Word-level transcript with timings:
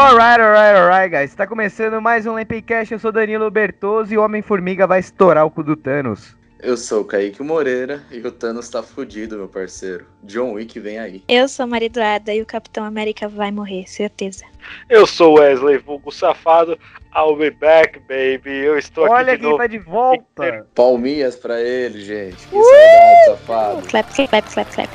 Alright, 0.00 0.40
alright, 0.40 0.74
alright, 0.78 1.10
guys. 1.10 1.34
Tá 1.34 1.46
começando 1.46 2.00
mais 2.00 2.24
um 2.24 2.32
Lampcast. 2.32 2.90
Eu 2.94 2.98
sou 2.98 3.12
Danilo 3.12 3.50
Bertoso 3.50 4.14
e 4.14 4.16
o 4.16 4.22
Homem-Formiga 4.24 4.86
vai 4.86 4.98
estourar 4.98 5.44
o 5.44 5.50
cu 5.50 5.62
do 5.62 5.76
Thanos. 5.76 6.34
Eu 6.58 6.74
sou 6.78 7.02
o 7.02 7.04
Kaique 7.04 7.42
Moreira 7.42 8.02
e 8.10 8.18
o 8.20 8.32
Thanos 8.32 8.70
tá 8.70 8.82
fudido, 8.82 9.36
meu 9.36 9.46
parceiro. 9.46 10.06
John 10.22 10.52
Wick 10.54 10.80
vem 10.80 10.98
aí. 10.98 11.22
Eu 11.28 11.46
sou 11.48 11.66
Maria 11.66 11.84
Eduarda 11.84 12.32
e 12.32 12.40
o 12.40 12.46
Capitão 12.46 12.82
América 12.82 13.28
vai 13.28 13.50
morrer, 13.50 13.86
certeza. 13.86 14.42
Eu 14.88 15.06
sou 15.06 15.34
Wesley 15.34 15.76
Vulgo 15.76 16.10
Safado. 16.10 16.78
I'll 17.14 17.36
be 17.36 17.50
back, 17.50 17.98
baby. 18.00 18.56
Eu 18.56 18.78
estou 18.78 19.04
aqui 19.04 19.12
Olha 19.14 19.36
quem 19.36 19.44
novo. 19.48 19.58
tá 19.58 19.66
de 19.66 19.78
volta. 19.78 20.66
Palminhas 20.74 21.36
pra 21.36 21.60
ele, 21.60 22.00
gente. 22.00 22.46
Que 22.48 22.62
saudade, 22.62 23.26
safado. 23.26 23.82
Clap, 23.86 24.14
clap, 24.14 24.50
clap, 24.50 24.74
clap. 24.74 24.90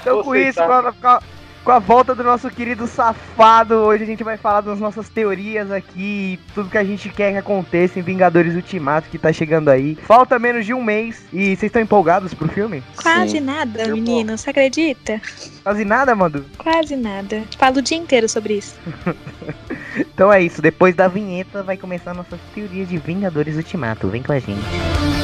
Então 0.00 0.22
com 0.24 0.34
isso, 0.34 0.58
tá- 0.58 1.22
com 1.64 1.70
a, 1.70 1.78
volta 1.78 2.14
do 2.14 2.22
nosso 2.22 2.50
querido 2.50 2.86
safado, 2.86 3.74
hoje 3.74 4.02
a 4.02 4.06
gente 4.06 4.24
vai 4.24 4.36
falar 4.36 4.60
das 4.62 4.78
nossas 4.78 5.08
teorias 5.08 5.70
aqui, 5.70 6.38
tudo 6.54 6.68
que 6.68 6.78
a 6.78 6.84
gente 6.84 7.08
quer 7.08 7.32
que 7.32 7.38
aconteça 7.38 7.98
em 7.98 8.02
Vingadores 8.02 8.54
Ultimato 8.54 9.08
que 9.08 9.18
tá 9.18 9.32
chegando 9.32 9.68
aí. 9.68 9.96
Falta 10.06 10.38
menos 10.38 10.66
de 10.66 10.74
um 10.74 10.82
mês 10.82 11.24
e 11.32 11.56
vocês 11.56 11.64
estão 11.64 11.80
empolgados 11.80 12.34
pro 12.34 12.48
filme? 12.48 12.82
Quase 12.96 13.38
Sim. 13.38 13.40
nada, 13.40 13.82
Eu 13.82 13.94
menino. 13.94 14.36
Você 14.36 14.50
acredita? 14.50 15.20
Quase 15.62 15.84
nada, 15.84 16.14
mano. 16.14 16.44
Quase 16.58 16.96
nada. 16.96 17.42
Falo 17.58 17.78
o 17.78 17.82
dia 17.82 17.98
inteiro 17.98 18.28
sobre 18.28 18.54
isso. 18.54 18.76
Então 19.94 20.32
é 20.32 20.42
isso, 20.42 20.62
depois 20.62 20.94
da 20.94 21.06
vinheta 21.06 21.62
vai 21.62 21.76
começar 21.76 22.14
nossas 22.14 22.40
teorias 22.54 22.88
de 22.88 22.96
Vingadores 22.96 23.56
Ultimato. 23.56 24.08
Vem 24.08 24.22
com 24.22 24.32
a 24.32 24.38
gente. 24.38 25.21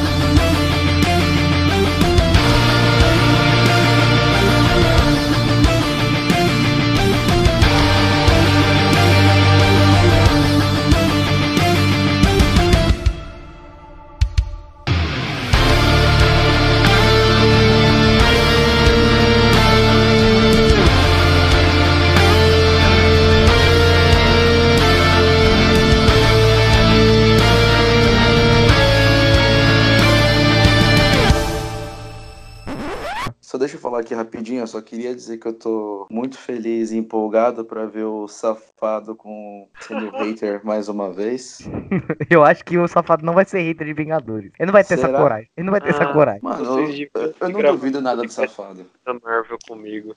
Falar 33.98 34.00
aqui 34.00 34.14
rapidinho, 34.14 34.60
eu 34.60 34.66
só 34.66 34.80
queria 34.80 35.14
dizer 35.14 35.38
que 35.38 35.46
eu 35.46 35.52
tô 35.52 36.06
muito 36.10 36.38
feliz 36.38 36.90
e 36.92 36.96
empolgado 36.98 37.64
pra 37.64 37.86
ver 37.86 38.04
o 38.04 38.28
safado 38.28 39.14
com 39.14 39.68
sendo 39.80 40.10
hater 40.10 40.60
mais 40.64 40.88
uma 40.88 41.10
vez. 41.12 41.58
Eu 42.30 42.44
acho 42.44 42.64
que 42.64 42.78
o 42.78 42.86
safado 42.86 43.24
não 43.24 43.32
vai 43.34 43.44
ser 43.44 43.60
hater 43.60 43.86
de 43.86 43.92
Vingadores. 43.92 44.52
Ele 44.58 44.66
não 44.66 44.72
vai 44.72 44.84
ter 44.84 44.94
essa 44.94 45.06
Será? 45.06 45.18
coragem. 45.18 45.48
Ele 45.56 45.64
não 45.66 45.72
vai 45.72 45.80
ter 45.80 45.90
essa 45.90 46.04
Ah. 46.04 46.12
coragem. 46.12 46.40
Mano, 46.42 46.64
eu, 46.64 46.88
eu- 47.14 47.34
eu 47.40 47.48
não 47.48 47.72
duvido 47.72 48.00
nada 48.00 48.22
do 48.22 48.30
safado. 48.30 48.86
da 49.04 49.14
Marvel 49.14 49.58
comigo. 49.66 50.14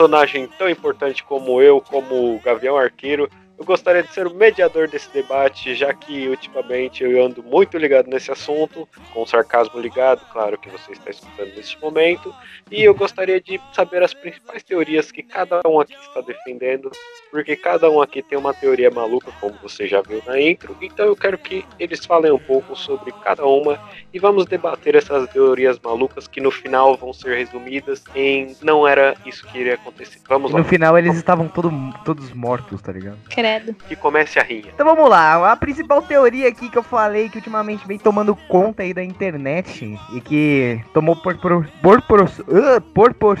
Personagem 0.00 0.48
tão 0.58 0.70
importante 0.70 1.22
como 1.22 1.60
eu, 1.60 1.78
como 1.78 2.34
o 2.34 2.40
Gavião 2.40 2.74
Arqueiro, 2.74 3.28
gostaria 3.70 4.02
de 4.02 4.12
ser 4.12 4.26
o 4.26 4.34
mediador 4.34 4.88
desse 4.88 5.08
debate, 5.12 5.76
já 5.76 5.94
que 5.94 6.26
ultimamente 6.26 7.04
eu 7.04 7.24
ando 7.24 7.40
muito 7.40 7.78
ligado 7.78 8.08
nesse 8.08 8.32
assunto, 8.32 8.88
com 9.14 9.24
sarcasmo 9.24 9.78
ligado, 9.78 10.26
claro 10.32 10.58
que 10.58 10.68
você 10.68 10.90
está 10.90 11.10
escutando 11.10 11.54
neste 11.54 11.80
momento, 11.80 12.34
e 12.68 12.82
eu 12.82 12.92
gostaria 12.92 13.40
de 13.40 13.60
saber 13.72 14.02
as 14.02 14.12
principais 14.12 14.64
teorias 14.64 15.12
que 15.12 15.22
cada 15.22 15.60
um 15.68 15.78
aqui 15.78 15.94
está 15.94 16.20
defendendo, 16.20 16.90
porque 17.30 17.54
cada 17.54 17.88
um 17.88 18.02
aqui 18.02 18.22
tem 18.22 18.36
uma 18.36 18.52
teoria 18.52 18.90
maluca, 18.90 19.30
como 19.40 19.54
você 19.62 19.86
já 19.86 20.02
viu 20.02 20.20
na 20.26 20.40
intro, 20.40 20.76
então 20.82 21.06
eu 21.06 21.14
quero 21.14 21.38
que 21.38 21.64
eles 21.78 22.04
falem 22.04 22.32
um 22.32 22.38
pouco 22.40 22.74
sobre 22.74 23.12
cada 23.22 23.46
uma 23.46 23.78
e 24.12 24.18
vamos 24.18 24.46
debater 24.46 24.96
essas 24.96 25.30
teorias 25.30 25.78
malucas 25.78 26.26
que 26.26 26.40
no 26.40 26.50
final 26.50 26.96
vão 26.96 27.12
ser 27.12 27.36
resumidas 27.36 28.02
em 28.16 28.56
não 28.62 28.86
era 28.86 29.14
isso 29.24 29.46
que 29.46 29.58
iria 29.58 29.74
acontecer. 29.74 30.18
Vamos 30.28 30.50
E 30.50 30.54
lá, 30.54 30.58
no 30.58 30.64
final 30.64 30.98
eles 30.98 31.14
estavam 31.14 31.46
todo, 31.46 31.70
todos 32.04 32.32
mortos, 32.32 32.82
tá 32.82 32.90
ligado? 32.90 33.18
Credo. 33.28 33.59
Que 33.88 33.96
comece 33.96 34.38
a 34.38 34.42
rinha. 34.42 34.70
Então 34.74 34.86
vamos 34.86 35.08
lá, 35.08 35.52
a 35.52 35.56
principal 35.56 36.02
teoria 36.02 36.48
aqui 36.48 36.68
que 36.68 36.78
eu 36.78 36.82
falei 36.82 37.28
que 37.28 37.38
ultimamente 37.38 37.86
vem 37.86 37.98
tomando 37.98 38.34
conta 38.48 38.82
aí 38.82 38.92
da 38.94 39.02
internet 39.02 39.98
e 40.12 40.20
que 40.20 40.80
tomou 40.92 41.16
por 41.16 41.36
por 41.38 41.66
por 41.82 42.02
por, 42.02 42.22
uh, 42.22 42.80
por, 42.94 43.14
por 43.14 43.38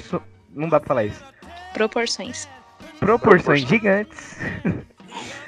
não 0.54 0.68
dá 0.68 0.80
pra 0.80 0.88
falar 0.88 1.04
isso. 1.04 1.22
Proporções. 1.72 2.48
Proporções 2.98 3.42
Proporções. 3.42 3.68
gigantes. 3.68 4.36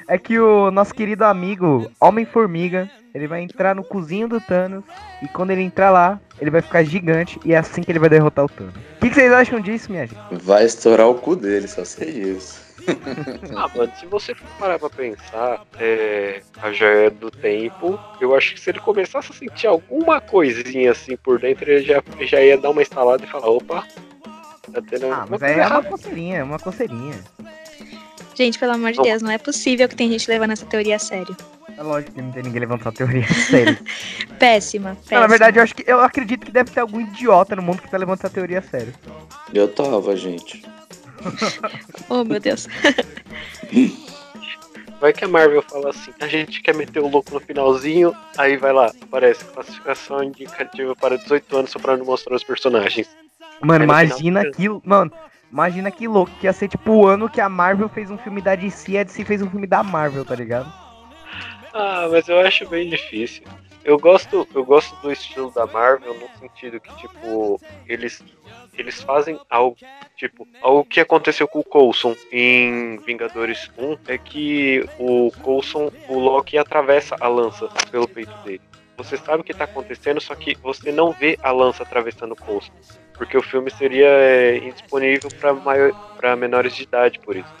é 0.07 0.17
que 0.17 0.39
o 0.39 0.71
nosso 0.71 0.93
querido 0.93 1.23
amigo 1.25 1.89
Homem-Formiga, 1.99 2.89
ele 3.13 3.27
vai 3.27 3.41
entrar 3.41 3.75
no 3.75 3.83
cozinho 3.83 4.27
do 4.27 4.39
Thanos 4.41 4.83
e 5.21 5.27
quando 5.27 5.51
ele 5.51 5.61
entrar 5.61 5.91
lá, 5.91 6.19
ele 6.39 6.49
vai 6.49 6.61
ficar 6.61 6.83
gigante 6.83 7.39
e 7.45 7.53
é 7.53 7.57
assim 7.57 7.81
que 7.81 7.91
ele 7.91 7.99
vai 7.99 8.09
derrotar 8.09 8.45
o 8.45 8.49
Thanos. 8.49 8.75
O 8.75 8.99
que, 8.99 9.09
que 9.09 9.15
vocês 9.15 9.31
acham 9.31 9.59
disso, 9.59 9.91
minha 9.91 10.07
gente? 10.07 10.19
Vai 10.43 10.65
estourar 10.65 11.07
o 11.07 11.15
cu 11.15 11.35
dele, 11.35 11.67
só 11.67 11.85
sei 11.85 12.09
isso. 12.09 12.62
Ah, 13.55 13.69
mano, 13.75 13.91
se 13.99 14.05
você 14.05 14.33
for 14.33 14.47
parar 14.59 14.79
pra 14.79 14.89
pensar, 14.89 15.65
é, 15.79 16.41
a 16.61 16.71
joia 16.71 17.09
do 17.11 17.29
tempo, 17.29 17.99
eu 18.19 18.35
acho 18.35 18.53
que 18.53 18.59
se 18.59 18.69
ele 18.69 18.79
começasse 18.79 19.31
a 19.31 19.35
sentir 19.35 19.67
alguma 19.67 20.19
coisinha 20.19 20.91
assim 20.91 21.15
por 21.17 21.39
dentro, 21.39 21.69
ele 21.69 21.83
já, 21.83 22.01
já 22.21 22.41
ia 22.41 22.57
dar 22.57 22.71
uma 22.71 22.81
instalada 22.81 23.23
e 23.23 23.27
falar, 23.27 23.47
opa, 23.47 23.87
tá 24.71 24.81
tendo 24.89 25.11
Ah, 25.11 25.25
mas 25.29 25.41
é 25.41 25.65
uma 25.65 25.83
coceirinha, 25.83 26.37
é 26.37 26.43
uma 26.43 26.59
coceirinha. 26.59 27.23
Gente, 28.35 28.57
pelo 28.57 28.73
amor 28.73 28.91
de 28.91 28.97
Bom. 28.97 29.03
Deus, 29.03 29.21
não 29.21 29.29
é 29.29 29.37
possível 29.37 29.87
que 29.87 29.95
tem 29.95 30.09
gente 30.09 30.27
levando 30.29 30.51
essa 30.51 30.65
teoria 30.65 30.95
a 30.95 30.99
sério. 30.99 31.35
É 31.77 31.81
lógico 31.81 32.13
que 32.13 32.21
não 32.21 32.31
tem 32.31 32.43
ninguém 32.43 32.61
levantando 32.61 32.89
a 32.89 32.91
teoria 32.91 33.27
sério. 33.27 33.77
Péssima, 34.39 34.95
péssima. 35.01 35.11
Não, 35.11 35.21
na 35.21 35.27
verdade, 35.27 35.57
eu 35.57 35.63
acho 35.63 35.75
que 35.75 35.83
eu 35.87 35.99
acredito 35.99 36.45
que 36.45 36.51
deve 36.51 36.71
ter 36.71 36.79
algum 36.79 36.99
idiota 36.99 37.55
no 37.55 37.61
mundo 37.61 37.81
que 37.81 37.89
tá 37.89 37.97
levantando 37.97 38.25
essa 38.25 38.33
teoria 38.33 38.59
a 38.59 38.61
sério. 38.61 38.93
Eu 39.53 39.67
tava, 39.67 40.15
gente. 40.15 40.63
Oh, 42.09 42.23
meu 42.23 42.39
Deus. 42.39 42.67
Vai 44.99 45.11
que 45.11 45.25
a 45.25 45.27
Marvel 45.27 45.61
fala 45.61 45.89
assim, 45.89 46.11
a 46.21 46.27
gente 46.27 46.61
quer 46.61 46.73
meter 46.75 46.99
o 47.01 47.07
louco 47.09 47.33
no 47.33 47.39
finalzinho, 47.39 48.15
aí 48.37 48.55
vai 48.55 48.71
lá, 48.71 48.91
aparece 49.01 49.43
classificação 49.45 50.23
indicativa 50.23 50.95
para 50.95 51.17
18 51.17 51.57
anos 51.57 51.71
só 51.71 51.79
pra 51.79 51.97
não 51.97 52.05
mostrar 52.05 52.35
os 52.35 52.43
personagens. 52.43 53.09
Mano, 53.61 53.85
no 53.85 53.93
final- 53.93 54.05
imagina 54.05 54.41
aquilo. 54.41 54.81
Mano, 54.85 55.11
imagina 55.51 55.91
que 55.91 56.07
louco 56.07 56.31
que 56.39 56.45
ia 56.47 56.53
ser 56.53 56.69
tipo 56.69 56.91
o 56.91 57.05
ano 57.07 57.29
que 57.29 57.41
a 57.41 57.49
Marvel 57.49 57.89
fez 57.89 58.09
um 58.09 58.17
filme 58.17 58.41
da 58.41 58.55
DC 58.55 58.91
e 58.93 58.97
a 58.97 59.03
DC 59.03 59.25
fez 59.25 59.41
um 59.41 59.49
filme 59.49 59.67
da 59.67 59.83
Marvel, 59.83 60.23
tá 60.23 60.35
ligado? 60.35 60.71
Ah, 61.73 62.07
mas 62.09 62.27
eu 62.29 62.39
acho 62.39 62.65
bem 62.69 62.89
difícil. 62.89 63.43
Eu 63.83 63.99
gosto, 63.99 64.47
eu 64.55 64.63
gosto 64.63 64.95
do 65.01 65.11
estilo 65.11 65.51
da 65.51 65.65
Marvel 65.65 66.13
no 66.13 66.29
sentido 66.39 66.79
que, 66.79 66.95
tipo, 66.95 67.59
eles, 67.85 68.23
eles 68.77 69.01
fazem 69.01 69.37
algo, 69.49 69.75
tipo, 70.15 70.47
algo 70.61 70.85
que 70.85 71.01
aconteceu 71.01 71.47
com 71.47 71.59
o 71.59 71.63
Coulson 71.63 72.15
em 72.31 72.97
Vingadores 72.99 73.69
1 73.77 73.97
é 74.07 74.17
que 74.17 74.87
o 74.97 75.31
Coulson, 75.41 75.91
o 76.07 76.17
Loki 76.17 76.57
atravessa 76.57 77.15
a 77.19 77.27
lança 77.27 77.67
pelo 77.91 78.07
peito 78.07 78.33
dele. 78.43 78.61
Você 78.95 79.17
sabe 79.17 79.41
o 79.41 79.43
que 79.43 79.53
tá 79.53 79.65
acontecendo, 79.65 80.21
só 80.21 80.33
que 80.35 80.55
você 80.55 80.91
não 80.91 81.11
vê 81.11 81.37
a 81.41 81.51
lança 81.51 81.83
atravessando 81.83 82.33
o 82.33 82.37
Coulson. 82.37 82.71
Porque 83.17 83.37
o 83.37 83.43
filme 83.43 83.69
seria 83.71 84.07
é, 84.07 84.57
indisponível 84.57 85.29
para 86.19 86.35
menores 86.35 86.75
de 86.75 86.83
idade, 86.83 87.19
por 87.23 87.35
isso. 87.35 87.53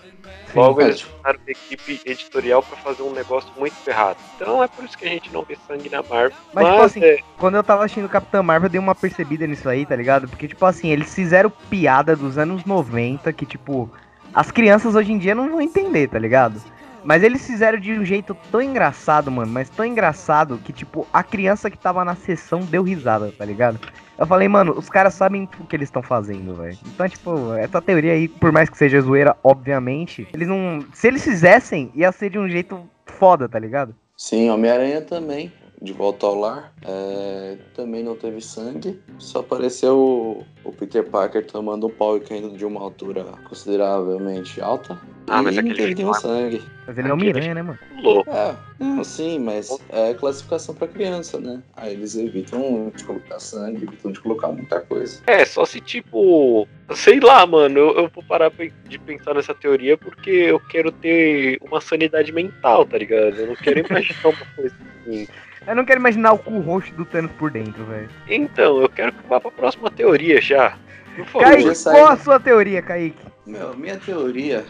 Logo, 0.53 0.81
eles 0.81 0.99
tipo- 0.99 1.11
usaram 1.19 1.39
a 1.47 1.51
equipe 1.51 2.01
editorial 2.05 2.61
pra 2.61 2.77
fazer 2.77 3.01
um 3.01 3.11
negócio 3.11 3.51
muito 3.57 3.73
ferrado. 3.75 4.17
Então 4.35 4.63
é 4.63 4.67
por 4.67 4.83
isso 4.83 4.97
que 4.97 5.05
a 5.05 5.09
gente 5.09 5.31
não 5.31 5.43
vê 5.43 5.57
sangue 5.67 5.89
na 5.89 6.03
Marvel. 6.03 6.37
Mas, 6.53 6.63
Mas, 6.63 6.67
tipo 6.73 6.81
assim, 6.83 7.03
é, 7.03 7.19
Quando 7.37 7.55
eu 7.55 7.63
tava 7.63 7.83
assistindo 7.83 8.09
Capitã 8.09 8.43
Marvel, 8.43 8.67
eu 8.67 8.71
dei 8.71 8.79
uma 8.79 8.93
percebida 8.93 9.47
nisso 9.47 9.67
aí, 9.67 9.85
tá 9.85 9.95
ligado? 9.95 10.27
Porque, 10.27 10.47
tipo 10.47 10.65
assim, 10.65 10.89
eles 10.89 11.13
fizeram 11.13 11.49
piada 11.69 12.15
dos 12.15 12.37
anos 12.37 12.65
90 12.65 13.33
que, 13.33 13.45
tipo, 13.45 13.89
as 14.33 14.51
crianças 14.51 14.95
hoje 14.95 15.11
em 15.11 15.17
dia 15.17 15.33
não 15.33 15.49
vão 15.49 15.61
entender, 15.61 16.07
tá 16.07 16.19
ligado? 16.19 16.61
Mas 17.03 17.21
eles 17.21 17.45
fizeram 17.45 17.77
de 17.79 17.91
um 17.91 18.05
jeito 18.05 18.37
tão 18.51 18.61
engraçado, 18.61 19.29
mano, 19.29 19.51
mas 19.51 19.69
tão 19.69 19.85
engraçado 19.85 20.57
que, 20.63 20.71
tipo, 20.71 21.05
a 21.11 21.21
criança 21.23 21.69
que 21.69 21.77
tava 21.77 22.05
na 22.05 22.15
sessão 22.15 22.61
deu 22.61 22.81
risada, 22.83 23.33
tá 23.37 23.43
ligado? 23.43 23.79
Eu 24.23 24.27
falei, 24.27 24.47
mano, 24.47 24.73
os 24.77 24.89
caras 24.89 25.13
sabem 25.15 25.49
o 25.59 25.65
que 25.65 25.75
eles 25.75 25.89
estão 25.89 26.01
fazendo, 26.01 26.55
velho. 26.55 26.77
Então, 26.87 27.09
tipo, 27.09 27.53
essa 27.55 27.81
teoria 27.81 28.13
aí, 28.13 28.29
por 28.29 28.53
mais 28.53 28.69
que 28.69 28.77
seja 28.77 29.01
zoeira, 29.01 29.35
obviamente, 29.43 30.25
eles 30.33 30.47
não. 30.47 30.79
Se 30.93 31.09
eles 31.09 31.25
fizessem, 31.25 31.91
ia 31.93 32.09
ser 32.09 32.29
de 32.29 32.39
um 32.39 32.47
jeito 32.47 32.79
foda, 33.05 33.49
tá 33.49 33.59
ligado? 33.59 33.93
Sim, 34.15 34.49
Homem-Aranha 34.49 35.01
também. 35.01 35.51
De 35.83 35.91
volta 35.91 36.25
ao 36.25 36.39
lar. 36.39 36.73
É, 36.81 37.57
também 37.75 38.01
não 38.01 38.15
teve 38.15 38.39
sangue. 38.39 38.97
Só 39.19 39.41
apareceu 39.41 39.97
o, 39.99 40.45
o 40.63 40.71
Peter 40.71 41.03
Parker 41.03 41.45
tomando 41.45 41.87
um 41.87 41.89
pau 41.89 42.15
e 42.15 42.21
caindo 42.21 42.55
de 42.55 42.65
uma 42.65 42.79
altura 42.79 43.25
consideravelmente 43.49 44.61
alta. 44.61 44.97
Ah, 45.27 45.41
e 45.41 45.43
mas 45.43 45.55
não 45.55 45.59
aquele 45.59 45.75
teve 45.75 45.95
nenhum 45.95 46.13
sangue. 46.13 46.61
Mas 46.87 46.97
ele 46.97 47.09
é 47.09 47.13
o 47.13 47.17
Miranha, 47.17 47.53
né, 47.53 47.61
mano? 47.61 47.79
Louco. 48.01 48.29
É, 48.29 48.55
não, 48.79 49.03
sim, 49.03 49.39
mas 49.39 49.77
é 49.89 50.13
classificação 50.13 50.73
pra 50.73 50.87
criança, 50.87 51.37
né? 51.37 51.61
Aí 51.75 51.93
eles 51.93 52.15
evitam 52.15 52.89
de 52.95 53.03
colocar 53.03 53.39
sangue, 53.39 53.83
evitam 53.83 54.11
de 54.13 54.21
colocar 54.21 54.49
muita 54.49 54.79
coisa. 54.79 55.21
É, 55.27 55.43
só 55.43 55.65
se 55.65 55.81
tipo. 55.81 56.65
Sei 56.95 57.19
lá, 57.19 57.45
mano, 57.45 57.77
eu, 57.77 57.97
eu 57.97 58.07
vou 58.09 58.23
parar 58.23 58.51
de 58.87 58.99
pensar 58.99 59.33
nessa 59.33 59.53
teoria 59.53 59.97
porque 59.97 60.29
eu 60.29 60.59
quero 60.59 60.91
ter 60.93 61.57
uma 61.61 61.81
sanidade 61.81 62.31
mental, 62.31 62.85
tá 62.85 62.97
ligado? 62.97 63.35
Eu 63.35 63.47
não 63.47 63.55
quero 63.55 63.79
imaginar 63.85 64.29
uma 64.29 64.45
coisa 64.55 64.75
assim. 65.01 65.27
Eu 65.65 65.75
não 65.75 65.85
quero 65.85 65.99
imaginar 65.99 66.33
o 66.33 66.37
cu 66.37 66.59
roxo 66.59 66.93
do 66.95 67.05
Thanos 67.05 67.31
por 67.33 67.51
dentro, 67.51 67.83
velho. 67.85 68.09
Então, 68.27 68.81
eu 68.81 68.89
quero 68.89 69.13
que 69.13 69.27
vá 69.27 69.39
pra 69.39 69.51
próxima 69.51 69.89
teoria 69.89 70.41
já. 70.41 70.77
Por 71.15 71.25
favor. 71.25 71.47
Kaique, 71.47 71.83
qual 71.83 72.07
a 72.07 72.17
sua 72.17 72.39
teoria, 72.39 72.81
Kaique? 72.81 73.25
Meu, 73.45 73.75
minha 73.75 73.97
teoria 73.97 74.65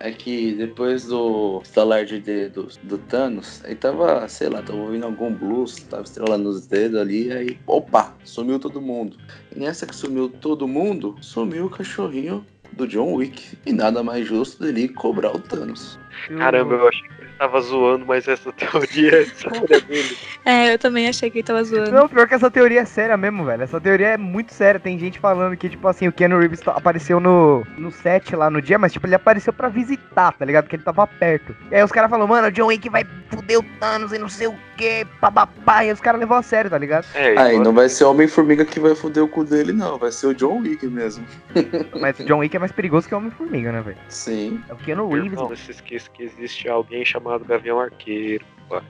é 0.00 0.12
que 0.12 0.52
depois 0.54 1.06
do 1.06 1.60
estalar 1.62 2.04
de 2.04 2.20
dedos 2.20 2.78
do 2.82 2.98
Thanos, 2.98 3.62
aí 3.64 3.74
tava, 3.74 4.28
sei 4.28 4.48
lá, 4.48 4.62
tava 4.62 4.78
ouvindo 4.78 5.04
algum 5.04 5.32
blues, 5.32 5.76
tava 5.84 6.02
estrelando 6.02 6.48
os 6.48 6.66
dedos 6.66 7.00
ali, 7.00 7.32
aí, 7.32 7.58
opa, 7.66 8.14
sumiu 8.24 8.58
todo 8.58 8.80
mundo. 8.80 9.16
E 9.54 9.58
nessa 9.58 9.86
que 9.86 9.94
sumiu 9.94 10.28
todo 10.28 10.68
mundo, 10.68 11.16
sumiu 11.20 11.66
o 11.66 11.70
cachorrinho 11.70 12.44
do 12.72 12.86
John 12.86 13.14
Wick. 13.14 13.56
E 13.64 13.72
nada 13.72 14.02
mais 14.02 14.26
justo 14.26 14.62
dele 14.62 14.88
cobrar 14.88 15.34
o 15.34 15.38
Thanos. 15.38 15.98
Caramba, 16.36 16.74
eu 16.74 16.88
achei 16.88 17.08
que 17.08 17.23
tava 17.38 17.60
zoando, 17.60 18.06
mas 18.06 18.26
essa 18.26 18.52
teoria 18.54 19.22
é 19.22 19.24
séria 19.24 19.80
dele. 19.80 20.16
É, 20.46 20.74
eu 20.74 20.78
também 20.78 21.08
achei 21.08 21.30
que 21.30 21.38
ele 21.38 21.46
tava 21.46 21.64
zoando. 21.64 21.90
Não, 21.90 22.06
pior 22.06 22.28
que 22.28 22.34
essa 22.34 22.50
teoria 22.50 22.82
é 22.82 22.84
séria 22.84 23.16
mesmo, 23.16 23.46
velho. 23.46 23.62
Essa 23.62 23.80
teoria 23.80 24.08
é 24.08 24.16
muito 24.18 24.52
séria. 24.52 24.78
Tem 24.78 24.98
gente 24.98 25.18
falando 25.18 25.56
que, 25.56 25.70
tipo 25.70 25.88
assim, 25.88 26.06
o 26.06 26.12
Keanu 26.12 26.38
Reeves 26.38 26.60
apareceu 26.68 27.18
no, 27.18 27.66
no 27.78 27.90
set 27.90 28.36
lá 28.36 28.50
no 28.50 28.60
dia, 28.60 28.78
mas, 28.78 28.92
tipo, 28.92 29.06
ele 29.06 29.14
apareceu 29.14 29.54
pra 29.54 29.70
visitar, 29.70 30.32
tá 30.32 30.44
ligado? 30.44 30.64
Porque 30.64 30.76
ele 30.76 30.82
tava 30.82 31.06
perto. 31.06 31.56
E 31.70 31.76
aí 31.76 31.82
os 31.82 31.90
caras 31.90 32.10
falaram, 32.10 32.28
mano, 32.28 32.48
o 32.48 32.52
John 32.52 32.66
Wick 32.66 32.90
vai 32.90 33.06
fuder 33.30 33.58
o 33.58 33.62
Thanos 33.80 34.12
e 34.12 34.18
não 34.18 34.28
sei 34.28 34.48
o 34.48 34.54
que, 34.76 35.04
papapá. 35.20 35.84
E 35.84 35.92
os 35.92 36.00
caras 36.00 36.20
levou 36.20 36.36
a 36.36 36.42
sério, 36.42 36.70
tá 36.70 36.78
ligado? 36.78 37.06
É, 37.14 37.38
Aí 37.38 37.58
não 37.58 37.72
vai 37.72 37.88
ser 37.88 38.04
o 38.04 38.10
Homem-Formiga 38.10 38.64
que 38.64 38.78
vai 38.80 38.94
foder 38.94 39.22
o 39.22 39.28
cu 39.28 39.44
dele, 39.44 39.72
não. 39.72 39.98
Vai 39.98 40.12
ser 40.12 40.26
o 40.28 40.34
John 40.34 40.58
Wick 40.60 40.86
mesmo. 40.86 41.24
Mas 42.00 42.18
o 42.18 42.24
John 42.24 42.38
Wick 42.38 42.56
é 42.56 42.58
mais 42.58 42.72
perigoso 42.72 43.08
que 43.08 43.14
o 43.14 43.18
Homem-Formiga, 43.18 43.72
né, 43.72 43.80
velho? 43.80 43.96
Sim. 44.08 44.60
É 44.68 44.72
o 44.72 44.76
Keanu 44.76 45.08
Reeves, 45.08 45.32
Irmão, 45.32 45.44
mano. 45.44 45.56
você 45.56 45.70
esquece 45.72 46.10
que 46.10 46.22
existe 46.22 46.68
alguém 46.68 47.04
chamado 47.04 47.44
Gavião 47.44 47.78
Arqueiro. 47.80 48.44
Pode. 48.68 48.84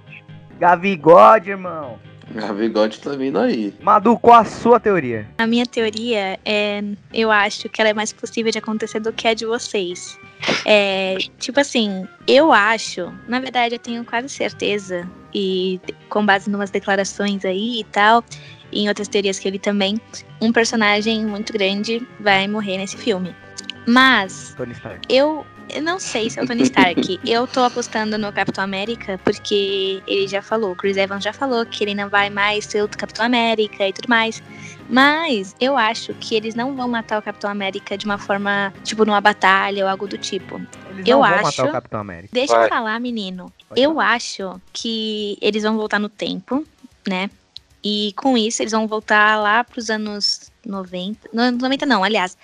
Gavigode, 0.58 1.50
irmão. 1.50 1.98
A 2.42 2.52
bigode 2.52 3.00
tá 3.00 3.10
vindo 3.10 3.38
aí. 3.38 3.74
Madu, 3.80 4.18
qual 4.18 4.40
a 4.40 4.44
sua 4.44 4.80
teoria? 4.80 5.26
A 5.38 5.46
minha 5.46 5.66
teoria 5.66 6.38
é, 6.44 6.82
eu 7.12 7.30
acho 7.30 7.68
que 7.68 7.80
ela 7.80 7.90
é 7.90 7.94
mais 7.94 8.12
possível 8.12 8.50
de 8.50 8.58
acontecer 8.58 9.00
do 9.00 9.12
que 9.12 9.28
a 9.28 9.34
de 9.34 9.46
vocês. 9.46 10.18
É, 10.64 11.16
tipo 11.38 11.60
assim, 11.60 12.06
eu 12.26 12.52
acho, 12.52 13.12
na 13.28 13.40
verdade 13.40 13.74
eu 13.74 13.78
tenho 13.78 14.04
quase 14.04 14.28
certeza, 14.28 15.08
e 15.34 15.80
com 16.08 16.24
base 16.24 16.50
em 16.50 16.54
umas 16.54 16.70
declarações 16.70 17.44
aí 17.44 17.80
e 17.80 17.84
tal, 17.84 18.24
e 18.70 18.82
em 18.82 18.88
outras 18.88 19.08
teorias 19.08 19.38
que 19.38 19.48
eu 19.48 19.52
li 19.52 19.58
também, 19.58 20.00
um 20.40 20.52
personagem 20.52 21.24
muito 21.24 21.52
grande 21.52 22.06
vai 22.20 22.46
morrer 22.46 22.78
nesse 22.78 22.96
filme. 22.96 23.34
Mas 23.86 24.54
Tony 24.56 24.72
Stark. 24.72 25.06
eu, 25.08 25.44
eu 25.68 25.82
não 25.82 25.98
sei 25.98 26.28
se 26.30 26.38
é 26.38 26.42
o 26.42 26.46
Tony 26.46 26.62
Stark. 26.62 27.20
eu 27.26 27.46
tô 27.46 27.60
apostando 27.64 28.16
no 28.18 28.32
Capitão 28.32 28.62
América 28.64 29.18
porque 29.24 30.02
ele 30.06 30.26
já 30.28 30.40
falou, 30.42 30.72
o 30.72 30.76
Chris 30.76 30.96
Evans 30.96 31.22
já 31.24 31.32
falou 31.32 31.64
que 31.66 31.82
ele 31.84 31.94
não 31.94 32.08
vai 32.08 32.30
mais 32.30 32.64
ser 32.66 32.82
o 32.82 32.88
Capitão 32.88 33.24
América 33.26 33.86
e 33.88 33.92
tudo 33.92 34.08
mais. 34.08 34.42
Mas 34.88 35.54
eu 35.60 35.76
acho 35.76 36.12
que 36.14 36.34
eles 36.34 36.54
não 36.54 36.76
vão 36.76 36.88
matar 36.88 37.18
o 37.18 37.22
Capitão 37.22 37.50
América 37.50 37.96
de 37.96 38.04
uma 38.04 38.18
forma, 38.18 38.72
tipo, 38.84 39.04
numa 39.04 39.20
batalha 39.20 39.84
ou 39.84 39.90
algo 39.90 40.06
do 40.06 40.18
tipo. 40.18 40.56
Eles 40.90 41.06
Eu 41.08 41.18
não 41.20 41.26
vão 41.28 41.34
acho- 41.34 41.44
matar 41.62 41.68
o 41.68 41.72
Capitão 41.72 42.00
América. 42.00 42.28
Deixa 42.32 42.54
Vai. 42.54 42.64
eu 42.66 42.68
falar, 42.68 43.00
menino. 43.00 43.50
Pode 43.68 43.80
Eu 43.80 43.98
acho 43.98 44.60
que 44.72 45.38
eles 45.40 45.62
vão 45.62 45.76
voltar 45.76 45.98
no 45.98 46.08
tempo, 46.08 46.64
né? 47.08 47.30
E 47.82 48.12
com 48.16 48.36
isso 48.36 48.62
eles 48.62 48.72
vão 48.72 48.86
voltar 48.86 49.40
lá 49.40 49.64
pros 49.64 49.88
anos 49.90 50.50
90. 50.64 51.28
Não, 51.32 51.50
90 51.50 51.84
não, 51.86 52.04
aliás. 52.04 52.36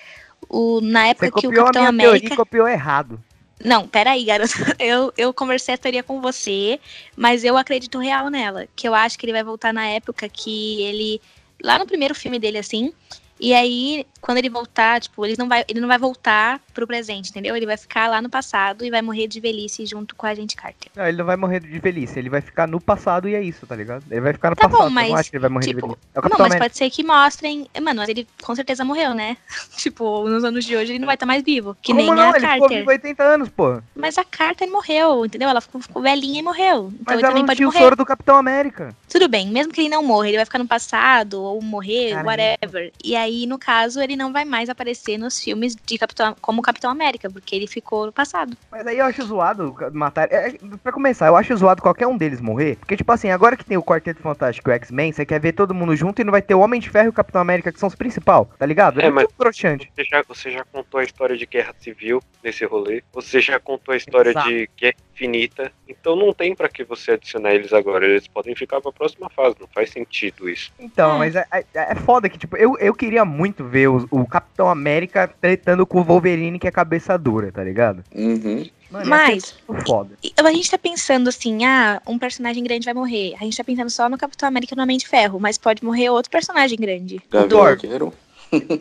O, 0.49 0.81
na 0.81 1.09
época 1.09 1.27
Você 1.27 1.33
que 1.33 1.47
o 1.47 1.51
copiou 1.51 1.63
a 1.63 1.65
Capitão 1.67 1.83
minha 1.83 1.89
América. 1.91 2.21
teoria 2.21 2.37
copiou 2.37 2.69
errado. 2.69 3.23
Não, 3.63 3.87
peraí, 3.87 4.25
garoto. 4.25 4.53
Eu, 4.79 5.13
eu 5.17 5.35
conversei 5.35 5.75
a 5.75 5.79
teoria 5.79 6.03
com 6.03 6.21
você, 6.21 6.81
mas 7.15 7.45
eu 7.45 7.57
acredito 7.57 7.99
real 7.99 8.31
nela. 8.31 8.67
Que 8.75 8.89
eu 8.89 8.95
acho 8.95 9.19
que 9.19 9.27
ele 9.27 9.33
vai 9.33 9.45
voltar 9.45 9.73
na 9.73 9.87
época 9.87 10.29
que 10.29 10.83
ele. 10.83 11.21
Lá 11.63 11.79
no 11.79 11.87
primeiro 11.87 12.15
filme 12.15 12.39
dele, 12.39 12.57
assim. 12.57 12.93
E 13.41 13.55
aí, 13.55 14.07
quando 14.21 14.39
ele 14.39 14.51
voltar, 14.51 15.01
tipo, 15.01 15.25
ele 15.25 15.35
não 15.39 15.49
vai, 15.49 15.65
ele 15.67 15.81
não 15.81 15.89
vai 15.89 15.99
voltar 15.99 16.61
pro 16.75 16.87
presente, 16.87 17.31
entendeu? 17.31 17.57
Ele 17.57 17.65
vai 17.65 17.77
ficar 17.77 18.09
lá 18.09 18.21
no 18.21 18.29
passado 18.29 18.85
e 18.85 18.91
vai 18.91 19.01
morrer 19.01 19.27
de 19.27 19.41
velhice 19.41 19.87
junto 19.87 20.15
com 20.15 20.27
a 20.27 20.35
gente 20.35 20.55
Carter. 20.55 20.91
Não, 20.95 21.07
ele 21.07 21.17
não 21.17 21.25
vai 21.25 21.37
morrer 21.37 21.61
de 21.61 21.79
velhice, 21.79 22.19
ele 22.19 22.29
vai 22.29 22.41
ficar 22.43 22.67
no 22.67 22.81
passado 22.81 23.29
e 23.29 23.35
é 23.35 23.43
isso, 23.43 23.67
tá 23.67 23.75
ligado? 23.75 24.05
Ele 24.11 24.21
vai 24.21 24.33
ficar 24.35 24.51
no 24.51 24.57
Tá 24.57 24.69
bom, 24.69 24.73
passado, 24.73 24.89
eu 24.89 24.95
mas, 24.95 25.09
não 25.09 25.17
acho 25.17 25.31
que 25.31 25.37
ele 25.37 25.41
vai 25.41 25.51
morrer 25.51 25.67
tipo, 25.67 25.81
de 25.81 25.87
velhice. 25.87 26.01
É 26.15 26.21
o 26.21 26.29
Não, 26.29 26.39
mas 26.39 26.57
pode 26.57 26.77
ser 26.77 26.91
que 26.91 27.03
mostrem. 27.03 27.67
Mano, 27.81 28.01
mas 28.01 28.09
ele 28.11 28.29
com 28.43 28.55
certeza 28.55 28.85
morreu, 28.85 29.15
né? 29.15 29.37
tipo, 29.77 30.29
nos 30.29 30.45
anos 30.45 30.65
de 30.65 30.77
hoje 30.77 30.93
ele 30.93 30.99
não 30.99 31.07
vai 31.07 31.17
estar 31.17 31.27
mais 31.27 31.43
vivo. 31.43 31.75
Que 31.81 31.93
Como 31.93 32.05
nem 32.05 32.15
não? 32.15 32.31
a 32.33 32.37
Ele 32.37 32.47
ficou 32.47 32.69
vivo 32.69 32.91
80 32.91 33.23
anos, 33.23 33.49
pô. 33.49 33.81
Mas 33.95 34.19
a 34.19 34.25
Carter 34.25 34.71
morreu, 34.71 35.25
entendeu? 35.25 35.49
Ela 35.49 35.63
ficou, 35.63 35.81
ficou 35.81 36.03
velhinha 36.03 36.41
e 36.41 36.43
morreu. 36.43 36.91
Então 36.93 37.05
Mas 37.07 37.15
ele 37.15 37.23
também 37.23 37.43
não 37.43 37.47
pode 37.47 37.57
tinha 37.57 37.69
o 37.69 37.73
morrer. 37.73 37.85
soro 37.85 37.97
do 37.97 38.05
Capitão 38.05 38.37
América. 38.37 38.95
Tudo 39.09 39.29
bem, 39.29 39.49
mesmo 39.49 39.73
que 39.73 39.81
ele 39.81 39.89
não 39.89 40.03
morra, 40.03 40.29
ele 40.29 40.37
vai 40.37 40.45
ficar 40.45 40.59
no 40.59 40.67
passado 40.67 41.43
ou 41.43 41.63
morrer, 41.63 42.11
Caramba. 42.11 42.31
whatever. 42.31 42.93
E 43.03 43.17
aí, 43.17 43.30
no 43.47 43.59
caso, 43.59 44.01
ele 44.01 44.17
não 44.17 44.33
vai 44.33 44.45
mais 44.45 44.69
aparecer 44.69 45.19
nos 45.19 45.41
filmes 45.41 45.75
de 45.75 45.99
Capitão, 45.99 46.37
como 46.41 46.63
Capitão 46.63 46.91
América, 46.91 47.31
porque 47.31 47.55
ele 47.55 47.67
ficou 47.67 48.07
no 48.07 48.13
passado. 48.13 48.57
Mas 48.71 48.87
aí 48.87 48.99
eu 48.99 49.05
acho 49.07 49.23
zoado 49.25 49.75
matar. 49.93 50.29
É, 50.31 50.49
é, 50.49 50.59
pra 50.83 50.93
começar, 50.93 51.27
eu 51.27 51.37
acho 51.37 51.57
zoado 51.57 51.83
qualquer 51.83 52.07
um 52.07 52.17
deles 52.17 52.41
morrer. 52.41 52.77
Porque, 52.77 52.97
tipo 52.97 53.11
assim, 53.13 53.31
agora 53.31 53.57
que 53.57 53.65
tem 53.65 53.77
o 53.77 53.83
Quarteto 53.83 54.21
Fantástico 54.23 54.71
e 54.71 54.73
o 54.73 54.75
X-Men, 54.75 55.13
você 55.13 55.25
quer 55.27 55.41
ver 55.41 55.53
todo 55.53 55.75
mundo 55.75 55.95
junto 55.97 56.21
e 56.21 56.25
não 56.25 56.31
vai 56.33 56.43
ter 56.43 56.55
o 56.55 56.61
Homem 56.61 56.81
de 56.81 56.91
Ferro 56.91 57.07
e 57.07 57.11
o 57.11 57.13
Capitão 57.13 57.41
América, 57.41 57.73
que 57.73 57.79
são 57.81 57.89
os 57.89 57.95
principais, 57.95 58.47
tá 58.59 58.67
ligado? 58.67 59.01
É, 59.01 59.11
mas- 59.11 59.25
muito 59.25 59.35
broxante. 59.39 59.91
Você 59.95 60.05
já, 60.05 60.23
você 60.27 60.51
já 60.51 60.65
contou 60.65 61.01
a 61.01 61.05
história 61.05 61.37
de 61.37 61.47
guerra 61.47 61.75
civil 61.81 62.23
nesse 62.43 62.65
rolê. 62.65 63.03
Você 63.13 63.41
já 63.41 63.59
contou 63.59 63.93
a 63.93 63.97
história 63.97 64.31
Exato. 64.31 64.49
de 64.49 64.69
guerra 64.79 64.95
infinita. 65.15 65.73
Então 65.91 66.15
não 66.15 66.33
tem 66.33 66.55
pra 66.55 66.69
que 66.69 66.85
você 66.85 67.13
adicionar 67.13 67.53
eles 67.55 67.73
agora. 67.73 68.07
Eles 68.07 68.27
podem 68.29 68.55
ficar 68.55 68.81
pra 68.81 68.93
próxima 68.93 69.29
fase. 69.29 69.57
Não 69.61 69.67
faz 69.75 69.91
sentido 69.91 70.49
isso. 70.49 70.73
Então, 70.79 71.17
É. 71.17 71.19
mas 71.19 71.35
é, 71.37 71.45
é- 71.53 71.65
é 71.75 71.95
foda 71.97 72.29
que, 72.29 72.39
tipo, 72.39 72.57
eu, 72.57 72.79
eu 72.79 72.95
queria 72.95 73.25
muito 73.25 73.65
ver 73.65 73.89
o, 73.89 74.07
o 74.11 74.27
Capitão 74.27 74.69
América 74.69 75.29
tretando 75.41 75.85
com 75.87 76.01
o 76.01 76.05
Wolverine, 76.05 76.59
que 76.59 76.69
é 76.69 76.71
cabeça 76.71 77.19
dura, 77.19 77.51
tá 77.51 77.63
ligado? 77.65 78.05
Uhum. 78.15 78.65
Mano, 78.91 79.07
Mas- 79.09 79.55
foda. 79.87 80.11
E 80.23 80.33
a 80.37 80.53
gente 80.53 80.71
tá 80.71 80.77
pensando 80.79 81.29
assim, 81.29 81.65
ah, 81.65 82.03
um 82.07 82.19
personagem 82.19 82.63
grande 82.65 82.85
vai 82.85 82.95
morrer. 82.95 83.35
A 83.41 83.45
gente 83.45 83.57
tá 83.57 83.63
pensando 83.63 83.89
só 83.91 84.09
no 84.09 84.19
Capitão 84.19 84.49
América 84.49 84.75
e 84.75 84.77
no 84.77 84.83
Homem 84.83 84.99
de 84.99 85.07
Ferro, 85.07 85.39
mas 85.39 85.57
pode 85.57 85.85
morrer 85.85 86.11
outro 86.11 86.31
personagem 86.31 86.77
grande. 86.77 87.21
Gavião 87.31 87.49
Thor. 87.49 87.69
Arqueiro. 87.69 88.13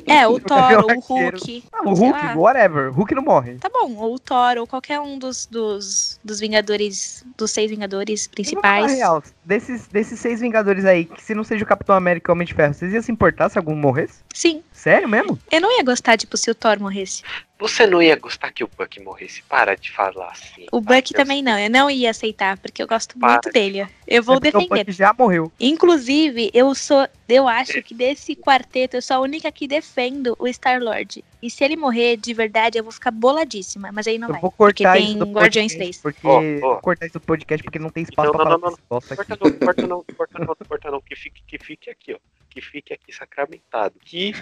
É, 0.05 0.27
o 0.27 0.39
Thor, 0.41 0.85
o. 0.85 0.99
Hulk. 0.99 1.63
Ah, 1.71 1.81
o 1.83 1.93
Hulk, 1.93 2.25
lá. 2.25 2.35
whatever. 2.35 2.91
Hulk 2.91 3.15
não 3.15 3.23
morre. 3.23 3.55
Tá 3.55 3.69
bom, 3.69 3.95
ou 3.95 4.15
o 4.15 4.19
Thor, 4.19 4.57
ou 4.57 4.67
qualquer 4.67 4.99
um 4.99 5.17
dos, 5.19 5.45
dos, 5.45 6.19
dos 6.23 6.39
Vingadores, 6.39 7.25
dos 7.37 7.51
seis 7.51 7.69
Vingadores 7.69 8.27
principais. 8.27 8.91
real, 8.91 9.23
desses, 9.45 9.87
desses 9.87 10.19
seis 10.19 10.39
Vingadores 10.39 10.85
aí, 10.85 11.05
que 11.05 11.21
se 11.23 11.35
não 11.35 11.43
seja 11.43 11.63
o 11.63 11.67
Capitão 11.67 11.95
América 11.95 12.29
e 12.29 12.31
o 12.31 12.33
Homem 12.33 12.47
de 12.47 12.53
Ferro, 12.53 12.73
vocês 12.73 12.93
iam 12.93 13.01
se 13.01 13.11
importar 13.11 13.49
se 13.49 13.57
algum 13.57 13.75
morresse? 13.75 14.19
Sim, 14.33 14.63
Sério 14.79 15.09
mesmo? 15.09 15.37
eu 15.51 15.59
não 15.59 15.75
ia 15.77 15.83
gostar, 15.83 16.17
tipo, 16.17 16.37
se 16.37 16.49
o 16.49 16.55
Thor 16.55 16.79
morresse. 16.79 17.21
Você 17.59 17.85
não 17.85 18.01
ia 18.01 18.15
gostar 18.15 18.53
que 18.53 18.63
o 18.63 18.69
Buck 18.77 18.97
morresse. 19.01 19.41
Para 19.43 19.75
de 19.75 19.91
falar 19.91 20.29
assim. 20.31 20.65
O 20.71 20.79
Buck 20.79 21.13
também 21.13 21.43
não, 21.43 21.59
eu 21.59 21.69
não 21.69 21.89
ia 21.91 22.09
aceitar, 22.11 22.57
porque 22.57 22.81
eu 22.81 22.87
gosto 22.87 23.19
Para. 23.19 23.33
muito 23.33 23.51
dele. 23.51 23.85
Eu 24.07 24.23
vou 24.23 24.37
É 24.37 24.39
porque 24.39 24.55
O 24.55 24.59
defender. 24.61 24.85
Buck 24.85 24.91
já 24.93 25.13
morreu. 25.13 25.51
Inclusive, 25.59 26.49
eu 26.53 26.73
sou. 26.73 27.05
Eu 27.27 27.47
acho 27.49 27.83
que 27.83 27.93
desse 27.93 28.33
quarteto 28.35 28.95
eu 28.95 29.01
sou 29.01 29.17
a 29.17 29.19
única 29.19 29.51
que 29.51 29.67
defendo 29.67 30.35
o 30.39 30.47
Star-Lord. 30.47 31.23
E 31.41 31.49
se 31.49 31.61
ele 31.65 31.75
morrer 31.75 32.15
de 32.15 32.33
verdade, 32.33 32.77
eu 32.77 32.83
vou 32.83 32.93
ficar 32.93 33.11
boladíssima. 33.11 33.91
Mas 33.91 34.07
aí 34.07 34.17
não 34.17 34.29
Eu 34.29 34.33
vai. 34.33 34.41
vou 34.41 34.51
cortar 34.51 34.93
porque 34.93 35.03
tem 35.13 35.19
Guardiões 35.33 35.73
podcast, 35.73 35.77
3. 35.77 35.97
porque 36.01 36.27
Ó, 36.27 36.37
ó. 36.39 36.59
vou 36.59 36.81
cortar 36.81 37.05
isso 37.07 37.13
do 37.19 37.21
podcast 37.25 37.61
porque 37.63 37.79
não 37.79 37.89
tem 37.89 38.03
espaço 38.03 38.27
Não, 38.31 38.35
pra 38.39 38.45
não, 38.45 38.51
falar 38.59 38.71
não, 38.71 38.77
não. 38.89 38.97
aqui. 38.97 39.15
Corta 39.15 39.37
não, 39.37 39.57
corta 39.59 39.87
não, 39.87 40.05
corta 40.15 40.39
não, 40.39 40.55
corta 40.65 40.91
não, 40.91 41.01
que 41.01 41.15
fique, 41.17 41.41
que 41.45 41.59
fique 41.61 41.89
aqui, 41.89 42.13
ó. 42.13 42.17
Que 42.49 42.61
fique 42.61 42.93
aqui 42.93 43.13
sacramentado. 43.13 43.93
Que 44.03 44.33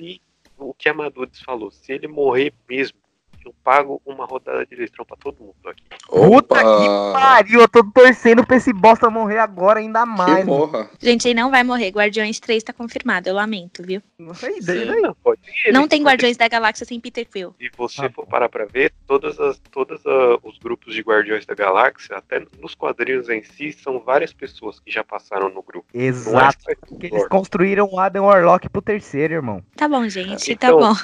se 0.00 0.20
o 0.58 0.74
que 0.74 0.88
a 0.88 0.94
Madudes 0.94 1.40
falou, 1.40 1.70
se 1.70 1.92
ele 1.92 2.08
morrer 2.08 2.52
mesmo, 2.68 2.99
eu 3.46 3.54
pago 3.64 4.00
uma 4.04 4.24
rodada 4.26 4.64
de 4.66 4.74
litrão 4.76 5.04
pra 5.04 5.16
todo 5.16 5.38
mundo 5.40 5.54
aqui. 5.66 5.82
Puta 6.08 6.56
que 6.58 6.86
pariu, 7.12 7.60
eu 7.60 7.68
tô 7.68 7.84
torcendo 7.92 8.46
pra 8.46 8.56
esse 8.56 8.72
bosta 8.72 9.08
morrer 9.10 9.38
agora 9.38 9.80
ainda 9.80 10.04
mais. 10.06 10.40
Que 10.40 10.44
morra. 10.44 10.90
Gente, 11.00 11.26
ele 11.28 11.40
não 11.40 11.50
vai 11.50 11.62
morrer. 11.64 11.88
Guardiões 11.90 12.38
3 12.40 12.62
tá 12.62 12.72
confirmado, 12.72 13.28
eu 13.28 13.34
lamento, 13.34 13.82
viu? 13.82 14.02
Não 14.18 14.34
sei, 14.34 14.60
daí. 14.60 15.00
não, 15.00 15.14
pode 15.14 15.40
ir, 15.66 15.72
Não 15.72 15.86
tem 15.88 16.02
Guardiões 16.02 16.36
da 16.36 16.48
Galáxia 16.48 16.84
sem 16.86 17.00
Peter 17.00 17.26
Quill. 17.28 17.54
E 17.60 17.70
você 17.76 18.06
Ah, 18.06 18.10
for 18.10 18.26
parar 18.26 18.48
pra 18.48 18.64
ver, 18.66 18.92
todas 19.06 19.38
as, 19.40 19.58
todas 19.70 20.04
a- 20.06 20.38
os 20.42 20.58
grupos 20.58 20.94
de 20.94 21.00
Guardiões 21.02 21.44
da 21.46 21.54
Galáxia, 21.54 22.16
até 22.16 22.42
nos 22.60 22.74
quadrinhos 22.74 23.28
em 23.28 23.42
si, 23.42 23.72
são 23.72 24.00
várias 24.00 24.32
pessoas 24.32 24.78
que 24.80 24.90
já 24.90 25.02
passaram 25.04 25.48
no 25.48 25.62
grupo. 25.62 25.86
É 25.94 26.02
Exato. 26.04 26.58
Porque 26.88 27.06
eles 27.06 27.28
construíram 27.28 27.88
o 27.90 27.98
Adam 27.98 28.24
Warlock 28.26 28.68
pro 28.68 28.82
terceiro, 28.82 29.34
irmão. 29.34 29.62
Tá 29.76 29.88
bom, 29.88 30.08
gente, 30.08 30.52
Então, 30.52 30.78
tá 30.80 30.86
bom. 30.88 30.94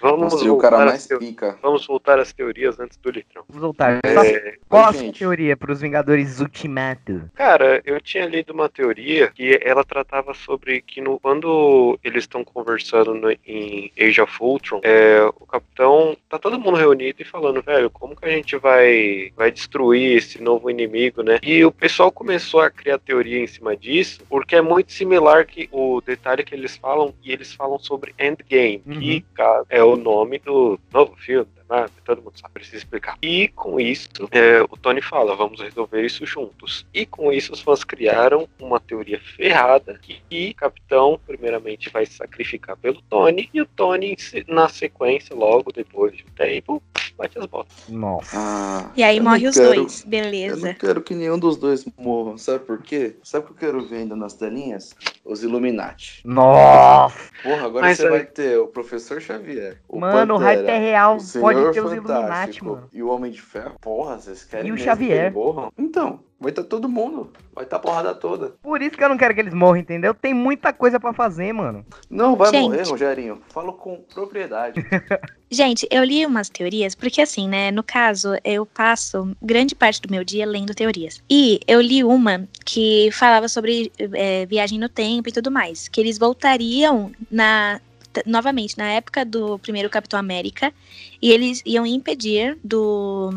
Vamos 0.00 0.32
Construiu 0.32 0.54
o 0.54 0.58
cara 0.58 0.76
voltar, 0.76 0.90
mais 0.90 1.02
às 1.02 1.06
teo- 1.08 1.18
pica. 1.18 1.58
vamos 1.62 1.86
voltar 1.86 2.18
às 2.18 2.32
teorias 2.32 2.78
antes 2.78 2.96
do 2.98 3.10
litrão. 3.10 3.42
Vamos 3.48 3.62
voltar. 3.62 4.00
É, 4.04 4.54
Qual 4.68 4.84
a 4.84 4.88
Oi, 4.88 4.94
gente. 4.94 5.18
teoria 5.18 5.56
pros 5.56 5.80
Vingadores 5.80 6.40
Ultimato? 6.40 7.30
Cara, 7.34 7.80
eu 7.84 8.00
tinha 8.00 8.26
lido 8.26 8.52
uma 8.52 8.68
teoria 8.68 9.28
que 9.28 9.58
ela 9.62 9.84
tratava 9.84 10.34
sobre 10.34 10.80
que 10.82 11.00
no, 11.00 11.18
quando 11.20 11.98
eles 12.04 12.24
estão 12.24 12.44
conversando 12.44 13.14
no- 13.14 13.30
em 13.46 13.90
Age 13.98 14.20
of 14.20 14.32
Ultron, 14.40 14.80
é, 14.82 15.20
o 15.40 15.46
capitão 15.46 16.16
tá 16.28 16.38
todo 16.38 16.58
mundo 16.58 16.76
reunido 16.76 17.20
e 17.20 17.24
falando, 17.24 17.62
velho, 17.62 17.90
como 17.90 18.16
que 18.16 18.24
a 18.26 18.30
gente 18.30 18.56
vai, 18.56 19.32
vai 19.36 19.50
destruir 19.50 20.16
esse 20.18 20.40
novo 20.42 20.70
inimigo, 20.70 21.22
né? 21.22 21.38
E 21.42 21.64
o 21.64 21.72
pessoal 21.72 22.10
começou 22.12 22.60
a 22.60 22.70
criar 22.70 22.98
teoria 22.98 23.38
em 23.42 23.46
cima 23.46 23.76
disso, 23.76 24.20
porque 24.28 24.56
é 24.56 24.60
muito 24.62 24.92
similar 24.92 25.46
que 25.46 25.68
o 25.72 26.00
detalhe 26.00 26.44
que 26.44 26.54
eles 26.54 26.76
falam, 26.76 27.14
e 27.22 27.32
eles 27.32 27.52
falam 27.52 27.78
sobre 27.78 28.14
Endgame, 28.18 28.82
Uhum. 28.86 28.98
que 29.00 29.20
cara, 29.34 29.64
é 29.68 29.82
o 29.82 29.96
nome 29.96 30.38
do 30.38 30.78
novo 30.92 31.16
filme. 31.16 31.55
Da 31.68 31.76
Marvel, 31.76 31.90
Todo 32.04 32.22
mundo 32.22 32.38
sabe, 32.40 32.54
precisa 32.54 32.76
explicar. 32.76 33.16
E 33.20 33.48
com 33.48 33.80
isso, 33.80 34.08
é, 34.30 34.62
o 34.62 34.76
Tony 34.76 35.02
fala: 35.02 35.34
vamos 35.34 35.60
resolver 35.60 36.04
isso 36.04 36.24
juntos. 36.24 36.86
E 36.94 37.04
com 37.04 37.32
isso, 37.32 37.52
os 37.52 37.60
fãs 37.60 37.82
criaram 37.84 38.48
uma 38.60 38.78
teoria 38.78 39.20
ferrada 39.20 39.98
que, 40.00 40.20
que 40.30 40.50
o 40.50 40.54
Capitão, 40.54 41.20
primeiramente, 41.26 41.90
vai 41.90 42.06
se 42.06 42.14
sacrificar 42.14 42.76
pelo 42.76 43.00
Tony, 43.02 43.50
e 43.52 43.60
o 43.60 43.66
Tony, 43.66 44.16
na 44.48 44.68
sequência, 44.68 45.34
logo 45.34 45.72
depois 45.72 46.16
de 46.16 46.22
um 46.22 46.34
tempo, 46.36 46.82
bate 47.18 47.38
as 47.38 47.46
botas. 47.46 47.74
Nossa. 47.88 48.36
Ah, 48.38 48.90
E 48.96 49.02
aí 49.02 49.16
eu 49.18 49.24
morre 49.24 49.48
os 49.48 49.56
quero- 49.56 49.74
dois, 49.74 50.02
Eu 50.04 50.08
beleza. 50.10 50.66
não 50.68 50.74
quero 50.74 51.00
que 51.00 51.14
nenhum 51.14 51.38
dos 51.38 51.56
dois 51.56 51.84
morram. 51.98 52.38
Sabe 52.38 52.64
por 52.64 52.80
quê? 52.82 53.16
Sabe 53.22 53.44
o 53.44 53.48
que 53.48 53.52
eu 53.54 53.56
quero 53.72 53.86
ver 53.88 53.96
ainda 53.98 54.14
nas 54.14 54.34
telinhas? 54.34 54.94
Os 55.24 55.42
Illuminati. 55.42 56.20
Nossa. 56.24 57.18
Porra, 57.42 57.66
agora 57.66 57.86
Mas 57.86 57.96
você 57.98 58.04
aí- 58.04 58.10
vai 58.10 58.24
ter 58.24 58.58
o 58.58 58.68
Professor 58.68 59.20
Xavier. 59.20 59.80
O 59.88 59.98
mano, 59.98 60.36
o 60.36 60.38
Pantera, 60.38 60.56
hype 60.60 60.68
é 60.68 60.78
real. 60.78 61.16
o 61.16 61.40
Pode 61.40 61.55
Illuminati, 61.74 62.64
mano. 62.64 62.88
E 62.92 63.02
o 63.02 63.08
Homem 63.08 63.30
de 63.30 63.40
Ferro. 63.40 63.76
Porra, 63.80 64.16
vocês 64.18 64.44
querem 64.44 64.68
E 64.68 64.72
o 64.72 64.78
Xavier. 64.78 65.08
que 65.08 65.24
eles 65.24 65.34
morram? 65.34 65.72
Então, 65.78 66.20
vai 66.40 66.50
estar 66.50 66.64
todo 66.64 66.88
mundo. 66.88 67.30
Vai 67.54 67.64
estar 67.64 67.76
a 67.76 67.78
porrada 67.80 68.14
toda. 68.14 68.54
Por 68.62 68.82
isso 68.82 68.96
que 68.96 69.02
eu 69.02 69.08
não 69.08 69.16
quero 69.16 69.34
que 69.34 69.40
eles 69.40 69.54
morram, 69.54 69.76
entendeu? 69.78 70.12
Tem 70.14 70.34
muita 70.34 70.72
coisa 70.72 71.00
pra 71.00 71.12
fazer, 71.12 71.52
mano. 71.52 71.84
Não 72.10 72.36
vai 72.36 72.50
Gente. 72.50 72.62
morrer, 72.68 72.82
Rogerinho. 72.88 73.40
Falo 73.48 73.72
com 73.72 74.02
propriedade. 74.12 74.84
Gente, 75.50 75.86
eu 75.90 76.02
li 76.02 76.26
umas 76.26 76.48
teorias, 76.48 76.94
porque 76.94 77.20
assim, 77.20 77.48
né, 77.48 77.70
no 77.70 77.82
caso, 77.82 78.30
eu 78.44 78.66
passo 78.66 79.30
grande 79.40 79.74
parte 79.74 80.02
do 80.02 80.10
meu 80.10 80.24
dia 80.24 80.44
lendo 80.44 80.74
teorias. 80.74 81.22
E 81.30 81.60
eu 81.68 81.80
li 81.80 82.02
uma 82.02 82.48
que 82.64 83.10
falava 83.12 83.48
sobre 83.48 83.92
é, 83.98 84.44
viagem 84.46 84.78
no 84.78 84.88
tempo 84.88 85.28
e 85.28 85.32
tudo 85.32 85.50
mais. 85.50 85.88
Que 85.88 86.00
eles 86.00 86.18
voltariam 86.18 87.12
na. 87.30 87.80
Novamente, 88.24 88.78
na 88.78 88.90
época 88.92 89.24
do 89.24 89.58
primeiro 89.58 89.90
Capitão 89.90 90.18
América, 90.18 90.72
e 91.20 91.30
eles 91.30 91.62
iam 91.66 91.84
impedir 91.84 92.58
do, 92.62 93.30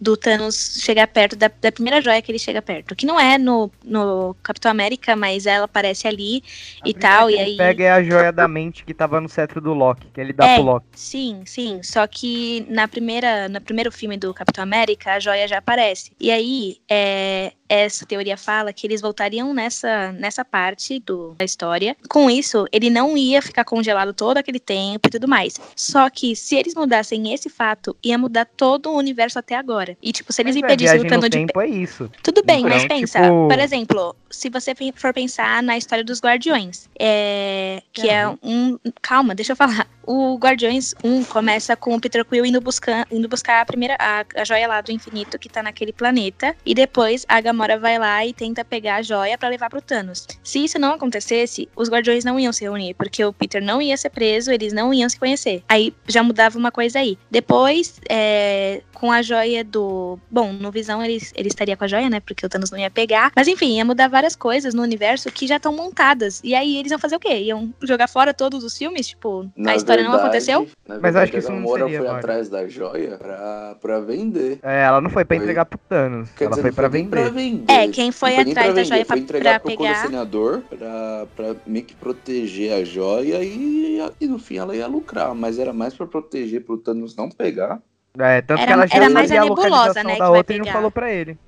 do 0.00 0.16
Thanos 0.16 0.78
chegar 0.80 1.06
perto 1.08 1.36
da, 1.36 1.50
da 1.60 1.72
primeira 1.72 2.00
joia 2.00 2.20
que 2.20 2.30
ele 2.30 2.38
chega 2.38 2.60
perto. 2.60 2.94
Que 2.94 3.06
não 3.06 3.18
é 3.18 3.38
no, 3.38 3.70
no 3.84 4.34
Capitão 4.42 4.70
América, 4.70 5.16
mas 5.16 5.46
ela 5.46 5.64
aparece 5.64 6.06
ali 6.06 6.42
A 6.82 6.88
e 6.88 6.94
tal. 6.94 7.28
que 7.28 7.34
E 7.34 7.38
ele 7.38 7.50
aí. 7.52 7.56
pega 7.56 7.84
é 7.84 7.90
a 7.90 8.02
joia 8.02 8.32
da 8.32 8.46
mente 8.46 8.84
que 8.84 8.92
tava 8.92 9.20
no 9.20 9.28
cetro 9.28 9.60
do 9.60 9.72
Loki, 9.72 10.06
que 10.12 10.20
ele 10.20 10.32
dá 10.32 10.46
É. 10.46 10.54
pro 10.56 10.64
Loki. 10.64 10.86
Sim, 10.94 11.42
sim. 11.46 11.80
Só 11.82 12.06
que 12.06 12.66
na 12.68 12.86
primeira, 12.86 13.48
no 13.48 13.60
primeiro 13.60 13.90
filme 13.90 14.16
do 14.16 14.32
Capitão 14.34 14.62
América, 14.62 15.12
a 15.14 15.20
joia 15.20 15.48
já 15.48 15.58
aparece. 15.58 16.12
E 16.20 16.30
aí, 16.30 16.78
é, 16.90 17.52
essa 17.68 18.04
teoria 18.06 18.36
fala 18.36 18.72
que 18.72 18.86
eles 18.86 19.00
voltariam 19.00 19.52
nessa, 19.54 20.12
nessa 20.12 20.44
parte 20.44 21.00
do, 21.00 21.34
da 21.38 21.44
história. 21.44 21.96
Com 22.08 22.30
isso, 22.30 22.66
ele 22.70 22.90
não 22.90 23.16
ia 23.16 23.40
ficar 23.42 23.64
congelado 23.64 24.12
todo 24.12 24.36
aquele 24.38 24.60
tempo 24.60 25.08
e 25.08 25.10
tudo 25.10 25.26
mais. 25.28 25.60
Só 25.74 26.08
que 26.10 26.36
se 26.36 26.54
eles 26.54 26.74
mudassem 26.74 27.32
esse 27.32 27.48
fato, 27.48 27.96
ia 28.04 28.18
mudar 28.18 28.44
todo 28.56 28.90
o 28.90 28.96
universo 28.96 29.38
até 29.38 29.54
agora. 29.56 29.85
E, 30.02 30.12
tipo, 30.12 30.32
se 30.32 30.42
eles 30.42 30.54
Mas, 30.54 30.62
é, 30.62 30.66
impedissem 30.66 30.98
o 30.98 31.02
viagem 31.02 31.04
no 31.04 31.08
Thanos 31.10 31.30
de 31.30 31.46
tempo 31.46 31.60
é 31.60 31.66
isso. 31.68 32.10
tudo 32.22 32.42
bem, 32.44 32.58
Então, 32.60 32.70
mas 32.70 32.86
pensa, 32.86 33.22
tipo- 33.22 33.48
por 33.48 33.58
exemplo, 33.58 34.16
se 34.30 34.48
você 34.50 34.74
for 34.94 35.12
pensar 35.12 35.62
na 35.62 35.76
história 35.76 36.04
dos 36.04 36.20
Guardiões, 36.20 36.88
é, 36.98 37.82
que 37.92 38.08
é 38.08 38.28
um. 38.42 38.78
Calma, 39.02 39.34
deixa 39.34 39.52
eu 39.52 39.56
falar. 39.56 39.86
O 40.08 40.36
Guardiões 40.36 40.94
1 41.02 41.24
começa 41.24 41.74
com 41.74 41.96
o 41.96 42.00
Peter 42.00 42.24
Quill 42.24 42.46
indo, 42.46 42.60
buscar 42.60 43.04
indo 43.10 43.28
buscar 43.28 43.60
a 43.60 43.66
primeira. 43.66 43.96
A, 43.98 44.24
a 44.40 44.44
joia 44.44 44.68
lá 44.68 44.80
do 44.80 44.92
infinito 44.92 45.36
que 45.36 45.48
tá 45.48 45.64
naquele 45.64 45.92
planeta. 45.92 46.54
E 46.64 46.76
depois 46.76 47.26
a 47.28 47.40
Gamora 47.40 47.76
vai 47.76 47.98
lá 47.98 48.24
e 48.24 48.32
tenta 48.32 48.64
pegar 48.64 48.96
a 48.98 49.02
joia 49.02 49.36
pra 49.36 49.48
levar 49.48 49.68
pro 49.68 49.82
Thanos. 49.82 50.24
Se 50.44 50.62
isso 50.62 50.78
não 50.78 50.92
acontecesse, 50.92 51.68
os 51.74 51.88
Guardiões 51.90 52.24
não 52.24 52.38
iam 52.38 52.52
se 52.52 52.62
reunir, 52.62 52.94
porque 52.94 53.24
o 53.24 53.32
Peter 53.32 53.60
não 53.60 53.82
ia 53.82 53.96
ser 53.96 54.10
preso, 54.10 54.52
eles 54.52 54.72
não 54.72 54.94
iam 54.94 55.08
se 55.08 55.18
conhecer. 55.18 55.64
Aí 55.68 55.92
já 56.06 56.22
mudava 56.22 56.56
uma 56.56 56.70
coisa 56.70 57.00
aí. 57.00 57.18
Depois, 57.28 58.00
é, 58.08 58.82
com 58.98 59.12
a 59.12 59.20
joia 59.20 59.62
do. 59.62 60.18
Bom, 60.30 60.52
no 60.54 60.70
Visão 60.70 61.02
ele, 61.04 61.18
ele 61.34 61.48
estaria 61.48 61.76
com 61.76 61.84
a 61.84 61.86
joia, 61.86 62.08
né? 62.08 62.18
Porque 62.18 62.46
o 62.46 62.48
Thanos 62.48 62.70
não 62.70 62.78
ia 62.78 62.90
pegar. 62.90 63.30
Mas 63.36 63.46
enfim, 63.46 63.76
ia 63.76 63.84
mudar 63.84 64.08
várias 64.08 64.34
coisas 64.34 64.72
no 64.72 64.82
universo 64.82 65.30
que 65.30 65.46
já 65.46 65.56
estão 65.56 65.70
montadas. 65.74 66.40
E 66.42 66.54
aí 66.54 66.78
eles 66.78 66.90
iam 66.90 66.98
fazer 66.98 67.16
o 67.16 67.20
quê? 67.20 67.34
Iam 67.42 67.74
jogar 67.82 68.08
fora 68.08 68.32
todos 68.32 68.64
os 68.64 68.76
filmes? 68.76 69.08
Tipo, 69.08 69.50
Na 69.54 69.72
a 69.72 69.76
história 69.76 70.02
não 70.02 70.12
verdade- 70.12 70.28
aconteceu? 70.28 70.60
na 70.88 70.94
Mas 70.94 71.02
verdade, 71.02 71.22
acho 71.24 71.32
que 71.32 71.38
isso 71.38 71.48
a 71.48 71.50
não 71.54 71.60
Gamora 71.60 71.82
seria 71.84 71.98
foi 71.98 72.06
agora. 72.06 72.18
atrás 72.20 72.48
da 72.48 72.66
joia 72.68 73.18
pra, 73.18 73.76
pra 73.82 74.00
vender. 74.00 74.58
É, 74.62 74.84
ela 74.84 75.00
não 75.02 75.10
foi 75.10 75.24
pra 75.26 75.36
Foi. 75.36 75.44
entregar 75.44 75.66
pro 75.66 75.78
Thanos. 75.78 76.30
Quer 76.30 76.44
ela 76.44 76.50
dizer, 76.56 76.62
foi 76.62 76.70
não 76.70 76.76
pra 76.76 76.88
vender. 76.88 77.30
vender. 77.30 77.70
É, 77.72 77.88
quem 77.88 78.10
foi 78.10 78.30
Não 78.36 78.44
nem 78.44 78.52
atrás 78.52 78.66
pra 78.68 78.74
da 78.76 78.84
joia 78.84 79.04
foi 79.04 79.16
pra, 79.16 79.18
entregar 79.18 79.50
pra 79.50 79.60
pro 79.60 79.70
pegar. 79.76 79.94
colecionador 79.94 80.62
pra, 80.70 81.26
pra 81.36 81.56
meio 81.66 81.84
que 81.84 81.94
proteger 81.94 82.72
a 82.72 82.82
joia 82.84 83.42
e, 83.44 84.00
e 84.20 84.26
no 84.26 84.38
fim 84.38 84.56
ela 84.56 84.74
ia 84.74 84.86
lucrar, 84.86 85.34
mas 85.34 85.58
era 85.58 85.72
mais 85.74 85.92
pra 85.94 86.06
proteger 86.06 86.64
pro 86.64 86.78
Thanos 86.78 87.14
não 87.14 87.28
pegar. 87.28 87.78
É, 88.18 88.42
tanto 88.42 88.60
Era- 88.60 88.66
que 88.66 88.72
ela 88.72 88.86
já 88.86 88.96
era 88.96 89.10
mais 89.10 89.30
a 89.30 89.40
a 89.40 89.44
nebulosa, 89.44 90.04
né, 90.04 90.12
que 90.14 90.18
da 90.18 90.28
vai 90.28 90.38
outra 90.38 90.56
e 90.56 90.58
não 90.58 90.66
falou 90.66 90.90
pra 90.90 91.12
ele. 91.12 91.38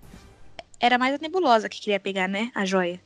Era 0.80 0.98
mais 0.98 1.14
a 1.14 1.18
nebulosa 1.20 1.68
que 1.68 1.80
queria 1.80 1.98
pegar, 1.98 2.28
né? 2.28 2.50
A 2.54 2.64
joia. 2.64 3.00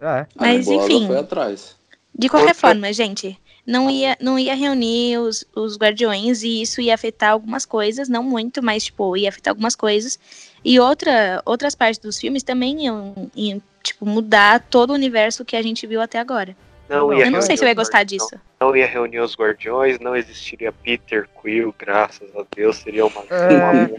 É. 0.00 0.06
A 0.06 0.26
Mas, 0.36 0.66
enfim. 0.68 1.06
foi 1.06 1.18
atrás. 1.18 1.76
De 2.14 2.28
qualquer 2.28 2.54
forma, 2.54 2.92
gente, 2.92 3.38
não 3.66 3.88
ia, 3.90 4.16
não 4.20 4.38
ia 4.38 4.54
reunir 4.54 5.18
os, 5.18 5.44
os 5.54 5.76
guardiões 5.76 6.42
e 6.42 6.62
isso 6.62 6.80
ia 6.80 6.94
afetar 6.94 7.30
algumas 7.32 7.64
coisas, 7.64 8.08
não 8.08 8.22
muito, 8.22 8.62
mas 8.62 8.84
tipo, 8.84 9.16
ia 9.16 9.28
afetar 9.28 9.52
algumas 9.52 9.76
coisas. 9.76 10.18
E 10.64 10.80
outra, 10.80 11.42
outras 11.44 11.74
partes 11.74 11.98
dos 11.98 12.18
filmes 12.18 12.42
também 12.42 12.84
iam, 12.86 13.30
iam, 13.34 13.62
tipo, 13.82 14.04
mudar 14.06 14.60
todo 14.68 14.90
o 14.90 14.94
universo 14.94 15.44
que 15.44 15.56
a 15.56 15.62
gente 15.62 15.86
viu 15.86 16.00
até 16.00 16.18
agora. 16.18 16.56
Não 16.90 17.12
Eu 17.12 17.18
ia 17.18 17.26
Eu 17.26 17.30
não 17.30 17.40
sei 17.40 17.54
reunir 17.54 17.58
se 17.58 17.64
eu 17.64 17.68
ia 17.68 17.72
os 17.72 17.76
gostar 17.76 17.98
Guardiões, 17.98 18.22
disso. 18.22 18.42
Não, 18.60 18.68
não 18.68 18.76
ia 18.76 18.86
reunir 18.86 19.20
os 19.20 19.36
Guardiões, 19.36 20.00
não 20.00 20.16
existiria 20.16 20.72
Peter 20.72 21.28
Quill, 21.40 21.72
graças 21.78 22.28
a 22.36 22.44
Deus, 22.54 22.76
seria 22.78 23.06
uma. 23.06 23.22
É. 23.30 23.48
uma-. 23.54 23.90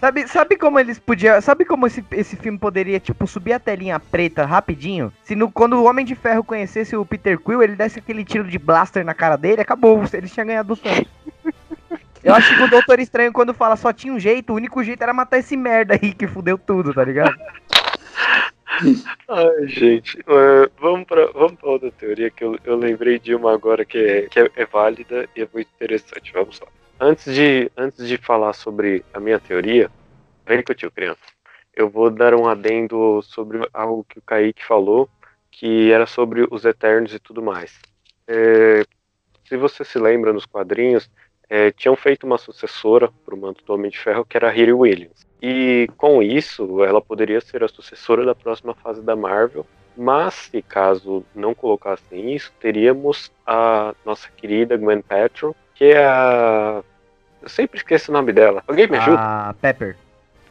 Sabe, 0.00 0.28
sabe 0.28 0.56
como 0.56 0.78
eles 0.78 0.98
podiam. 0.98 1.40
Sabe 1.40 1.64
como 1.64 1.86
esse, 1.86 2.04
esse 2.12 2.36
filme 2.36 2.58
poderia, 2.58 3.00
tipo, 3.00 3.26
subir 3.26 3.54
a 3.54 3.58
telinha 3.58 3.98
preta 3.98 4.44
rapidinho? 4.44 5.12
Se 5.22 5.34
no, 5.34 5.50
quando 5.50 5.74
o 5.74 5.84
Homem 5.84 6.04
de 6.04 6.14
Ferro 6.14 6.44
conhecesse 6.44 6.94
o 6.94 7.06
Peter 7.06 7.38
Quill, 7.38 7.62
ele 7.62 7.74
desse 7.74 7.98
aquele 7.98 8.24
tiro 8.24 8.44
de 8.44 8.58
blaster 8.58 9.04
na 9.04 9.14
cara 9.14 9.36
dele, 9.36 9.62
acabou. 9.62 10.02
Eles 10.12 10.32
tinham 10.32 10.46
ganhado 10.46 10.74
o 10.74 10.76
Thanos. 10.76 11.08
Eu 12.22 12.34
acho 12.34 12.56
que 12.56 12.62
o 12.62 12.70
Doutor 12.70 13.00
Estranho, 13.00 13.32
quando 13.32 13.52
fala 13.52 13.76
só 13.76 13.92
tinha 13.92 14.12
um 14.12 14.18
jeito, 14.18 14.50
o 14.50 14.56
único 14.56 14.82
jeito 14.82 15.02
era 15.02 15.12
matar 15.12 15.38
esse 15.38 15.56
merda 15.56 15.94
aí 15.94 16.14
que 16.14 16.26
fudeu 16.26 16.56
tudo, 16.56 16.94
tá 16.94 17.04
ligado? 17.04 17.34
Ai, 19.28 19.68
gente, 19.68 20.18
é, 20.18 20.70
vamos 20.78 21.06
pra, 21.06 21.26
vamos 21.26 21.58
outra 21.62 21.90
teoria 21.90 22.30
que 22.30 22.44
eu, 22.44 22.58
eu 22.64 22.76
lembrei 22.76 23.18
de 23.18 23.34
uma 23.34 23.52
agora 23.52 23.84
que, 23.84 23.98
é, 23.98 24.22
que 24.22 24.40
é, 24.40 24.50
é 24.56 24.66
válida 24.66 25.28
e 25.36 25.42
é 25.42 25.48
muito 25.52 25.68
interessante. 25.74 26.32
Vamos 26.32 26.60
lá. 26.60 26.68
Antes 27.00 27.34
de, 27.34 27.70
antes 27.76 28.06
de 28.06 28.16
falar 28.16 28.52
sobre 28.52 29.04
a 29.12 29.20
minha 29.20 29.38
teoria, 29.38 29.90
vem 30.46 30.62
que 30.62 30.70
eu 30.70 30.76
tio 30.76 30.90
criança. 30.90 31.22
Eu 31.74 31.88
vou 31.88 32.10
dar 32.10 32.34
um 32.34 32.46
adendo 32.46 33.20
sobre 33.22 33.58
algo 33.72 34.04
que 34.08 34.18
o 34.18 34.22
Kaique 34.22 34.64
falou, 34.64 35.08
que 35.50 35.90
era 35.90 36.06
sobre 36.06 36.46
os 36.50 36.64
Eternos 36.64 37.12
e 37.12 37.18
tudo 37.18 37.42
mais. 37.42 37.78
É, 38.26 38.84
se 39.44 39.56
você 39.56 39.84
se 39.84 39.98
lembra 39.98 40.32
nos 40.32 40.46
quadrinhos, 40.46 41.10
é, 41.48 41.70
tinham 41.70 41.96
feito 41.96 42.24
uma 42.24 42.38
sucessora 42.38 43.10
para 43.24 43.34
o 43.34 43.38
manto 43.38 43.64
do 43.64 43.74
Homem 43.74 43.90
de 43.90 43.98
Ferro, 43.98 44.24
que 44.24 44.36
era 44.36 44.48
a 44.48 44.50
Riri 44.50 44.72
Williams. 44.72 45.26
E 45.46 45.90
com 45.98 46.22
isso, 46.22 46.82
ela 46.82 47.02
poderia 47.02 47.38
ser 47.38 47.62
a 47.62 47.68
sucessora 47.68 48.24
da 48.24 48.34
próxima 48.34 48.74
fase 48.74 49.02
da 49.02 49.14
Marvel. 49.14 49.66
Mas, 49.94 50.32
se 50.32 50.62
caso 50.62 51.22
não 51.34 51.54
colocassem 51.54 52.34
isso, 52.34 52.50
teríamos 52.58 53.30
a 53.46 53.94
nossa 54.06 54.26
querida 54.34 54.78
Gwen 54.78 55.02
Paltrow, 55.02 55.54
que 55.74 55.84
é 55.84 56.02
a 56.02 56.82
Eu 57.42 57.48
sempre 57.50 57.76
esqueço 57.76 58.10
o 58.10 58.14
nome 58.14 58.32
dela. 58.32 58.64
Alguém 58.66 58.88
me 58.88 58.96
ajuda? 58.96 59.20
A 59.20 59.54
Pepper. 59.60 59.98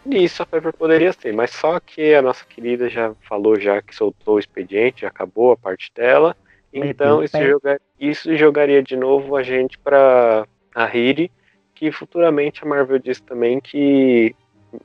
Isso, 0.05 0.43
a 0.43 0.45
Pepper 0.45 0.71
poderia 0.71 1.11
ser, 1.11 1.33
mas 1.33 1.49
só 1.49 1.79
que 1.79 2.13
a 2.13 2.21
nossa 2.21 2.45
querida 2.45 2.87
já 2.87 3.15
falou 3.27 3.59
já 3.59 3.81
que 3.81 3.95
soltou 3.95 4.35
o 4.35 4.39
expediente, 4.39 5.01
já 5.01 5.07
acabou 5.07 5.53
a 5.53 5.57
parte 5.57 5.91
dela. 5.95 6.37
Então 6.71 7.23
isso, 7.23 7.41
joga, 7.41 7.81
isso 7.99 8.37
jogaria 8.37 8.83
de 8.83 8.95
novo 8.95 9.35
a 9.35 9.41
gente 9.41 9.75
para 9.79 10.45
a 10.75 10.85
Riri, 10.85 11.31
que 11.73 11.91
futuramente 11.91 12.63
a 12.63 12.67
Marvel 12.67 12.99
disse 12.99 13.23
também 13.23 13.59
que 13.59 14.35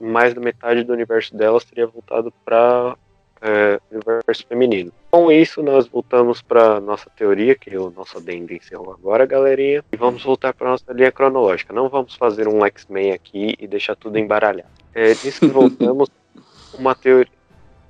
mais 0.00 0.34
da 0.34 0.40
metade 0.40 0.84
do 0.84 0.92
universo 0.92 1.36
dela 1.36 1.60
seria 1.60 1.86
voltado 1.86 2.32
para 2.44 2.96
é, 3.40 3.80
universo 3.90 4.46
feminino. 4.46 4.92
Com 5.10 5.30
isso, 5.30 5.62
nós 5.62 5.86
voltamos 5.86 6.42
para 6.42 6.80
nossa 6.80 7.08
teoria, 7.10 7.54
que 7.54 7.76
o 7.76 7.90
nosso 7.90 8.18
adendo 8.18 8.52
encerrou 8.52 8.92
agora, 8.92 9.24
galerinha, 9.26 9.84
e 9.92 9.96
vamos 9.96 10.22
voltar 10.22 10.52
para 10.52 10.70
nossa 10.70 10.92
linha 10.92 11.12
cronológica. 11.12 11.72
Não 11.72 11.88
vamos 11.88 12.14
fazer 12.14 12.48
um 12.48 12.64
X-Men 12.64 13.12
aqui 13.12 13.54
e 13.58 13.66
deixar 13.66 13.96
tudo 13.96 14.18
embaralhado. 14.18 14.68
É 14.94 15.12
disso 15.12 15.40
que 15.40 15.46
voltamos 15.46 16.08
uma 16.78 16.94
teoria. 16.94 17.32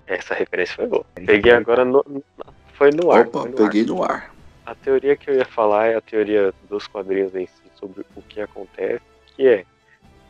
Essa 0.06 0.34
referência 0.34 0.74
foi 0.74 0.86
boa. 0.86 1.04
Peguei 1.14 1.52
agora 1.52 1.84
no, 1.84 2.04
foi 2.74 2.90
no 2.90 3.10
ar. 3.10 3.26
Opa, 3.26 3.44
no 3.46 3.52
peguei 3.52 3.82
ar. 3.82 3.86
no 3.86 4.02
ar. 4.02 4.34
A 4.64 4.74
teoria 4.74 5.16
que 5.16 5.30
eu 5.30 5.34
ia 5.34 5.44
falar 5.44 5.86
é 5.86 5.96
a 5.96 6.00
teoria 6.00 6.52
dos 6.68 6.86
quadrinhos 6.86 7.34
em 7.34 7.46
si 7.46 7.62
sobre 7.78 8.04
o 8.14 8.22
que 8.22 8.40
acontece, 8.40 9.00
que 9.34 9.46
é, 9.46 9.64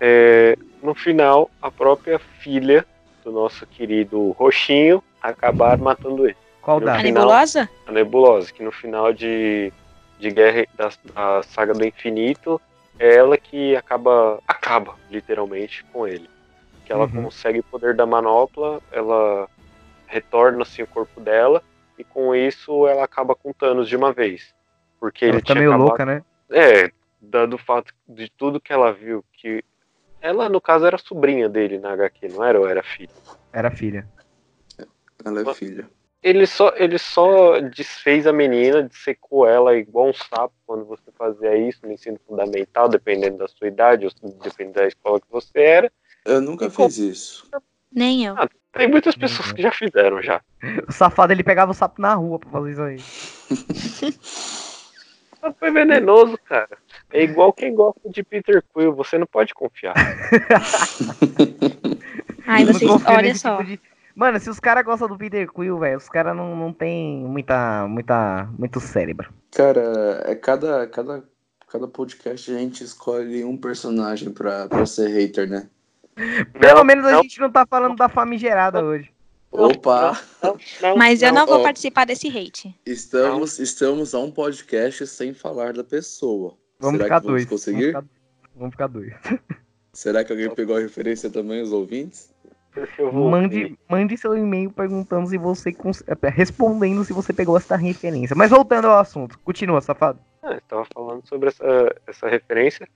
é 0.01 0.57
no 0.83 0.95
final 0.95 1.51
a 1.61 1.71
própria 1.71 2.19
filha 2.19 2.85
do 3.25 3.33
nosso 3.33 3.67
querido 3.67 4.31
Roxinho 4.33 5.03
acabar 5.21 5.77
matando 5.79 6.27
ele. 6.27 6.37
Qual 6.63 6.81
da? 6.81 6.95
A 6.97 7.03
nebulosa? 7.03 7.69
A 7.87 7.93
Nebulosa, 7.93 8.53
que 8.53 8.63
no 8.63 8.71
final 8.71 9.13
de, 9.13 9.73
de 10.19 10.31
Guerra 10.31 10.67
da, 10.77 10.91
da 11.15 11.43
Saga 11.43 11.73
do 11.73 11.85
Infinito 11.85 12.61
é 12.99 13.17
ela 13.17 13.37
que 13.37 13.75
acaba, 13.77 14.39
acaba 14.47 14.95
literalmente 15.11 15.85
com 15.93 16.07
ele. 16.07 16.29
Que 16.85 16.93
ela 16.93 17.05
Uhum. 17.07 17.25
consegue 17.25 17.59
o 17.61 17.63
poder 17.65 17.95
da 17.95 18.07
manopla, 18.07 18.81
ela 18.93 19.49
retorna 20.07 20.63
assim 20.63 20.83
o 20.83 20.87
corpo 20.87 21.21
dela 21.21 21.63
e 21.99 22.05
com 22.05 22.35
isso 22.35 22.87
ela 22.87 23.05
acaba 23.05 23.35
com 23.35 23.53
Thanos 23.53 23.89
de 23.89 23.97
uma 23.97 24.13
vez. 24.13 24.55
Porque 25.01 25.25
Ela 25.27 25.35
ele 25.35 25.43
tinha 25.43 25.55
meio 25.57 25.71
acabado- 25.71 25.87
louca, 25.89 26.07
né? 26.07 26.23
É, 26.51 26.91
dado 27.21 27.55
o 27.55 27.59
fato 27.59 27.93
de 28.09 28.31
tudo 28.31 28.61
que 28.61 28.73
ela 28.73 28.93
viu, 28.93 29.25
que 29.35 29.63
ela 30.21 30.49
no 30.49 30.61
caso 30.61 30.87
era 30.87 30.99
sobrinha 30.99 31.49
dele 31.49 31.79
na 31.79 31.93
HQ, 31.93 32.29
não 32.29 32.45
era 32.45 32.59
ou 32.61 32.69
era 32.69 32.83
filha? 32.83 33.11
Era 33.53 33.71
filha. 33.71 34.07
Ela 35.25 35.43
é 35.43 35.55
filha. 35.55 35.89
Ele 36.23 36.47
só, 36.47 36.73
ele 36.77 36.99
só 36.99 37.61
desfez 37.61 38.27
a 38.27 38.33
menina, 38.33 38.83
dissecou 38.83 39.47
ela 39.47 39.77
igual 39.77 40.09
um 40.09 40.13
sapo 40.13 40.53
quando 40.67 40.85
você 40.85 41.13
fazia 41.17 41.57
isso 41.57 41.87
no 41.87 41.93
ensino 41.93 42.19
fundamental, 42.27 42.89
dependendo 42.89 43.39
da 43.39 43.47
sua 43.47 43.69
idade, 43.69 44.05
ou 44.05 44.13
dependendo 44.43 44.75
da 44.81 44.87
escola 44.87 45.21
que 45.21 45.31
você 45.31 45.61
era. 45.61 45.93
Eu 46.25 46.41
nunca 46.41 46.69
fiz 46.69 46.99
isso. 46.99 47.49
Nem 47.91 48.27
eu. 48.27 48.35
Ah, 48.37 48.49
Tem 48.73 48.89
muitas 48.89 49.15
pessoas 49.15 49.53
que 49.53 49.63
já 49.63 49.71
fizeram 49.71 50.21
já. 50.21 50.41
O 50.89 50.93
safado 50.93 51.33
ele 51.33 51.45
pegava 51.45 51.71
o 51.71 51.75
sapo 51.75 52.03
na 52.03 52.15
rua 52.15 52.39
pra 52.39 52.51
fazer 52.51 52.73
isso 52.73 52.83
aí. 52.83 52.99
Foi 55.59 55.71
venenoso, 55.71 56.39
cara. 56.45 56.77
É 57.13 57.23
igual 57.23 57.53
quem 57.53 57.75
gosta 57.75 58.09
de 58.11 58.23
Peter 58.23 58.63
Quill, 58.75 58.95
você 58.95 59.19
não 59.19 59.27
pode 59.27 59.55
confiar. 59.55 59.95
Ai, 62.47 62.65
vocês, 62.65 62.91
olha 63.07 63.35
só. 63.35 63.59
tipo 63.59 63.71
de- 63.71 63.81
Mano, 64.15 64.41
se 64.41 64.51
os 64.51 64.59
caras 64.59 64.85
gostam 64.85 65.07
do 65.09 65.17
Peter 65.17 65.49
Quill, 65.53 65.79
velho, 65.79 65.97
os 65.99 66.09
caras 66.09 66.35
não, 66.37 66.57
não 66.57 66.73
tem 66.73 67.19
muita, 67.25 67.87
muita, 67.87 68.49
muito 68.59 68.81
cérebro. 68.81 69.33
Cara, 69.55 70.23
é 70.27 70.35
cada, 70.35 70.87
cada, 70.89 71.23
cada 71.71 71.87
podcast 71.87 72.51
a 72.53 72.59
gente 72.59 72.83
escolhe 72.83 73.45
um 73.45 73.57
personagem 73.57 74.33
pra, 74.33 74.67
pra 74.67 74.85
ser 74.87 75.09
hater, 75.09 75.49
né? 75.49 75.69
Pelo 76.61 76.79
Não, 76.79 76.85
menos 76.85 77.07
a 77.07 77.13
não, 77.13 77.23
gente 77.23 77.39
não 77.41 77.51
tá 77.51 77.65
falando 77.65 77.95
da 77.95 78.09
famigerada 78.09 78.85
hoje. 78.85 79.09
Opa! 79.51 80.21
não, 80.43 80.57
não, 80.83 80.97
Mas 80.97 81.23
eu 81.23 81.33
não 81.33 81.47
vou 81.47 81.61
ó. 81.61 81.63
participar 81.63 82.05
desse 82.05 82.29
hate. 82.29 82.75
Estamos, 82.85 83.59
estamos 83.59 84.15
a 84.15 84.19
um 84.19 84.31
podcast 84.31 85.07
sem 85.07 85.33
falar 85.33 85.73
da 85.73 85.83
pessoa. 85.83 86.55
Vamos 86.79 86.99
Será 87.01 87.05
ficar 87.05 87.21
que 87.21 87.27
vamos 87.27 87.43
dois. 87.43 87.49
conseguir? 87.51 87.93
Vamos 87.93 88.09
ficar, 88.11 88.55
vamos 88.57 88.73
ficar 88.73 88.87
dois. 88.89 89.13
Será 89.93 90.23
que 90.23 90.33
alguém 90.33 90.55
pegou 90.55 90.77
a 90.77 90.81
referência 90.81 91.31
também, 91.31 91.63
os 91.63 91.73
ouvintes? 91.73 92.33
porque 92.73 93.01
eu 93.03 93.11
vou- 93.11 93.31
Mande, 93.31 93.77
mande 93.89 94.17
seu 94.17 94.37
e-mail 94.37 94.71
perguntando 94.71 95.27
se 95.29 95.39
você. 95.39 95.73
cons- 95.73 96.05
é, 96.07 96.29
Respondendo 96.29 97.03
se 97.05 97.13
você 97.13 97.33
pegou 97.33 97.57
essa 97.57 97.75
referência. 97.75 98.37
Mas 98.37 98.51
voltando 98.51 98.87
ao 98.87 98.99
assunto, 99.01 99.39
continua, 99.41 99.81
safado. 99.81 100.21
Ah, 100.43 100.53
eu 100.55 100.61
tava 100.69 100.87
falando 100.95 101.27
sobre 101.27 101.49
essa, 101.49 101.65
essa 102.07 102.29
referência. 102.29 102.87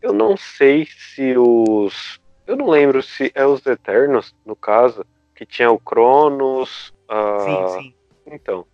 Eu 0.00 0.12
não 0.12 0.36
sei 0.36 0.86
se 0.86 1.36
os. 1.36 2.20
Eu 2.46 2.56
não 2.56 2.68
lembro 2.68 3.02
se 3.02 3.32
é 3.34 3.44
os 3.44 3.64
Eternos, 3.66 4.34
no 4.44 4.54
caso, 4.54 5.04
que 5.34 5.44
tinha 5.46 5.70
o 5.70 5.78
Cronos. 5.78 6.92
ah, 7.08 7.38
Sim, 7.44 7.82
sim. 7.82 7.94
Então, 8.26 8.64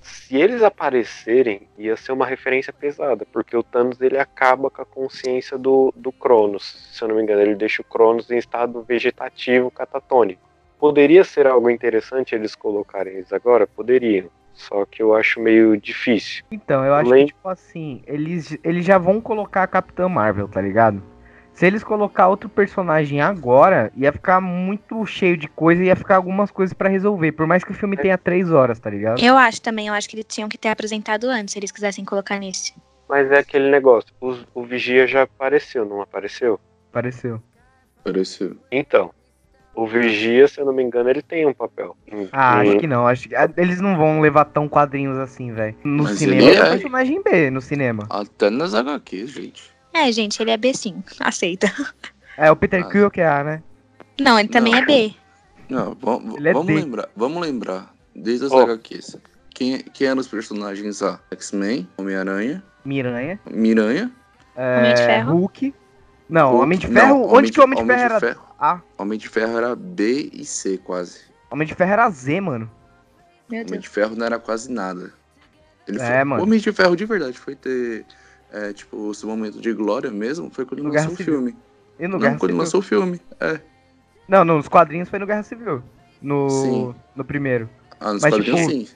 se 0.00 0.36
eles 0.36 0.62
aparecerem, 0.62 1.68
ia 1.78 1.96
ser 1.96 2.12
uma 2.12 2.26
referência 2.26 2.72
pesada, 2.72 3.24
porque 3.32 3.56
o 3.56 3.62
Thanos 3.62 4.00
ele 4.00 4.18
acaba 4.18 4.68
com 4.70 4.82
a 4.82 4.86
consciência 4.86 5.56
do, 5.56 5.92
do 5.96 6.10
Cronos. 6.12 6.88
Se 6.92 7.02
eu 7.04 7.08
não 7.08 7.16
me 7.16 7.22
engano, 7.22 7.40
ele 7.40 7.54
deixa 7.54 7.82
o 7.82 7.84
Cronos 7.84 8.30
em 8.30 8.36
estado 8.36 8.82
vegetativo 8.82 9.70
catatônico. 9.70 10.42
Poderia 10.78 11.22
ser 11.22 11.46
algo 11.46 11.70
interessante 11.70 12.34
eles 12.34 12.56
colocarem 12.56 13.14
eles 13.14 13.32
agora? 13.32 13.66
Poderiam. 13.66 14.28
Só 14.52 14.84
que 14.84 15.02
eu 15.02 15.14
acho 15.14 15.40
meio 15.40 15.76
difícil. 15.80 16.44
Então, 16.50 16.84
eu 16.84 16.94
acho 16.94 17.08
Lem- 17.08 17.26
que, 17.26 17.32
tipo 17.32 17.48
assim, 17.48 18.02
eles, 18.06 18.58
eles 18.62 18.84
já 18.84 18.98
vão 18.98 19.20
colocar 19.20 19.62
a 19.62 19.66
Capitã 19.68 20.08
Marvel, 20.08 20.48
tá 20.48 20.60
ligado? 20.60 21.02
Se 21.54 21.66
eles 21.66 21.84
colocar 21.84 22.28
outro 22.28 22.48
personagem 22.48 23.20
agora, 23.20 23.92
ia 23.94 24.10
ficar 24.12 24.40
muito 24.40 25.04
cheio 25.06 25.36
de 25.36 25.46
coisa 25.48 25.82
e 25.82 25.86
ia 25.86 25.96
ficar 25.96 26.16
algumas 26.16 26.50
coisas 26.50 26.72
pra 26.72 26.88
resolver. 26.88 27.32
Por 27.32 27.46
mais 27.46 27.62
que 27.62 27.70
o 27.70 27.74
filme 27.74 27.96
tenha 27.96 28.16
três 28.16 28.50
horas, 28.50 28.78
tá 28.80 28.88
ligado? 28.90 29.22
Eu 29.22 29.36
acho 29.36 29.60
também, 29.60 29.86
eu 29.88 29.94
acho 29.94 30.08
que 30.08 30.16
eles 30.16 30.24
tinham 30.26 30.48
que 30.48 30.56
ter 30.58 30.68
apresentado 30.68 31.24
antes, 31.28 31.52
se 31.52 31.58
eles 31.58 31.70
quisessem 31.70 32.04
colocar 32.04 32.38
nisso. 32.38 32.72
Mas 33.08 33.30
é 33.30 33.38
aquele 33.38 33.70
negócio, 33.70 34.10
os- 34.20 34.46
o 34.54 34.64
Vigia 34.64 35.06
já 35.06 35.22
apareceu, 35.22 35.84
não 35.84 36.00
apareceu? 36.00 36.58
Pareceu. 36.90 37.40
Pareceu. 38.02 38.56
Então, 38.70 39.10
o 39.74 39.86
Vigia, 39.86 40.48
se 40.48 40.58
eu 40.60 40.64
não 40.64 40.72
me 40.72 40.82
engano, 40.82 41.10
ele 41.10 41.22
tem 41.22 41.46
um 41.46 41.52
papel. 41.52 41.94
Em- 42.10 42.28
Ah, 42.32 42.64
em- 42.64 42.70
acho 42.70 42.78
que 42.78 42.86
não. 42.86 43.06
Acho 43.06 43.28
que 43.28 43.36
ah, 43.36 43.48
eles 43.56 43.80
não 43.80 43.96
vão 43.96 44.20
levar 44.20 44.46
tão 44.46 44.66
quadrinhos 44.68 45.18
assim, 45.18 45.52
velho. 45.52 45.76
No 45.84 46.04
Mas 46.04 46.18
cinema, 46.18 46.40
ele 46.42 46.50
ele 46.50 46.58
é 46.58 46.62
um 46.62 46.66
é- 46.66 46.70
personagem 46.70 47.22
B, 47.22 47.50
no 47.50 47.60
cinema. 47.60 48.06
Até 48.10 48.48
nas 48.50 48.74
HQs, 48.74 49.30
gente. 49.30 49.70
É, 49.92 50.10
gente, 50.12 50.40
ele 50.42 50.50
é 50.50 50.56
B 50.56 50.72
sim, 50.74 51.02
aceita. 51.20 51.72
É, 52.36 52.50
o 52.50 52.56
Peter 52.56 52.82
Ah. 52.84 52.88
Quill 52.90 53.10
que 53.10 53.20
é 53.20 53.28
A, 53.28 53.44
né? 53.44 53.62
Não, 54.20 54.38
ele 54.38 54.48
também 54.48 54.72
Não. 54.72 54.80
é 54.80 54.84
B. 54.86 55.14
Não, 55.68 55.96
vamos, 56.00 56.44
é 56.44 56.52
vamos 56.52 56.74
lembrar. 56.74 57.08
Vamos 57.16 57.42
lembrar. 57.42 57.94
Desde 58.14 58.46
as 58.46 58.52
Ó. 58.52 58.62
HQs. 58.62 59.16
Quem, 59.54 59.78
quem 59.78 60.06
eram 60.06 60.20
os 60.20 60.28
personagens 60.28 61.02
A? 61.02 61.18
X-Men, 61.30 61.88
Homem-Aranha, 61.96 62.62
Miranha. 62.84 63.38
Miranha. 63.50 64.10
É, 64.56 64.78
Homem 64.78 64.94
de 64.94 65.02
Ferro. 65.02 65.32
Hulk. 65.36 65.74
Não, 66.28 66.50
Hulk- 66.50 66.62
Homem 66.64 66.78
de 66.78 66.88
não, 66.88 67.00
Ferro. 67.00 67.20
Homem 67.22 67.36
onde 67.36 67.46
de- 67.46 67.52
que 67.52 67.60
o 67.60 67.64
Homem 67.64 67.76
de 67.76 67.82
Homem 67.82 67.96
Ferro 67.96 68.08
de 68.08 68.14
era? 68.14 68.20
Ferro. 68.20 68.46
A. 68.58 68.80
Homem 68.98 69.18
de 69.18 69.28
Ferro 69.28 69.56
era 69.58 69.76
B 69.76 70.30
e 70.32 70.44
C, 70.44 70.78
quase. 70.78 71.20
Homem 71.50 71.66
de 71.66 71.74
Ferro 71.74 71.92
era 71.92 72.10
Z, 72.10 72.40
mano. 72.40 72.70
Meu 73.50 73.60
Homem 73.60 73.66
Deus. 73.72 73.82
de 73.82 73.88
Ferro 73.88 74.14
não 74.16 74.24
era 74.26 74.38
quase 74.38 74.70
nada. 74.70 75.12
Ele 75.86 76.00
É, 76.00 76.06
foi... 76.16 76.24
mano. 76.24 76.42
O 76.42 76.46
Homem 76.46 76.58
de 76.58 76.72
Ferro 76.72 76.96
de 76.96 77.04
verdade 77.04 77.38
foi 77.38 77.54
ter. 77.54 78.04
É, 78.52 78.72
tipo, 78.72 78.96
o 78.96 79.14
seu 79.14 79.28
momento 79.28 79.60
de 79.60 79.72
glória 79.72 80.10
mesmo 80.10 80.50
foi 80.50 80.64
quando 80.64 80.80
ele 80.80 80.88
No 80.88 80.94
lançou 80.94 81.08
Guerra 81.10 81.14
o 81.14 81.16
Civil. 81.16 81.34
filme. 81.34 81.56
E 81.98 82.02
no 82.04 82.08
não, 82.14 82.18
Guerra 82.18 82.32
quando 82.38 82.50
ele 82.50 82.52
Civil. 82.52 82.58
lançou 82.64 82.80
o 82.80 82.82
filme. 82.82 83.20
É. 83.40 83.60
Não, 84.28 84.44
nos 84.44 84.68
quadrinhos 84.68 85.08
foi 85.08 85.18
no 85.18 85.26
Guerra 85.26 85.42
Civil. 85.42 85.82
No, 86.20 86.48
Sim. 86.48 86.94
no 87.16 87.24
primeiro. 87.24 87.68
Ah, 87.98 88.12
nos 88.12 88.22
Mas, 88.22 88.32
quadrinhos 88.34 88.60
tipo, 88.60 88.70
sim. 88.72 88.88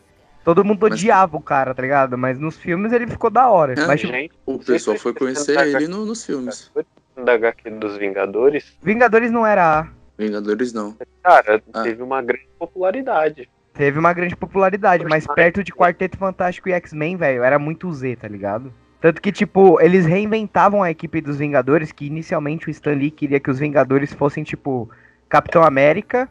Todo 0.44 0.64
mundo 0.64 0.78
Mas- 0.82 0.92
odiava 0.92 1.36
o 1.36 1.40
cara, 1.40 1.74
tá 1.74 1.82
ligado? 1.82 2.16
Mas 2.16 2.38
nos 2.38 2.56
filmes 2.56 2.92
ele 2.92 3.06
ficou 3.08 3.28
da 3.30 3.48
hora. 3.50 3.72
É, 3.72 3.84
Mas, 3.86 4.00
tipo, 4.00 4.12
Gente, 4.12 4.32
O 4.46 4.58
pessoal 4.60 4.96
foi 4.96 5.12
conhecer 5.12 5.58
ele 5.58 5.88
no- 5.88 6.06
nos 6.06 6.24
filmes. 6.24 6.70
da 7.16 7.32
HQ 7.32 7.70
dos 7.70 7.96
Vingadores, 7.96 8.76
Vingadores 8.82 9.30
não 9.32 9.44
era 9.46 9.80
A. 9.80 9.88
Vingadores 10.18 10.72
não. 10.72 10.96
cara, 11.22 11.60
Ah. 11.72 11.82
teve 11.82 12.00
uma 12.02 12.22
grande 12.22 12.46
popularidade. 12.58 13.48
Teve 13.74 13.98
uma 13.98 14.12
grande 14.12 14.36
popularidade, 14.36 15.04
mas 15.04 15.26
perto 15.26 15.62
de 15.64 15.72
Quarteto 15.72 16.16
Fantástico 16.16 16.68
e 16.68 16.72
X-Men, 16.72 17.16
velho, 17.16 17.42
era 17.42 17.58
muito 17.58 17.92
Z, 17.92 18.16
tá 18.16 18.28
ligado? 18.28 18.72
Tanto 19.00 19.20
que, 19.20 19.30
tipo, 19.30 19.80
eles 19.80 20.06
reinventavam 20.06 20.82
a 20.82 20.90
equipe 20.90 21.20
dos 21.20 21.36
Vingadores, 21.36 21.92
que 21.92 22.06
inicialmente 22.06 22.68
o 22.68 22.70
Stan 22.70 22.92
Lee 22.94 23.10
queria 23.10 23.38
que 23.38 23.50
os 23.50 23.58
Vingadores 23.58 24.12
fossem, 24.12 24.42
tipo, 24.42 24.88
Capitão 25.28 25.62
América, 25.62 26.28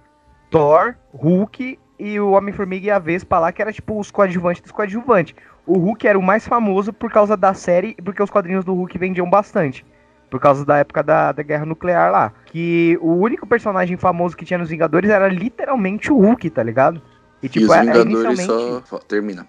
Thor, 0.49 0.95
Hulk 1.13 1.79
e 1.99 2.19
o 2.19 2.31
Homem-Formiga 2.31 2.87
e 2.87 2.91
a 2.91 2.99
Vespa 2.99 3.39
lá, 3.39 3.51
que 3.51 3.61
era, 3.61 3.71
tipo, 3.71 3.99
os 3.99 4.09
coadjuvantes 4.11 4.61
dos 4.61 4.71
coadjuvantes. 4.71 5.35
O 5.65 5.77
Hulk 5.77 6.07
era 6.07 6.17
o 6.19 6.23
mais 6.23 6.47
famoso 6.47 6.91
por 6.91 7.11
causa 7.11 7.35
da 7.37 7.53
série 7.53 7.95
e 7.97 8.01
porque 8.01 8.21
os 8.21 8.29
quadrinhos 8.29 8.65
do 8.65 8.73
Hulk 8.73 8.97
vendiam 8.97 9.29
bastante. 9.29 9.85
Por 10.29 10.39
causa 10.39 10.65
da 10.65 10.77
época 10.77 11.01
da, 11.03 11.31
da 11.31 11.43
Guerra 11.43 11.65
Nuclear 11.65 12.11
lá. 12.11 12.33
Que 12.47 12.97
o 13.01 13.13
único 13.13 13.47
personagem 13.47 13.95
famoso 13.95 14.35
que 14.35 14.43
tinha 14.43 14.57
nos 14.57 14.69
Vingadores 14.69 15.09
era 15.09 15.27
literalmente 15.27 16.11
o 16.11 16.17
Hulk, 16.17 16.49
tá 16.49 16.61
ligado? 16.63 17.01
E, 17.41 17.45
e 17.45 17.49
tipo, 17.49 17.65
os 17.67 17.71
é- 17.71 17.77
é 17.77 17.81
Vingadores 17.81 18.39
inicialmente. 18.39 18.87
só. 18.87 18.97
Termina. 18.99 19.47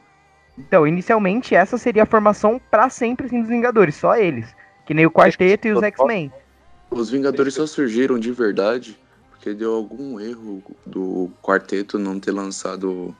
Então, 0.58 0.86
inicialmente 0.86 1.54
essa 1.54 1.76
seria 1.76 2.04
a 2.04 2.06
formação 2.06 2.60
pra 2.70 2.88
sempre 2.88 3.26
assim, 3.26 3.40
dos 3.40 3.48
Vingadores, 3.48 3.94
só 3.96 4.16
eles. 4.16 4.54
Que 4.86 4.94
nem 4.94 5.04
o 5.06 5.10
Quarteto 5.10 5.68
e 5.68 5.72
os 5.72 5.82
X-Men. 5.82 6.32
Os 6.90 7.10
Vingadores 7.10 7.54
só 7.54 7.66
surgiram 7.66 8.18
de 8.18 8.30
verdade 8.32 8.98
porque 9.30 9.52
deu 9.52 9.74
algum 9.74 10.18
erro 10.20 10.62
do 10.86 11.30
quarteto 11.42 11.98
não 11.98 12.18
ter 12.18 12.30
lançado 12.32 13.14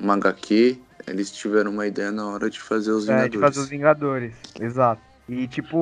uma 0.00 0.14
HQ. 0.14 0.78
Eles 1.06 1.30
tiveram 1.30 1.72
uma 1.72 1.86
ideia 1.86 2.10
na 2.10 2.26
hora 2.26 2.48
de 2.48 2.60
fazer 2.60 2.92
os 2.92 3.08
É, 3.08 3.12
Vingadores. 3.12 3.32
de 3.32 3.38
fazer 3.38 3.60
os 3.60 3.68
Vingadores. 3.68 4.34
Exato. 4.60 5.02
E, 5.28 5.46
tipo, 5.46 5.76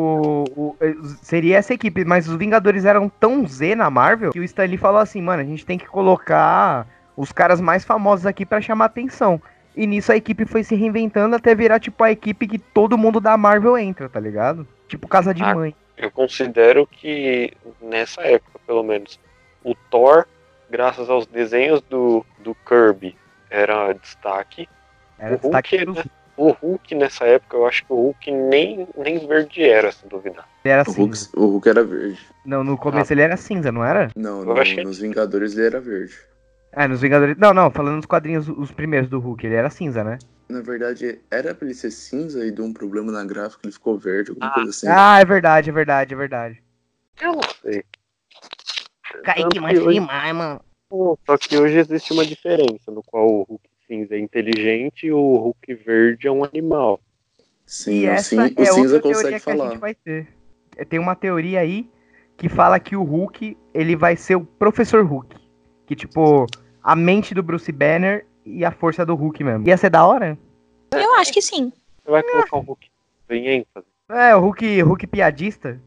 o- 0.57 0.77
seria 1.23 1.57
essa 1.59 1.73
equipe, 1.73 2.05
mas 2.05 2.29
os 2.29 2.37
Vingadores 2.37 2.85
eram 2.85 3.09
tão 3.09 3.47
Z 3.47 3.75
na 3.75 3.89
Marvel 3.89 4.31
que 4.31 4.41
o 4.41 4.45
Stan 4.45 4.65
Lee 4.65 4.77
falou 4.77 5.01
assim, 5.01 5.23
mano, 5.23 5.41
a 5.43 5.45
gente 5.45 5.65
tem 5.65 5.79
que 5.79 5.87
colocar 5.87 6.87
os 7.17 7.33
caras 7.33 7.61
mais 7.61 7.85
famosos 7.85 8.27
aqui 8.27 8.45
pra 8.45 8.61
chamar 8.61 8.87
atenção. 8.87 9.41
E 9.79 9.87
nisso 9.87 10.11
a 10.11 10.17
equipe 10.17 10.45
foi 10.45 10.65
se 10.65 10.75
reinventando 10.75 11.37
até 11.37 11.55
virar, 11.55 11.79
tipo, 11.79 12.03
a 12.03 12.11
equipe 12.11 12.49
que 12.49 12.59
todo 12.59 12.99
mundo 12.99 13.21
da 13.21 13.37
Marvel 13.37 13.79
entra, 13.79 14.09
tá 14.09 14.19
ligado? 14.19 14.67
Tipo, 14.89 15.07
casa 15.07 15.33
de 15.33 15.41
Ah, 15.45 15.55
mãe. 15.55 15.73
Eu 15.97 16.11
considero 16.11 16.85
que 16.85 17.53
nessa 17.81 18.23
época, 18.23 18.59
pelo 18.67 18.83
menos, 18.83 19.21
o 19.63 19.77
Thor, 19.89 20.27
graças 20.69 21.09
aos 21.09 21.27
desenhos 21.29 21.81
do, 21.83 22.27
do 22.41 22.57
Kirby, 22.67 23.15
era 23.49 23.93
destaque. 23.93 24.69
Era 25.17 25.37
o 25.37 25.39
destaque 25.39 25.77
Hulk, 25.85 25.97
né? 25.99 26.05
O 26.37 26.51
Hulk 26.51 26.95
nessa 26.97 27.25
época, 27.27 27.57
eu 27.57 27.65
acho 27.65 27.85
que 27.87 27.93
o 27.93 27.97
Hulk 27.97 28.33
nem, 28.33 28.89
nem 28.97 29.25
verde 29.29 29.63
era, 29.63 29.93
se 29.93 30.05
duvidar. 30.09 30.49
Ele 30.65 30.73
era 30.75 30.83
O 30.83 30.93
Hulk, 30.93 31.17
cinza. 31.17 31.31
o 31.37 31.47
Hulk 31.47 31.69
era 31.69 31.85
verde. 31.85 32.21
Não, 32.45 32.65
no 32.65 32.77
começo 32.77 33.13
ele 33.13 33.23
era 33.23 33.37
cinza, 33.37 33.71
não 33.71 33.85
era? 33.85 34.11
Não, 34.17 34.45
no- 34.45 34.61
achei- 34.61 34.83
nos 34.83 34.99
Vingadores 34.99 35.57
ele 35.57 35.67
era 35.67 35.81
verde. 35.81 36.15
É, 36.73 36.87
nos 36.87 37.01
Vingadores. 37.01 37.37
Não, 37.39 37.53
não, 37.55 37.71
falando 37.71 37.97
nos 37.97 38.07
quadrinhos, 38.07 38.49
os 38.49 38.71
primeiros 38.71 39.09
do 39.09 39.19
Hulk, 39.19 39.47
ele 39.47 39.55
era 39.57 39.71
cinza, 39.71 40.05
né? 40.05 40.19
Na 40.49 40.61
verdade, 40.63 41.21
era 41.31 41.55
pra 41.55 41.67
ele 41.67 41.75
ser 41.75 41.91
cinza 41.91 42.45
e 42.45 42.51
deu 42.51 42.65
um 42.65 42.73
problema 42.73 43.13
na 43.13 43.25
gráfica, 43.25 43.61
ele 43.65 43.73
ficou 43.73 43.99
verde, 43.99 44.31
alguma 44.31 44.49
Ah. 44.49 44.55
coisa 44.55 44.71
assim. 44.71 44.87
Ah, 44.89 45.19
é 45.21 45.25
verdade, 45.25 45.69
é 45.71 45.73
verdade, 45.73 46.15
é 46.15 46.17
verdade. 46.17 46.63
Eu 47.21 47.33
não 47.33 47.41
sei. 47.63 47.85
Kaique, 49.25 49.49
que 49.59 49.61
hoje- 49.61 50.01
demais, 50.01 50.35
mano. 50.35 50.61
Só 51.27 51.37
que 51.37 51.57
hoje 51.57 51.79
existe 51.79 52.13
uma 52.13 52.25
diferença, 52.25 52.91
no 52.91 53.03
qual 53.03 53.29
o 53.29 53.43
Hulk 53.43 53.69
cinza 53.87 54.15
é 54.15 54.19
inteligente 54.19 55.07
e 55.07 55.13
o 55.13 55.37
Hulk 55.37 55.75
verde 55.75 56.27
é 56.29 56.31
um 56.31 56.45
animal. 56.45 57.01
Sim, 57.67 58.05
E 58.05 58.07
o, 58.07 58.11
essa 58.11 58.23
cin- 58.31 58.55
o 58.57 58.63
é 58.63 58.67
cinza 58.67 58.95
outra 58.97 59.01
teoria 59.11 59.15
consegue 59.15 59.29
que 59.31 59.51
a 59.51 59.55
falar. 59.55 59.71
gente 59.71 59.81
vai 59.81 59.95
ter. 59.95 60.29
É, 60.77 60.85
Tem 60.85 60.99
uma 60.99 61.15
teoria 61.15 61.61
aí 61.61 61.91
que 62.39 62.49
fala 62.49 62.79
que 62.81 62.97
o 62.97 63.03
Hulk, 63.03 63.57
ele 63.75 63.97
vai 63.97 64.17
ser 64.17 64.37
o 64.37 64.45
Professor 64.45 65.05
Hulk. 65.05 65.37
Que, 65.89 65.97
tipo, 65.97 66.47
a 66.83 66.95
mente 66.95 67.35
do 67.35 67.43
Bruce 67.43 67.73
Banner 67.73 68.25
e 68.45 68.65
a 68.65 68.71
força 68.71 69.05
do 69.05 69.15
Hulk 69.15 69.43
mesmo. 69.43 69.67
Ia 69.67 69.77
ser 69.77 69.91
da 69.91 70.07
hora? 70.07 70.39
Eu 70.93 71.15
acho 71.15 71.33
que 71.33 71.43
sim. 71.43 71.73
Você 72.05 72.11
vai 72.11 72.23
colocar 72.23 72.57
um 72.59 72.61
Hulk 72.61 72.89
em 73.31 73.49
ênfase. 73.49 73.87
É, 74.09 74.37
o 74.37 74.41
Hulk, 74.41 74.83
Hulk 74.83 75.07
piadista. 75.07 75.81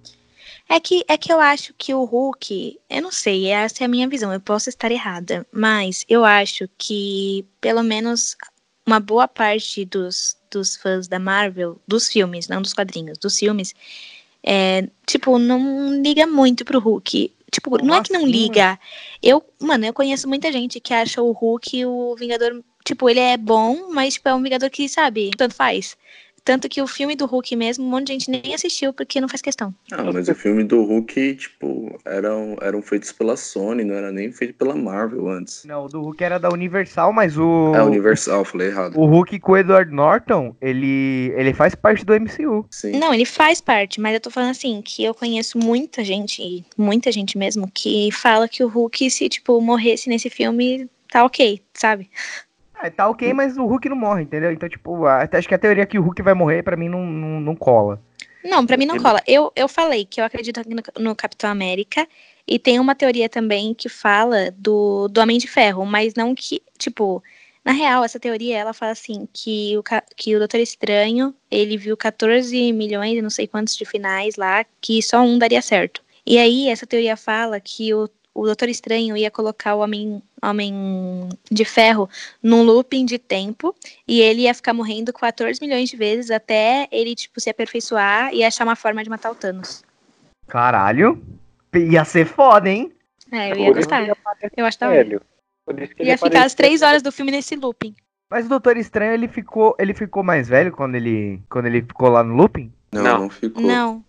É 0.68 0.80
que, 0.80 1.04
é 1.08 1.18
que 1.18 1.32
eu 1.32 1.40
acho 1.40 1.74
que 1.78 1.94
o 1.94 2.04
Hulk, 2.04 2.80
eu 2.90 3.02
não 3.02 3.12
sei, 3.12 3.48
essa 3.48 3.84
é 3.84 3.86
a 3.86 3.90
minha 3.90 4.08
visão, 4.08 4.32
eu 4.32 4.40
posso 4.40 4.70
estar 4.70 4.92
errada, 4.92 5.46
mas 5.52 6.06
eu 6.08 6.24
acho 6.24 6.70
que 6.78 7.46
pelo 7.60 7.84
menos 7.84 8.38
uma 8.86 9.00
boa 9.00 9.28
parte 9.28 9.84
dos, 9.86 10.38
dos 10.50 10.78
fãs 10.78 11.08
da 11.08 11.20
Marvel, 11.20 11.80
dos 11.88 12.08
filmes, 12.08 12.48
não 12.48 12.62
dos 12.62 12.74
quadrinhos, 12.74 13.18
dos 13.18 13.38
filmes, 13.38 13.74
é, 14.44 14.88
tipo, 15.06 15.38
não 15.38 16.02
liga 16.02 16.26
muito 16.26 16.64
pro 16.64 16.80
Hulk. 16.80 17.34
Tipo, 17.52 17.84
não 17.84 17.96
é 17.96 18.02
que 18.02 18.14
não 18.14 18.22
assim? 18.22 18.32
liga. 18.32 18.80
Eu, 19.22 19.44
mano, 19.60 19.86
eu 19.86 19.94
conheço 19.94 20.28
muita 20.28 20.52
gente 20.52 20.80
que 20.80 20.94
acha 20.94 21.22
o 21.22 21.32
Hulk 21.32 21.86
o 21.86 22.16
Vingador, 22.16 22.64
tipo, 22.86 23.10
ele 23.10 23.20
é 23.20 23.36
bom, 23.38 23.92
mas 23.92 24.14
tipo, 24.14 24.30
é 24.30 24.34
um 24.34 24.42
Vingador 24.42 24.70
que, 24.70 24.88
sabe, 24.88 25.32
tanto 25.38 25.54
faz. 25.54 25.98
Tanto 26.44 26.68
que 26.68 26.82
o 26.82 26.88
filme 26.88 27.16
do 27.16 27.26
Hulk 27.26 27.56
mesmo, 27.56 27.86
um 27.86 27.90
monte 27.90 28.08
de 28.08 28.14
gente 28.14 28.32
nem 28.32 28.54
assistiu 28.54 28.92
porque 28.94 29.22
não 29.22 29.30
faz 29.30 29.42
questão. 29.42 29.74
Ah, 29.92 30.04
mas 30.12 30.28
o 30.28 30.36
filme 30.36 30.64
do 30.64 30.84
Hulk, 30.84 31.36
tipo, 31.36 32.00
eram, 32.06 32.58
eram 32.62 32.82
feitos 32.82 33.12
pela 33.12 33.38
Sony, 33.38 33.84
não 33.84 33.96
era 33.96 34.12
nem 34.12 34.32
feito 34.32 34.56
pela 34.56 34.76
Marvel 34.76 35.30
antes. 35.30 35.64
Não, 35.66 35.86
o 35.86 35.88
do 35.88 36.02
Hulk 36.02 36.24
era 36.24 36.40
da 36.40 36.50
Universal, 36.50 37.14
mas 37.14 37.38
o. 37.38 37.74
É 37.76 37.84
Universal, 37.84 38.44
falei 38.44 38.68
errado. 38.68 38.98
O 38.98 39.06
Hulk 39.06 39.40
com 39.40 39.52
o 39.52 39.58
Edward 39.58 39.94
Norton, 39.94 40.56
ele, 40.60 41.32
ele 41.36 41.54
faz 41.54 41.76
parte 41.76 42.04
do 42.04 42.14
MCU. 42.14 42.66
Sim. 42.72 42.94
Não, 42.94 43.14
ele 43.14 43.26
faz 43.26 43.62
parte, 43.62 44.02
mas 44.02 44.14
eu 44.14 44.20
tô 44.20 44.32
falando 44.32 44.52
assim, 44.52 44.82
que 44.82 45.04
eu 45.04 45.14
conheço 45.14 45.58
muita 45.58 46.04
gente, 46.04 46.66
muita 46.78 47.12
gente 47.12 47.38
mesmo, 47.38 47.70
que 47.72 48.12
fala 48.12 48.48
que 48.48 48.64
o 48.64 48.68
Hulk, 48.68 49.10
se, 49.12 49.30
tipo, 49.30 49.62
morresse 49.62 50.10
nesse 50.10 50.30
filme, 50.30 50.90
tá 51.10 51.24
ok, 51.24 51.62
sabe? 51.74 52.10
Ah, 52.82 52.90
tá 52.90 53.08
ok, 53.10 53.32
mas 53.34 53.58
o 53.58 53.66
Hulk 53.66 53.88
não 53.90 53.96
morre, 53.96 54.24
entendeu? 54.24 54.52
Então, 54.52 54.68
tipo, 54.68 55.06
a- 55.06 55.28
acho 55.32 55.48
que 55.48 55.54
a 55.54 55.60
teoria 55.60 55.86
que 55.86 56.00
o 56.00 56.02
Hulk 56.02 56.22
vai 56.22 56.34
morrer, 56.34 56.64
pra 56.64 56.76
mim, 56.76 56.90
não, 56.90 57.06
não, 57.06 57.40
não 57.40 57.56
cola. 57.56 58.02
Não, 58.44 58.66
pra 58.66 58.76
mim 58.76 58.86
não 58.86 58.96
Ele- 58.96 59.04
cola. 59.04 59.22
Eu, 59.28 59.52
eu 59.56 59.68
falei 59.68 60.04
que 60.04 60.20
eu 60.20 60.26
acredito 60.26 60.60
aqui 60.60 60.74
no, 60.74 60.82
no 61.00 61.16
Capitão 61.16 61.50
América, 61.50 62.08
e 62.48 62.58
tem 62.58 62.80
uma 62.80 62.96
teoria 62.96 63.30
também 63.30 63.74
que 63.74 63.88
fala 63.88 64.52
do, 64.58 65.08
do 65.08 65.22
Homem 65.22 65.38
de 65.38 65.48
Ferro, 65.48 65.86
mas 65.86 66.16
não 66.16 66.34
que, 66.34 66.60
tipo, 66.78 67.24
na 67.64 67.72
real, 67.72 68.04
essa 68.04 68.20
teoria, 68.20 68.58
ela 68.58 68.74
fala 68.74 68.94
assim, 68.94 69.28
que 69.32 69.78
o, 69.78 69.84
que 70.18 70.36
o 70.36 70.40
Doutor 70.40 70.60
Estranho, 70.60 71.36
ele 71.52 71.78
viu 71.78 71.96
14 71.96 72.74
milhões 72.74 73.16
e 73.16 73.22
não 73.22 73.30
sei 73.30 73.46
quantos 73.48 73.78
de 73.78 73.86
finais 73.86 74.36
lá, 74.38 74.66
que 74.82 75.02
só 75.04 75.22
um 75.22 75.38
daria 75.38 75.62
certo. 75.62 76.02
E 76.26 76.40
aí, 76.40 76.68
essa 76.68 76.88
teoria 76.88 77.16
fala 77.16 77.60
que 77.60 77.94
o, 77.94 78.10
o 78.34 78.46
Doutor 78.46 78.70
Estranho 78.70 79.16
ia 79.16 79.30
colocar 79.30 79.76
o 79.76 79.80
Homem, 79.82 80.22
Homem 80.42 81.30
de 81.52 81.64
Ferro 81.64 82.10
num 82.42 82.64
looping 82.64 83.06
de 83.06 83.20
tempo, 83.20 83.76
e 84.08 84.22
ele 84.22 84.42
ia 84.42 84.54
ficar 84.54 84.74
morrendo 84.74 85.14
14 85.14 85.60
milhões 85.62 85.90
de 85.90 85.96
vezes 85.96 86.32
até 86.32 86.88
ele, 86.92 87.16
tipo, 87.16 87.40
se 87.40 87.50
aperfeiçoar 87.50 88.34
e 88.34 88.44
achar 88.44 88.64
uma 88.64 88.76
forma 88.76 89.04
de 89.04 89.10
matar 89.10 89.32
o 89.32 89.36
Thanos. 89.36 89.84
Caralho. 90.48 91.22
Ia 91.74 92.04
ser 92.04 92.26
foda, 92.26 92.70
hein? 92.70 92.92
É, 93.32 93.52
eu 93.52 93.56
ia 93.56 93.74
gostar. 93.74 94.06
Eu 94.58 94.66
acho 94.66 94.80
velho. 94.80 95.22
Que 95.66 96.02
ele 96.02 96.10
Ia 96.10 96.18
ficar 96.18 96.44
as 96.44 96.54
três 96.54 96.82
horas 96.82 97.02
do 97.02 97.12
filme 97.12 97.32
nesse 97.32 97.56
looping. 97.56 97.96
Mas 98.30 98.46
o 98.46 98.50
Doutor 98.50 98.78
Estranho, 98.78 99.14
ele 99.14 99.28
ficou, 99.28 99.76
ele 99.78 99.94
ficou 99.94 100.24
mais 100.24 100.48
velho 100.48 100.72
quando 100.72 100.96
ele, 100.96 101.42
quando 101.50 101.66
ele 101.68 101.82
ficou 101.82 102.10
lá 102.10 102.24
no 102.24 102.36
looping? 102.36 102.72
Não, 102.92 103.04
Não. 103.04 103.20
não 103.20 103.30
ficou. 103.30 103.64
Não. 103.64 104.04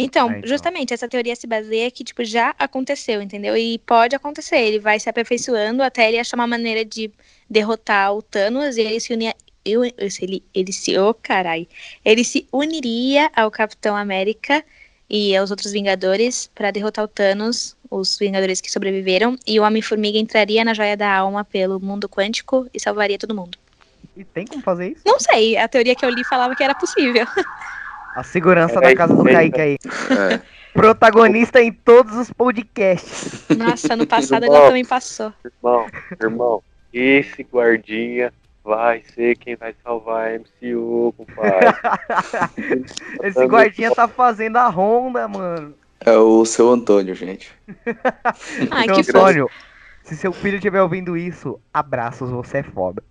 Então, 0.00 0.28
Ah, 0.28 0.38
então. 0.38 0.48
justamente, 0.48 0.94
essa 0.94 1.08
teoria 1.08 1.34
se 1.34 1.46
baseia 1.46 1.90
que, 1.90 2.04
tipo, 2.04 2.24
já 2.24 2.54
aconteceu, 2.58 3.20
entendeu? 3.20 3.56
E 3.56 3.78
pode 3.78 4.14
acontecer. 4.14 4.58
Ele 4.58 4.78
vai 4.78 5.00
se 5.00 5.10
aperfeiçoando 5.10 5.82
até 5.82 6.08
ele 6.08 6.18
achar 6.18 6.36
uma 6.36 6.46
maneira 6.46 6.84
de 6.84 7.10
derrotar 7.50 8.14
o 8.14 8.22
Thanos 8.22 8.76
e 8.76 8.82
ele 8.82 9.00
se 9.00 9.12
unir. 9.12 9.34
Eu, 9.64 9.82
ele, 9.84 10.42
ele 10.54 10.72
se. 10.72 10.96
Ô, 10.96 11.12
carai. 11.12 11.66
Ele 12.04 12.22
se 12.22 12.46
uniria 12.52 13.30
ao 13.34 13.50
Capitão 13.50 13.96
América 13.96 14.64
e 15.10 15.36
aos 15.36 15.50
outros 15.50 15.72
Vingadores 15.72 16.48
pra 16.54 16.70
derrotar 16.70 17.04
o 17.04 17.08
Thanos, 17.08 17.76
os 17.90 18.16
Vingadores 18.18 18.60
que 18.60 18.70
sobreviveram, 18.70 19.36
e 19.46 19.58
o 19.58 19.64
Homem-Formiga 19.64 20.18
entraria 20.18 20.64
na 20.64 20.74
Joia 20.74 20.96
da 20.96 21.12
Alma 21.12 21.44
pelo 21.44 21.80
mundo 21.80 22.08
quântico 22.08 22.68
e 22.72 22.78
salvaria 22.80 23.18
todo 23.18 23.34
mundo. 23.34 23.58
E 24.16 24.24
tem 24.24 24.46
como 24.46 24.62
fazer 24.62 24.92
isso? 24.92 25.02
Não 25.06 25.18
sei, 25.18 25.56
a 25.56 25.66
teoria 25.68 25.94
que 25.94 26.04
eu 26.04 26.10
li 26.10 26.24
falava 26.24 26.54
que 26.54 26.62
era 26.62 26.74
possível. 26.74 27.26
A 28.14 28.22
segurança 28.22 28.78
É, 28.78 28.80
da 28.80 28.94
casa 28.94 29.14
do 29.14 29.28
é, 29.28 29.32
Kaique 29.32 29.60
aí. 29.60 29.78
É, 30.10 30.40
Protagonista 30.72 31.60
em 31.62 31.72
todos 31.72 32.16
os 32.16 32.32
podcasts. 32.32 33.44
Nossa, 33.56 33.96
no 33.96 34.06
passado 34.08 34.44
ela 34.44 34.66
também 34.66 34.84
passou. 34.84 35.32
Irmão, 35.44 35.86
irmão, 36.20 36.62
esse 36.92 37.42
guardinha 37.42 38.32
vai 38.64 39.02
ser 39.14 39.36
quem 39.38 39.56
vai 39.56 39.74
salvar 39.82 40.28
a 40.28 40.38
MCU, 40.38 41.14
compadre. 41.16 41.74
Esse 43.24 43.46
guardinha 43.46 43.90
tá 43.94 44.06
fazendo 44.06 44.56
a 44.58 44.68
ronda, 44.68 45.26
mano. 45.26 45.74
é 46.04 46.12
o 46.18 46.44
seu 46.44 46.68
Antônio, 46.70 47.14
gente. 47.14 47.50
Ai, 48.70 48.84
Seu 48.84 48.94
que. 48.94 49.00
Antônio, 49.10 49.50
se 50.04 50.16
seu 50.16 50.32
filho 50.32 50.56
estiver 50.56 50.82
ouvindo 50.82 51.16
isso, 51.16 51.58
abraços, 51.72 52.30
você 52.30 52.58
é 52.58 52.62
foda. 52.62 53.02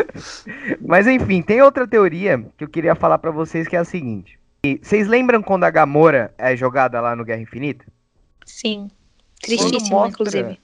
Mas 0.80 1.06
enfim, 1.06 1.42
tem 1.42 1.60
outra 1.62 1.86
teoria 1.86 2.44
que 2.56 2.64
eu 2.64 2.68
queria 2.68 2.94
falar 2.94 3.18
pra 3.18 3.30
vocês 3.30 3.66
que 3.68 3.76
é 3.76 3.78
a 3.78 3.84
seguinte. 3.84 4.38
E 4.64 4.78
Vocês 4.82 5.08
lembram 5.08 5.42
quando 5.42 5.64
a 5.64 5.70
Gamora 5.70 6.32
é 6.38 6.54
jogada 6.56 7.00
lá 7.00 7.16
no 7.16 7.24
Guerra 7.24 7.40
Infinita? 7.42 7.84
Sim. 8.46 8.90
Tristíssimo, 9.40 9.90
mostra- 9.90 10.08
inclusive. 10.10 10.60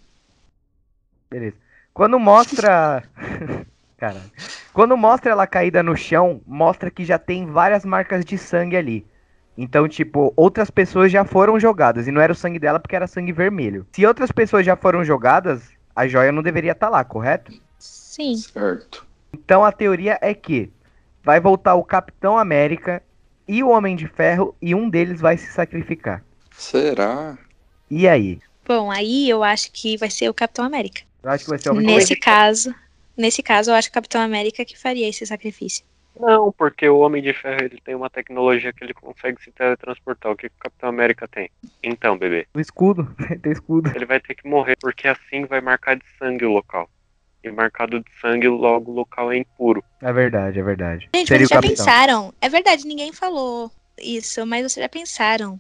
Beleza. 1.31 1.57
Quando 1.93 2.19
mostra. 2.19 3.03
Caralho. 3.99 4.31
Quando 4.73 4.97
mostra 4.97 5.33
ela 5.33 5.47
caída 5.47 5.83
no 5.83 5.97
chão, 5.97 6.41
mostra 6.47 6.91
que 6.91 7.05
já 7.05 7.19
tem 7.19 7.47
várias 7.47 7.85
marcas 7.85 8.25
de 8.25 8.39
sangue 8.39 8.77
ali. 8.77 9.05
Então, 9.57 9.89
tipo, 9.89 10.33
outras 10.37 10.71
pessoas 10.71 11.11
já 11.11 11.25
foram 11.25 11.59
jogadas. 11.59 12.07
E 12.07 12.13
não 12.13 12.21
era 12.21 12.33
o 12.33 12.37
sangue 12.37 12.61
dela 12.61 12.79
porque 12.79 12.95
era 12.95 13.09
sangue 13.09 13.33
vermelho. 13.33 13.85
Se 13.93 14.07
outras 14.07 14.31
pessoas 14.31 14.65
já 14.65 14.77
foram 14.77 15.05
jogadas, 15.05 15.71
a 15.97 16.07
joia 16.07 16.31
não 16.31 16.45
deveria 16.45 16.71
estar 16.71 16.89
lá, 16.89 17.03
correto? 17.03 17.53
Sim. 17.81 18.37
Certo. 18.37 19.05
Então 19.33 19.65
a 19.65 19.73
teoria 19.73 20.19
é 20.21 20.35
que 20.35 20.71
vai 21.23 21.41
voltar 21.41 21.75
o 21.75 21.85
Capitão 21.85 22.39
América 22.39 23.03
e 23.47 23.63
o 23.63 23.69
Homem 23.69 23.97
de 23.97 24.07
Ferro 24.07 24.55
e 24.61 24.75
um 24.75 24.89
deles 24.89 25.21
vai 25.21 25.37
se 25.37 25.53
sacrificar. 25.53 26.23
Será? 26.53 27.39
E 27.91 28.07
aí? 28.07 28.41
Bom, 28.67 28.91
aí 28.91 29.29
eu 29.29 29.43
acho 29.43 29.73
que 29.73 29.97
vai 29.97 30.11
ser 30.11 30.29
o 30.29 30.35
Capitão 30.35 30.65
América. 30.65 31.03
Eu 31.23 31.31
acho 31.31 31.45
que 31.45 31.51
vai 31.51 31.59
ser 31.59 31.71
o 31.71 31.73
Homem 31.73 31.87
de 31.87 31.95
Nesse 31.95 32.17
caso, 32.17 32.75
nesse 33.17 33.43
caso, 33.43 33.71
eu 33.71 33.75
acho 33.75 33.89
que 33.89 33.93
o 33.93 33.95
Capitão 33.95 34.21
América 34.21 34.65
que 34.65 34.79
faria 34.79 35.09
esse 35.09 35.25
sacrifício. 35.25 35.85
Não, 36.19 36.51
porque 36.51 36.89
o 36.89 36.99
Homem 36.99 37.23
de 37.23 37.33
Ferro 37.33 37.63
ele 37.63 37.81
tem 37.83 37.95
uma 37.95 38.11
tecnologia 38.11 38.73
que 38.73 38.83
ele 38.83 38.93
consegue 38.93 39.41
se 39.43 39.53
teletransportar. 39.53 40.33
O 40.33 40.37
que, 40.37 40.49
que 40.49 40.55
o 40.57 40.63
Capitão 40.63 40.89
América 40.89 41.29
tem? 41.29 41.49
Então, 41.83 42.19
bebê, 42.19 42.47
O 42.53 42.61
escudo, 42.61 43.09
tem 43.41 43.53
escudo. 43.53 43.91
ele 43.95 44.05
vai 44.05 44.19
ter 44.21 44.35
que 44.35 44.49
morrer, 44.49 44.77
porque 44.81 45.07
assim 45.07 45.45
vai 45.47 45.61
marcar 45.61 45.97
de 45.97 46.05
sangue 46.19 46.45
o 46.45 46.51
local. 46.53 46.91
E 47.43 47.51
marcado 47.51 48.01
de 48.01 48.11
sangue, 48.21 48.49
logo 48.49 48.91
o 48.91 48.95
local 48.95 49.31
é 49.33 49.39
impuro. 49.39 49.83
É 50.03 50.13
verdade, 50.13 50.59
é 50.59 50.63
verdade. 50.63 51.09
Gente, 51.15 51.29
Seria 51.29 51.47
vocês 51.47 51.49
já 51.49 51.57
capitão. 51.57 51.77
pensaram? 51.85 52.35
É 52.41 52.49
verdade, 52.49 52.87
ninguém 52.87 53.13
falou 53.13 53.71
isso, 53.97 54.45
mas 54.45 54.63
vocês 54.63 54.83
já 54.83 54.89
pensaram 54.89 55.59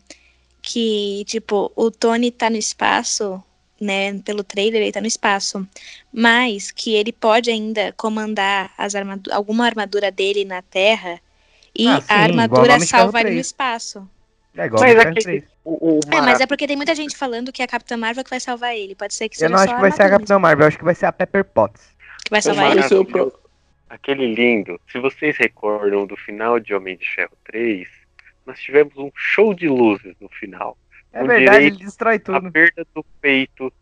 que, 0.60 1.24
tipo, 1.26 1.70
o 1.76 1.90
Tony 1.90 2.30
tá 2.30 2.50
no 2.50 2.56
espaço, 2.56 3.42
né? 3.80 4.18
Pelo 4.24 4.42
trailer, 4.42 4.82
ele 4.82 4.92
tá 4.92 5.00
no 5.00 5.06
espaço, 5.06 5.66
mas 6.12 6.70
que 6.72 6.94
ele 6.94 7.12
pode 7.12 7.48
ainda 7.50 7.92
comandar 7.96 8.72
as 8.76 8.94
armadu 8.96 9.32
alguma 9.32 9.64
armadura 9.64 10.10
dele 10.10 10.44
na 10.44 10.62
Terra 10.62 11.20
e 11.74 11.86
Ah, 11.86 12.00
sim, 12.00 12.06
a 12.08 12.16
armadura 12.16 12.80
salva 12.80 13.20
ele 13.20 13.30
no 13.30 13.34
3. 13.36 13.46
espaço. 13.46 14.10
É 14.56 14.66
igual 14.66 14.82
Mas 14.82 14.92
Homem 14.92 14.96
de 14.96 15.02
Ferro 15.02 15.10
aqui- 15.10 15.22
3. 15.22 15.44
O, 15.64 15.96
o 15.96 16.00
É, 16.12 16.20
mas 16.20 16.40
é 16.40 16.46
porque 16.46 16.66
tem 16.66 16.76
muita 16.76 16.94
gente 16.94 17.16
falando 17.16 17.52
que 17.52 17.62
é 17.62 17.64
a 17.64 17.68
Capitã 17.68 17.96
Marvel 17.96 18.24
que 18.24 18.30
vai 18.30 18.40
salvar 18.40 18.74
ele. 18.76 18.94
Pode 18.94 19.14
ser 19.14 19.28
que 19.28 19.36
seja 19.36 19.46
Eu 19.46 19.50
não 19.50 19.58
só 19.58 19.64
acho 19.64 19.74
que 19.74 19.80
vai 19.80 19.92
ser 19.92 20.02
a 20.02 20.10
Capitã 20.10 20.38
Marvel, 20.38 20.64
eu 20.64 20.68
acho 20.68 20.78
que 20.78 20.84
vai 20.84 20.94
ser 20.94 21.06
a 21.06 21.12
Pepper 21.12 21.44
Potts. 21.44 21.94
que 22.24 22.30
vai 22.30 22.42
salvar 22.42 22.72
ele. 22.72 22.82
Aquele 23.88 24.34
lindo. 24.34 24.78
Se 24.90 24.98
vocês 24.98 25.36
recordam 25.38 26.06
do 26.06 26.16
final 26.16 26.60
de 26.60 26.74
Homem 26.74 26.96
de 26.96 27.08
Ferro 27.14 27.32
3, 27.44 27.88
nós 28.46 28.58
tivemos 28.60 28.96
um 28.98 29.10
show 29.14 29.54
de 29.54 29.68
luzes 29.68 30.14
no 30.20 30.28
final. 30.28 30.76
É 31.12 31.24
verdade, 31.24 31.64
ele 31.66 31.76
destrói 31.76 32.16
A 32.16 32.20
tudo. 32.20 32.52
perda 32.52 32.86
do 32.94 33.02
peito 33.20 33.72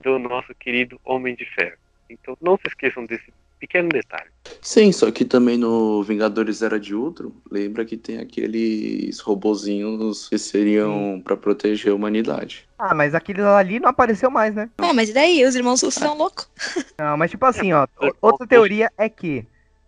do 0.00 0.18
nosso 0.20 0.54
querido 0.54 1.00
Homem 1.04 1.34
de 1.34 1.44
Ferro. 1.44 1.76
Então 2.08 2.36
não 2.40 2.56
se 2.56 2.68
esqueçam 2.68 3.04
desse 3.06 3.32
pequeno 3.58 3.88
detalhe. 3.88 4.30
Sim, 4.60 4.92
só 4.92 5.10
que 5.10 5.24
também 5.24 5.56
no 5.56 6.02
Vingadores 6.02 6.62
Era 6.62 6.78
de 6.78 6.94
Ultron, 6.94 7.32
lembra 7.50 7.84
que 7.84 7.96
tem 7.96 8.18
aqueles 8.18 9.18
robozinhos 9.20 10.28
que 10.28 10.38
seriam 10.38 11.20
pra 11.24 11.36
proteger 11.36 11.92
a 11.92 11.94
humanidade. 11.94 12.68
Ah, 12.78 12.94
mas 12.94 13.14
aquele 13.14 13.42
ali 13.42 13.80
não 13.80 13.88
apareceu 13.88 14.30
mais, 14.30 14.54
né? 14.54 14.70
Pô, 14.76 14.92
mas 14.92 15.08
e 15.08 15.12
daí? 15.12 15.44
Os 15.44 15.54
irmãos 15.54 15.82
russos 15.82 15.94
são 16.00 16.16
loucos. 16.16 16.48
Não, 16.98 17.16
mas 17.16 17.30
tipo 17.30 17.44
assim, 17.44 17.72
ó, 17.72 17.86
É, 18.02 18.10
outra 18.20 18.46
teoria 18.46 18.90
é 18.96 19.08
que 19.08 19.46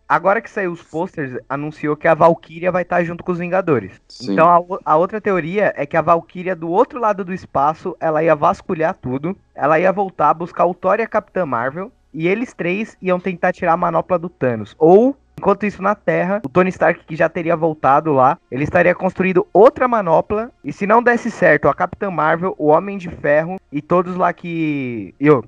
agora 0.09 0.40
que 0.40 0.50
saiu 0.50 0.72
os 0.72 0.83
posters, 0.83 1.38
anunciou 1.48 1.96
que 1.96 2.09
a 2.09 2.14
Valkyria 2.14 2.72
vai 2.72 2.83
estar 2.83 3.04
junto 3.04 3.22
com 3.22 3.33
os 3.33 3.38
Vingadores. 3.38 4.00
Sim. 4.09 4.33
Então 4.33 4.48
a, 4.48 4.92
a 4.92 4.96
outra 4.96 5.20
teoria 5.20 5.72
é 5.76 5.85
que 5.85 5.96
a 5.96 6.02
Valkyria 6.02 6.57
do 6.57 6.70
outro 6.70 6.98
lado 6.98 7.24
do 7.24 7.35
espaço, 7.35 7.94
ela 8.00 8.22
ia 8.22 8.35
vasculhar 8.35 8.94
tudo, 8.94 9.37
ela 9.54 9.78
ia 9.78 9.92
voltar, 9.92 10.33
buscar 10.33 10.64
o 10.64 10.74
Thor 10.74 10.98
e 10.98 11.02
a 11.02 11.07
Capitã 11.09 11.44
Marvel, 11.44 11.92
e 12.12 12.27
eles 12.27 12.53
três 12.53 12.97
iam 13.01 13.21
tentar 13.21 13.53
tirar 13.53 13.73
a 13.73 13.77
manopla 13.77 14.18
do 14.18 14.29
Thanos. 14.29 14.75
Ou, 14.79 15.16
enquanto 15.38 15.66
isso 15.66 15.83
na 15.83 15.94
Terra, 15.94 16.40
o 16.44 16.49
Tony 16.49 16.71
Stark, 16.71 17.05
que 17.05 17.16
já 17.16 17.29
teria 17.29 17.57
voltado 17.57 18.12
lá, 18.12 18.38
ele 18.51 18.64
estaria 18.64 18.94
construindo 18.94 19.47
outra 19.53 19.87
manopla, 19.87 20.51
e 20.64 20.73
se 20.73 20.87
não 20.87 21.03
desse 21.03 21.31
certo, 21.31 21.68
a 21.68 21.75
Capitã 21.75 22.11
Marvel, 22.11 22.55
o 22.59 22.66
Homem 22.68 22.99
de 22.99 23.09
Ferro 23.09 23.61
e 23.71 23.81
todos 23.83 24.16
lá 24.16 24.33
que... 24.33 25.14
Eu, 25.21 25.44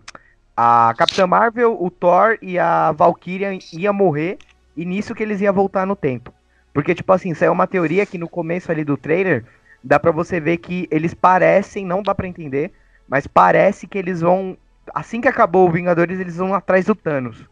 a 0.57 0.94
Capitã 0.96 1.27
Marvel, 1.27 1.77
o 1.83 1.90
Thor 1.90 2.37
e 2.42 2.59
a 2.59 2.92
Valkyria 2.92 3.59
ia 3.73 3.92
morrer, 3.92 4.38
e 4.77 4.85
nisso 4.85 5.14
que 5.14 5.23
eles 5.23 5.40
iam 5.40 5.55
voltar 5.55 5.87
no 5.87 5.96
tempo. 5.96 6.33
Porque, 6.73 6.94
tipo 6.94 7.12
assim, 7.12 7.35
saiu 7.35 7.53
uma 7.53 7.66
teoria 7.66 8.07
que 8.07 8.18
no 8.18 8.29
começo 8.29 8.70
ali 8.70 8.85
do 8.85 8.96
trailer, 8.96 9.44
dá 9.83 9.99
pra 9.99 10.12
você 10.12 10.38
ver 10.38 10.59
que 10.59 10.87
eles 10.90 11.14
parecem, 11.14 11.85
não 11.85 12.03
dá 12.03 12.14
pra 12.14 12.29
entender, 12.29 12.73
mas 13.09 13.27
parece 13.27 13.87
que 13.87 13.99
eles 13.99 14.20
vão. 14.20 14.57
Assim 14.94 15.20
que 15.20 15.29
acabou 15.29 15.68
o 15.68 15.72
Vingadores, 15.72 16.18
eles 16.20 16.37
vão 16.37 16.55
atrás 16.55 16.87
do 16.87 16.94
Thanos. 16.94 17.44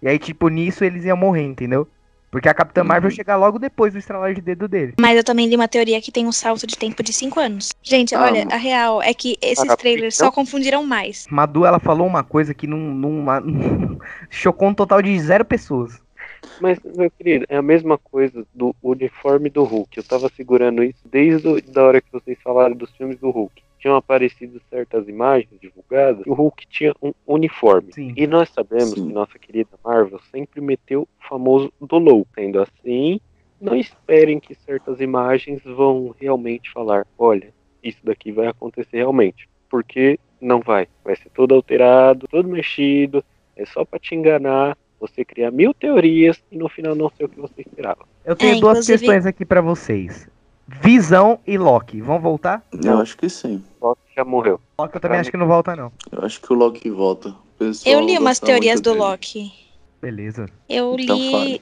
E 0.00 0.08
aí, 0.08 0.18
tipo, 0.18 0.48
nisso 0.48 0.84
eles 0.84 1.04
iam 1.04 1.16
morrer, 1.16 1.42
entendeu? 1.44 1.86
Porque 2.30 2.48
a 2.48 2.54
Capitã 2.54 2.80
Uhum. 2.80 2.88
Marvel 2.88 3.10
chega 3.10 3.36
logo 3.36 3.58
depois 3.58 3.92
do 3.92 3.98
estralar 3.98 4.32
de 4.34 4.40
dedo 4.40 4.66
dele. 4.66 4.94
Mas 4.98 5.16
eu 5.18 5.22
também 5.22 5.46
li 5.46 5.54
uma 5.54 5.68
teoria 5.68 6.00
que 6.00 6.10
tem 6.10 6.26
um 6.26 6.32
salto 6.32 6.66
de 6.66 6.76
tempo 6.78 7.02
de 7.02 7.12
5 7.12 7.38
anos. 7.38 7.68
Gente, 7.82 8.14
Ah, 8.14 8.22
olha, 8.22 8.46
a 8.50 8.56
real 8.56 9.02
é 9.02 9.12
que 9.12 9.36
esses 9.42 9.68
Ah, 9.68 9.76
trailers 9.76 10.14
então- 10.16 10.28
só 10.28 10.32
confundiram 10.32 10.82
mais. 10.82 11.26
Madu, 11.30 11.66
ela 11.66 11.78
falou 11.78 12.06
uma 12.06 12.24
coisa 12.24 12.54
que 12.54 12.66
não. 12.66 12.78
não 12.78 13.26
chocou 14.30 14.68
um 14.68 14.74
total 14.74 15.02
de 15.02 15.18
zero 15.20 15.44
pessoas. 15.44 16.00
Mas, 16.60 16.78
meu 16.96 17.10
querido, 17.10 17.44
é 17.48 17.56
a 17.56 17.62
mesma 17.62 17.98
coisa 17.98 18.44
do 18.54 18.74
uniforme 18.82 19.50
do 19.50 19.62
Hulk. 19.64 19.96
Eu 19.98 20.02
tava 20.02 20.30
segurando 20.34 20.82
isso 20.82 21.00
desde 21.04 21.46
a 21.48 21.60
da 21.72 21.84
hora 21.84 22.00
que 22.00 22.10
vocês 22.10 22.38
falaram 22.42 22.74
dos 22.74 22.90
filmes 22.96 23.18
do 23.18 23.30
Hulk. 23.30 23.62
Tinham 23.82 23.96
aparecido 23.96 24.62
certas 24.70 25.08
imagens 25.08 25.58
divulgadas. 25.60 26.24
O 26.24 26.32
Hulk 26.34 26.64
tinha 26.68 26.94
um 27.02 27.12
uniforme. 27.26 27.92
Sim. 27.92 28.14
E 28.16 28.28
nós 28.28 28.48
sabemos 28.48 28.90
Sim. 28.90 29.08
que 29.08 29.12
nossa 29.12 29.36
querida 29.40 29.70
Marvel 29.84 30.20
sempre 30.30 30.60
meteu 30.60 31.02
o 31.02 31.28
famoso 31.28 31.72
do 31.80 31.98
low. 31.98 32.24
Sendo 32.32 32.60
assim, 32.62 33.20
não 33.60 33.74
esperem 33.74 34.38
que 34.38 34.54
certas 34.54 35.00
imagens 35.00 35.60
vão 35.64 36.14
realmente 36.20 36.70
falar: 36.70 37.04
olha, 37.18 37.52
isso 37.82 37.98
daqui 38.04 38.30
vai 38.30 38.46
acontecer 38.46 38.98
realmente. 38.98 39.48
Porque 39.68 40.16
não 40.40 40.60
vai. 40.60 40.86
Vai 41.04 41.16
ser 41.16 41.30
todo 41.30 41.52
alterado, 41.52 42.28
todo 42.28 42.48
mexido. 42.48 43.24
É 43.56 43.66
só 43.66 43.84
pra 43.84 43.98
te 43.98 44.14
enganar. 44.14 44.78
Você 45.00 45.24
criar 45.24 45.50
mil 45.50 45.74
teorias 45.74 46.40
e 46.52 46.56
no 46.56 46.68
final 46.68 46.94
não 46.94 47.10
ser 47.10 47.24
o 47.24 47.28
que 47.28 47.40
você 47.40 47.62
esperava. 47.62 48.06
Eu 48.24 48.36
tenho 48.36 48.52
É, 48.58 48.60
duas 48.60 48.74
inclusive- 48.78 48.98
questões 49.00 49.26
aqui 49.26 49.44
pra 49.44 49.60
vocês. 49.60 50.30
Visão 50.66 51.38
e 51.46 51.58
Loki, 51.58 52.00
vão 52.00 52.18
voltar? 52.20 52.64
Eu 52.82 52.98
acho 52.98 53.16
que 53.16 53.28
sim. 53.28 53.62
Que 53.80 54.16
já 54.16 54.24
morreu. 54.24 54.60
Loki 54.78 54.96
eu 54.96 55.00
também 55.00 55.18
acho 55.18 55.30
que 55.30 55.36
não 55.36 55.46
volta, 55.46 55.74
não. 55.76 55.92
Eu 56.10 56.24
acho 56.24 56.40
que 56.40 56.52
o 56.52 56.56
Loki 56.56 56.90
volta. 56.90 57.34
Pessoal 57.58 57.94
Eu 57.94 58.00
li 58.06 58.18
umas 58.18 58.38
teorias 58.40 58.80
do 58.80 58.90
dele. 58.90 59.02
Loki. 59.02 59.52
Beleza. 60.00 60.46
Eu 60.68 60.96
Então 60.98 61.16
li, 61.16 61.60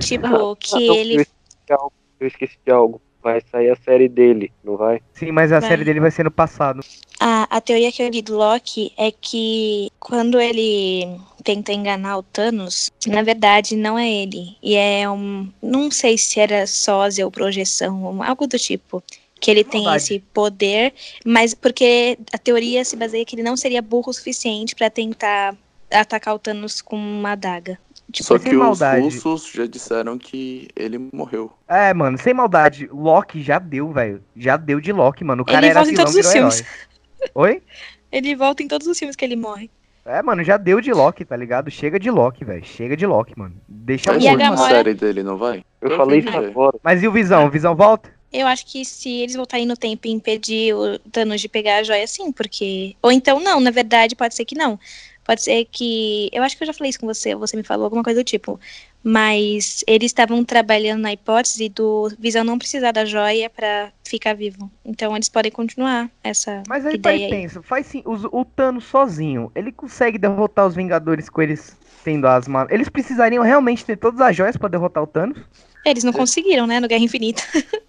tipo, 0.00 0.26
Ah, 0.26 0.56
que 0.58 0.72
não, 0.74 0.80
Eu 0.80 0.94
ele. 0.94 1.14
esqueci 1.16 1.56
de 1.66 1.72
algo. 1.72 1.92
Eu 2.20 2.26
esqueci 2.26 2.58
de 2.64 2.72
algo. 2.72 3.00
Vai 3.20 3.40
sair 3.50 3.70
a 3.70 3.76
série 3.76 4.08
dele, 4.08 4.52
não 4.62 4.76
vai? 4.76 5.02
Sim, 5.12 5.32
mas 5.32 5.52
a 5.52 5.58
Vai. 5.58 5.68
série 5.70 5.84
dele 5.84 5.98
vai 6.00 6.10
ser 6.10 6.22
no 6.22 6.30
passado. 6.30 6.80
A, 7.20 7.56
a 7.56 7.60
teoria 7.60 7.90
que 7.90 8.00
eu 8.02 8.08
li 8.08 8.22
do 8.22 8.36
Loki 8.36 8.92
é 8.96 9.10
que 9.10 9.90
quando 9.98 10.40
ele 10.40 11.18
tenta 11.48 11.72
enganar 11.72 12.18
o 12.18 12.22
Thanos, 12.22 12.90
na 13.06 13.22
verdade 13.22 13.74
não 13.74 13.98
é 13.98 14.06
ele. 14.06 14.58
E 14.62 14.76
é 14.76 15.08
um. 15.08 15.50
Não 15.62 15.90
sei 15.90 16.18
se 16.18 16.38
era 16.38 16.66
sósia 16.66 17.24
ou 17.24 17.30
projeção, 17.30 18.22
algo 18.22 18.46
do 18.46 18.58
tipo. 18.58 19.02
Que 19.40 19.50
ele 19.50 19.64
tem 19.64 19.86
esse 19.94 20.18
poder, 20.34 20.92
mas 21.24 21.54
porque 21.54 22.18
a 22.34 22.36
teoria 22.38 22.84
se 22.84 22.96
baseia 22.96 23.24
que 23.24 23.34
ele 23.34 23.42
não 23.42 23.56
seria 23.56 23.80
burro 23.80 24.10
o 24.10 24.12
suficiente 24.12 24.74
pra 24.74 24.90
tentar 24.90 25.56
atacar 25.90 26.34
o 26.34 26.38
Thanos 26.38 26.82
com 26.82 26.96
uma 26.96 27.32
adaga. 27.32 27.78
Só 28.14 28.36
sem 28.38 28.50
que 28.50 28.56
os 28.56 28.62
maldade. 28.62 29.18
russos 29.18 29.50
já 29.50 29.64
disseram 29.66 30.18
que 30.18 30.68
ele 30.76 30.98
morreu. 31.12 31.50
É, 31.66 31.94
mano, 31.94 32.18
sem 32.18 32.34
maldade, 32.34 32.88
Loki 32.92 33.42
já 33.42 33.58
deu, 33.58 33.90
velho. 33.90 34.22
Já 34.36 34.56
deu 34.58 34.80
de 34.80 34.92
Loki, 34.92 35.24
mano. 35.24 35.42
O 35.42 35.46
cara 35.46 35.58
Ele 35.60 35.66
era 35.68 35.74
volta 35.80 35.90
em 35.90 35.94
vilão, 35.94 36.04
todos 36.12 36.26
os 36.26 36.32
filmes. 36.32 36.60
herói. 36.60 37.30
Oi? 37.34 37.62
Ele 38.10 38.34
volta 38.36 38.62
em 38.62 38.68
todos 38.68 38.86
os 38.86 38.98
filmes 38.98 39.14
que 39.16 39.24
ele 39.24 39.36
morre. 39.36 39.70
É, 40.08 40.22
mano, 40.22 40.42
já 40.42 40.56
deu 40.56 40.80
de 40.80 40.90
Loki, 40.90 41.22
tá 41.22 41.36
ligado? 41.36 41.70
Chega 41.70 42.00
de 42.00 42.10
Loki, 42.10 42.42
velho. 42.42 42.64
Chega 42.64 42.96
de 42.96 43.06
Loki, 43.06 43.38
mano. 43.38 43.54
Deixa 43.68 44.10
a 44.10 44.16
uma 44.16 44.36
Gamora? 44.36 44.74
série 44.74 44.94
dele, 44.94 45.22
não 45.22 45.36
vai? 45.36 45.62
Eu 45.82 45.90
Eu 45.90 45.96
falei 45.98 46.20
isso 46.20 46.30
agora. 46.30 46.78
Mas 46.82 47.02
e 47.02 47.06
o 47.06 47.12
Visão? 47.12 47.46
O 47.46 47.50
Visão 47.50 47.76
volta? 47.76 48.10
Eu 48.32 48.46
acho 48.46 48.64
que 48.64 48.86
se 48.86 49.10
eles 49.10 49.36
voltarem 49.36 49.66
no 49.66 49.76
tempo 49.76 50.06
e 50.06 50.10
impedir 50.10 50.74
o 50.74 50.98
Thanos 50.98 51.42
de 51.42 51.48
pegar 51.48 51.76
a 51.76 51.82
joia, 51.82 52.06
sim, 52.06 52.32
porque. 52.32 52.96
Ou 53.02 53.12
então 53.12 53.38
não, 53.38 53.60
na 53.60 53.70
verdade, 53.70 54.16
pode 54.16 54.34
ser 54.34 54.46
que 54.46 54.54
não. 54.54 54.80
Pode 55.24 55.42
ser 55.42 55.66
que. 55.66 56.30
Eu 56.32 56.42
acho 56.42 56.56
que 56.56 56.62
eu 56.62 56.66
já 56.66 56.72
falei 56.72 56.88
isso 56.88 57.00
com 57.00 57.06
você, 57.06 57.34
você 57.34 57.54
me 57.54 57.62
falou 57.62 57.84
alguma 57.84 58.02
coisa 58.02 58.20
do 58.20 58.24
tipo. 58.24 58.58
Mas 59.02 59.84
eles 59.86 60.06
estavam 60.10 60.44
trabalhando 60.44 61.02
na 61.02 61.12
hipótese 61.12 61.68
do 61.68 62.10
Visão 62.18 62.44
não 62.44 62.58
precisar 62.58 62.92
da 62.92 63.04
joia 63.04 63.48
pra 63.48 63.92
ficar 64.04 64.34
vivo. 64.34 64.70
Então 64.84 65.14
eles 65.14 65.28
podem 65.28 65.52
continuar 65.52 66.10
essa 66.22 66.62
Mas 66.68 66.84
aí 66.84 66.98
pai, 66.98 67.14
ideia 67.14 67.26
aí. 67.26 67.30
pensa, 67.32 67.62
faz 67.62 67.86
sim, 67.86 68.02
os- 68.04 68.24
o 68.24 68.44
Thanos 68.44 68.84
sozinho, 68.84 69.50
ele 69.54 69.70
consegue 69.72 70.18
derrotar 70.18 70.66
os 70.66 70.74
Vingadores 70.74 71.28
com 71.30 71.40
eles 71.40 71.76
tendo 72.04 72.26
as 72.26 72.48
manos. 72.48 72.72
Eles 72.72 72.88
precisariam 72.88 73.42
realmente 73.42 73.84
ter 73.84 73.96
todas 73.96 74.20
as 74.20 74.34
joias 74.36 74.56
pra 74.56 74.68
derrotar 74.68 75.02
o 75.02 75.06
Thanos? 75.06 75.38
Eles 75.84 76.04
não 76.04 76.12
conseguiram, 76.12 76.66
né, 76.66 76.80
no 76.80 76.88
Guerra 76.88 77.04
Infinita. 77.04 77.42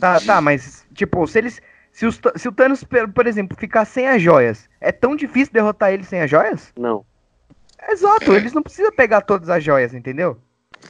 Tá, 0.00 0.20
tá, 0.20 0.40
mas, 0.40 0.86
tipo, 0.94 1.26
se 1.26 1.38
eles. 1.38 1.60
Se, 1.92 2.06
os 2.06 2.18
se 2.36 2.48
o 2.48 2.52
Thanos, 2.52 2.82
por 2.84 3.06
por 3.12 3.26
exemplo, 3.26 3.54
ficar 3.58 3.84
sem 3.84 4.08
as 4.08 4.22
joias, 4.22 4.66
é 4.80 4.90
tão 4.90 5.14
difícil 5.14 5.52
derrotar 5.52 5.92
ele 5.92 6.04
sem 6.04 6.22
as 6.22 6.30
joias? 6.30 6.72
Não. 6.78 7.04
Exato, 7.88 8.32
eles 8.34 8.52
não 8.52 8.62
precisam 8.62 8.92
pegar 8.92 9.20
todas 9.22 9.48
as 9.48 9.62
joias, 9.62 9.92
entendeu? 9.94 10.38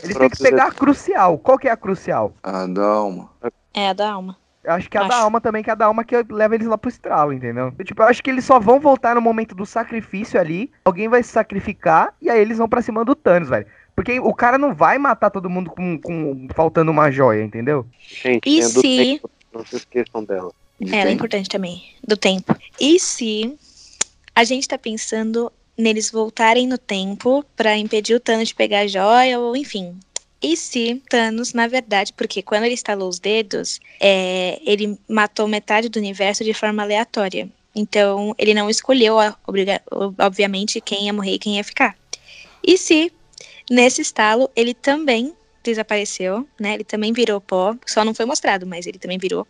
Eles 0.03 0.17
têm 0.17 0.31
que 0.31 0.43
pegar 0.43 0.67
a 0.67 0.73
crucial. 0.73 1.39
Qual 1.39 1.59
que 1.59 1.69
é 1.69 1.71
a 1.71 1.77
crucial? 1.77 2.35
Ah, 2.43 2.67
não. 2.67 3.29
É 3.75 3.89
a 3.89 3.93
da 3.93 4.11
alma. 4.13 4.37
Eu 4.65 4.73
acho 4.75 4.89
que 4.89 4.97
é 4.97 5.01
a 5.01 5.09
da 5.09 5.15
Acho. 5.17 5.25
alma 5.25 5.41
também, 5.41 5.63
que 5.63 5.71
é 5.71 5.73
a 5.73 5.77
da 5.77 5.87
alma 5.87 6.05
que 6.05 6.15
leva 6.31 6.55
eles 6.55 6.69
lá 6.69 6.79
pro 6.79 6.89
estralo, 6.89 7.33
entendeu? 7.33 7.75
Eu, 7.77 7.85
Tipo, 7.85 8.03
eu 8.03 8.07
acho 8.07 8.23
que 8.23 8.31
eles 8.31 8.45
só 8.45 8.61
vão 8.61 8.79
voltar 8.79 9.15
no 9.15 9.21
momento 9.21 9.55
do 9.57 9.67
sacrifício 9.67 10.39
ali. 10.39 10.71
Alguém 10.85 11.09
vai 11.09 11.21
se 11.23 11.31
sacrificar 11.31 12.15
e 12.23 12.31
aí 12.31 12.41
eles 12.41 12.59
vão 12.59 12.69
pra 12.69 12.81
cima 12.81 13.05
do 13.05 13.15
Thanos, 13.17 13.49
velho. 13.49 13.67
Porque 13.97 14.21
o 14.21 14.33
cara 14.33 14.57
não 14.59 14.73
vai 14.73 14.99
matar 14.99 15.31
todo 15.31 15.51
mundo 15.51 15.69
com, 15.71 15.99
com 15.99 16.47
faltando 16.55 16.91
uma 16.93 17.11
joia, 17.11 17.43
entendeu? 17.43 17.85
Gente, 17.99 18.49
E 18.49 18.61
a 18.61 18.65
se- 18.69 18.81
tempo. 18.83 19.31
Não 19.53 19.67
se 19.67 19.77
esqueçam 19.77 20.25
dela. 20.25 20.51
De 20.81 20.89
Ela 20.93 21.03
é 21.03 21.05
quem? 21.07 21.15
importante 21.15 21.49
também, 21.49 21.83
do 22.07 22.17
tempo. 22.17 22.57
E 22.81 22.99
se 23.01 23.59
a 24.35 24.45
gente 24.45 24.67
tá 24.69 24.79
pensando 24.79 25.53
neles 25.77 26.11
voltarem 26.11 26.67
no 26.67 26.79
tempo 26.79 27.45
pra 27.57 27.77
impedir 27.77 28.15
o 28.15 28.21
Thanos 28.21 28.49
de 28.49 28.55
pegar 28.55 28.81
a 28.81 28.87
joia, 28.87 29.39
ou 29.41 29.57
enfim, 29.57 29.99
E 30.43 30.57
se 30.57 31.01
Thanos, 31.09 31.53
na 31.53 31.69
verdade, 31.69 32.13
porque 32.15 32.43
quando 32.43 32.65
ele 32.65 32.75
estalou 32.75 33.09
os 33.09 33.21
dedos, 33.21 33.79
é, 34.01 34.61
ele 34.67 34.99
matou 35.09 35.47
metade 35.47 35.89
do 35.89 36.01
universo 36.01 36.43
de 36.43 36.53
forma 36.53 36.83
aleatória. 36.83 37.49
Então, 37.75 38.35
ele 38.37 38.53
não 38.53 38.69
escolheu, 38.69 39.17
obviamente, 40.19 40.81
quem 40.81 41.07
ia 41.07 41.13
morrer 41.13 41.35
e 41.35 41.39
quem 41.39 41.57
ia 41.57 41.65
ficar. 41.65 41.97
E 42.63 42.77
se, 42.77 43.13
nesse 43.71 44.03
estalo, 44.03 44.51
ele 44.57 44.75
também 44.75 45.33
desapareceu, 45.63 46.47
né? 46.61 46.75
Ele 46.75 46.85
também 46.85 47.13
virou 47.13 47.41
pó, 47.41 47.77
só 47.87 48.05
não 48.05 48.13
foi 48.13 48.27
mostrado, 48.27 48.67
mas 48.67 48.87
ele 48.87 48.99
também 48.99 49.19
virou. 49.19 49.47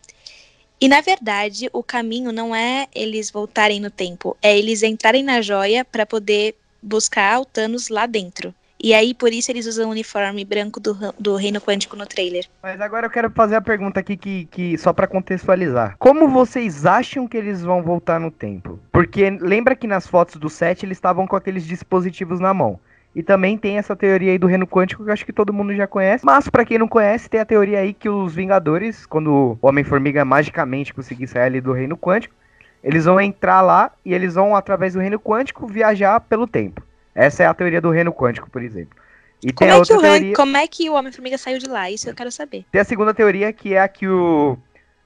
E 0.82 0.88
na 0.88 1.00
verdade, 1.00 1.70
o 1.72 1.80
caminho 1.80 2.32
não 2.32 2.52
é 2.52 2.88
eles 2.92 3.30
voltarem 3.30 3.78
no 3.78 3.88
tempo, 3.88 4.36
é 4.42 4.58
eles 4.58 4.82
entrarem 4.82 5.22
na 5.22 5.40
joia 5.40 5.84
para 5.84 6.04
poder 6.04 6.56
buscar 6.82 7.40
o 7.40 7.44
Thanos 7.44 7.88
lá 7.88 8.04
dentro. 8.04 8.52
E 8.82 8.92
aí, 8.92 9.14
por 9.14 9.32
isso, 9.32 9.48
eles 9.52 9.66
usam 9.66 9.86
o 9.86 9.92
uniforme 9.92 10.44
branco 10.44 10.80
do, 10.80 10.96
do 11.16 11.36
Reino 11.36 11.60
Quântico 11.60 11.94
no 11.94 12.04
trailer. 12.04 12.48
Mas 12.60 12.80
agora 12.80 13.06
eu 13.06 13.10
quero 13.10 13.30
fazer 13.30 13.54
a 13.54 13.60
pergunta 13.60 14.00
aqui, 14.00 14.16
que, 14.16 14.46
que 14.46 14.76
só 14.76 14.92
para 14.92 15.06
contextualizar. 15.06 15.94
Como 16.00 16.28
vocês 16.28 16.84
acham 16.84 17.28
que 17.28 17.36
eles 17.36 17.62
vão 17.62 17.80
voltar 17.80 18.18
no 18.18 18.32
tempo? 18.32 18.80
Porque 18.90 19.30
lembra 19.30 19.76
que 19.76 19.86
nas 19.86 20.08
fotos 20.08 20.34
do 20.34 20.50
set 20.50 20.84
eles 20.84 20.98
estavam 20.98 21.28
com 21.28 21.36
aqueles 21.36 21.64
dispositivos 21.64 22.40
na 22.40 22.52
mão. 22.52 22.80
E 23.14 23.22
também 23.22 23.59
tem 23.59 23.77
essa 23.77 23.94
teoria 23.94 24.33
aí 24.33 24.38
do 24.38 24.46
reino 24.46 24.66
quântico 24.66 25.05
que 25.05 25.11
eu 25.11 25.12
acho 25.12 25.27
que 25.27 25.33
todo 25.33 25.53
mundo 25.53 25.75
já 25.75 25.87
conhece. 25.87 26.25
Mas 26.25 26.48
para 26.48 26.64
quem 26.64 26.79
não 26.79 26.88
conhece, 26.88 27.29
tem 27.29 27.40
a 27.40 27.44
teoria 27.44 27.81
aí 27.81 27.92
que 27.92 28.09
os 28.09 28.35
Vingadores, 28.35 29.05
quando 29.05 29.59
o 29.61 29.66
Homem-Formiga 29.66 30.25
magicamente 30.25 30.94
conseguir 30.94 31.27
sair 31.27 31.44
ali 31.44 31.61
do 31.61 31.72
reino 31.72 31.96
quântico, 31.96 32.35
eles 32.83 33.05
vão 33.05 33.20
entrar 33.20 33.61
lá 33.61 33.92
e 34.05 34.14
eles 34.14 34.35
vão, 34.35 34.57
através 34.57 34.94
do 34.94 35.01
reino 35.01 35.20
quântico, 35.20 35.66
viajar 35.66 36.20
pelo 36.20 36.46
tempo. 36.46 36.83
Essa 37.14 37.42
é 37.42 37.46
a 37.46 37.55
teoria 37.55 37.81
do 37.81 37.90
reino 37.90 38.12
quântico, 38.12 38.51
por 38.51 38.62
exemplo. 38.62 38.96
E 39.44 39.53
como, 39.53 39.70
é 39.70 39.75
que 39.75 39.92
o 39.92 40.01
teoria... 40.01 40.35
como 40.35 40.57
é 40.57 40.66
que 40.66 40.88
o 40.88 40.94
Homem-Formiga 40.94 41.37
saiu 41.37 41.59
de 41.59 41.68
lá? 41.68 41.90
Isso 41.90 42.09
eu 42.09 42.14
quero 42.14 42.31
saber. 42.33 42.64
Tem 42.72 42.81
a 42.81 42.85
segunda 42.85 43.12
teoria, 43.12 43.53
que 43.53 43.75
é 43.75 43.81
a 43.81 43.88
que 43.88 44.09
o. 44.09 44.57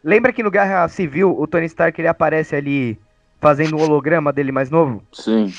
Lembra 0.04 0.32
que 0.32 0.42
no 0.42 0.50
Guerra 0.50 0.86
Civil 0.88 1.34
o 1.36 1.46
Tony 1.46 1.66
Stark 1.66 2.00
ele 2.00 2.06
aparece 2.06 2.54
ali 2.54 2.98
fazendo 3.40 3.76
o 3.76 3.80
holograma 3.80 4.32
dele 4.32 4.52
mais 4.52 4.70
novo? 4.70 5.02
Sim. 5.12 5.52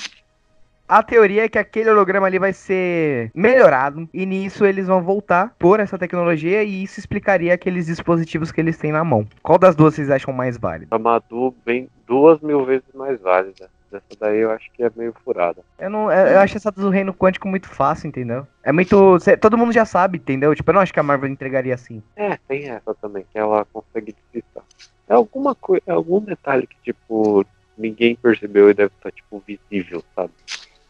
A 0.88 1.04
teoria 1.04 1.43
é 1.43 1.50
que 1.50 1.60
aquele 1.60 1.89
holograma 1.89 2.28
ali 2.28 2.39
vai 2.39 2.54
ser 2.54 3.30
melhorado 3.36 4.08
e 4.13 4.26
nisso 4.26 4.65
eles 4.65 4.88
vão 4.88 5.04
voltar 5.04 5.54
por 5.60 5.82
essa 5.82 5.97
tecnologia 5.97 6.63
e 6.63 6.84
isso 6.84 6.97
explicaria 6.97 7.54
aqueles 7.54 7.88
dispositivos 7.88 8.54
que 8.54 8.62
eles 8.62 8.78
têm 8.78 8.93
na 8.93 9.04
mão. 9.04 9.28
Qual 9.43 9.60
das 9.60 9.76
duas 9.76 9.95
vocês 9.95 10.10
acham 10.10 10.34
mais 10.34 10.58
válida? 10.58 10.88
A 10.95 10.97
Madu 10.97 11.54
bem 11.65 11.89
duas 12.08 12.39
mil 12.39 12.63
vezes 12.63 12.88
mais 12.93 13.19
válida. 13.19 13.69
Essa 13.91 14.04
daí 14.17 14.39
eu 14.39 14.50
acho 14.52 14.71
que 14.71 14.82
é 14.82 14.89
meio 14.95 15.13
furada. 15.26 15.62
Eu 15.78 15.89
não, 15.89 16.10
eu 16.10 16.39
acho 16.39 16.56
essa 16.56 16.71
do 16.71 16.89
reino 16.89 17.13
quântico 17.13 17.50
muito 17.50 17.67
fácil, 17.67 18.08
entendeu? 18.08 18.47
É 18.63 18.71
muito, 18.71 19.17
todo 19.41 19.58
mundo 19.58 19.73
já 19.73 19.84
sabe, 19.84 20.17
entendeu? 20.17 20.56
Tipo, 20.56 20.71
eu 20.71 20.76
não 20.76 20.82
acho 20.82 20.93
que 20.93 21.00
a 21.02 21.04
Marvel 21.04 21.30
entregaria 21.30 21.73
assim. 21.73 22.02
É, 22.15 22.38
tem 22.47 22.69
essa 22.69 22.93
também, 22.95 23.26
que 23.30 23.38
ela 23.38 23.65
consegue 23.73 24.13
despistar. 24.13 24.63
É 25.10 25.13
alguma 25.13 25.54
coisa, 25.54 25.84
é 25.88 25.91
algum 25.91 26.21
detalhe 26.21 26.65
que 26.65 26.78
tipo 26.82 27.45
ninguém 27.78 28.15
percebeu 28.15 28.69
e 28.69 28.73
deve 28.73 28.91
estar 28.97 29.12
tipo 29.12 29.43
visível, 29.45 30.04
sabe? 30.15 30.32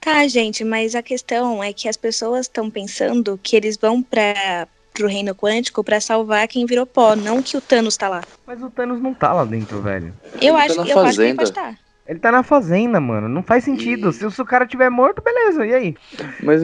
Tá, 0.08 0.26
gente, 0.26 0.63
mas 0.63 0.96
a 0.96 1.04
questão 1.04 1.62
é 1.62 1.74
que 1.74 1.89
as 1.89 1.98
pessoas 1.98 2.46
estão 2.46 2.72
pensando 2.72 3.38
que 3.43 3.58
eles 3.58 3.76
vão 3.76 4.02
para 4.02 4.65
pro 4.93 5.06
reino 5.06 5.36
quântico 5.36 5.84
para 5.84 6.00
salvar 6.00 6.48
quem 6.48 6.65
virou 6.65 6.86
pó, 6.86 7.13
não 7.13 7.43
que 7.43 7.58
o 7.58 7.62
Thanos 7.62 7.98
tá 7.98 8.08
lá. 8.08 8.24
Mas 8.46 8.63
o 8.63 8.70
Thanos 8.70 9.02
não 9.02 9.13
tá 9.13 9.34
lá 9.34 9.43
dentro, 9.43 9.82
velho. 9.82 10.13
Eu 10.41 10.56
ele 10.56 10.63
acho 10.63 10.76
tá 10.78 10.84
que 10.86 10.91
eu 10.91 11.00
acho 11.00 11.17
que 11.17 11.24
ele 11.24 11.34
pode 11.34 11.50
estar. 11.50 11.72
Tá. 11.74 11.78
Ele 12.08 12.20
tá 12.20 12.32
na 12.32 12.41
fazenda, 12.41 13.02
mano. 13.02 13.28
Não 13.28 13.43
faz 13.43 13.65
sentido. 13.65 14.10
E... 14.12 14.13
Se, 14.13 14.32
se 14.32 14.41
o 14.41 14.46
cara 14.46 14.65
tiver 14.65 14.89
morto, 14.89 15.22
beleza. 15.22 15.65
E 15.65 15.74
aí? 15.74 15.96
Mas 16.41 16.62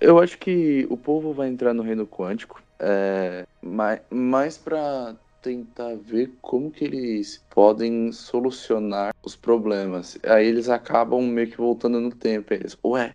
eu 0.00 0.18
acho 0.18 0.38
que 0.38 0.86
o 0.88 0.96
povo 0.96 1.34
vai 1.34 1.48
entrar 1.48 1.74
no 1.74 1.82
reino 1.82 2.06
quântico. 2.06 2.62
É, 2.80 3.44
mais, 3.60 4.00
mais 4.08 4.56
pra 4.56 5.14
tentar 5.46 5.94
ver 5.94 6.32
como 6.42 6.72
que 6.72 6.84
eles 6.84 7.40
podem 7.48 8.10
solucionar 8.10 9.14
os 9.24 9.36
problemas. 9.36 10.18
Aí 10.24 10.44
eles 10.44 10.68
acabam 10.68 11.22
meio 11.22 11.48
que 11.48 11.56
voltando 11.56 12.00
no 12.00 12.10
tempo. 12.10 12.52
Eles, 12.52 12.76
ué, 12.84 13.14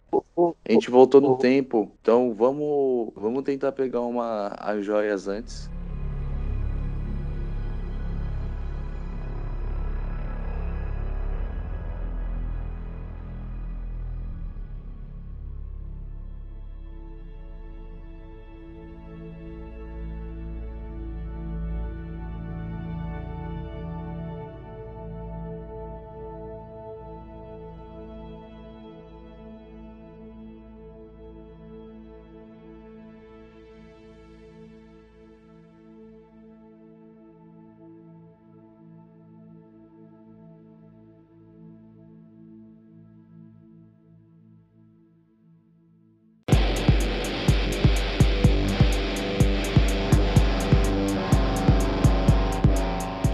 a 0.65 0.71
gente 0.71 0.89
voltou 0.89 1.19
no 1.19 1.37
tempo, 1.37 1.91
então 2.01 2.33
vamos, 2.33 3.11
vamos 3.15 3.43
tentar 3.43 3.73
pegar 3.73 3.99
uma 4.01 4.47
as 4.57 4.85
joias 4.85 5.27
antes. 5.27 5.69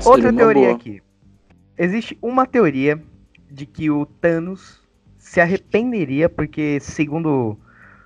Outra 0.07 0.33
teoria 0.33 0.71
aqui. 0.71 1.01
Existe 1.77 2.17
uma 2.21 2.45
teoria 2.45 3.01
de 3.49 3.65
que 3.65 3.89
o 3.89 4.05
Thanos 4.05 4.81
se 5.17 5.39
arrependeria 5.39 6.29
porque, 6.29 6.79
segundo 6.79 7.57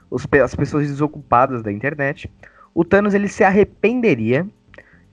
os, 0.09 0.25
as 0.43 0.55
pessoas 0.55 0.87
desocupadas 0.87 1.61
da 1.61 1.71
internet, 1.71 2.29
o 2.73 2.83
Thanos 2.83 3.13
ele 3.13 3.27
se 3.27 3.43
arrependeria 3.43 4.47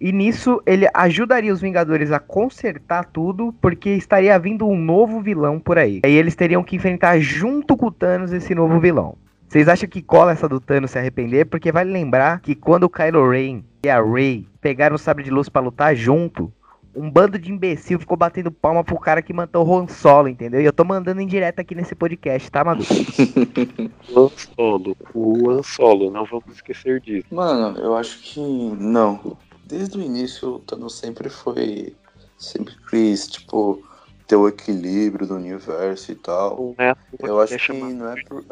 e 0.00 0.12
nisso 0.12 0.62
ele 0.64 0.88
ajudaria 0.94 1.52
os 1.52 1.60
Vingadores 1.60 2.12
a 2.12 2.20
consertar 2.20 3.04
tudo, 3.04 3.52
porque 3.60 3.90
estaria 3.90 4.38
vindo 4.38 4.66
um 4.66 4.78
novo 4.78 5.20
vilão 5.20 5.58
por 5.58 5.78
aí. 5.78 6.00
Aí 6.04 6.12
eles 6.12 6.36
teriam 6.36 6.62
que 6.62 6.76
enfrentar 6.76 7.18
junto 7.20 7.76
com 7.76 7.86
o 7.86 7.92
Thanos 7.92 8.32
esse 8.32 8.54
novo 8.54 8.78
vilão. 8.78 9.16
Vocês 9.48 9.66
acham 9.66 9.88
que 9.88 10.02
cola 10.02 10.32
essa 10.32 10.48
do 10.48 10.60
Thanos 10.60 10.90
se 10.90 10.98
arrepender? 10.98 11.46
Porque 11.46 11.72
vale 11.72 11.90
lembrar 11.90 12.40
que 12.40 12.54
quando 12.54 12.84
o 12.84 12.90
Kylo 12.90 13.28
Ren 13.28 13.62
e 13.82 13.88
a 13.88 14.00
Rey 14.00 14.46
pegaram 14.60 14.94
o 14.94 14.98
sabre 14.98 15.24
de 15.24 15.30
luz 15.30 15.48
para 15.48 15.62
lutar 15.62 15.96
junto, 15.96 16.52
um 16.98 17.10
bando 17.10 17.38
de 17.38 17.52
imbecil 17.52 17.98
ficou 17.98 18.16
batendo 18.16 18.50
palma 18.50 18.82
pro 18.82 18.98
cara 18.98 19.22
que 19.22 19.32
matou 19.32 19.66
o 19.66 19.78
Han 19.78 19.86
Solo, 19.86 20.28
entendeu? 20.28 20.60
E 20.60 20.64
eu 20.64 20.72
tô 20.72 20.84
mandando 20.84 21.20
em 21.20 21.26
direto 21.26 21.60
aqui 21.60 21.74
nesse 21.74 21.94
podcast, 21.94 22.50
tá, 22.50 22.64
Madu? 22.64 22.82
Han 24.14 24.28
Solo, 24.36 24.96
o 25.14 25.50
Han 25.50 25.62
Solo, 25.62 26.10
não 26.10 26.24
vamos 26.24 26.56
esquecer 26.56 27.00
disso. 27.00 27.26
Mano, 27.30 27.78
eu 27.78 27.96
acho 27.96 28.18
que 28.20 28.40
não. 28.40 29.36
Desde 29.64 29.98
o 29.98 30.02
início, 30.02 30.54
o 30.54 30.58
Thanos 30.58 30.98
sempre 30.98 31.28
foi. 31.28 31.94
Sempre 32.36 32.74
quis, 32.88 33.26
tipo, 33.28 33.82
ter 34.26 34.36
o 34.36 34.48
equilíbrio 34.48 35.26
do 35.26 35.34
universo 35.34 36.12
e 36.12 36.14
tal. 36.14 36.74
Não 36.78 36.84
é 36.84 36.94
eu 37.20 37.40
acho 37.40 37.54
é 37.54 37.58
que 37.58 37.72
não 37.72 38.12
é 38.12 38.22
por. 38.22 38.44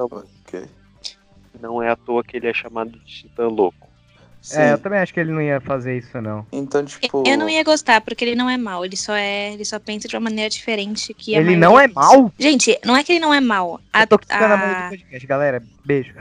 Okay. 0.46 0.66
Não 1.60 1.82
é 1.82 1.90
à 1.90 1.96
toa 1.96 2.22
que 2.22 2.36
ele 2.36 2.48
é 2.48 2.54
chamado 2.54 2.90
de 2.90 3.04
Titã 3.04 3.48
Louco. 3.48 3.85
Sim. 4.46 4.60
É, 4.60 4.72
eu 4.74 4.78
também 4.78 5.00
acho 5.00 5.12
que 5.12 5.18
ele 5.18 5.32
não 5.32 5.42
ia 5.42 5.60
fazer 5.60 5.98
isso, 5.98 6.20
não. 6.20 6.46
Então, 6.52 6.84
tipo. 6.84 7.24
Eu 7.26 7.36
não 7.36 7.48
ia 7.48 7.64
gostar, 7.64 8.00
porque 8.00 8.24
ele 8.24 8.36
não 8.36 8.48
é 8.48 8.56
mal. 8.56 8.84
Ele 8.84 8.96
só 8.96 9.12
é. 9.12 9.52
Ele 9.52 9.64
só 9.64 9.80
pensa 9.80 10.06
de 10.06 10.14
uma 10.14 10.20
maneira 10.22 10.48
diferente 10.48 11.12
que 11.12 11.34
Ele 11.34 11.56
não 11.56 11.78
é 11.78 11.88
mal? 11.88 12.32
Gente, 12.38 12.78
não 12.84 12.96
é 12.96 13.02
que 13.02 13.14
ele 13.14 13.18
não 13.18 13.34
é 13.34 13.40
mal. 13.40 13.80
A, 13.92 14.02
eu 14.02 14.06
tô 14.06 14.20
a... 14.28 14.54
a 14.54 14.88
podcast, 14.90 15.26
galera. 15.26 15.62
Beijo. 15.84 16.12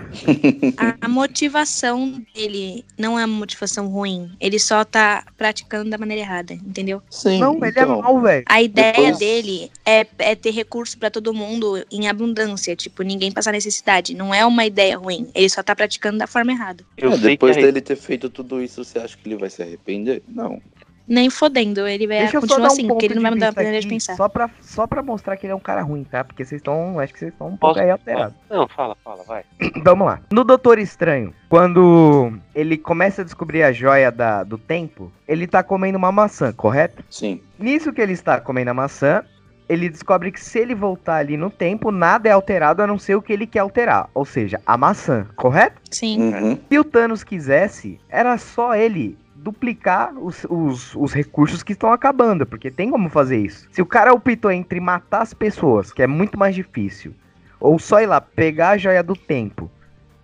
A, 0.78 0.95
a, 1.05 1.07
motivação 1.07 2.23
dele 2.36 2.86
não 2.97 3.19
é 3.19 3.26
uma 3.26 3.36
motivação 3.36 3.88
ruim. 3.88 4.32
Ele 4.39 4.59
só 4.59 4.86
tá 4.86 5.23
praticando 5.36 5.89
da 5.89 5.97
maneira 5.97 6.21
errada, 6.21 6.53
entendeu? 6.53 7.01
Sim. 7.09 7.39
Não, 7.39 7.55
ele 7.55 7.65
é 7.65 7.69
então, 7.69 7.99
é 7.99 8.01
mal, 8.01 8.21
velho. 8.21 8.45
A 8.47 8.61
ideia 8.61 8.93
Depois... 8.93 9.17
dele 9.17 9.71
é, 9.84 10.05
é 10.19 10.36
ter 10.36 10.51
recurso 10.51 10.97
para 10.99 11.09
todo 11.09 11.34
mundo 11.34 11.84
em 11.91 12.07
abundância. 12.07 12.76
Tipo, 12.76 13.01
ninguém 13.01 13.32
passar 13.32 13.51
necessidade. 13.51 14.13
Não 14.13 14.32
é 14.32 14.45
uma 14.45 14.65
ideia 14.65 14.97
ruim. 14.99 15.32
Ele 15.34 15.49
só 15.49 15.63
tá 15.63 15.76
praticando 15.76 16.19
da 16.19 16.28
forma 16.28 16.51
errada. 16.51 16.84
É, 16.95 17.17
depois 17.17 17.55
dele 17.55 17.82
ter 17.82 17.95
feito 17.95 18.14
tudo 18.18 18.61
isso, 18.61 18.84
você 18.84 18.99
acha 18.99 19.18
que 19.18 19.28
ele 19.28 19.38
vai 19.38 19.49
se 19.49 19.61
arrepender? 19.61 20.24
Não. 20.28 20.61
Nem 21.07 21.30
fodendo, 21.30 21.88
ele 21.88 22.07
vai 22.07 22.20
Deixa 22.20 22.39
continuar 22.39 22.63
um 22.63 22.66
assim, 22.66 22.88
porque 22.88 23.05
ele 23.05 23.16
não 23.16 23.22
vai 23.22 23.32
mudar 23.32 23.49
a 23.49 23.51
maneira 23.51 23.80
de 23.80 23.88
pensar. 23.88 24.16
Só 24.16 24.28
pra, 24.28 24.49
só 24.59 24.88
pra 24.88 25.03
mostrar 25.03 25.38
que 25.38 25.45
ele 25.45 25.53
é 25.53 25.55
um 25.55 25.59
cara 25.59 25.84
ruim, 25.84 26.03
tá? 26.03 26.24
Porque 26.24 26.43
vocês 26.43 26.59
estão. 26.59 26.99
Acho 26.99 27.13
que 27.13 27.20
vocês 27.20 27.32
estão 27.32 27.47
um 27.47 27.57
pouco 27.57 27.80
aí 27.80 27.91
alterados. 27.91 28.36
Não, 28.49 28.68
fala, 28.68 28.97
fala, 29.03 29.24
vai. 29.24 29.43
Vamos 29.84 30.07
lá. 30.07 30.20
No 30.32 30.43
Doutor 30.43 30.80
Estranho, 30.80 31.32
quando 31.47 32.34
ele 32.55 32.76
começa 32.76 33.22
a 33.22 33.26
descobrir 33.26 33.61
a 33.61 33.72
joia 33.72 34.11
da, 34.11 34.43
do 34.43 34.57
tempo, 34.57 35.11
ele 35.28 35.45
tá 35.45 35.61
comendo 35.61 35.97
uma 35.97 36.11
maçã, 36.11 36.51
correto? 36.51 37.03
Sim. 37.07 37.39
Nisso 37.59 37.93
que 37.93 38.01
ele 38.01 38.13
está 38.13 38.41
comendo 38.41 38.72
a 38.72 38.74
maçã, 38.74 39.24
ele 39.68 39.89
descobre 39.89 40.32
que 40.32 40.39
se 40.39 40.59
ele 40.59 40.76
voltar 40.76 41.18
ali 41.18 41.38
no 41.38 41.49
tempo, 41.49 41.91
nada 41.91 42.30
é 42.30 42.32
alterado 42.32 42.82
a 42.82 42.88
não 42.88 42.97
ser 42.97 43.16
o 43.16 43.22
que 43.22 43.34
ele 43.34 43.47
quer 43.47 43.59
alterar. 43.59 44.09
Ou 44.13 44.26
seja, 44.26 44.61
a 44.66 44.78
maçã, 44.78 45.26
correto? 45.36 45.82
Sim. 45.91 46.34
Uhum. 46.34 46.59
Se 46.70 46.80
o 46.80 46.84
Thanos 46.84 47.24
quisesse, 47.24 47.99
era 48.09 48.38
só 48.38 48.76
ele 48.76 49.18
duplicar 49.36 50.13
os, 50.18 50.45
os, 50.49 50.95
os 50.95 51.13
recursos 51.13 51.61
que 51.61 51.74
estão 51.74 51.91
acabando, 51.91 52.45
porque 52.45 52.72
tem 52.72 52.89
como 52.89 53.09
fazer 53.09 53.38
isso. 53.38 53.68
Se 53.72 53.82
o 53.82 53.86
cara 53.86 54.13
optou 54.13 54.51
entre 54.51 54.80
matar 54.80 55.22
as 55.22 55.34
pessoas, 55.34 55.91
que 55.91 56.01
é 56.01 56.07
muito 56.07 56.38
mais 56.38 56.55
difícil, 56.55 57.13
ou 57.59 57.78
só 57.78 58.01
ir 58.01 58.07
lá 58.07 58.20
pegar 58.20 58.72
a 58.72 58.78
joia 58.78 59.03
do 59.03 59.16
tempo 59.16 59.70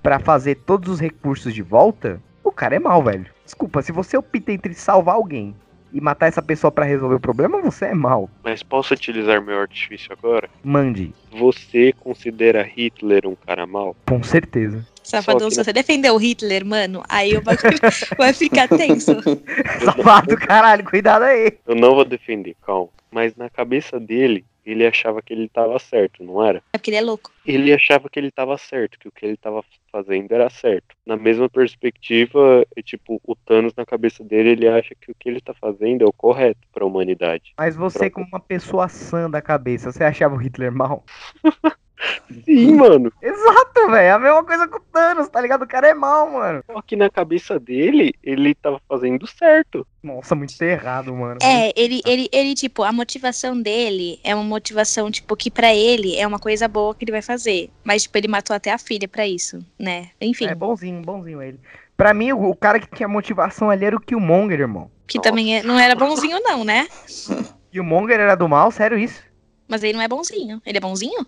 pra 0.01 0.19
fazer 0.19 0.55
todos 0.55 0.89
os 0.89 0.99
recursos 0.99 1.53
de 1.53 1.61
volta, 1.61 2.21
o 2.43 2.51
cara 2.51 2.75
é 2.75 2.79
mal, 2.79 3.03
velho. 3.03 3.27
Desculpa, 3.45 3.81
se 3.81 3.91
você 3.91 4.17
opta 4.17 4.51
entre 4.51 4.73
salvar 4.73 5.15
alguém 5.15 5.55
e 5.93 6.01
matar 6.01 6.27
essa 6.27 6.41
pessoa 6.41 6.71
pra 6.71 6.85
resolver 6.85 7.15
o 7.15 7.19
problema, 7.19 7.61
você 7.61 7.85
é 7.85 7.93
mal. 7.93 8.29
Mas 8.43 8.63
posso 8.63 8.93
utilizar 8.93 9.41
meu 9.41 9.59
artifício 9.59 10.11
agora? 10.11 10.49
Mande, 10.63 11.13
Você 11.31 11.93
considera 11.93 12.63
Hitler 12.63 13.27
um 13.27 13.35
cara 13.35 13.65
mau? 13.65 13.95
com 14.07 14.21
certeza. 14.23 14.85
Safadão, 15.03 15.49
se 15.49 15.61
você 15.63 15.73
defendeu 15.73 16.13
o 16.13 16.17
Hitler, 16.17 16.65
mano, 16.65 17.03
aí 17.09 17.35
o 17.35 17.41
bagulho 17.41 17.77
vai 18.17 18.33
ficar 18.33 18.67
tenso. 18.69 19.17
Safado, 19.83 20.37
caralho, 20.37 20.85
cuidado 20.85 21.23
aí. 21.23 21.57
Eu 21.65 21.75
não 21.75 21.95
vou 21.95 22.05
defender, 22.05 22.55
calma. 22.65 22.89
Mas 23.11 23.35
na 23.35 23.49
cabeça 23.49 23.99
dele, 23.99 24.45
ele 24.65 24.85
achava 24.85 25.21
que 25.21 25.33
ele 25.33 25.49
tava 25.49 25.77
certo, 25.79 26.23
não 26.23 26.43
era? 26.45 26.59
É 26.71 26.77
porque 26.77 26.91
ele 26.91 26.97
é 26.97 27.01
louco. 27.01 27.31
Ele 27.45 27.73
achava 27.73 28.09
que 28.09 28.19
ele 28.19 28.31
tava 28.31 28.57
certo, 28.57 28.97
que 28.99 29.07
o 29.07 29.11
que 29.11 29.25
ele 29.25 29.35
tava 29.35 29.63
fazendo 29.91 30.31
era 30.31 30.49
certo. 30.49 30.95
Na 31.05 31.17
mesma 31.17 31.49
perspectiva, 31.49 32.65
é 32.75 32.81
tipo, 32.81 33.19
o 33.23 33.35
Thanos 33.35 33.73
na 33.75 33.85
cabeça 33.85 34.23
dele, 34.23 34.49
ele 34.49 34.67
acha 34.67 34.95
que 34.99 35.11
o 35.11 35.15
que 35.15 35.29
ele 35.29 35.41
tá 35.41 35.53
fazendo 35.53 36.03
é 36.03 36.05
o 36.05 36.13
correto 36.13 36.67
pra 36.71 36.85
humanidade. 36.85 37.53
Mas 37.57 37.75
você, 37.75 38.09
como 38.09 38.25
uma 38.27 38.39
pessoa 38.39 38.87
sã 38.87 39.29
da 39.29 39.41
cabeça, 39.41 39.91
você 39.91 40.03
achava 40.03 40.35
o 40.35 40.37
Hitler 40.37 40.71
mal? 40.71 41.03
Sim, 42.45 42.75
mano. 42.75 43.11
Exato, 43.21 43.87
velho. 43.89 43.95
É 43.95 44.11
a 44.11 44.19
mesma 44.19 44.43
coisa 44.43 44.67
com 44.67 44.77
o 44.77 44.81
Thanos, 44.91 45.29
tá 45.29 45.39
ligado? 45.41 45.63
O 45.63 45.67
cara 45.67 45.87
é 45.87 45.93
mal, 45.93 46.29
mano. 46.31 46.63
Só 46.65 46.81
que 46.81 46.95
na 46.95 47.09
cabeça 47.09 47.59
dele, 47.59 48.13
ele 48.23 48.55
tava 48.55 48.81
fazendo 48.87 49.27
certo. 49.27 49.85
Nossa, 50.01 50.33
muito 50.33 50.59
errado, 50.61 51.13
mano. 51.15 51.37
É, 51.43 51.71
ele, 51.75 52.01
ele, 52.05 52.27
ele, 52.31 52.55
tipo, 52.55 52.83
a 52.83 52.91
motivação 52.91 53.59
dele 53.61 54.19
é 54.23 54.33
uma 54.33 54.43
motivação, 54.43 55.11
tipo, 55.11 55.35
que 55.35 55.51
pra 55.51 55.73
ele 55.73 56.15
é 56.17 56.25
uma 56.25 56.39
coisa 56.39 56.67
boa 56.67 56.95
que 56.95 57.03
ele 57.05 57.11
vai 57.11 57.21
fazer. 57.21 57.69
Mas, 57.83 58.03
tipo, 58.03 58.17
ele 58.17 58.27
matou 58.27 58.55
até 58.55 58.71
a 58.71 58.77
filha 58.77 59.07
pra 59.07 59.27
isso, 59.27 59.59
né? 59.77 60.09
Enfim, 60.19 60.47
É 60.47 60.55
bonzinho, 60.55 61.01
bonzinho 61.01 61.41
ele. 61.41 61.59
Pra 61.95 62.13
mim, 62.15 62.31
o, 62.31 62.49
o 62.49 62.55
cara 62.55 62.79
que 62.79 62.87
tinha 62.95 63.07
motivação 63.07 63.69
ali 63.69 63.85
era 63.85 63.95
o 63.95 63.99
Killmonger, 64.01 64.59
irmão. 64.61 64.89
que 65.05 65.19
também 65.21 65.57
é- 65.57 65.63
não 65.63 65.77
era 65.79 65.93
bonzinho, 65.93 66.39
não, 66.41 66.63
né? 66.63 66.87
Killmonger 67.71 68.19
era 68.19 68.35
do 68.35 68.49
mal, 68.49 68.71
sério 68.71 68.97
isso? 68.97 69.21
Mas 69.67 69.83
ele 69.83 69.93
não 69.93 70.01
é 70.01 70.07
bonzinho. 70.07 70.61
Ele 70.65 70.77
é 70.77 70.81
bonzinho? 70.81 71.25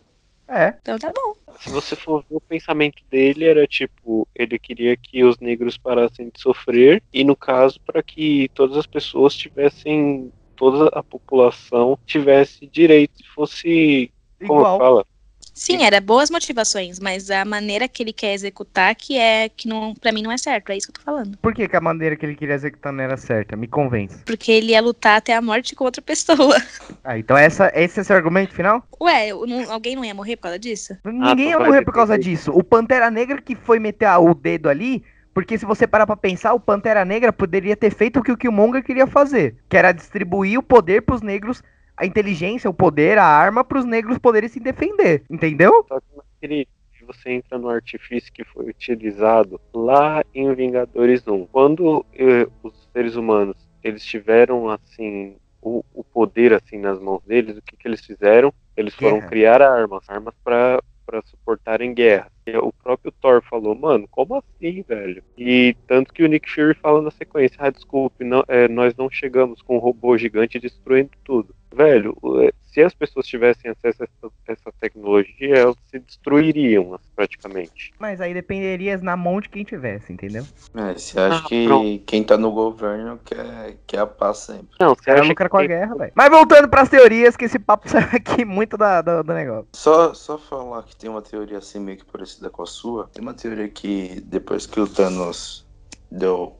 É. 0.48 0.74
Então 0.82 0.98
tá 1.00 1.12
bom. 1.14 1.36
Se 1.60 1.70
você 1.70 1.96
for 1.96 2.24
ver 2.30 2.36
o 2.36 2.42
pensamento 2.42 3.02
dele, 3.10 3.46
era 3.46 3.66
tipo, 3.66 4.28
ele 4.36 4.60
queria 4.60 4.98
que 4.98 5.24
os 5.24 5.38
negros 5.40 5.78
parassem 5.78 6.30
de 6.34 6.42
sofrer, 6.42 7.02
e 7.14 7.24
no 7.24 7.36
caso, 7.36 7.80
para 7.82 8.04
que 8.04 8.50
todas 8.54 8.78
as 8.78 8.86
pessoas 8.86 9.36
tivessem, 9.36 10.32
toda 10.56 10.90
a 10.90 11.02
população 11.02 11.98
tivesse 12.06 12.68
direito, 12.68 13.24
fosse, 13.34 14.12
como 14.46 14.62
Igual. 14.62 14.78
fala, 14.78 15.06
Sim, 15.54 15.84
era 15.84 16.02
boas 16.02 16.30
motivações, 16.32 17.00
mas 17.00 17.30
a 17.30 17.46
maneira 17.46 17.88
que 17.88 18.02
ele 18.02 18.12
quer 18.12 18.34
executar 18.34 18.96
que 18.96 19.18
é 19.18 19.50
que 19.50 19.68
não, 19.68 19.94
para 19.94 20.12
mim 20.12 20.24
não 20.24 20.32
é 20.32 20.38
certo, 20.38 20.72
é 20.72 20.78
isso 20.78 20.88
que 20.92 21.00
eu 21.00 21.04
tô 21.04 21.12
falando. 21.12 21.38
Por 21.38 21.54
que, 21.54 21.68
que 21.68 21.76
a 21.76 21.82
maneira 21.82 22.16
que 22.16 22.26
ele 22.26 22.36
queria 22.36 22.56
executar 22.56 22.92
não 22.92 23.04
era 23.04 23.16
certa? 23.18 23.56
Me 23.56 23.68
convence. 23.68 24.18
Porque 24.26 24.52
ele 24.52 24.72
ia 24.72 24.82
lutar 24.82 25.18
até 25.18 25.36
a 25.36 25.42
morte 25.42 25.76
com 25.76 25.84
outra 25.86 26.02
pessoa. 26.02 26.56
Ah, 27.06 27.18
então 27.18 27.36
essa, 27.38 27.70
esse 27.76 28.00
é 28.00 28.04
seu 28.04 28.16
argumento 28.16 28.54
final? 28.54 28.86
Ué, 29.02 29.30
não- 29.34 29.72
alguém 29.72 29.96
não 29.96 30.06
ia 30.06 30.14
morrer 30.14 30.38
por 30.38 30.44
causa 30.44 30.60
disso? 30.60 30.98
Ninguém 31.04 31.50
ia 31.50 31.60
morrer 31.60 31.84
por 31.84 31.94
causa 31.94 32.18
disso. 32.18 32.52
O 32.52 32.64
Pantera 32.64 33.12
Negra 33.12 33.42
que 33.42 33.56
foi 33.56 33.78
meter 33.78 34.08
o 34.20 34.34
dedo 34.34 34.70
ali, 34.70 35.04
porque 35.34 35.58
se 35.58 35.66
você 35.66 35.86
parar 35.86 36.06
pra 36.06 36.16
pensar, 36.16 36.54
o 36.54 36.60
Pantera 36.60 37.04
Negra 37.04 37.34
poderia 37.34 37.76
ter 37.76 37.94
feito 37.94 38.20
o 38.20 38.24
que 38.24 38.32
o 38.32 38.38
Killmonger 38.38 38.84
queria 38.84 39.06
fazer, 39.08 39.56
que 39.68 39.76
era 39.76 39.92
distribuir 39.92 40.58
o 40.60 40.64
poder 40.64 41.02
pros 41.02 41.22
negros, 41.22 41.62
a 41.96 42.06
inteligência, 42.06 42.70
o 42.70 42.74
poder, 42.74 43.18
a 43.18 43.26
arma 43.26 43.64
pros 43.64 43.86
negros 43.86 44.18
poderem 44.18 44.50
se 44.50 44.60
defender, 44.60 45.24
entendeu? 45.30 45.86
Só 45.88 46.00
que 46.00 46.06
naquele 46.16 46.68
você 47.06 47.32
entra 47.32 47.58
no 47.58 47.70
artifício 47.70 48.32
que 48.32 48.44
foi 48.44 48.70
utilizado 48.70 49.60
lá 49.74 50.24
em 50.34 50.54
Vingadores 50.54 51.28
1. 51.28 51.48
Quando 51.48 52.06
eh, 52.14 52.48
os 52.64 52.74
seres 52.94 53.16
humanos 53.16 53.58
eles 53.84 54.04
tiveram 54.06 54.70
assim 54.70 55.36
o, 55.62 55.84
o 55.94 56.04
poder 56.04 56.54
assim 56.54 56.78
nas 56.78 57.00
mãos 57.00 57.22
deles, 57.26 57.58
o 57.58 57.62
que, 57.62 57.76
que 57.76 57.88
eles 57.88 58.06
fizeram? 58.06 58.54
Eles 58.76 58.96
foram 58.96 59.18
Guerra. 59.18 59.30
criar 59.30 59.62
armas, 59.62 60.10
armas 60.10 60.34
para 60.44 60.82
para 61.06 61.22
suportarem 61.24 61.94
guerra. 61.94 62.32
E 62.48 62.56
o 62.58 62.72
próprio 62.72 63.12
Thor 63.12 63.42
falou, 63.42 63.76
mano, 63.76 64.08
como 64.10 64.36
assim, 64.36 64.82
velho? 64.88 65.22
E 65.38 65.76
tanto 65.86 66.14
que 66.14 66.24
o 66.24 66.28
Nick 66.28 66.50
Fury 66.50 66.74
fala 66.76 67.02
na 67.02 67.12
sequência, 67.12 67.58
ah, 67.60 67.70
desculpe, 67.70 68.24
não, 68.24 68.44
é, 68.48 68.68
nós 68.70 68.96
não 68.96 69.10
chegamos 69.10 69.62
com 69.62 69.76
um 69.76 69.80
robô 69.80 70.18
gigante 70.18 70.60
destruindo 70.60 71.12
tudo. 71.24 71.54
Velho, 71.74 72.16
é, 72.44 72.54
se 72.72 72.82
as 72.82 72.94
pessoas 72.94 73.26
tivessem 73.26 73.72
acesso 73.72 74.04
a 74.04 74.06
essa, 74.06 74.32
essa 74.48 74.72
tecnologia, 74.80 75.56
elas 75.58 75.76
se 75.90 76.00
destruiriam 76.00 77.00
praticamente. 77.16 77.92
Mas 78.00 78.22
aí 78.22 78.34
dependeria 78.34 78.98
na 78.98 79.18
mão 79.18 79.42
de 79.42 79.50
quem 79.50 79.64
tivesse, 79.64 80.14
entendeu? 80.14 80.46
É, 80.76 80.94
você 80.94 81.20
acha 81.20 81.44
Ah, 81.44 81.48
que 81.48 81.66
pronto. 81.66 82.04
quem 82.06 82.24
tá 82.24 82.38
no 82.38 82.52
governo 82.52 83.20
quer, 83.26 83.78
quer 83.88 84.00
a 84.00 84.08
paz 84.08 84.38
sempre. 84.40 84.68
Não, 84.80 84.94
você 84.94 85.10
acha 85.12 85.24
lucra 85.24 85.46
que 85.46 85.50
com 85.52 85.58
a 85.58 85.66
guerra, 85.66 85.96
velho. 85.96 86.12
Mas 86.16 86.30
voltando 86.30 86.68
pras 86.68 86.90
teorias, 86.90 87.36
que 87.36 87.46
esse 87.46 87.58
papo 87.58 87.90
saiu 87.90 88.08
aqui 88.14 88.46
muito 88.46 88.78
da, 88.78 89.02
do, 89.02 89.24
do 89.24 89.34
negócio. 89.34 89.68
Só, 89.74 90.14
só 90.14 90.38
falar 90.38 90.84
que 90.84 90.96
tem 90.96 91.10
uma 91.10 91.22
teoria 91.22 91.58
assim 91.58 91.80
meio 91.80 91.98
que 91.98 92.06
parecida 92.06 92.50
com 92.52 92.62
a 92.62 92.68
sua. 92.68 93.08
Tem 93.08 93.22
uma 93.22 93.34
teoria 93.34 93.68
que 93.68 94.22
depois 94.26 94.66
que 94.68 94.80
o 94.80 94.88
Thanos 94.88 95.66
deu 96.12 96.56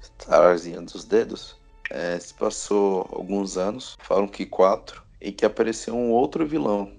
estarzinha 0.00 0.80
dos 0.80 1.04
dedos, 1.04 1.56
é, 1.94 2.18
se 2.18 2.34
passou 2.34 3.08
alguns 3.12 3.56
anos, 3.56 3.96
falam 4.00 4.26
que 4.26 4.44
quatro, 4.44 5.00
e 5.20 5.30
que 5.30 5.46
apareceu 5.46 5.94
um 5.94 6.10
outro 6.10 6.44
vilão. 6.44 6.90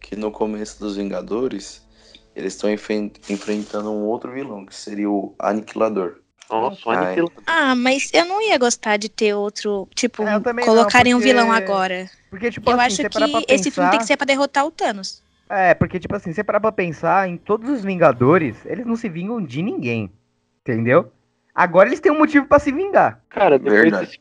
Que 0.00 0.16
no 0.16 0.32
começo 0.32 0.80
dos 0.80 0.96
Vingadores, 0.96 1.86
eles 2.34 2.54
estão 2.54 2.68
enfen- 2.70 3.12
enfrentando 3.28 3.92
um 3.92 4.02
outro 4.06 4.32
vilão, 4.32 4.66
que 4.66 4.74
seria 4.74 5.08
o 5.08 5.34
Aniquilador. 5.38 6.16
Nossa, 6.50 6.80
o 6.88 6.90
aniquilador. 6.90 7.30
Ah, 7.46 7.76
mas 7.76 8.10
eu 8.12 8.24
não 8.24 8.42
ia 8.42 8.58
gostar 8.58 8.96
de 8.96 9.08
ter 9.08 9.32
outro, 9.34 9.86
tipo, 9.94 10.24
É, 10.24 10.40
colocarem 10.64 11.14
um 11.14 11.18
porque- 11.18 11.32
vilão 11.32 11.52
agora. 11.52 12.10
Porque, 12.28 12.50
tipo 12.50 12.68
Eu 12.68 12.74
assim, 12.74 12.86
acho 12.86 12.96
você 12.96 13.02
que 13.04 13.08
pra 13.10 13.26
esse 13.48 13.70
filme 13.70 13.90
tem 13.90 13.98
que 14.00 14.02
pensar- 14.02 14.06
ser 14.06 14.16
pra 14.16 14.26
derrotar 14.26 14.66
o 14.66 14.70
Thanos. 14.72 15.22
É, 15.48 15.74
porque, 15.74 16.00
tipo 16.00 16.14
assim, 16.16 16.32
você 16.32 16.42
parar 16.42 16.58
pra 16.58 16.72
pensar, 16.72 17.28
em 17.28 17.36
todos 17.36 17.68
os 17.70 17.84
Vingadores, 17.84 18.56
eles 18.66 18.84
não 18.84 18.96
se 18.96 19.08
vingam 19.08 19.40
de 19.40 19.62
ninguém. 19.62 20.10
Entendeu? 20.62 21.12
Agora 21.54 21.88
eles 21.88 22.00
têm 22.00 22.10
um 22.10 22.18
motivo 22.18 22.46
pra 22.46 22.58
se 22.58 22.72
vingar. 22.72 23.20
Cara, 23.28 23.56
depois 23.58 23.80
Verdade. 23.82 24.06
desse, 24.06 24.18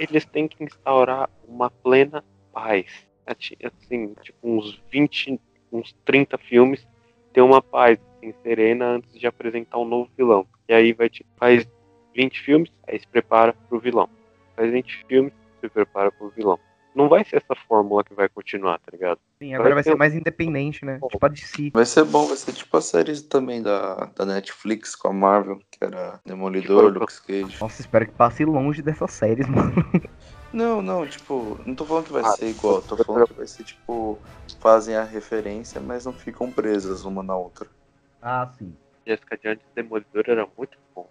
eles 0.00 0.24
têm 0.26 0.48
que 0.48 0.62
instaurar 0.64 1.30
uma 1.46 1.70
plena 1.70 2.24
paz. 2.52 2.86
Ati- 3.26 3.58
Assim, 3.64 4.14
tipo, 4.22 4.38
uns 4.42 4.80
20, 4.90 5.40
uns 5.72 5.92
30 6.04 6.38
filmes, 6.38 6.86
ter 7.32 7.42
uma 7.42 7.62
paz 7.62 7.98
assim, 8.16 8.32
serena 8.42 8.86
antes 8.96 9.12
de 9.18 9.26
apresentar 9.26 9.78
um 9.78 9.84
novo 9.84 10.10
vilão. 10.16 10.46
E 10.68 10.74
aí 10.74 10.92
vai, 10.92 11.08
tipo, 11.08 11.30
faz 11.38 11.66
20 12.14 12.40
filmes, 12.40 12.70
aí 12.88 12.98
se 12.98 13.06
prepara 13.08 13.54
pro 13.68 13.80
vilão. 13.80 14.08
Faz 14.56 14.70
20 14.72 15.04
filmes, 15.06 15.32
se 15.60 15.68
prepara 15.68 16.10
pro 16.12 16.30
vilão. 16.30 16.58
Não 16.94 17.08
vai 17.08 17.24
ser 17.24 17.36
essa 17.36 17.54
fórmula 17.68 18.02
que 18.04 18.14
vai 18.14 18.28
continuar, 18.28 18.78
tá 18.78 18.90
ligado? 18.92 19.18
Sim, 19.40 19.54
agora 19.54 19.70
Vai 19.70 19.74
vai 19.76 19.82
ser 19.84 19.94
um- 19.94 19.98
mais 19.98 20.14
independente, 20.14 20.84
né? 20.84 21.00
Tipo 21.10 21.24
a 21.26 21.28
DC. 21.28 21.70
Vai 21.72 21.86
ser 21.86 22.04
bom, 22.04 22.26
vai 22.26 22.36
ser 22.36 22.52
tipo 22.52 22.76
a 22.76 22.80
série 22.80 23.20
também 23.22 23.62
da, 23.62 24.06
da 24.16 24.26
Netflix 24.26 24.94
com 24.96 25.08
a 25.08 25.12
Marvel, 25.12 25.58
que 25.70 25.82
era 25.84 26.20
Demolidor, 26.26 26.88
Tipo, 26.92 26.98
Luke 27.00 27.22
Cage. 27.26 27.56
Nossa, 27.60 27.80
espero 27.80 28.06
que 28.06 28.12
passe 28.12 28.44
longe 28.44 28.82
dessas 28.82 29.12
séries, 29.12 29.46
mano. 29.48 29.72
Não, 30.52 30.82
não, 30.82 31.06
tipo, 31.06 31.60
não 31.64 31.74
tô 31.76 31.84
falando 31.86 32.06
que 32.06 32.12
vai 32.12 32.22
Ah, 32.22 32.32
ser 32.32 32.48
igual, 32.50 32.82
tô 32.82 32.96
falando 32.96 33.28
que 33.28 33.34
vai 33.34 33.46
ser 33.46 33.62
tipo, 33.62 34.20
fazem 34.60 34.96
a 34.96 35.04
referência, 35.04 35.80
mas 35.80 36.04
não 36.04 36.12
ficam 36.12 36.50
presas 36.50 37.04
uma 37.04 37.22
na 37.22 37.36
outra. 37.36 37.68
Ah, 38.20 38.52
sim. 38.58 38.76
Jessica 39.06 39.38
Jones 39.42 39.60
Demolidor 39.74 40.24
era 40.26 40.46
muito 40.58 40.76
bom. 40.94 41.08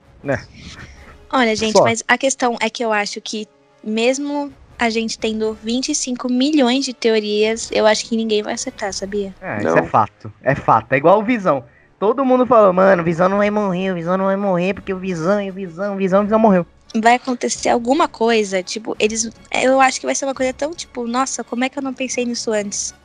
Olha, 1.32 1.56
gente, 1.56 1.78
Só. 1.78 1.84
mas 1.84 2.04
a 2.08 2.18
questão 2.18 2.58
é 2.62 2.70
que 2.70 2.84
eu 2.84 2.92
acho 2.92 3.22
que 3.22 3.48
mesmo 3.84 4.54
a 4.80 4.90
gente 4.90 5.20
tendo 5.20 5.54
25 5.62 6.32
milhões 6.32 6.86
de 6.86 6.94
teorias, 6.94 7.70
eu 7.72 7.86
acho 7.86 8.08
que 8.08 8.16
ninguém 8.16 8.42
vai 8.42 8.54
acertar, 8.54 8.94
sabia? 8.94 9.36
É, 9.42 9.58
isso 9.58 9.78
é 9.78 9.84
fato. 9.84 10.32
É 10.42 10.56
fato. 10.56 10.94
É 10.94 10.98
igual 10.98 11.20
o 11.20 11.24
Visão. 11.24 11.66
Todo 12.00 12.24
mundo 12.24 12.46
falou, 12.46 12.72
mano, 12.72 13.02
o 13.02 13.06
Visão 13.06 13.28
não 13.28 13.40
vai 13.40 13.52
morrer, 13.52 13.92
o 13.92 13.96
Visão 13.96 14.18
não 14.18 14.26
vai 14.26 14.38
morrer, 14.38 14.74
porque 14.74 14.94
o 14.94 14.98
Visão, 14.98 15.42
e 15.42 15.50
o 15.50 15.54
Visão, 15.54 15.96
o 15.96 15.98
Visão, 15.98 16.22
o 16.22 16.24
Visão 16.24 16.40
morreu. 16.40 16.66
Vai 16.96 17.16
acontecer 17.16 17.70
alguma 17.70 18.08
coisa, 18.08 18.64
tipo, 18.64 18.96
eles. 18.98 19.30
Eu 19.52 19.82
acho 19.82 20.00
que 20.00 20.06
vai 20.06 20.16
ser 20.16 20.26
uma 20.26 20.34
coisa 20.34 20.54
tão, 20.54 20.72
tipo, 20.72 21.06
nossa, 21.06 21.44
como 21.44 21.66
é 21.66 21.70
que 21.70 21.78
eu 21.78 21.84
não 21.84 21.94
pensei 21.94 22.26
nisso 22.26 22.52
antes? 22.52 22.96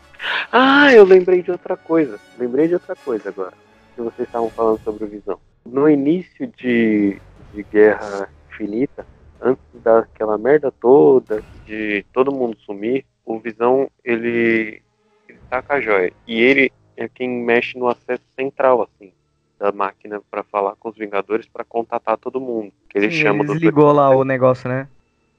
Ah, 0.52 0.92
eu 0.92 1.04
lembrei 1.04 1.42
de 1.42 1.50
outra 1.50 1.76
coisa. 1.76 2.18
Lembrei 2.38 2.68
de 2.68 2.74
outra 2.74 2.94
coisa 2.94 3.28
agora. 3.28 3.52
Que 3.94 4.00
vocês 4.00 4.28
estavam 4.28 4.48
falando 4.50 4.80
sobre 4.84 5.04
o 5.04 5.08
Visão. 5.08 5.38
No 5.66 5.90
início 5.90 6.46
de, 6.56 7.18
de 7.52 7.62
Guerra 7.64 8.28
Infinita, 8.48 9.04
antes 9.42 9.64
daquela 9.82 10.38
merda 10.38 10.72
toda, 10.80 11.42
de 11.66 12.04
todo 12.12 12.34
mundo 12.34 12.56
sumir, 12.64 13.04
o 13.24 13.38
Visão, 13.38 13.90
ele, 14.04 14.82
ele 15.28 15.38
tá 15.48 15.62
com 15.62 15.72
a 15.72 15.80
joia. 15.80 16.12
E 16.26 16.40
ele 16.40 16.72
é 16.96 17.08
quem 17.08 17.28
mexe 17.28 17.78
no 17.78 17.88
acesso 17.88 18.24
central, 18.36 18.82
assim, 18.82 19.12
da 19.58 19.72
máquina 19.72 20.20
para 20.30 20.42
falar 20.42 20.76
com 20.76 20.88
os 20.88 20.96
Vingadores 20.96 21.46
para 21.46 21.64
contatar 21.64 22.18
todo 22.18 22.40
mundo. 22.40 22.72
Que 22.88 22.98
ele 22.98 23.10
Sim, 23.10 23.22
chama 23.22 23.42
ele 23.42 23.50
o 23.50 23.54
desligou 23.54 23.92
lá 23.92 24.10
o 24.10 24.24
negócio, 24.24 24.68
né? 24.68 24.88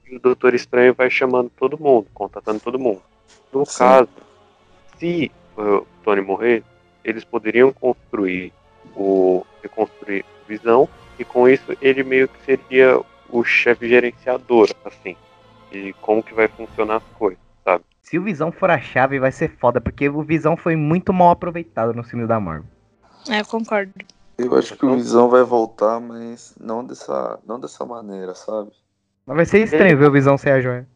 e 0.08 0.16
o 0.16 0.20
Doutor 0.20 0.54
Estranho 0.54 0.94
vai 0.94 1.10
chamando 1.10 1.50
todo 1.50 1.78
mundo, 1.78 2.06
contatando 2.14 2.60
todo 2.60 2.78
mundo. 2.78 3.02
No 3.52 3.66
Sim. 3.66 3.78
caso, 3.78 4.08
se 4.98 5.30
o 5.56 5.86
Tony 6.04 6.20
morrer, 6.20 6.62
eles 7.04 7.24
poderiam 7.24 7.72
construir 7.72 8.52
o 8.94 9.44
reconstruir 9.62 10.24
o 10.44 10.48
Visão 10.48 10.88
e 11.18 11.24
com 11.24 11.48
isso 11.48 11.76
ele 11.80 12.04
meio 12.04 12.28
que 12.28 12.40
seria 12.44 13.00
o 13.28 13.44
chefe 13.44 13.88
gerenciador, 13.88 14.70
assim, 14.84 15.16
de 15.70 15.92
como 16.00 16.22
que 16.22 16.34
vai 16.34 16.48
funcionar 16.48 16.96
as 16.96 17.02
coisas, 17.18 17.38
sabe? 17.64 17.84
Se 18.02 18.18
o 18.18 18.22
Visão 18.22 18.52
for 18.52 18.70
a 18.70 18.78
chave, 18.80 19.18
vai 19.18 19.32
ser 19.32 19.48
foda, 19.58 19.80
porque 19.80 20.08
o 20.08 20.22
Visão 20.22 20.56
foi 20.56 20.76
muito 20.76 21.12
mal 21.12 21.30
aproveitado 21.30 21.92
nos 21.92 22.08
filmes 22.08 22.28
da 22.28 22.38
Marvel. 22.38 22.66
É, 23.28 23.40
eu 23.40 23.44
concordo. 23.46 23.92
Eu 24.38 24.54
acho 24.56 24.76
que 24.76 24.84
o 24.86 24.94
Visão 24.94 25.28
vai 25.28 25.42
voltar, 25.42 25.98
mas 25.98 26.54
não 26.60 26.84
dessa, 26.84 27.38
não 27.46 27.58
dessa 27.58 27.84
maneira, 27.84 28.34
sabe? 28.34 28.70
Mas 29.26 29.36
vai 29.36 29.46
ser 29.46 29.62
estranho 29.64 29.96
ver 29.98 30.08
o 30.08 30.12
Visão 30.12 30.38
ser 30.38 30.50
a 30.50 30.60
joia. 30.60 30.86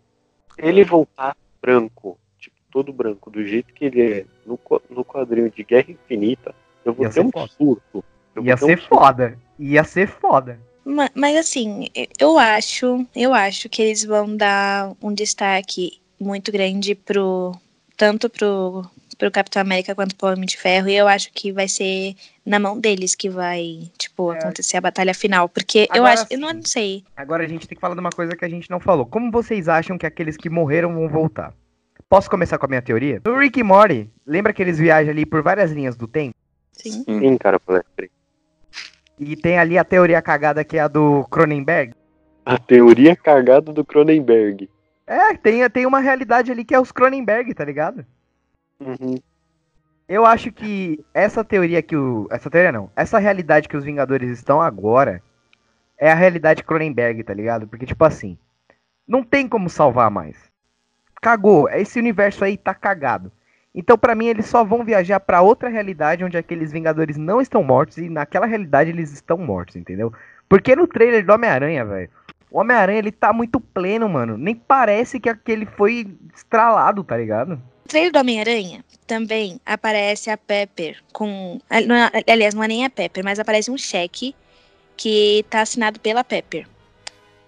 Ele 0.56 0.84
voltar 0.84 1.34
branco, 1.60 2.18
tipo, 2.38 2.54
todo 2.70 2.92
branco, 2.92 3.30
do 3.30 3.42
jeito 3.42 3.72
que 3.72 3.86
ele 3.86 4.02
é 4.02 4.26
no, 4.46 4.58
no 4.90 5.04
quadrinho 5.04 5.50
de 5.50 5.64
Guerra 5.64 5.90
Infinita, 5.90 6.54
eu 6.84 6.92
vou 6.92 7.04
Ia 7.04 7.08
ter 7.08 7.14
ser 7.14 7.20
um 7.26 7.30
foda. 7.30 7.48
surto. 7.48 8.04
Eu 8.36 8.44
Ia 8.44 8.56
ser 8.56 8.64
um 8.64 8.78
surto. 8.78 8.88
foda. 8.88 9.38
Ia 9.58 9.84
ser 9.84 10.06
foda. 10.08 10.60
Ma- 10.90 11.10
Mas 11.14 11.36
assim, 11.36 11.88
eu- 11.94 12.06
eu 12.18 12.38
acho, 12.38 13.06
eu 13.14 13.32
acho 13.32 13.68
que 13.68 13.80
eles 13.82 14.04
vão 14.04 14.36
dar 14.36 14.92
um 15.02 15.12
destaque 15.14 16.00
muito 16.20 16.50
grande 16.50 16.94
pro 16.94 17.52
tanto 17.96 18.28
pro, 18.30 18.84
pro 19.18 19.30
Capitão 19.30 19.60
América 19.62 19.94
quanto 19.94 20.16
pro 20.16 20.28
Homem 20.32 20.46
de 20.46 20.56
Ferro, 20.56 20.88
e 20.88 20.96
eu 20.96 21.06
acho 21.06 21.30
que 21.32 21.52
vai 21.52 21.68
ser 21.68 22.14
na 22.46 22.58
mão 22.58 22.78
deles 22.80 23.14
que 23.14 23.28
vai, 23.28 23.90
tipo, 23.98 24.32
É. 24.32 24.38
acontecer 24.38 24.78
a 24.78 24.80
batalha 24.80 25.12
final, 25.14 25.48
porque 25.48 25.80
eu 25.94 25.96
Agora 26.04 26.14
acho, 26.14 26.26
eu 26.30 26.38
não 26.40 26.62
sei. 26.64 27.04
Agora 27.16 27.44
a 27.44 27.46
gente 27.48 27.68
tem 27.68 27.76
que 27.76 27.80
falar 27.80 27.94
de 27.94 28.00
uma 28.00 28.10
coisa 28.10 28.34
que 28.34 28.44
a 28.44 28.48
gente 28.48 28.70
não 28.70 28.80
falou. 28.80 29.04
Como 29.06 29.30
vocês 29.30 29.68
acham 29.68 29.98
que 29.98 30.06
aqueles 30.06 30.36
que 30.36 30.48
morreram 30.50 30.94
vão 30.94 31.08
voltar? 31.08 31.54
Posso 32.08 32.28
começar 32.30 32.58
com 32.58 32.66
a 32.66 32.68
minha 32.68 32.82
teoria? 32.82 33.20
No 33.24 33.38
Rick 33.38 33.60
e 33.60 33.62
Morty, 33.62 34.10
lembra 34.26 34.52
que 34.52 34.60
eles 34.62 34.78
viajam 34.78 35.12
ali 35.12 35.24
por 35.26 35.42
várias 35.42 35.70
linhas 35.70 35.94
do 35.96 36.08
tempo? 36.08 36.34
Sim. 36.72 37.04
Sim, 37.04 37.36
cara, 37.36 37.60
Palestre. 37.60 38.10
E 39.20 39.36
tem 39.36 39.58
ali 39.58 39.76
a 39.76 39.84
teoria 39.84 40.22
cagada 40.22 40.64
que 40.64 40.78
é 40.78 40.80
a 40.80 40.88
do 40.88 41.24
Cronenberg. 41.30 41.94
A 42.46 42.56
teoria 42.56 43.14
cagada 43.14 43.70
do 43.70 43.84
Cronenberg. 43.84 44.68
É, 45.06 45.36
tem, 45.36 45.68
tem 45.68 45.84
uma 45.84 46.00
realidade 46.00 46.50
ali 46.50 46.64
que 46.64 46.74
é 46.74 46.80
os 46.80 46.90
Cronenberg, 46.90 47.52
tá 47.52 47.62
ligado? 47.62 48.06
Uhum. 48.80 49.16
Eu 50.08 50.24
acho 50.24 50.50
que 50.50 51.04
essa 51.12 51.44
teoria 51.44 51.82
que 51.82 51.94
o. 51.94 52.26
Essa 52.30 52.48
teoria 52.48 52.72
não. 52.72 52.90
Essa 52.96 53.18
realidade 53.18 53.68
que 53.68 53.76
os 53.76 53.84
Vingadores 53.84 54.30
estão 54.30 54.60
agora 54.60 55.22
é 55.98 56.10
a 56.10 56.14
realidade 56.14 56.64
Cronenberg, 56.64 57.22
tá 57.22 57.34
ligado? 57.34 57.68
Porque, 57.68 57.84
tipo 57.84 58.02
assim, 58.04 58.38
não 59.06 59.22
tem 59.22 59.46
como 59.46 59.68
salvar 59.68 60.10
mais. 60.10 60.50
Cagou. 61.20 61.68
Esse 61.68 61.98
universo 61.98 62.42
aí 62.42 62.56
tá 62.56 62.74
cagado. 62.74 63.30
Então, 63.74 63.96
pra 63.96 64.14
mim, 64.14 64.26
eles 64.26 64.46
só 64.46 64.64
vão 64.64 64.84
viajar 64.84 65.20
pra 65.20 65.42
outra 65.42 65.68
realidade 65.68 66.24
onde 66.24 66.36
aqueles 66.36 66.72
Vingadores 66.72 67.16
não 67.16 67.40
estão 67.40 67.62
mortos 67.62 67.98
e 67.98 68.08
naquela 68.08 68.46
realidade 68.46 68.90
eles 68.90 69.12
estão 69.12 69.38
mortos, 69.38 69.76
entendeu? 69.76 70.12
Porque 70.48 70.74
no 70.74 70.88
trailer 70.88 71.24
do 71.24 71.32
Homem-Aranha, 71.32 71.84
velho, 71.84 72.10
o 72.50 72.58
Homem-Aranha 72.58 72.98
ele 72.98 73.12
tá 73.12 73.32
muito 73.32 73.60
pleno, 73.60 74.08
mano. 74.08 74.36
Nem 74.36 74.56
parece 74.56 75.20
que 75.20 75.28
aquele 75.28 75.66
foi 75.66 76.08
estralado, 76.34 77.04
tá 77.04 77.16
ligado? 77.16 77.50
No 77.50 77.88
trailer 77.88 78.12
do 78.12 78.18
Homem-Aranha 78.18 78.84
também 79.06 79.60
aparece 79.64 80.30
a 80.30 80.36
Pepper 80.36 81.00
com. 81.12 81.60
é- 81.70 82.32
Aliás, 82.32 82.54
não 82.54 82.64
é 82.64 82.68
nem 82.68 82.84
a 82.84 82.90
Pepper, 82.90 83.22
mas 83.24 83.38
aparece 83.38 83.70
um 83.70 83.78
cheque 83.78 84.34
que 84.96 85.44
tá 85.48 85.60
assinado 85.60 86.00
pela 86.00 86.24
Pepper. 86.24 86.66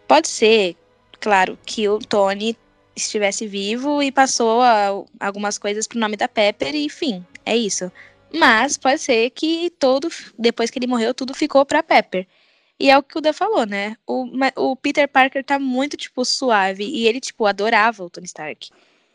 Pode 0.06 0.28
ser, 0.28 0.76
claro, 1.20 1.58
que 1.66 1.88
o 1.88 1.98
Tony 1.98 2.56
estivesse 2.94 3.46
vivo 3.46 4.02
e 4.02 4.10
passou 4.12 4.60
a- 4.62 5.04
algumas 5.20 5.58
coisas 5.58 5.86
pro 5.86 5.98
nome 5.98 6.16
da 6.16 6.28
Pepper 6.28 6.74
e 6.74 6.84
enfim, 6.86 7.24
é 7.44 7.56
isso. 7.56 7.90
Mas 8.34 8.76
pode 8.78 9.00
ser 9.00 9.30
que 9.30 9.70
todo, 9.78 10.08
depois 10.38 10.70
que 10.70 10.78
ele 10.78 10.86
morreu, 10.86 11.12
tudo 11.12 11.34
ficou 11.34 11.64
pra 11.66 11.82
Pepper. 11.82 12.26
E 12.80 12.90
é 12.90 12.96
o 12.98 13.02
que 13.02 13.16
o 13.18 13.20
Dan 13.20 13.32
falou, 13.32 13.64
né? 13.66 13.96
O, 14.06 14.26
o 14.56 14.74
Peter 14.76 15.06
Parker 15.06 15.44
tá 15.44 15.58
muito, 15.58 15.96
tipo, 15.96 16.24
suave. 16.24 16.82
E 16.84 17.06
ele, 17.06 17.20
tipo, 17.20 17.46
adorava 17.46 18.02
o 18.02 18.10
Tony 18.10 18.26
Stark. 18.26 18.70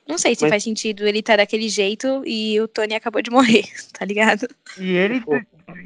Não 0.07 0.17
sei 0.17 0.35
se 0.35 0.43
Mas- 0.43 0.51
faz 0.51 0.63
sentido 0.63 1.05
ele 1.05 1.21
tá 1.21 1.35
daquele 1.35 1.67
jeito 1.67 2.21
e 2.25 2.61
o 2.61 2.67
Tony 2.67 2.93
acabou 2.95 3.21
de 3.21 3.29
morrer, 3.31 3.63
tá 3.91 4.05
ligado? 4.05 4.47
E 4.77 4.91
ele. 4.91 5.21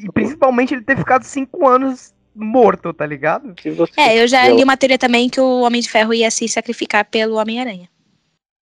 E 0.03 0.11
principalmente 0.11 0.73
ele 0.75 0.83
ter 0.83 0.95
ficado 0.97 1.23
cinco 1.23 1.67
anos 1.67 2.13
morto, 2.33 2.93
tá 2.93 3.05
ligado? 3.05 3.53
Se 3.61 3.69
você 3.71 3.99
É, 3.99 4.23
eu 4.23 4.27
já 4.27 4.47
li 4.47 4.63
uma 4.63 4.77
teoria 4.77 4.97
também 4.97 5.29
que 5.29 5.39
o 5.39 5.61
Homem 5.61 5.81
de 5.81 5.89
Ferro 5.89 6.13
ia 6.13 6.31
se 6.31 6.47
sacrificar 6.47 7.05
pelo 7.05 7.35
Homem-Aranha. 7.35 7.89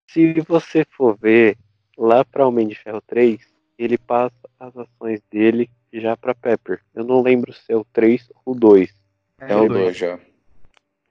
Se 0.09 0.33
você 0.47 0.85
for 0.89 1.17
ver 1.17 1.57
lá 1.97 2.25
pra 2.25 2.47
Homem 2.47 2.67
de 2.67 2.75
Ferro 2.75 3.01
3, 3.05 3.39
ele 3.77 3.97
passa 3.97 4.35
as 4.59 4.75
ações 4.75 5.21
dele 5.31 5.69
já 5.93 6.17
pra 6.17 6.35
Pepper. 6.35 6.81
Eu 6.93 7.03
não 7.03 7.21
lembro 7.21 7.53
se 7.53 7.71
é 7.71 7.75
o 7.75 7.85
3 7.93 8.29
ou 8.45 8.53
o 8.53 8.59
2. 8.59 8.93
É 9.39 9.55
o 9.55 9.67
2 9.67 9.97
já. 9.97 10.19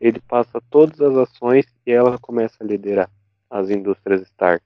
Ele 0.00 0.20
passa 0.20 0.60
todas 0.70 1.00
as 1.00 1.16
ações 1.16 1.66
e 1.86 1.90
ela 1.90 2.18
começa 2.18 2.56
a 2.60 2.64
liderar 2.64 3.10
as 3.50 3.70
indústrias 3.70 4.22
Stark. 4.22 4.64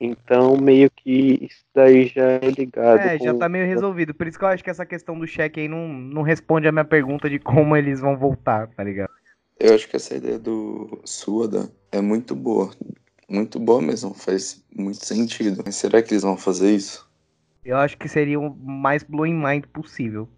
Então, 0.00 0.56
meio 0.56 0.90
que 0.90 1.38
isso 1.44 1.64
daí 1.74 2.06
já 2.06 2.22
é 2.32 2.50
ligado. 2.50 3.00
É, 3.02 3.18
já 3.18 3.32
com- 3.32 3.38
tá 3.38 3.48
meio 3.48 3.66
resolvido. 3.66 4.14
Por 4.14 4.26
isso 4.26 4.38
que 4.38 4.44
eu 4.44 4.48
acho 4.48 4.64
que 4.64 4.70
essa 4.70 4.86
questão 4.86 5.18
do 5.18 5.26
cheque 5.26 5.60
aí 5.60 5.68
não, 5.68 5.86
não 5.88 6.22
responde 6.22 6.66
a 6.66 6.72
minha 6.72 6.84
pergunta 6.84 7.28
de 7.28 7.38
como 7.38 7.76
eles 7.76 8.00
vão 8.00 8.16
voltar, 8.16 8.68
tá 8.68 8.82
ligado? 8.82 9.12
Eu 9.60 9.74
acho 9.74 9.88
que 9.88 9.94
essa 9.94 10.16
ideia 10.16 10.38
do 10.40 11.00
Suada 11.04 11.70
é 11.92 12.00
muito 12.00 12.34
boa. 12.34 12.74
Muito 13.28 13.60
boa 13.60 13.80
mesmo, 13.80 14.12
faz 14.12 14.64
muito 14.74 15.04
sentido. 15.06 15.62
Mas 15.64 15.76
será 15.76 16.02
que 16.02 16.12
eles 16.12 16.22
vão 16.24 16.36
fazer 16.36 16.74
isso? 16.74 17.08
Eu 17.64 17.76
acho 17.76 17.96
que 17.96 18.08
seria 18.08 18.40
o 18.40 18.54
mais 18.54 19.02
blowing 19.02 19.34
mind 19.34 19.64
possível. 19.66 20.28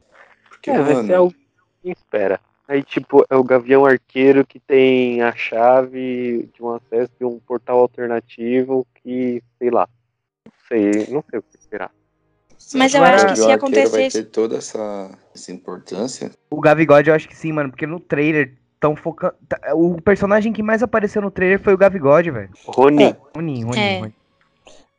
Porque, 0.49 0.71
É, 0.71 0.83
vai 0.83 0.95
mano, 0.95 1.07
ser 1.07 1.15
algo 1.15 1.35
que 1.83 1.91
espera. 1.91 2.41
Aí, 2.69 2.83
tipo, 2.83 3.25
é 3.29 3.37
o 3.37 3.43
Gavião 3.45 3.85
Arqueiro 3.85 4.47
que 4.47 4.59
tem 4.61 5.21
a 5.21 5.33
chave 5.35 6.49
de 6.55 6.63
um 6.63 6.71
acesso 6.71 7.11
de 7.19 7.25
um 7.25 7.39
portal 7.41 7.79
alternativo 7.81 8.87
que, 9.03 9.43
sei 9.59 9.71
lá. 9.71 9.89
Não 10.47 10.53
sei, 10.69 10.91
não 11.13 11.25
sei 11.29 11.39
o 11.39 11.43
que 11.43 11.59
esperar. 11.59 11.91
Mas 12.75 12.95
eu 12.95 13.03
acho 13.05 13.27
que 13.27 13.37
se 13.37 13.51
acontecesse- 13.51 13.91
Vai 13.93 14.11
ter 14.11 14.25
toda 14.31 14.57
essa, 14.57 15.11
essa 15.35 15.53
importância? 15.53 16.31
O 16.51 16.61
Gavigode 16.61 17.11
eu 17.11 17.15
acho 17.15 17.29
que 17.29 17.37
sim, 17.37 17.53
mano, 17.53 17.71
porque 17.71 17.87
no 17.87 17.99
trailer 17.99 18.57
tão 18.79 18.95
focando. 18.97 19.35
O 19.75 20.01
personagem 20.01 20.53
que 20.53 20.63
mais 20.63 20.83
apareceu 20.83 21.21
no 21.21 21.31
trailer 21.31 21.61
foi 21.61 21.75
o 21.75 21.79
Gavigode, 21.79 22.31
velho. 22.31 22.51
Rony, 22.65 23.15
Ronin, 23.35 23.65
Ronin, 23.65 23.79
É. 23.81 23.99
Ronin. 23.99 24.15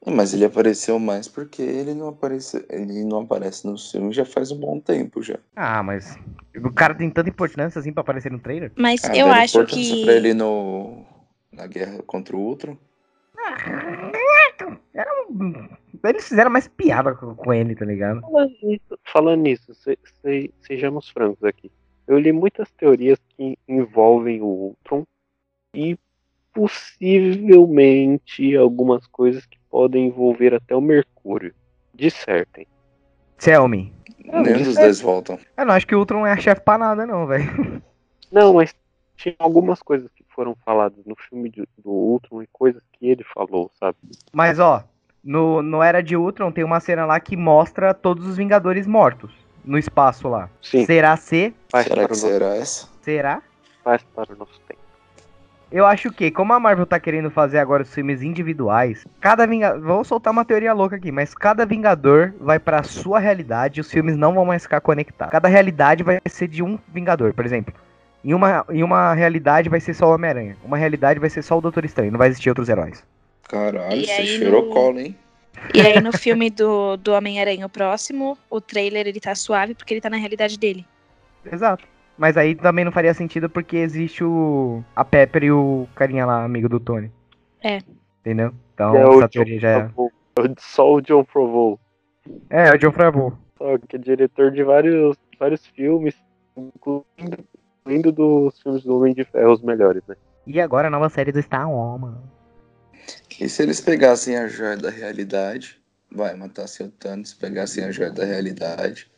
Mas 0.05 0.33
ele 0.33 0.43
apareceu 0.43 0.99
mais 0.99 1.29
porque 1.29 1.61
ele 1.61 1.93
não 1.93 2.09
aparece, 2.09 2.65
ele 2.69 3.05
não 3.05 3.21
aparece 3.21 3.65
no 3.65 3.77
filme 3.77 4.11
já 4.11 4.25
faz 4.25 4.51
um 4.51 4.59
bom 4.59 4.77
tempo 4.79 5.21
já. 5.23 5.39
Ah, 5.55 5.81
mas. 5.81 6.17
O 6.55 6.71
cara 6.73 6.93
tem 6.93 7.09
tanta 7.09 7.29
importância 7.29 7.79
assim 7.79 7.93
pra 7.93 8.01
aparecer 8.01 8.31
no 8.31 8.39
trailer? 8.39 8.71
Mas 8.75 9.03
Ah, 9.05 9.15
eu 9.15 9.31
acho 9.31 9.55
importância 9.57 9.95
que. 9.95 10.03
pra 10.03 10.13
ele 10.13 10.33
no 10.33 11.05
na 11.51 11.67
guerra 11.67 12.01
contra 12.05 12.35
o 12.35 12.39
Ultron. 12.39 12.75
Eles 16.03 16.27
fizeram 16.27 16.51
mais 16.51 16.67
piada 16.67 17.13
com, 17.15 17.53
ele, 17.53 17.75
tá 17.75 17.85
ligado? 17.85 18.21
falando 18.21 18.53
nisso, 18.61 18.99
falando 19.05 19.41
nisso 19.41 19.73
se- 19.75 19.97
se- 20.21 20.53
sejamos 20.61 21.09
francos 21.09 21.43
aqui. 21.43 21.71
Eu 22.07 22.19
li 22.19 22.31
muitas 22.33 22.69
teorias 22.71 23.19
que 23.37 23.57
envolvem 23.67 24.41
o 24.41 24.45
Ultron 24.45 25.03
e 25.73 25.97
possivelmente 26.53 28.55
algumas 28.55 29.07
coisas 29.07 29.45
que 29.45 29.57
podem 29.73 30.05
envolver 30.05 30.53
até 30.53 30.75
o 30.75 30.79
Mercúrio. 30.79 31.51
Dissertem. 31.95 32.67
Tell 33.39 33.67
me. 33.67 33.91
Nenhum 34.23 34.61
dos 34.63 34.75
dois 34.75 35.01
voltam. 35.01 35.39
Eu 35.57 35.65
não 35.65 35.73
acho 35.73 35.87
que 35.87 35.95
o 35.95 35.99
Ultron 35.99 36.27
é 36.27 36.37
chefe 36.39 36.61
pra 36.61 36.77
nada, 36.77 37.07
não, 37.07 37.25
velho. 37.25 37.81
Não, 38.31 38.53
mas 38.53 38.75
tinha 39.17 39.35
algumas 39.39 39.81
coisas 39.81 40.11
que 40.15 40.23
foram 40.29 40.55
faladas 40.63 41.03
no 41.07 41.15
filme 41.15 41.49
de- 41.49 41.67
do 41.83 41.89
Ultron 41.89 42.43
e 42.43 42.47
coisas 42.53 42.83
que 42.93 43.07
ele 43.07 43.23
falou, 43.23 43.71
sabe? 43.79 43.97
Mas 44.31 44.59
ó, 44.59 44.83
no, 45.23 45.63
no 45.63 45.81
Era 45.81 46.03
de 46.03 46.15
Ultron 46.15 46.51
tem 46.51 46.63
uma 46.63 46.79
cena 46.79 47.03
lá 47.07 47.19
que 47.19 47.35
mostra 47.35 47.95
todos 47.95 48.27
os 48.27 48.37
Vingadores 48.37 48.85
mortos. 48.85 49.33
No 49.65 49.77
espaço 49.79 50.27
lá. 50.27 50.49
Sim, 50.61 50.85
Será 50.85 51.17
ser? 51.17 51.53
Será 51.83 52.07
que 52.07 52.15
será 52.15 52.55
essa? 52.57 52.87
Será? 53.01 53.41
faz 53.83 54.03
para 54.15 54.33
o 54.33 54.37
nosso 54.37 54.59
tempo. 54.67 54.82
Eu 55.73 55.87
acho 55.87 56.11
que, 56.11 56.29
como 56.29 56.53
a 56.53 56.59
Marvel 56.59 56.85
tá 56.85 56.99
querendo 56.99 57.31
fazer 57.31 57.57
agora 57.57 57.81
os 57.81 57.91
filmes 57.91 58.21
individuais, 58.21 59.07
cada 59.19 59.47
Vingador. 59.47 59.81
Vou 59.81 60.03
soltar 60.03 60.31
uma 60.31 60.45
teoria 60.45 60.71
louca 60.71 60.97
aqui, 60.97 61.11
mas 61.11 61.33
cada 61.33 61.65
Vingador 61.65 62.31
vai 62.39 62.59
pra 62.59 62.83
sua 62.83 63.17
realidade 63.17 63.79
e 63.79 63.81
os 63.81 63.89
filmes 63.89 64.15
não 64.15 64.35
vão 64.35 64.45
mais 64.45 64.61
ficar 64.61 64.81
conectados. 64.81 65.31
Cada 65.31 65.47
realidade 65.47 66.03
vai 66.03 66.19
ser 66.27 66.47
de 66.47 66.61
um 66.61 66.77
Vingador, 66.93 67.33
por 67.33 67.43
exemplo. 67.43 67.73
Em 68.23 68.35
uma, 68.35 68.63
em 68.69 68.83
uma 68.83 69.15
realidade 69.15 69.67
vai 69.67 69.79
ser 69.79 69.95
só 69.95 70.05
o 70.05 70.13
Homem-Aranha. 70.13 70.55
Uma 70.63 70.77
realidade 70.77 71.19
vai 71.19 71.29
ser 71.31 71.41
só 71.41 71.57
o 71.57 71.61
Doutor 71.61 71.83
Estranho. 71.85 72.11
Não 72.11 72.19
vai 72.19 72.27
existir 72.27 72.49
outros 72.49 72.69
heróis. 72.69 73.03
Caralho, 73.49 73.99
E 73.99 74.05
você 74.05 74.11
aí 74.11 74.27
cheirou 74.27 74.67
no- 74.67 74.73
cola, 74.73 75.01
hein? 75.01 75.17
E 75.73 75.81
aí 75.81 75.99
no 76.01 76.13
filme 76.15 76.51
do, 76.51 76.97
do 76.97 77.13
Homem-Aranha 77.13 77.65
o 77.65 77.69
próximo, 77.69 78.37
o 78.47 78.61
trailer 78.61 79.07
ele 79.07 79.19
tá 79.19 79.33
suave 79.33 79.73
porque 79.73 79.91
ele 79.95 80.01
tá 80.01 80.09
na 80.09 80.17
realidade 80.17 80.55
dele. 80.57 80.85
Exato. 81.51 81.83
Mas 82.17 82.37
aí 82.37 82.55
também 82.55 82.85
não 82.85 82.91
faria 82.91 83.13
sentido 83.13 83.49
porque 83.49 83.77
existe 83.77 84.23
o. 84.23 84.83
A 84.95 85.03
Pepper 85.03 85.43
e 85.43 85.51
o 85.51 85.87
carinha 85.95 86.25
lá, 86.25 86.43
amigo 86.43 86.69
do 86.69 86.79
Tony. 86.79 87.11
É. 87.61 87.79
Entendeu? 88.19 88.53
Então 88.73 88.95
É 88.95 89.01
essa 89.01 89.19
John 89.21 89.27
teoria 89.27 89.59
já 89.59 89.69
é. 89.69 89.89
Só 90.59 90.93
o 90.93 91.01
John 91.01 91.23
Favreau. 91.23 91.79
É, 92.49 92.69
é 92.69 92.73
o 92.73 92.77
John 92.77 92.91
Favreau. 92.91 93.37
Só 93.57 93.77
que 93.77 93.95
é 93.95 93.99
diretor 93.99 94.51
de 94.51 94.63
vários, 94.63 95.17
vários 95.39 95.65
filmes, 95.67 96.15
incluindo, 96.55 97.43
incluindo 97.81 98.11
dos 98.11 98.61
filmes 98.61 98.83
do 98.83 98.97
Homem 98.97 99.13
de 99.13 99.23
Ferro, 99.23 99.51
os 99.51 99.61
melhores, 99.61 100.03
né? 100.07 100.15
E 100.45 100.59
agora 100.59 100.87
a 100.87 100.91
nova 100.91 101.09
série 101.09 101.31
do 101.31 101.41
Star 101.41 101.71
Wars. 101.71 102.15
E 103.39 103.49
se 103.49 103.63
eles 103.63 103.81
pegassem 103.81 104.37
a 104.37 104.47
joia 104.47 104.77
da 104.77 104.89
realidade, 104.89 105.81
vai, 106.11 106.35
matassem 106.35 106.87
o 106.87 106.91
Thanos, 106.91 107.33
pegassem 107.33 107.83
a 107.83 107.91
joia 107.91 108.11
da 108.11 108.25
realidade 108.25 109.09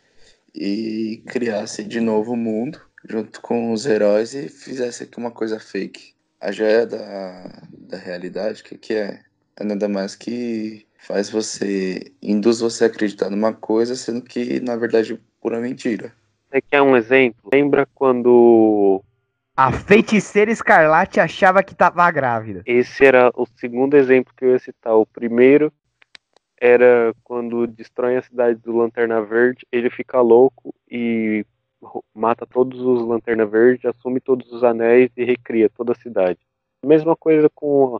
e 0.54 1.22
criassem 1.28 1.88
de 1.88 2.00
novo 2.00 2.34
o 2.34 2.38
mundo 2.38 2.80
junto 3.10 3.42
com 3.42 3.72
os 3.72 3.86
heróis 3.86 4.34
e 4.34 4.50
fizessem 4.50 5.08
aqui 5.08 5.18
uma 5.18 5.32
coisa 5.32 5.60
fake. 5.60 6.14
A 6.42 6.52
joia 6.52 6.86
da, 6.86 7.62
da 7.72 7.98
realidade, 7.98 8.62
o 8.62 8.66
que, 8.66 8.78
que 8.78 8.94
é? 8.94 9.22
É 9.58 9.64
nada 9.64 9.88
mais 9.88 10.16
que 10.16 10.86
faz 11.00 11.30
você, 11.30 12.12
induz 12.22 12.60
você 12.60 12.86
a 12.86 12.88
acreditar 12.88 13.30
numa 13.30 13.54
coisa, 13.54 13.96
sendo 13.96 14.22
que 14.22 14.60
na 14.60 14.76
verdade 14.76 15.14
é 15.14 15.18
pura 15.42 15.60
mentira. 15.60 16.12
Você 16.50 16.62
quer 16.62 16.82
um 16.82 16.96
exemplo? 16.96 17.50
Lembra 17.54 17.88
quando 17.96 19.02
A 19.56 19.72
feiticeira 19.72 20.52
escarlate 20.52 21.20
achava 21.20 21.64
que 21.64 21.74
tava 21.76 22.10
grávida. 22.12 22.64
esse 22.66 23.06
era 23.06 23.32
o 23.36 23.46
segundo 23.56 23.96
exemplo 23.96 24.34
que 24.36 24.46
eu 24.46 24.52
ia 24.52 24.60
citar? 24.60 24.96
O 24.96 25.06
primeiro 25.06 25.72
era 26.60 27.14
quando 27.24 27.68
destrói 27.68 28.18
a 28.18 28.22
cidade 28.22 28.60
do 28.60 28.76
Lanterna 28.76 29.22
Verde, 29.22 29.66
ele 29.72 29.90
fica 29.90 30.20
louco 30.22 30.74
e 30.90 31.46
mata 32.14 32.46
todos 32.46 32.80
os 32.80 33.08
Lanterna 33.08 33.46
Verde, 33.46 33.88
assume 33.88 34.20
todos 34.20 34.52
os 34.52 34.64
anéis 34.64 35.12
e 35.16 35.24
recria 35.24 35.70
toda 35.70 35.92
a 35.92 35.96
cidade. 35.96 36.40
Mesma 36.84 37.16
coisa 37.16 37.50
com 37.54 38.00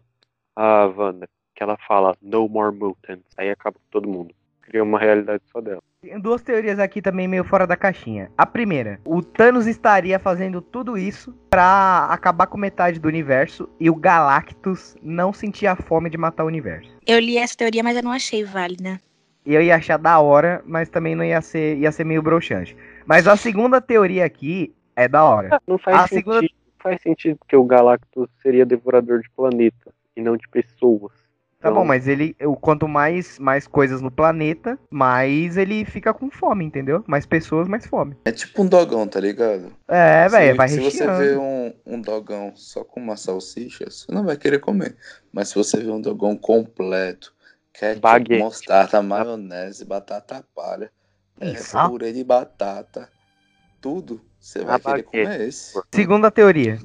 a 0.56 0.86
Wanda, 0.86 1.28
que 1.54 1.64
ela 1.64 1.78
fala 1.88 2.16
No 2.22 2.48
More 2.48 2.76
Mutants, 2.76 3.26
aí 3.38 3.50
acaba 3.50 3.76
com 3.76 3.86
todo 3.92 4.10
mundo. 4.10 4.34
Cria 4.62 4.84
uma 4.84 5.00
realidade 5.00 5.44
só 5.52 5.62
dela. 5.62 5.82
Tem 6.02 6.20
duas 6.20 6.42
teorias 6.42 6.80
aqui 6.80 7.02
também 7.02 7.28
meio 7.28 7.44
fora 7.44 7.68
da 7.68 7.76
caixinha. 7.76 8.32
A 8.38 8.46
primeira, 8.46 9.00
o 9.06 9.22
Thanos 9.22 9.68
estaria 9.68 10.18
fazendo 10.20 10.62
tudo 10.62 10.98
isso 10.98 11.34
pra 11.50 12.08
acabar 12.10 12.48
com 12.48 12.58
metade 12.58 13.00
do 13.00 13.08
universo 13.08 13.70
e 13.80 13.90
o 13.90 13.96
Galactus 13.96 14.96
não 15.02 15.34
sentia 15.34 15.72
a 15.72 15.76
fome 15.76 16.10
de 16.10 16.18
matar 16.18 16.44
o 16.44 16.48
universo. 16.48 16.96
Eu 17.06 17.20
li 17.20 17.38
essa 17.38 17.56
teoria, 17.56 17.84
mas 17.84 17.98
eu 17.98 18.04
não 18.04 18.12
achei 18.12 18.44
válida. 18.44 19.00
E 19.46 19.54
eu 19.54 19.62
ia 19.62 19.76
achar 19.76 19.98
da 19.98 20.20
hora, 20.20 20.64
mas 20.66 20.90
também 20.90 21.16
não 21.16 21.24
ia 21.24 21.42
ser, 21.42 21.78
ia 21.78 21.92
ser 21.92 22.04
meio 22.04 22.22
broxante. 22.22 22.76
Mas 23.06 23.28
a 23.28 23.36
segunda 23.36 23.80
teoria 23.82 24.26
aqui 24.26 24.74
é 24.96 25.08
da 25.08 25.24
hora. 25.24 25.62
Não 25.68 25.78
faz 25.78 25.98
A 25.98 26.08
sentido. 26.08 26.34
segunda- 26.34 26.42
Não 26.42 26.92
faz 26.92 27.02
sentido 27.02 27.38
porque 27.38 27.56
o 27.56 27.64
Galactus 27.66 28.30
seria 28.42 28.66
devorador 28.66 29.20
de 29.20 29.30
planetas 29.32 29.94
e 30.16 30.22
não 30.22 30.38
de 30.38 30.48
pessoas. 30.48 31.12
Tá 31.60 31.70
Então, 31.72 31.82
bom, 31.82 31.86
mas 31.86 32.08
ele, 32.08 32.36
o 32.44 32.56
quanto 32.56 32.88
mais 32.88 33.40
mais 33.40 33.66
coisas 33.66 34.00
no 34.02 34.12
planeta, 34.12 34.78
mais 34.92 35.58
ele 35.58 35.84
fica 35.84 36.14
com 36.14 36.30
fome, 36.30 36.64
entendeu? 36.64 37.04
Mais 37.08 37.26
pessoas, 37.26 37.68
mais 37.68 37.88
fome. 37.88 38.16
É 38.26 38.32
tipo 38.32 38.62
um 38.62 38.68
dogão, 38.68 39.08
tá 39.08 39.20
ligado? 39.20 39.74
É, 39.88 40.28
velho, 40.30 40.56
vai 40.56 40.68
se 40.70 40.80
você 40.80 41.08
vê 41.08 41.36
um, 41.38 41.74
um 41.86 42.00
dogão 42.00 42.52
só 42.56 42.84
com 42.84 43.00
uma 43.00 43.18
salsicha, 43.18 43.90
você 43.90 44.12
não 44.12 44.24
vai 44.24 44.38
querer 44.38 44.60
comer. 44.60 44.96
Mas 45.34 45.50
se 45.50 45.56
você 45.56 45.78
vê 45.78 45.90
um 45.90 46.02
dogão 46.02 46.38
completo, 46.38 47.34
ketchup, 47.74 48.02
Baguete. 48.02 48.44
mostarda, 48.44 49.02
maionese, 49.02 49.84
batata 49.86 50.46
palha, 50.54 50.92
é, 51.40 51.52
Isso. 51.52 51.78
purê 51.90 52.14
de 52.14 52.24
batata, 52.24 53.10
tudo, 53.82 54.22
você 54.40 54.64
vai 54.64 54.76
A 54.76 54.80
querer 54.80 55.04
comer 55.04 55.42
esse. 55.42 55.80
Segunda 55.94 56.32
teoria. 56.32 56.80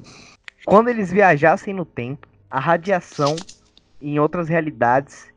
Quando 0.65 0.89
eles 0.89 1.11
viajassem 1.11 1.73
no 1.73 1.85
tempo, 1.85 2.27
a 2.49 2.59
radiação 2.59 3.35
em 4.01 4.19
outras 4.19 4.49
realidades 4.49 5.31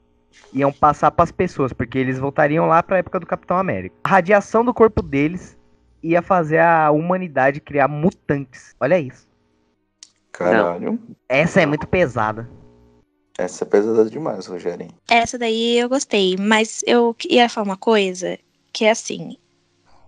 iam 0.53 0.73
passar 0.73 1.11
para 1.11 1.25
as 1.25 1.33
pessoas, 1.33 1.73
porque 1.73 1.99
eles 1.99 2.19
voltariam 2.19 2.67
lá 2.67 2.83
para 2.83 2.97
a 2.97 2.99
época 2.99 3.21
do 3.21 3.27
Capitão 3.27 3.57
América. 3.57 3.95
A 4.05 4.09
radiação 4.09 4.65
do 4.65 4.75
corpo 4.75 5.03
deles 5.03 5.57
ia 6.03 6.21
fazer 6.21 6.59
a 6.59 6.91
humanidade 6.91 7.61
criar 7.61 7.89
mutantes. 7.89 8.75
Olha 8.81 8.99
isso. 8.99 9.27
Caralho. 10.33 10.99
Essa 11.29 11.63
é 11.63 11.67
muito 11.67 11.87
pesada. 11.87 12.49
Essa 13.39 13.65
é 13.65 13.67
pesada 13.67 14.09
demais, 14.09 14.47
Rogerinho. 14.47 14.95
Essa 15.09 15.39
daí 15.39 15.79
eu 15.79 15.89
gostei, 15.89 16.37
mas 16.37 16.83
eu 16.87 17.17
ia 17.29 17.49
falar 17.49 17.67
uma 17.67 17.77
coisa 17.77 18.39
que 18.75 18.85
é 18.85 18.91
assim. 18.91 19.39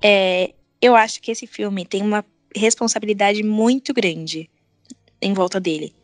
é, 0.02 0.52
eu 0.82 0.94
acho 0.94 1.22
que 1.22 1.30
esse 1.30 1.46
filme 1.46 1.86
tem 1.86 2.02
uma 2.02 2.24
responsabilidade 2.54 3.42
muito 3.42 3.94
grande 3.94 4.50
em 5.22 5.32
volta 5.32 5.58
dele. 5.58 5.94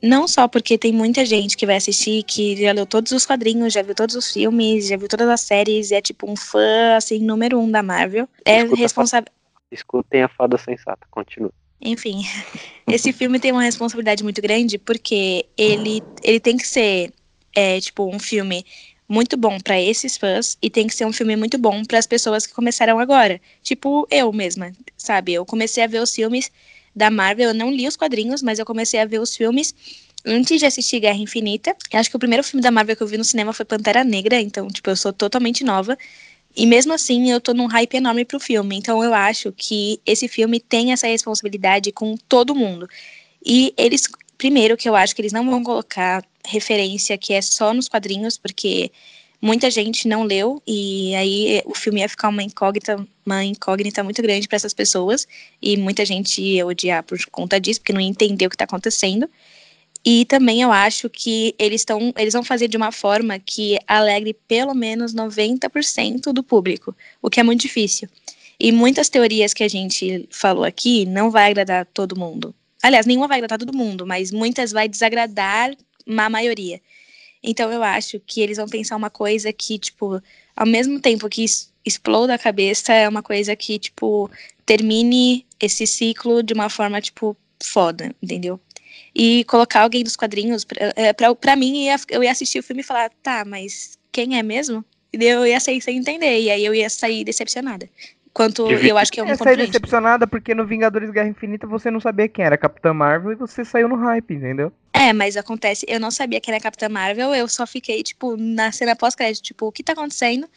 Não 0.00 0.28
só 0.28 0.46
porque 0.46 0.78
tem 0.78 0.92
muita 0.92 1.24
gente 1.24 1.56
que 1.56 1.66
vai 1.66 1.76
assistir 1.76 2.22
que 2.22 2.56
já 2.56 2.70
leu 2.70 2.86
todos 2.86 3.10
os 3.10 3.26
quadrinhos, 3.26 3.72
já 3.72 3.82
viu 3.82 3.94
todos 3.94 4.14
os 4.14 4.32
filmes, 4.32 4.86
já 4.86 4.96
viu 4.96 5.08
todas 5.08 5.28
as 5.28 5.40
séries, 5.40 5.90
e 5.90 5.96
é 5.96 6.00
tipo 6.00 6.30
um 6.30 6.36
fã 6.36 6.96
assim 6.96 7.18
número 7.18 7.58
um 7.58 7.68
da 7.68 7.82
Marvel. 7.82 8.28
É 8.44 8.62
responsável. 8.62 9.32
Escutem 9.72 10.22
a 10.22 10.28
fada 10.28 10.56
sensata, 10.56 11.04
continua. 11.10 11.52
Enfim, 11.80 12.22
esse 12.86 13.12
filme 13.12 13.40
tem 13.40 13.50
uma 13.50 13.62
responsabilidade 13.62 14.22
muito 14.22 14.40
grande 14.40 14.78
porque 14.78 15.46
ele, 15.56 16.00
ele 16.22 16.38
tem 16.38 16.56
que 16.56 16.66
ser, 16.66 17.12
é, 17.54 17.80
tipo, 17.80 18.06
um 18.06 18.20
filme 18.20 18.64
muito 19.08 19.36
bom 19.36 19.58
pra 19.58 19.80
esses 19.80 20.16
fãs 20.16 20.58
e 20.60 20.68
tem 20.68 20.86
que 20.86 20.94
ser 20.94 21.06
um 21.06 21.12
filme 21.12 21.34
muito 21.34 21.56
bom 21.56 21.84
para 21.84 21.98
as 21.98 22.06
pessoas 22.06 22.46
que 22.46 22.52
começaram 22.52 22.98
agora. 22.98 23.40
Tipo, 23.62 24.06
eu 24.10 24.32
mesma, 24.32 24.72
sabe? 24.96 25.32
Eu 25.32 25.46
comecei 25.46 25.82
a 25.82 25.86
ver 25.86 26.00
os 26.00 26.14
filmes 26.14 26.52
da 26.94 27.10
Marvel, 27.10 27.48
eu 27.48 27.54
não 27.54 27.70
li 27.70 27.88
os 27.88 27.96
quadrinhos, 27.96 28.42
mas 28.42 28.58
eu 28.58 28.66
comecei 28.66 29.00
a 29.00 29.06
ver 29.06 29.20
os 29.20 29.34
filmes 29.34 29.74
antes 30.26 30.58
de 30.58 30.66
assistir 30.66 31.00
Guerra 31.00 31.18
Infinita. 31.18 31.74
Acho 31.92 32.10
que 32.10 32.16
o 32.16 32.18
primeiro 32.18 32.44
filme 32.44 32.62
da 32.62 32.70
Marvel 32.70 32.96
que 32.96 33.02
eu 33.02 33.06
vi 33.06 33.16
no 33.16 33.24
cinema 33.24 33.52
foi 33.52 33.64
Pantera 33.64 34.04
Negra, 34.04 34.40
então, 34.40 34.68
tipo, 34.68 34.90
eu 34.90 34.96
sou 34.96 35.12
totalmente 35.12 35.64
nova. 35.64 35.96
E 36.56 36.66
mesmo 36.66 36.92
assim, 36.92 37.30
eu 37.30 37.40
tô 37.40 37.54
num 37.54 37.66
hype 37.66 37.94
enorme 37.94 38.24
pro 38.24 38.40
filme. 38.40 38.76
Então, 38.76 39.02
eu 39.02 39.14
acho 39.14 39.52
que 39.52 40.00
esse 40.04 40.26
filme 40.26 40.58
tem 40.58 40.92
essa 40.92 41.06
responsabilidade 41.06 41.92
com 41.92 42.16
todo 42.28 42.54
mundo. 42.54 42.88
E 43.44 43.72
eles, 43.76 44.08
primeiro, 44.38 44.76
que 44.76 44.88
eu 44.88 44.94
acho 44.94 45.14
que 45.14 45.20
eles 45.20 45.32
não 45.32 45.44
vão 45.50 45.62
colocar 45.62 46.24
referência 46.46 47.18
que 47.18 47.34
é 47.34 47.42
só 47.42 47.74
nos 47.74 47.88
quadrinhos, 47.88 48.38
porque 48.38 48.90
muita 49.42 49.70
gente 49.70 50.08
não 50.08 50.22
leu 50.22 50.62
e 50.66 51.14
aí 51.14 51.62
o 51.66 51.74
filme 51.74 52.00
ia 52.00 52.08
ficar 52.08 52.28
uma 52.28 52.42
incógnita, 52.42 53.06
uma 53.26 53.44
incógnita 53.44 54.02
muito 54.02 54.22
grande 54.22 54.48
para 54.48 54.56
essas 54.56 54.72
pessoas 54.72 55.26
e 55.60 55.76
muita 55.76 56.04
gente 56.04 56.40
ia 56.40 56.66
odiar 56.66 57.02
por 57.02 57.18
conta 57.26 57.60
disso, 57.60 57.80
porque 57.80 57.92
não 57.92 58.00
ia 58.00 58.08
entender 58.08 58.46
o 58.46 58.50
que 58.50 58.56
tá 58.56 58.64
acontecendo. 58.64 59.28
E 60.04 60.24
também 60.24 60.62
eu 60.62 60.72
acho 60.72 61.10
que 61.10 61.54
eles 61.58 61.80
estão, 61.80 62.14
eles 62.16 62.32
vão 62.32 62.44
fazer 62.44 62.68
de 62.68 62.76
uma 62.76 62.92
forma 62.92 63.38
que 63.38 63.78
alegre 63.86 64.34
pelo 64.46 64.74
menos 64.74 65.12
90% 65.12 66.32
do 66.32 66.42
público, 66.42 66.96
o 67.20 67.28
que 67.28 67.40
é 67.40 67.42
muito 67.42 67.62
difícil. 67.62 68.08
E 68.60 68.72
muitas 68.72 69.08
teorias 69.08 69.52
que 69.52 69.62
a 69.62 69.68
gente 69.68 70.26
falou 70.30 70.64
aqui 70.64 71.04
não 71.04 71.30
vai 71.30 71.50
agradar 71.50 71.86
todo 71.86 72.18
mundo. 72.18 72.54
Aliás, 72.82 73.06
nenhuma 73.06 73.28
vai 73.28 73.38
agradar 73.38 73.58
todo 73.58 73.76
mundo, 73.76 74.06
mas 74.06 74.30
muitas 74.30 74.72
vai 74.72 74.88
desagradar 74.88 75.70
a 76.06 76.30
maioria. 76.30 76.80
Então 77.42 77.72
eu 77.72 77.82
acho 77.82 78.20
que 78.20 78.40
eles 78.40 78.56
vão 78.56 78.68
pensar 78.68 78.96
uma 78.96 79.10
coisa 79.10 79.52
que, 79.52 79.78
tipo, 79.78 80.20
ao 80.56 80.66
mesmo 80.66 81.00
tempo 81.00 81.28
que 81.28 81.44
exploda 81.84 82.34
a 82.34 82.38
cabeça, 82.38 82.92
é 82.92 83.08
uma 83.08 83.22
coisa 83.22 83.54
que, 83.56 83.78
tipo, 83.78 84.30
termine 84.66 85.46
esse 85.60 85.86
ciclo 85.86 86.42
de 86.42 86.52
uma 86.52 86.68
forma, 86.68 87.00
tipo, 87.00 87.36
foda, 87.62 88.14
entendeu? 88.22 88.60
E 89.14 89.44
colocar 89.44 89.82
alguém 89.82 90.04
dos 90.04 90.16
quadrinhos, 90.16 90.64
pra, 90.64 90.92
é, 90.96 91.12
pra, 91.12 91.34
pra 91.34 91.56
mim, 91.56 91.86
eu 92.08 92.22
ia 92.22 92.30
assistir 92.30 92.58
o 92.58 92.62
filme 92.62 92.82
e 92.82 92.84
falar, 92.84 93.10
tá, 93.22 93.44
mas 93.44 93.98
quem 94.12 94.38
é 94.38 94.42
mesmo? 94.42 94.84
E 95.12 95.24
eu 95.24 95.46
ia 95.46 95.58
sair 95.58 95.80
sem 95.80 95.96
entender, 95.96 96.40
e 96.40 96.50
aí 96.50 96.64
eu 96.64 96.74
ia 96.74 96.90
sair 96.90 97.24
decepcionada. 97.24 97.88
Quanto 98.32 98.66
Devia- 98.68 98.90
eu 98.90 98.98
acho 98.98 99.10
que 99.10 99.20
é 99.20 99.22
um 99.22 99.26
Eu 99.26 99.32
ponto 99.32 99.44
saí 99.44 99.56
grande. 99.56 99.72
decepcionada 99.72 100.26
porque 100.26 100.54
no 100.54 100.66
Vingadores 100.66 101.10
Guerra 101.10 101.28
Infinita 101.28 101.66
você 101.66 101.90
não 101.90 102.00
sabia 102.00 102.28
quem 102.28 102.44
era 102.44 102.54
a 102.54 102.58
Capitã 102.58 102.92
Marvel 102.92 103.32
e 103.32 103.34
você 103.34 103.64
saiu 103.64 103.88
no 103.88 103.96
hype, 103.96 104.34
entendeu? 104.34 104.72
É, 104.92 105.12
mas 105.12 105.36
acontece, 105.36 105.84
eu 105.88 105.98
não 106.00 106.10
sabia 106.10 106.40
que 106.40 106.50
era 106.50 106.58
a 106.58 106.60
Capitã 106.60 106.88
Marvel, 106.88 107.34
eu 107.34 107.46
só 107.48 107.66
fiquei, 107.66 108.02
tipo, 108.02 108.36
na 108.36 108.70
cena 108.72 108.94
pós-crédito, 108.96 109.42
tipo, 109.44 109.66
o 109.66 109.72
que 109.72 109.82
tá 109.82 109.92
acontecendo? 109.92 110.48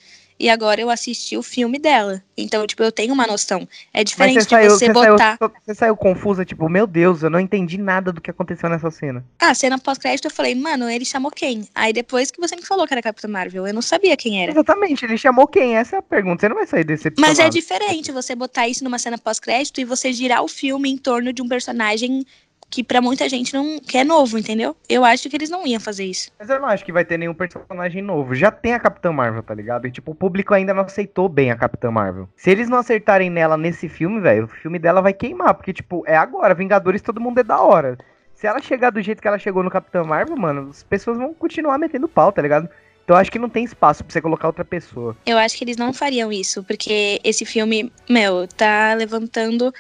E 0.42 0.50
agora 0.50 0.82
eu 0.82 0.90
assisti 0.90 1.38
o 1.38 1.44
filme 1.44 1.78
dela. 1.78 2.20
Então, 2.36 2.66
tipo, 2.66 2.82
eu 2.82 2.92
tenho 2.92 3.14
uma 3.14 3.28
noção. 3.28 3.70
É 3.94 4.04
diferente 4.04 4.42
você 4.42 4.50
saiu, 4.50 4.70
de 4.70 4.74
você 4.74 4.88
você, 4.88 5.12
botar. 5.12 5.38
saiu, 5.38 5.52
você 5.64 5.76
saiu 5.76 5.96
confusa, 5.96 6.44
tipo, 6.44 6.68
meu 6.68 6.88
Deus, 6.88 7.22
eu 7.22 7.30
não 7.30 7.40
entendi 7.40 7.78
nada 7.78 8.12
do 8.12 8.20
que 8.20 8.32
aconteceu 8.32 8.68
nessa 8.68 8.90
cena. 8.90 9.24
Ah, 9.40 9.54
cena 9.54 9.78
pós-crédito, 9.78 10.26
eu 10.26 10.32
falei, 10.32 10.56
mano, 10.56 10.90
ele 10.90 11.06
chamou 11.06 11.30
quem? 11.30 11.70
Aí 11.76 11.94
depois 11.94 12.32
que 12.32 12.42
você 12.42 12.56
me 12.56 12.64
falou 12.64 12.88
que 12.88 12.94
era 12.96 13.02
a 13.02 13.04
Capitã 13.04 13.28
Marvel, 13.28 13.68
eu 13.68 13.74
não 13.74 13.84
sabia 13.84 14.18
quem 14.18 14.42
era. 14.42 14.52
Exatamente, 14.52 15.06
ele 15.06 15.16
chamou 15.16 15.46
quem? 15.46 15.78
Essa 15.78 15.98
é 15.98 16.00
a 16.00 16.02
pergunta. 16.02 16.42
Você 16.42 16.50
não 16.50 16.56
vai 16.56 16.66
sair 16.66 16.86
decepcionado. 16.86 17.38
Mas 17.38 17.38
é 17.38 17.48
diferente 17.48 18.12
você 18.12 18.34
botar 18.34 18.68
isso 18.68 18.84
numa 18.84 18.98
cena 18.98 19.20
pós-crédito 19.20 19.80
e 19.80 19.86
você 19.86 20.12
girar 20.12 20.44
o 20.44 20.48
filme 20.48 20.90
em 20.90 20.98
torno 20.98 21.32
de 21.32 21.44
um 21.44 21.48
personagem 21.48 22.26
que 22.72 22.84
para 22.84 23.02
muita 23.02 23.28
gente 23.28 23.54
não 23.54 23.80
que 23.80 23.98
é 23.98 24.04
novo, 24.04 24.40
entendeu? 24.40 24.76
Eu 24.88 25.04
acho 25.04 25.30
que 25.30 25.36
eles 25.36 25.50
não 25.50 25.68
iam 25.68 25.80
fazer 25.80 26.06
isso. 26.06 26.32
Mas 26.40 26.50
eu 26.50 26.60
não 26.60 26.70
acho 26.70 26.86
que 26.86 26.92
vai 26.92 27.04
ter 27.04 27.18
nenhum 27.18 27.34
personagem 27.34 28.02
novo. 28.02 28.34
Já 28.34 28.50
tem 28.50 28.74
a 28.74 28.80
Capitã 28.80 29.12
Marvel, 29.12 29.44
tá 29.44 29.54
ligado? 29.54 29.86
E 29.86 29.92
tipo, 29.92 30.12
o 30.12 30.16
público 30.16 30.54
ainda 30.54 30.74
não 30.74 30.84
aceitou 30.84 31.28
bem 31.28 31.52
a 31.52 31.56
Capitã 31.58 31.92
Marvel. 31.92 32.30
Se 32.36 32.50
eles 32.50 32.70
não 32.70 32.78
acertarem 32.78 33.30
nela 33.30 33.58
nesse 33.58 33.90
filme, 33.90 34.22
velho, 34.22 34.46
o 34.46 34.48
filme 34.48 34.80
dela 34.80 35.02
vai 35.02 35.14
queimar, 35.14 35.54
porque 35.54 35.74
tipo, 35.74 36.04
é 36.08 36.16
agora, 36.16 36.54
Vingadores 36.54 37.02
todo 37.02 37.20
mundo 37.20 37.40
é 37.40 37.44
da 37.44 37.60
hora. 37.60 37.98
Se 38.34 38.48
ela 38.48 38.62
chegar 38.62 38.90
do 38.90 39.02
jeito 39.02 39.22
que 39.22 39.28
ela 39.28 39.38
chegou 39.38 39.62
no 39.62 39.70
Capitã 39.70 40.04
Marvel, 40.04 40.38
mano, 40.38 40.70
as 40.70 40.82
pessoas 40.82 41.18
vão 41.18 41.34
continuar 41.34 41.78
metendo 41.78 42.08
pau, 42.08 42.32
tá 42.32 42.42
ligado? 42.42 42.70
Então 43.04 43.16
eu 43.16 43.22
acho 43.22 43.32
que 43.32 43.38
não 43.38 43.50
tem 43.50 43.66
espaço 43.66 44.04
pra 44.04 44.14
você 44.14 44.22
colocar 44.22 44.48
outra 44.48 44.64
pessoa. 44.64 45.18
Eu 45.26 45.38
acho 45.38 45.58
que 45.58 45.64
eles 45.64 45.78
não 45.78 45.92
fariam 45.92 46.32
isso, 46.32 46.64
porque 46.64 47.20
esse 47.24 47.46
filme, 47.46 47.92
meu, 48.10 48.48
tá 48.48 48.94
levantando 48.94 49.74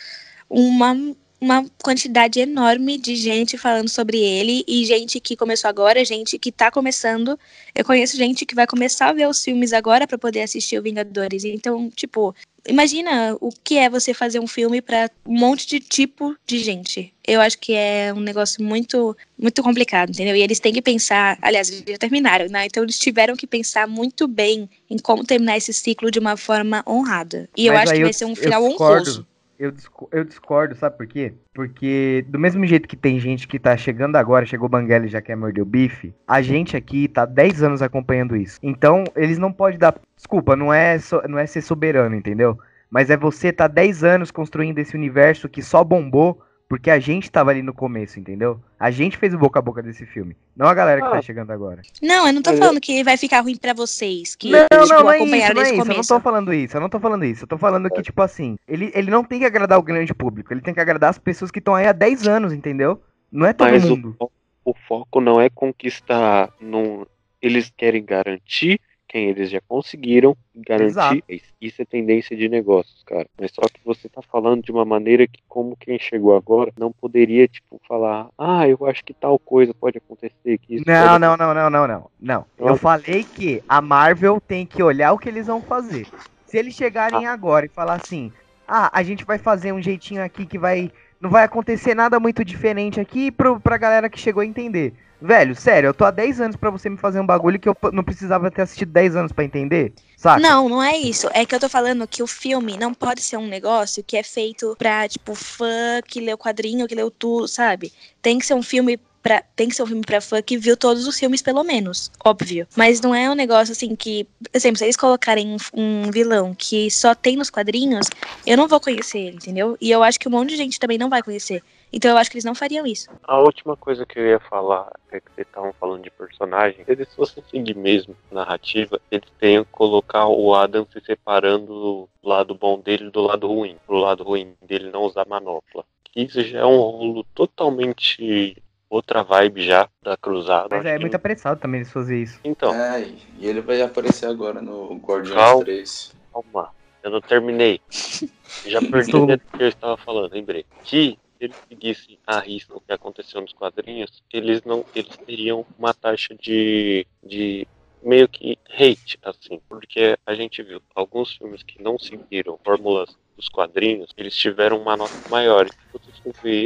uma, 0.49 0.93
uma 1.41 1.65
quantidade 1.81 2.39
enorme 2.39 2.99
de 2.99 3.15
gente 3.15 3.57
falando 3.57 3.89
sobre 3.89 4.19
ele 4.19 4.63
e 4.67 4.85
gente 4.85 5.19
que 5.19 5.35
começou 5.35 5.67
agora, 5.67 6.05
gente 6.05 6.37
que 6.37 6.51
tá 6.51 6.69
começando. 6.69 7.37
Eu 7.73 7.83
conheço 7.83 8.15
gente 8.15 8.45
que 8.45 8.53
vai 8.53 8.67
começar 8.67 9.09
a 9.09 9.13
ver 9.13 9.27
os 9.27 9.43
filmes 9.43 9.73
agora 9.73 10.05
para 10.05 10.19
poder 10.19 10.43
assistir 10.43 10.77
o 10.77 10.83
Vingadores. 10.83 11.43
Então, 11.43 11.89
tipo, 11.89 12.35
imagina 12.67 13.35
o 13.41 13.49
que 13.63 13.75
é 13.79 13.89
você 13.89 14.13
fazer 14.13 14.39
um 14.39 14.45
filme 14.45 14.83
para 14.83 15.09
um 15.25 15.35
monte 15.39 15.65
de 15.65 15.79
tipo 15.79 16.35
de 16.45 16.59
gente. 16.59 17.11
Eu 17.27 17.41
acho 17.41 17.57
que 17.57 17.73
é 17.73 18.13
um 18.15 18.19
negócio 18.19 18.63
muito 18.63 19.17
muito 19.37 19.63
complicado, 19.63 20.11
entendeu? 20.11 20.35
E 20.35 20.41
eles 20.43 20.59
têm 20.59 20.71
que 20.73 20.81
pensar, 20.81 21.39
aliás, 21.41 21.69
eles 21.71 21.83
já 21.87 21.97
terminaram, 21.97 22.45
né? 22.49 22.67
Então 22.67 22.83
eles 22.83 22.99
tiveram 22.99 23.35
que 23.35 23.47
pensar 23.47 23.87
muito 23.87 24.27
bem 24.27 24.69
em 24.87 24.97
como 24.99 25.23
terminar 25.23 25.57
esse 25.57 25.73
ciclo 25.73 26.11
de 26.11 26.19
uma 26.19 26.37
forma 26.37 26.83
honrada. 26.87 27.49
E 27.57 27.65
eu 27.65 27.73
Mas 27.73 27.83
acho 27.83 27.91
aí 27.93 27.97
que 27.97 28.03
eu- 28.03 28.05
vai 28.05 28.13
ser 28.13 28.25
um 28.25 28.29
eu 28.29 28.35
final 28.35 28.63
honroso. 28.63 29.25
Eu, 29.62 29.72
eu 30.12 30.24
discordo, 30.24 30.74
sabe 30.74 30.97
por 30.97 31.05
quê? 31.05 31.36
Porque 31.53 32.26
do 32.28 32.39
mesmo 32.39 32.66
jeito 32.66 32.88
que 32.88 32.95
tem 32.97 33.20
gente 33.20 33.47
que 33.47 33.59
tá 33.59 33.78
chegando 33.78 34.16
agora, 34.16 34.43
chegou 34.43 34.68
Banguela 34.68 35.05
e 35.05 35.07
já 35.07 35.22
quer 35.22 35.36
morder 35.38 35.62
o 35.62 35.68
bife, 35.68 36.12
a 36.28 36.41
gente 36.41 36.76
aqui 36.76 37.07
tá 37.07 37.26
10 37.28 37.62
anos 37.62 37.80
acompanhando 37.84 38.36
isso. 38.36 38.57
Então, 38.64 39.03
eles 39.16 39.38
não 39.38 39.53
podem 39.53 39.78
dar. 39.78 39.93
Desculpa, 40.16 40.55
não 40.55 40.74
é, 40.74 40.97
so- 40.97 41.22
não 41.30 41.38
é 41.38 41.45
ser 41.45 41.62
soberano, 41.62 42.16
entendeu? 42.16 42.57
Mas 42.89 43.12
é 43.12 43.16
você 43.16 43.53
tá 43.53 43.68
10 43.68 44.03
anos 44.03 44.32
construindo 44.32 44.80
esse 44.80 44.95
universo 44.95 45.47
que 45.47 45.62
só 45.62 45.84
bombou 45.84 46.41
porque 46.72 46.89
a 46.89 46.99
gente 46.99 47.30
tava 47.30 47.51
ali 47.51 47.61
no 47.61 47.74
começo, 47.74 48.17
entendeu? 48.17 48.57
A 48.80 48.89
gente 48.89 49.17
fez 49.17 49.34
o 49.34 49.38
boca 49.38 49.59
a 49.59 49.61
boca 49.61 49.84
desse 49.84 50.05
filme. 50.05 50.38
Não 50.55 50.67
a 50.67 50.74
galera 50.74 51.01
que 51.01 51.09
tá 51.09 51.17
Ah. 51.17 51.22
chegando 51.22 51.51
agora. 51.51 51.82
Não, 52.01 52.26
eu 52.26 52.32
não 52.32 52.41
tô 52.41 52.55
falando 52.55 52.80
que 52.80 53.03
vai 53.03 53.17
ficar 53.17 53.41
ruim 53.41 53.57
pra 53.57 53.74
vocês, 53.74 54.38
que 54.38 54.49
Não, 54.51 54.61
tipo, 54.61 54.88
não, 54.88 55.03
não 55.03 55.11
é 55.11 55.17
isso, 55.17 55.26
não 55.53 55.61
é 55.61 55.65
isso. 55.65 55.74
o 55.74 55.91
Eu 55.91 55.95
não 55.97 56.01
tô 56.01 56.19
falando 56.22 56.53
isso, 56.53 56.78
eu 56.78 56.82
não 56.82 56.89
tô 56.89 56.97
falando 57.01 57.26
isso. 57.26 57.43
Eu 57.43 57.47
tô 57.49 57.57
falando 57.57 57.89
que, 57.89 58.01
tipo 58.01 58.22
assim, 58.22 58.55
ele, 58.65 58.89
ele 58.95 59.11
não 59.11 59.22
tem 59.22 59.39
que 59.39 59.45
agradar 59.45 59.78
o 59.78 59.84
grande 59.84 60.13
público, 60.13 60.53
ele 60.53 60.61
tem 60.61 60.74
que 60.74 60.80
agradar 60.80 61.09
as 61.09 61.17
pessoas 61.17 61.51
que 61.51 61.59
estão 61.59 61.76
aí 61.76 61.88
há 61.88 61.91
10 61.91 62.26
anos, 62.26 62.53
entendeu? 62.53 63.01
Não 63.30 63.45
é 63.45 63.51
todo 63.51 63.69
Mas 63.69 63.84
o, 63.84 63.89
mundo. 63.89 64.15
fo- 64.17 64.32
o 64.63 64.74
foco 64.88 65.19
não 65.19 65.41
é 65.41 65.49
conquistar. 65.49 66.49
Não, 66.61 67.05
eles 67.41 67.69
querem 67.76 68.05
garantir 68.05 68.80
quem 69.12 69.28
eles 69.28 69.49
já 69.49 69.59
conseguiram 69.68 70.38
garantir. 70.55 71.22
Exato. 71.28 71.53
Isso 71.59 71.82
é 71.82 71.86
tendência 71.86 72.36
de 72.36 72.47
negócios, 72.47 73.03
cara. 73.03 73.28
Mas 73.38 73.51
só 73.51 73.62
que 73.64 73.82
você 73.84 74.07
tá 74.07 74.22
falando 74.22 74.64
de 74.64 74.72
uma 74.72 74.86
maneira 74.86 75.28
que, 75.28 75.41
como 75.49 75.76
quem 75.76 75.99
chegou 75.99 76.34
agora, 76.34 76.72
não 76.80 76.93
poderia, 76.93 77.45
tipo, 77.45 77.82
falar, 77.86 78.30
ah, 78.38 78.66
eu 78.70 78.78
acho 78.86 79.03
que 79.03 79.14
tal 79.14 79.38
coisa 79.38 79.74
pode 79.74 79.97
acontecer. 79.97 80.57
Que 80.59 80.76
isso 80.76 80.86
Não, 80.88 81.20
não, 81.20 81.36
não, 81.36 81.53
não, 81.53 81.70
não, 81.70 81.88
não. 81.88 82.09
Não. 82.22 82.45
Eu 82.57 82.78
falei 82.78 83.26
que 83.26 83.62
a 83.68 83.82
Marvel 83.82 84.39
tem 84.39 84.66
que 84.66 84.82
olhar 84.82 85.12
o 85.12 85.20
que 85.20 85.28
eles 85.28 85.47
vão 85.47 85.62
fazer. 85.62 86.07
Se 86.45 86.57
eles 86.57 86.74
chegarem 86.74 87.28
agora 87.28 87.66
e 87.66 87.70
falar 87.70 87.95
assim, 87.95 88.32
ah, 88.66 88.89
a 88.93 89.03
gente 89.03 89.26
vai 89.26 89.38
fazer 89.38 89.74
um 89.74 89.82
jeitinho 89.82 90.24
aqui 90.24 90.45
que 90.45 90.57
vai. 90.57 90.89
Não 91.20 91.30
vai 91.30 91.43
acontecer 91.43 91.93
nada 91.93 92.18
muito 92.18 92.45
diferente 92.45 92.99
aqui 92.99 93.30
pro, 93.30 93.59
pra 93.59 93.78
galera 93.78 94.09
que 94.09 94.20
chegou 94.20 94.41
a 94.41 94.45
entender. 94.45 94.93
Velho, 95.22 95.55
sério, 95.55 95.89
eu 95.89 95.93
tô 95.93 96.03
há 96.03 96.11
10 96.11 96.41
anos 96.41 96.55
pra 96.55 96.72
você 96.72 96.89
me 96.89 96.97
fazer 96.97 97.19
um 97.19 97.26
bagulho 97.26 97.59
que 97.59 97.69
eu 97.69 97.78
não 97.93 98.03
precisava 98.03 98.49
ter 98.49 98.63
assistido 98.63 98.91
10 98.91 99.15
anos 99.15 99.32
pra 99.32 99.43
entender. 99.43 99.93
Saca? 100.17 100.39
Não, 100.39 100.67
não 100.67 100.82
é 100.82 100.97
isso. 100.97 101.30
É 101.32 101.45
que 101.45 101.53
eu 101.53 101.59
tô 101.59 101.69
falando 101.69 102.07
que 102.07 102.24
o 102.24 102.28
filme 102.28 102.78
não 102.78 102.93
pode 102.93 103.22
ser 103.22 103.38
um 103.38 103.47
negócio 103.47 104.03
que 104.03 104.17
é 104.17 104.24
feito 104.24 104.76
pra, 104.78 105.07
tipo, 105.07 105.36
fã 105.36 106.01
que 106.05 106.19
leu 106.19 106.38
quadrinho, 106.38 106.88
que 106.88 106.95
leu 106.95 107.11
tudo, 107.11 107.47
sabe? 107.47 107.93
Tem 108.22 108.39
que 108.39 108.45
ser 108.45 108.55
um 108.55 108.63
filme 108.63 108.99
pra. 109.22 109.43
Tem 109.55 109.69
que 109.69 109.76
ser 109.76 109.84
um 109.84 109.88
filme 109.88 110.03
pra 110.03 110.22
fã 110.22 110.41
que 110.41 110.57
viu 110.57 110.76
todos 110.76 111.07
os 111.07 111.17
filmes, 111.17 111.41
pelo 111.41 111.63
menos. 111.63 112.11
Óbvio. 112.24 112.67
Mas 112.76 112.99
não 112.99 113.13
é 113.13 113.30
um 113.30 113.36
negócio 113.36 113.72
assim 113.72 113.95
que. 113.95 114.24
Por 114.24 114.57
exemplo, 114.57 114.78
se 114.78 114.86
eles 114.86 114.97
colocarem 114.97 115.55
um 115.74 116.09
vilão 116.11 116.55
que 116.57 116.89
só 116.89 117.13
tem 117.13 117.36
nos 117.36 117.49
quadrinhos, 117.49 118.07
eu 118.45 118.57
não 118.57 118.67
vou 118.67 118.80
conhecer 118.80 119.19
ele, 119.19 119.36
entendeu? 119.38 119.78
E 119.80 119.91
eu 119.91 120.03
acho 120.03 120.19
que 120.19 120.28
um 120.28 120.32
monte 120.32 120.49
de 120.49 120.57
gente 120.57 120.80
também 120.80 120.97
não 120.97 121.09
vai 121.09 121.22
conhecer. 121.22 121.63
Então 121.93 122.11
eu 122.11 122.17
acho 122.17 122.29
que 122.31 122.37
eles 122.37 122.45
não 122.45 122.55
fariam 122.55 122.85
isso. 122.85 123.09
A 123.23 123.37
última 123.39 123.75
coisa 123.75 124.05
que 124.05 124.17
eu 124.17 124.25
ia 124.25 124.39
falar 124.39 124.91
é 125.11 125.19
que 125.19 125.29
vocês 125.35 125.45
estavam 125.47 125.73
falando 125.73 126.03
de 126.03 126.09
personagem. 126.11 126.85
Se 126.85 126.91
eles 126.91 127.13
fossem 127.13 127.43
seguir 127.51 127.75
mesmo 127.75 128.15
narrativa, 128.31 128.99
eles 129.11 129.27
teriam 129.39 129.65
que 129.65 129.71
colocar 129.71 130.27
o 130.27 130.53
Adam 130.55 130.87
se 130.91 131.01
separando 131.05 131.65
do 131.67 132.09
lado 132.23 132.55
bom 132.55 132.79
dele 132.79 133.09
do 133.09 133.21
lado 133.21 133.47
ruim. 133.47 133.75
Pro 133.85 133.97
lado 133.97 134.23
ruim 134.23 134.53
dele 134.61 134.89
não 134.89 135.01
usar 135.03 135.27
manopla. 135.27 135.83
Isso 136.15 136.41
já 136.43 136.59
é 136.59 136.65
um 136.65 136.77
rolo 136.77 137.25
totalmente 137.35 138.55
outra 138.89 139.23
vibe 139.23 139.61
já 139.61 139.87
da 140.03 140.15
cruzada. 140.17 140.75
Mas 140.75 140.85
é 140.85 140.93
que- 140.95 140.99
muito 141.01 141.15
apressado 141.15 141.59
também 141.59 141.79
eles 141.81 141.91
fazerem 141.91 142.23
isso. 142.23 142.39
Então, 142.43 142.73
É, 142.73 143.01
e 143.39 143.47
ele 143.47 143.61
vai 143.61 143.81
aparecer 143.81 144.27
agora 144.27 144.61
no 144.61 144.95
Guardiões 144.97 145.35
Calma. 145.39 145.63
3. 145.65 146.13
calma. 146.33 146.69
Eu 147.03 147.11
não 147.11 147.21
terminei. 147.21 147.81
Já 148.65 148.79
perdi 148.79 149.15
o 149.15 149.25
que 149.27 149.63
eu 149.63 149.67
estava 149.69 149.97
falando, 149.97 150.33
lembrei. 150.33 150.65
Que 150.83 151.17
eles 151.41 151.57
seguissem 151.67 152.19
a 152.25 152.39
risca 152.39 152.77
o 152.77 152.81
que 152.81 152.93
aconteceu 152.93 153.41
nos 153.41 153.51
quadrinhos, 153.51 154.23
eles 154.31 154.63
não 154.63 154.85
eles 154.95 155.17
teriam 155.17 155.65
uma 155.77 155.93
taxa 155.93 156.35
de, 156.35 157.05
de 157.23 157.67
meio 158.01 158.29
que 158.29 158.57
hate, 158.69 159.17
assim, 159.23 159.59
porque 159.67 160.17
a 160.25 160.33
gente 160.33 160.61
viu 160.61 160.81
alguns 160.95 161.35
filmes 161.35 161.63
que 161.63 161.81
não 161.81 161.97
seguiram 161.97 162.59
fórmulas 162.63 163.17
dos 163.35 163.49
quadrinhos, 163.49 164.11
eles 164.15 164.35
tiveram 164.35 164.79
uma 164.81 164.95
nota 164.95 165.13
maior. 165.29 165.67
Se 165.67 165.75
você 165.91 166.11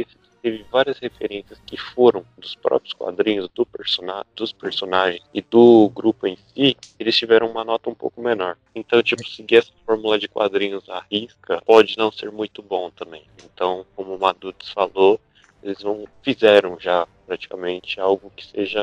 esse, 0.00 0.16
teve 0.46 0.64
várias 0.70 1.00
referências 1.00 1.60
que 1.66 1.76
foram 1.76 2.24
dos 2.38 2.54
próprios 2.54 2.94
quadrinhos, 2.94 3.48
do 3.52 3.66
persona 3.66 4.24
dos 4.36 4.52
personagens 4.52 5.20
e 5.34 5.42
do 5.42 5.88
grupo 5.88 6.24
em 6.24 6.38
si, 6.54 6.76
eles 7.00 7.16
tiveram 7.16 7.50
uma 7.50 7.64
nota 7.64 7.90
um 7.90 7.94
pouco 7.94 8.20
menor. 8.20 8.56
Então, 8.72 9.02
tipo, 9.02 9.26
seguir 9.28 9.56
essa 9.56 9.72
fórmula 9.84 10.16
de 10.20 10.28
quadrinhos 10.28 10.88
à 10.88 11.04
risca 11.10 11.60
pode 11.66 11.98
não 11.98 12.12
ser 12.12 12.30
muito 12.30 12.62
bom 12.62 12.92
também. 12.92 13.24
Então, 13.44 13.84
como 13.96 14.14
o 14.14 14.20
Madudes 14.20 14.68
falou, 14.70 15.20
eles 15.64 15.82
não 15.82 16.06
fizeram 16.22 16.78
já 16.78 17.08
praticamente 17.26 17.98
algo 18.00 18.32
que 18.36 18.46
seja 18.46 18.80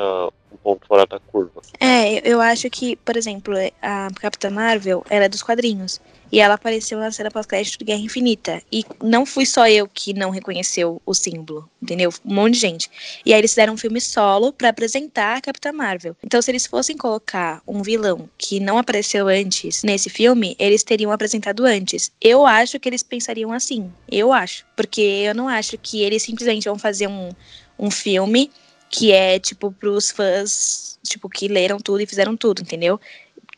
um 0.52 0.58
ponto 0.58 0.86
fora 0.88 1.06
da 1.06 1.20
curva. 1.20 1.62
É, 1.80 2.28
eu- 2.30 2.42
acho 2.42 2.70
que, 2.70 2.96
por 2.98 3.16
exemplo, 3.16 3.56
a 3.82 4.10
Capitã 4.20 4.50
Marvel, 4.50 5.04
ela 5.10 5.26
é 5.26 5.30
dos 5.30 5.42
quadrinhos. 5.42 6.00
E 6.32 6.40
ela 6.40 6.56
apareceu 6.56 6.98
na 6.98 7.12
cena 7.12 7.30
pós-crédito 7.30 7.78
de 7.78 7.86
Guerra 7.86 8.00
Infinita. 8.02 8.60
E 8.72 8.84
não 9.04 9.24
fui 9.24 9.46
só 9.46 9.68
eu 9.68 9.88
que 9.88 10.16
não 10.16 10.32
reconheceu 10.32 11.00
o 11.06 11.14
símbolo, 11.14 11.70
entendeu? 11.80 12.12
Um 12.26 12.34
monte 12.34 12.56
de 12.56 12.60
gente. 12.60 12.90
E 13.24 13.32
aí 13.32 13.40
eles 13.40 13.52
fizeram 13.52 13.74
um 13.74 13.78
filme 13.78 14.02
solo 14.02 14.52
pra 14.52 14.70
apresentar 14.70 15.38
a 15.38 15.42
Capitã 15.42 15.72
Marvel. 15.72 16.16
Então, 16.24 16.42
se 16.42 16.50
eles 16.50 16.66
fossem 16.66 16.98
colocar 16.98 17.62
um 17.68 17.84
vilão 17.84 18.28
que 18.36 18.60
não 18.60 18.80
apareceu 18.80 19.28
antes 19.28 19.84
nesse 19.84 20.10
filme, 20.10 20.56
eles 20.58 20.82
teriam 20.84 21.12
apresentado 21.12 21.66
antes. 21.66 22.12
Eu 22.20 22.48
acho 22.48 22.80
que 22.80 22.90
eles 22.90 23.04
pensariam 23.04 23.54
assim. 23.54 23.92
Eu 24.12 24.34
acho. 24.34 24.66
Porque 24.76 25.02
eu 25.02 25.36
não 25.36 25.48
acho 25.48 25.78
que 25.78 26.02
eles 26.02 26.24
simplesmente 26.24 26.66
vão 26.68 26.80
fazer 26.80 27.06
um, 27.06 27.30
um 27.78 27.92
filme 27.92 28.52
que 28.90 29.12
é, 29.12 29.40
tipo, 29.40 29.72
pros 29.72 30.12
fãs, 30.12 31.00
tipo, 31.04 31.28
que 31.28 31.48
leram 31.48 31.80
tudo 31.80 32.02
e 32.02 32.06
fizeram 32.06 32.38
tudo, 32.38 32.62
entendeu? 32.62 33.00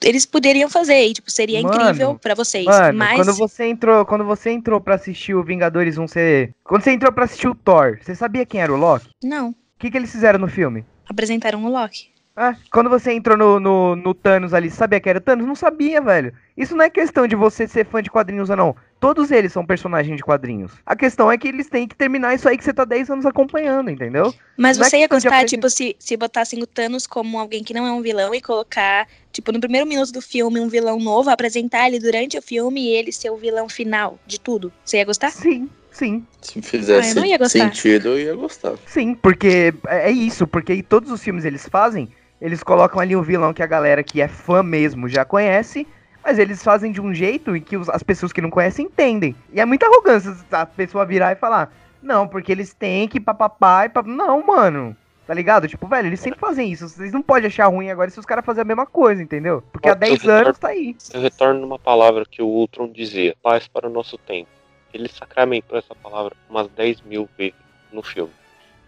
Eles 0.01 0.25
poderiam 0.25 0.69
fazer, 0.69 1.07
e, 1.07 1.13
tipo, 1.13 1.29
seria 1.31 1.61
Mano, 1.61 1.75
incrível 1.75 2.15
pra 2.15 2.35
vocês. 2.35 2.65
Mano, 2.65 2.97
mas. 2.97 3.15
quando 3.17 3.33
você 3.35 3.65
entrou, 3.65 4.05
quando 4.05 4.23
você 4.23 4.51
entrou 4.51 4.79
para 4.79 4.95
assistir 4.95 5.33
o 5.33 5.43
Vingadores 5.43 5.97
1, 5.97 6.07
você, 6.07 6.53
quando 6.63 6.83
você 6.83 6.91
entrou 6.91 7.11
pra 7.11 7.25
assistir 7.25 7.47
o 7.47 7.55
Thor, 7.55 7.97
você 8.01 8.15
sabia 8.15 8.45
quem 8.45 8.61
era 8.61 8.73
o 8.73 8.77
Loki? 8.77 9.09
Não. 9.23 9.49
O 9.49 9.55
que, 9.79 9.91
que 9.91 9.97
eles 9.97 10.11
fizeram 10.11 10.39
no 10.39 10.47
filme? 10.47 10.85
Apresentaram 11.07 11.63
o 11.63 11.69
Loki. 11.69 12.15
Ah, 12.35 12.55
quando 12.69 12.89
você 12.89 13.13
entrou 13.13 13.37
no, 13.37 13.59
no, 13.61 13.95
no 13.95 14.13
Thanos 14.13 14.53
ali, 14.53 14.69
sabia 14.69 14.99
que 14.99 15.09
era 15.09 15.19
o 15.19 15.21
Thanos? 15.21 15.47
Não 15.47 15.55
sabia, 15.55 16.01
velho. 16.01 16.33
Isso 16.57 16.75
não 16.75 16.83
é 16.83 16.89
questão 16.89 17.25
de 17.25 17.35
você 17.35 17.65
ser 17.65 17.85
fã 17.85 18.03
de 18.03 18.11
quadrinhos 18.11 18.49
ou 18.49 18.57
não. 18.57 18.75
Todos 18.99 19.29
eles 19.29 19.51
são 19.51 19.65
personagens 19.65 20.15
de 20.17 20.23
quadrinhos. 20.23 20.71
A 20.85 20.95
questão 20.95 21.31
é 21.31 21.37
que 21.37 21.47
eles 21.47 21.69
têm 21.69 21.87
que 21.87 21.95
terminar 21.95 22.33
isso 22.33 22.47
aí 22.47 22.57
que 22.57 22.63
você 22.63 22.73
tá 22.73 22.85
10 22.85 23.09
anos 23.09 23.25
acompanhando, 23.25 23.91
entendeu? 23.91 24.33
Mas 24.57 24.77
Não 24.77 24.85
é 24.85 24.89
você 24.89 24.97
ia 24.97 25.07
questão 25.09 25.19
de 25.19 25.25
gostar, 25.25 25.45
tipo, 25.45 25.69
se, 25.69 25.95
se 25.99 26.17
botassem 26.17 26.61
o 26.63 26.65
Thanos 26.65 27.05
como 27.05 27.37
alguém 27.37 27.63
que 27.63 27.73
não 27.73 27.85
é 27.85 27.91
um 27.91 28.01
vilão 28.01 28.33
e 28.33 28.41
colocar, 28.41 29.07
tipo, 29.31 29.51
no 29.51 29.59
primeiro 29.59 29.85
minuto 29.85 30.11
do 30.11 30.21
filme, 30.21 30.59
um 30.59 30.69
vilão 30.69 30.97
novo, 30.97 31.29
apresentar 31.29 31.87
ele 31.87 31.99
durante 31.99 32.37
o 32.37 32.41
filme 32.41 32.81
e 32.81 32.89
ele 32.89 33.11
ser 33.11 33.29
o 33.29 33.37
vilão 33.37 33.67
final 33.69 34.17
de 34.25 34.39
tudo. 34.39 34.71
Você 34.83 34.97
ia 34.97 35.05
gostar? 35.05 35.29
Sim, 35.29 35.69
sim, 35.91 36.25
Se 36.41 36.61
fizesse 36.61 37.09
Ah, 37.09 37.11
eu 37.11 37.15
não 37.15 37.25
ia 37.25 37.37
gostar. 37.37 37.59
sentido, 37.59 38.07
eu 38.09 38.19
ia 38.19 38.33
gostar. 38.35 38.75
sim. 38.87 39.13
Porque 39.13 39.73
é 39.87 40.09
é 40.09 40.11
isso, 40.11 40.47
porque 40.47 40.81
todos 40.81 41.11
os 41.11 41.21
filmes 41.21 41.45
eles 41.45 41.67
fazem, 41.69 42.09
eles 42.41 42.63
colocam 42.63 42.99
ali 42.99 43.15
um 43.15 43.21
vilão 43.21 43.53
que 43.53 43.61
a 43.61 43.67
galera 43.67 44.03
que 44.03 44.21
é 44.21 44.27
fã 44.27 44.63
mesmo 44.63 45.07
já 45.09 45.25
conhece. 45.25 45.85
Mas 46.25 46.39
eles 46.39 46.63
fazem 46.63 46.91
de 46.91 46.99
um 46.99 47.13
jeito 47.13 47.55
em 47.55 47.61
que 47.61 47.77
os- 47.77 47.87
as 47.89 48.01
pessoas 48.01 48.33
que 48.33 48.41
não 48.41 48.49
conhecem 48.49 48.87
entendem. 48.87 49.35
E 49.53 49.59
é 49.61 49.65
muita 49.65 49.85
arrogância 49.85 50.35
a 50.51 50.65
pessoa 50.65 51.05
virar 51.05 51.31
e 51.31 51.35
falar: 51.35 51.71
Não, 52.01 52.27
porque 52.27 52.51
eles 52.51 52.73
têm 52.73 53.07
que 53.07 53.19
papapá 53.19 53.85
e 53.85 53.89
pap... 53.89 54.07
Não, 54.07 54.43
mano. 54.45 54.95
Tá 55.27 55.33
ligado? 55.33 55.67
Tipo, 55.67 55.87
velho, 55.87 56.07
eles 56.07 56.19
sempre 56.19 56.39
fazem 56.39 56.71
isso. 56.71 56.87
Vocês 56.87 57.11
não 57.11 57.21
podem 57.21 57.47
achar 57.47 57.65
ruim 57.67 57.89
agora 57.89 58.09
se 58.11 58.19
os 58.19 58.25
caras 58.27 58.45
fazerem 58.45 58.63
a 58.65 58.75
mesma 58.75 58.85
coisa, 58.85 59.23
entendeu? 59.23 59.63
Porque 59.71 59.87
há 59.89 59.93
Eu 59.93 59.95
10 59.95 60.13
retorno- 60.21 60.45
anos 60.47 60.59
tá 60.59 60.67
aí. 60.67 60.95
Eu 61.13 61.21
retorno 61.21 61.59
numa 61.61 61.79
palavra 61.79 62.25
que 62.29 62.41
o 62.43 62.47
Ultron 62.47 62.91
dizia: 62.91 63.35
paz 63.41 63.67
para 63.67 63.87
o 63.87 63.91
nosso 63.91 64.17
tempo. 64.19 64.49
Ele 64.93 65.09
sacramentou 65.09 65.77
essa 65.77 65.95
palavra 65.95 66.35
umas 66.49 66.67
10 66.69 67.01
mil 67.01 67.27
vezes 67.37 67.55
no 67.91 68.03
filme. 68.03 68.31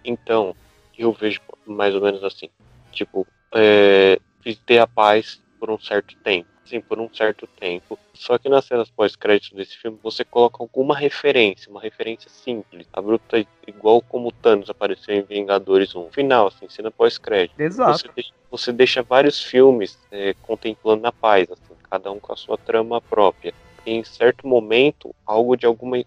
Então, 0.05 0.55
eu 0.97 1.11
vejo 1.11 1.41
mais 1.65 1.93
ou 1.95 2.01
menos 2.01 2.23
assim: 2.23 2.49
tipo, 2.91 3.25
é, 3.53 4.19
fiz 4.41 4.57
ter 4.65 4.77
a 4.79 4.85
paz 4.87 5.41
por 5.59 5.69
um 5.71 5.79
certo 5.79 6.15
tempo. 6.23 6.47
Sim, 6.67 6.81
por 6.81 6.99
um 6.99 7.09
certo 7.13 7.47
tempo. 7.47 7.97
Só 8.13 8.37
que 8.37 8.49
nas 8.49 8.65
cenas 8.65 8.89
pós-créditos 8.89 9.55
desse 9.55 9.77
filme 9.77 9.97
você 10.03 10.25
coloca 10.25 10.61
alguma 10.61 10.95
referência, 10.95 11.71
uma 11.71 11.79
referência 11.79 12.29
simples, 12.29 12.85
abrupta, 12.91 13.45
igual 13.65 14.01
como 14.01 14.27
o 14.27 14.31
Thanos 14.31 14.69
apareceu 14.69 15.15
em 15.15 15.21
Vingadores 15.21 15.95
1. 15.95 16.11
Final, 16.11 16.47
assim, 16.47 16.67
cena 16.67 16.91
pós-crédito. 16.91 17.59
Exato. 17.59 17.99
Você 17.99 18.09
deixa, 18.13 18.33
você 18.51 18.73
deixa 18.73 19.01
vários 19.01 19.41
filmes 19.41 19.97
é, 20.11 20.33
contemplando 20.41 21.07
a 21.07 21.11
paz, 21.11 21.49
assim, 21.49 21.73
cada 21.89 22.11
um 22.11 22.19
com 22.19 22.33
a 22.33 22.35
sua 22.35 22.57
trama 22.57 22.99
própria. 22.99 23.53
E 23.85 23.91
em 23.91 24.03
certo 24.03 24.45
momento, 24.45 25.15
algo 25.25 25.55
de 25.55 25.65
alguma, 25.65 26.03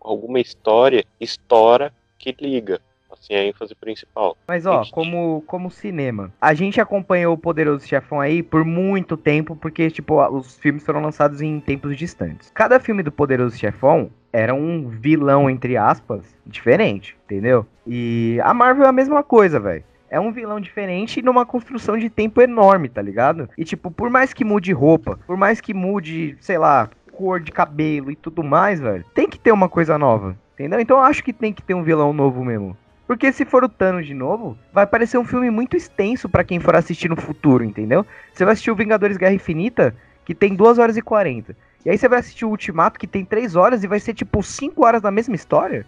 alguma 0.00 0.40
história 0.40 1.04
estoura 1.20 1.92
que 2.18 2.34
liga. 2.40 2.80
Assim, 3.18 3.34
a 3.34 3.44
ênfase 3.44 3.74
principal. 3.74 4.36
Mas 4.46 4.66
ó, 4.66 4.84
como, 4.90 5.42
como 5.46 5.70
cinema, 5.70 6.32
a 6.40 6.52
gente 6.54 6.80
acompanhou 6.80 7.34
o 7.34 7.38
Poderoso 7.38 7.86
Chefão 7.86 8.20
aí 8.20 8.42
por 8.42 8.64
muito 8.64 9.16
tempo, 9.16 9.56
porque, 9.56 9.90
tipo, 9.90 10.22
os 10.28 10.58
filmes 10.58 10.84
foram 10.84 11.00
lançados 11.00 11.40
em 11.40 11.60
tempos 11.60 11.96
distantes. 11.96 12.50
Cada 12.54 12.78
filme 12.78 13.02
do 13.02 13.12
Poderoso 13.12 13.56
Chefão 13.56 14.10
era 14.32 14.54
um 14.54 14.88
vilão, 14.88 15.48
entre 15.48 15.76
aspas, 15.76 16.36
diferente, 16.44 17.16
entendeu? 17.24 17.66
E 17.86 18.38
a 18.42 18.52
Marvel 18.52 18.84
é 18.84 18.88
a 18.88 18.92
mesma 18.92 19.22
coisa, 19.22 19.60
velho. 19.60 19.84
É 20.10 20.20
um 20.20 20.32
vilão 20.32 20.60
diferente 20.60 21.22
numa 21.22 21.46
construção 21.46 21.96
de 21.96 22.10
tempo 22.10 22.40
enorme, 22.40 22.88
tá 22.88 23.00
ligado? 23.00 23.48
E, 23.56 23.64
tipo, 23.64 23.90
por 23.90 24.10
mais 24.10 24.32
que 24.32 24.44
mude 24.44 24.72
roupa, 24.72 25.18
por 25.26 25.36
mais 25.36 25.60
que 25.60 25.72
mude, 25.72 26.36
sei 26.40 26.58
lá, 26.58 26.88
cor 27.14 27.40
de 27.40 27.52
cabelo 27.52 28.10
e 28.10 28.16
tudo 28.16 28.42
mais, 28.42 28.80
velho, 28.80 29.04
tem 29.14 29.28
que 29.28 29.38
ter 29.38 29.52
uma 29.52 29.68
coisa 29.68 29.96
nova, 29.96 30.36
entendeu? 30.54 30.80
Então 30.80 30.98
eu 30.98 31.04
acho 31.04 31.22
que 31.22 31.32
tem 31.32 31.52
que 31.52 31.62
ter 31.62 31.74
um 31.74 31.82
vilão 31.82 32.12
novo 32.12 32.44
mesmo. 32.44 32.76
Porque 33.06 33.32
se 33.32 33.44
for 33.44 33.62
o 33.64 33.68
Thanos 33.68 34.06
de 34.06 34.14
novo, 34.14 34.56
vai 34.72 34.86
parecer 34.86 35.18
um 35.18 35.24
filme 35.24 35.50
muito 35.50 35.76
extenso 35.76 36.28
pra 36.28 36.44
quem 36.44 36.58
for 36.58 36.74
assistir 36.74 37.08
no 37.08 37.16
futuro, 37.16 37.62
entendeu? 37.64 38.06
Você 38.32 38.44
vai 38.44 38.52
assistir 38.54 38.70
o 38.70 38.76
Vingadores 38.76 39.16
Guerra 39.16 39.34
Infinita, 39.34 39.94
que 40.24 40.34
tem 40.34 40.54
2 40.54 40.78
horas 40.78 40.96
e 40.96 41.02
40. 41.02 41.54
E 41.84 41.90
aí 41.90 41.98
você 41.98 42.08
vai 42.08 42.18
assistir 42.20 42.46
o 42.46 42.48
Ultimato, 42.50 42.98
que 42.98 43.06
tem 43.06 43.24
3 43.24 43.56
horas, 43.56 43.84
e 43.84 43.86
vai 43.86 44.00
ser 44.00 44.14
tipo 44.14 44.42
5 44.42 44.86
horas 44.86 45.02
da 45.02 45.10
mesma 45.10 45.34
história? 45.34 45.84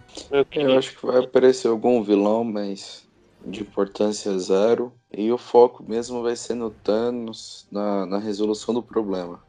Eu 0.51 0.77
acho 0.77 0.95
que 0.95 1.05
vai 1.05 1.23
aparecer 1.23 1.67
algum 1.69 2.03
vilão, 2.03 2.43
mas 2.43 3.07
de 3.47 3.61
importância 3.61 4.37
zero. 4.37 4.93
E 5.11 5.31
o 5.31 5.37
foco 5.37 5.83
mesmo 5.87 6.21
vai 6.21 6.35
ser 6.35 6.53
no 6.53 6.69
Thanos, 6.69 7.67
na, 7.71 8.05
na 8.05 8.19
resolução 8.19 8.73
do 8.75 8.83
problema. 8.83 9.39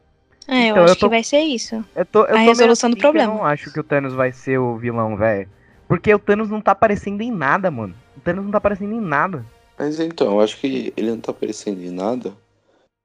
É, 0.47 0.69
eu 0.69 0.71
Então, 0.71 0.83
acho 0.85 0.93
eu 0.93 0.95
tô- 0.95 1.05
que 1.05 1.09
vai 1.09 1.23
ser 1.23 1.39
isso. 1.41 1.85
Eu 1.95 2.05
tô, 2.05 2.25
eu 2.25 2.35
A 2.35 2.39
resolução 2.39 2.89
do 2.89 2.93
assim 2.93 3.01
problema. 3.01 3.33
Eu 3.33 3.37
não 3.37 3.45
acho 3.45 3.71
que 3.71 3.79
o 3.79 3.83
Thanos 3.83 4.13
vai 4.13 4.31
ser 4.31 4.57
o 4.57 4.77
vilão, 4.77 5.15
velho. 5.15 5.47
Porque 5.89 6.13
o 6.13 6.19
Thanos 6.19 6.51
não 6.51 6.61
tá 6.61 6.71
aparecendo 6.71 7.21
em 7.21 7.31
nada, 7.31 7.71
mano. 7.71 7.95
O 8.15 8.19
Thanos 8.19 8.45
não 8.45 8.51
tá 8.51 8.59
aparecendo 8.59 8.93
em 8.93 9.01
nada. 9.01 9.43
Mas 9.75 9.99
então, 9.99 10.33
eu 10.33 10.39
acho 10.39 10.59
que 10.59 10.93
ele 10.95 11.09
não 11.09 11.19
tá 11.19 11.31
aparecendo 11.31 11.81
em 11.81 11.89
nada 11.89 12.31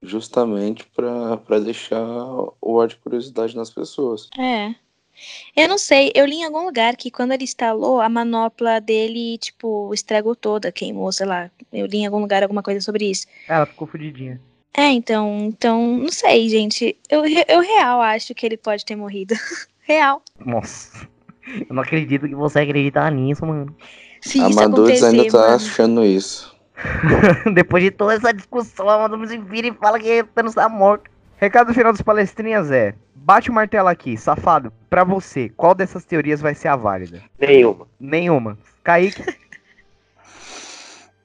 justamente 0.03 0.85
pra, 0.95 1.39
pra 1.39 1.59
deixar 1.59 2.05
o 2.61 2.79
ar 2.79 2.89
de 2.89 2.97
curiosidade 2.97 3.57
nas 3.57 3.71
pessoas. 3.71 4.29
É. 4.39 4.75
Eu 5.57 5.67
não 5.67 5.79
sei, 5.79 6.13
eu 6.15 6.27
li 6.27 6.35
em 6.35 6.45
algum 6.45 6.63
lugar 6.63 6.95
que 6.95 7.11
quando 7.11 7.33
ele 7.33 7.45
instalou, 7.45 8.03
a 8.03 8.09
manopla 8.09 8.81
dele, 8.81 9.39
tipo, 9.39 9.95
estragou 9.95 10.37
toda, 10.37 10.71
queimou, 10.71 11.11
sei 11.11 11.25
lá. 11.25 11.51
Eu 11.73 11.87
li 11.87 11.99
em 11.99 12.07
algum 12.07 12.19
lugar 12.19 12.43
alguma 12.43 12.63
coisa 12.63 12.83
sobre 12.83 13.09
isso. 13.11 13.27
Ela 13.49 13.65
ficou 13.65 13.87
fudidinha. 13.87 14.39
É, 14.77 14.89
então, 14.89 15.47
então, 15.47 15.97
não 15.97 16.11
sei, 16.11 16.51
gente. 16.51 16.99
Eu, 17.09 17.25
eu 17.25 17.61
real 17.61 18.03
acho 18.03 18.35
que 18.35 18.45
ele 18.45 18.59
pode 18.59 18.85
ter 18.85 18.97
morrido. 18.97 19.35
real. 19.87 20.21
Nossa. 20.45 21.14
Eu 21.47 21.75
não 21.75 21.83
acredito 21.83 22.29
que 22.29 22.35
você 22.35 22.61
acredita 22.61 23.09
nisso, 23.11 23.45
mano. 23.45 23.75
Se 24.21 24.41
Amadores 24.41 25.03
acontecer, 25.03 25.07
ainda 25.07 25.31
tá 25.31 25.39
mano. 25.39 25.55
achando 25.55 26.05
isso. 26.05 26.55
Depois 27.55 27.85
de 27.85 27.91
toda 27.91 28.15
essa 28.15 28.33
discussão, 28.33 28.89
a 28.89 29.27
se 29.27 29.39
vira 29.39 29.69
e 29.69 29.73
fala 29.73 29.99
que 29.99 30.21
o 30.23 30.27
Thanos 30.27 30.55
tá 30.55 30.69
morto. 30.69 31.11
Recado 31.37 31.75
final 31.75 31.93
dos 31.93 32.03
palestrinhas 32.03 32.71
é: 32.71 32.95
bate 33.15 33.51
o 33.51 33.53
martelo 33.53 33.89
aqui, 33.89 34.17
safado. 34.17 34.73
Pra 34.89 35.05
você, 35.05 35.49
qual 35.51 35.75
dessas 35.75 36.05
teorias 36.05 36.41
vai 36.41 36.55
ser 36.55 36.69
a 36.69 36.77
válida? 36.77 37.23
Nenhuma. 37.39 37.87
Nenhuma. 38.01 38.59
Kaique, 38.83 39.23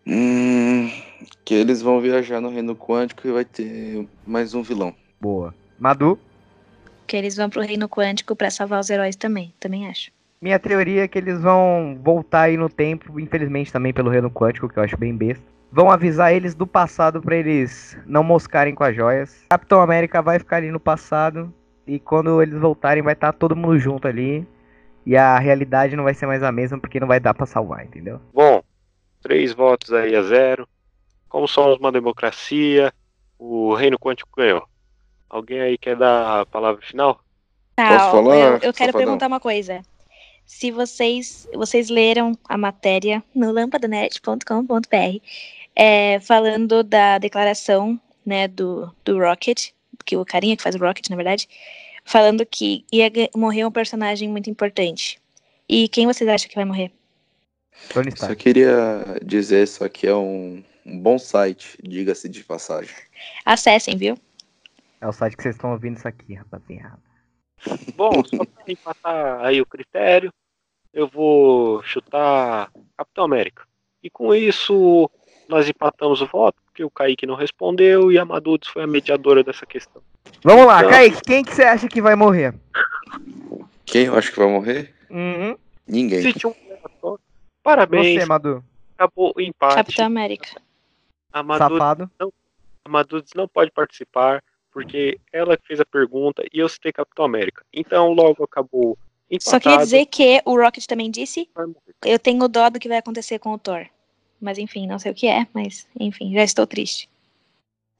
Hum, 0.08 0.90
que 1.46 1.54
eles 1.54 1.82
vão 1.82 2.02
viajar 2.02 2.42
no 2.42 2.50
reino 2.50 2.76
quântico 2.76 3.28
e 3.28 3.32
vai 3.32 3.46
ter 3.46 4.08
mais 4.26 4.54
um 4.54 4.62
vilão. 4.64 4.94
boa. 5.22 5.54
Madu, 5.78 6.20
Que 7.10 7.18
eles 7.18 7.36
vão 7.36 7.50
pro 7.50 7.64
reino 7.64 7.90
quântico 7.90 8.36
pra 8.36 8.52
salvar 8.52 8.80
os 8.80 8.88
heróis 8.92 9.16
também. 9.16 9.52
Também 9.60 9.88
acho. 9.88 10.12
minha 10.40 10.60
teoria 10.60 11.06
é 11.06 11.08
que 11.08 11.18
eles 11.18 11.42
vão 11.42 12.00
voltar 12.04 12.42
aí 12.42 12.56
no 12.56 12.70
tempo, 12.70 13.20
infelizmente 13.20 13.74
também 13.74 13.92
pelo 13.92 14.12
reino 14.12 14.30
quântico, 14.30 14.70
que 14.70 14.78
eu 14.78 14.84
acho 14.84 14.96
bem 14.96 15.18
besta. 15.18 15.44
Vão 15.72 15.90
avisar 15.90 16.32
eles 16.32 16.54
do 16.54 16.68
passado 16.68 17.20
pra 17.20 17.36
eles 17.36 17.98
não 18.06 18.24
moscarem 18.24 18.76
com 18.76 18.84
as 18.84 18.96
joias. 18.96 19.44
Capitão 19.50 19.82
América 19.82 20.22
vai 20.22 20.38
ficar 20.38 20.58
ali 20.58 20.70
no 20.70 20.80
passado. 20.80 21.52
E 21.88 22.00
quando 22.00 22.44
eles 22.44 22.60
voltarem, 22.60 23.02
vai 23.02 23.14
estar 23.14 23.34
todo 23.34 23.56
mundo 23.56 23.80
junto 23.80 24.08
ali. 24.08 24.48
E 25.04 25.18
a 25.18 25.40
realidade 25.40 25.96
não 25.96 26.04
vai 26.04 26.14
ser 26.14 26.28
mais 26.28 26.44
a 26.44 26.52
mesma, 26.52 26.80
porque 26.80 27.00
não 27.00 27.08
vai 27.08 27.20
dar 27.20 27.34
pra 27.34 27.48
salvar, 27.48 27.86
entendeu? 27.86 28.22
Bom, 28.32 28.62
três 29.20 29.52
votos 29.52 29.92
aí 29.94 30.16
a 30.16 30.22
zero. 30.22 30.68
Como 31.28 31.48
somos 31.48 31.80
uma 31.80 31.92
democracia, 31.92 32.94
o 33.40 33.74
Reino 33.74 33.98
Quântico 33.98 34.30
ganhou. 34.38 34.64
Alguém 35.30 35.60
aí 35.60 35.78
quer 35.78 35.96
dar 35.96 36.42
a 36.42 36.46
palavra 36.46 36.82
final? 36.82 37.22
Tá, 37.76 37.98
Posso 37.98 38.12
falar, 38.12 38.36
eu, 38.36 38.54
eu 38.54 38.60
quero 38.60 38.74
Safadão? 38.74 39.00
perguntar 39.00 39.28
uma 39.28 39.40
coisa. 39.40 39.82
Se 40.46 40.72
vocês, 40.72 41.48
vocês 41.54 41.90
leram 41.90 42.34
a 42.48 42.58
matéria 42.58 43.24
no 43.36 43.52
lampadanet.com.br 43.52 45.20
é, 45.76 46.20
falando 46.20 46.84
da 46.84 47.20
declaração 47.20 48.00
né, 48.26 48.48
do, 48.48 48.92
do 49.06 49.20
Rocket, 49.20 49.70
que 50.04 50.18
o 50.18 50.26
carinha 50.26 50.58
que 50.58 50.64
faz 50.64 50.76
o 50.76 50.80
Rocket, 50.80 51.08
na 51.10 51.16
verdade, 51.16 51.48
falando 52.04 52.46
que 52.46 52.84
ia 52.92 53.12
morrer 53.36 53.66
um 53.66 53.72
personagem 53.72 54.28
muito 54.28 54.50
importante. 54.50 55.20
E 55.68 55.88
quem 55.88 56.08
vocês 56.08 56.28
acham 56.28 56.50
que 56.50 56.56
vai 56.56 56.66
morrer? 56.66 56.92
Tony 57.94 58.12
Só 58.16 58.34
queria 58.36 59.06
dizer, 59.24 59.68
só 59.68 59.88
que 59.88 60.08
é 60.08 60.16
um, 60.16 60.64
um 60.86 61.00
bom 61.00 61.18
site, 61.18 61.78
diga-se 61.82 62.28
de 62.28 62.44
passagem. 62.44 62.94
Acessem, 63.46 63.96
viu? 63.96 64.18
É 65.02 65.08
o 65.08 65.12
site 65.14 65.36
que 65.38 65.44
vocês 65.44 65.56
estão 65.56 65.72
ouvindo 65.72 65.98
isso 65.98 66.08
aqui, 66.08 66.34
rapaziada. 66.34 67.00
Bom, 67.96 68.12
só 68.26 68.44
pra 68.46 68.64
empatar 68.68 69.42
aí 69.46 69.62
o 69.62 69.66
critério, 69.66 70.34
eu 70.94 71.08
vou 71.08 71.82
chutar 71.84 72.70
Capitão 72.98 73.24
América. 73.26 73.64
E 74.04 74.10
com 74.10 74.34
isso, 74.34 75.10
nós 75.48 75.68
empatamos 75.70 76.22
o 76.22 76.26
voto, 76.28 76.62
porque 76.66 76.84
o 76.84 76.90
Kaique 76.90 77.26
não 77.26 77.36
respondeu 77.36 78.12
e 78.12 78.18
a 78.18 78.26
Madudes 78.26 78.70
foi 78.70 78.84
a 78.84 78.88
mediadora 78.88 79.44
dessa 79.44 79.66
questão. 79.66 80.02
Vamos 80.44 80.66
lá, 80.66 80.80
Então- 80.80 80.92
Kaique, 80.92 81.22
quem 81.22 81.44
que 81.44 81.54
você 81.54 81.64
acha 81.64 81.88
que 81.88 82.02
vai 82.02 82.16
morrer? 82.16 82.54
Quem 83.86 84.06
eu 84.06 84.16
acho 84.18 84.32
que 84.32 84.40
vai 84.40 84.48
morrer? 84.50 84.94
Uhum. 85.10 85.58
Ninguém. 85.88 86.34
Um. 87.04 87.18
Parabéns, 87.64 88.22
Você, 88.22 88.26
Madu. 88.26 88.64
acabou 88.98 89.34
o 89.36 89.42
empate. 89.42 89.76
Capitão 89.76 90.06
América. 90.06 90.50
A 91.34 91.44
Madudes, 91.44 91.78
Safado. 91.78 92.12
a 92.86 92.90
Madudes 92.90 93.32
não 93.36 93.48
pode 93.48 93.72
participar, 93.72 94.42
porque 94.72 95.20
ela 95.32 95.58
que 95.58 95.68
fez 95.68 95.80
a 95.80 95.86
pergunta 95.86 96.44
e 96.54 96.60
eu 96.60 96.70
citei 96.70 96.92
Capitão 96.92 97.26
América. 97.26 97.64
Então, 97.74 98.12
logo 98.14 98.44
acabou 98.44 98.98
empatado. 99.30 99.42
Só 99.42 99.60
queria 99.60 99.78
dizer 99.78 100.06
que 100.06 100.42
o 100.46 100.56
Rocket 100.58 100.86
também 100.86 101.10
disse. 101.12 101.50
Eu 102.06 102.20
tenho 102.20 102.48
dó 102.48 102.70
do 102.70 102.80
que 102.80 102.88
vai 102.88 102.98
acontecer 102.98 103.40
com 103.40 103.52
o 103.52 103.58
Thor. 103.60 103.86
Mas 104.42 104.58
enfim, 104.58 104.88
não 104.88 104.98
sei 104.98 105.12
o 105.12 105.16
que 105.16 105.28
é, 105.28 105.46
mas 105.54 105.88
enfim, 106.00 106.34
já 106.34 106.44
estou 106.44 106.66
triste. 106.66 107.10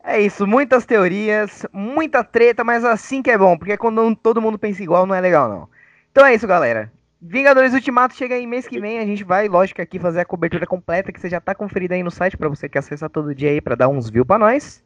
É 0.02 0.22
isso, 0.22 0.48
muitas 0.48 0.86
teorias, 0.86 1.66
muita 1.74 2.24
treta, 2.24 2.64
mas 2.64 2.86
assim 2.86 3.22
que 3.22 3.30
é 3.30 3.38
bom, 3.38 3.58
porque 3.58 3.76
quando 3.76 3.98
não- 3.98 4.16
todo 4.16 4.42
mundo 4.42 4.58
pensa 4.58 4.82
igual 4.82 5.06
não 5.06 5.14
é 5.14 5.20
legal 5.20 5.50
não. 5.50 5.70
Então 6.12 6.26
é 6.26 6.34
isso, 6.34 6.48
galera. 6.48 6.92
Vingadores 7.22 7.74
Ultimato 7.74 8.16
chega 8.16 8.36
aí 8.36 8.48
mês 8.48 8.66
que 8.66 8.80
vem, 8.80 8.98
a 9.00 9.06
gente 9.06 9.26
vai, 9.26 9.50
lógico, 9.50 9.82
aqui 9.82 10.00
fazer 10.00 10.22
a 10.22 10.26
cobertura 10.26 10.66
completa, 10.66 11.12
que 11.12 11.20
você 11.20 11.30
já 11.30 11.42
tá 11.42 11.54
conferida 11.54 11.94
aí 11.94 12.02
no 12.02 12.10
site, 12.10 12.38
pra 12.38 12.48
você 12.48 12.70
que 12.70 12.78
acessa 12.78 13.10
todo 13.10 13.36
dia 13.36 13.50
aí, 13.50 13.60
pra 13.60 13.76
dar 13.76 13.90
uns 13.90 14.10
views 14.10 14.26
pra 14.26 14.40
nós. 14.40 14.82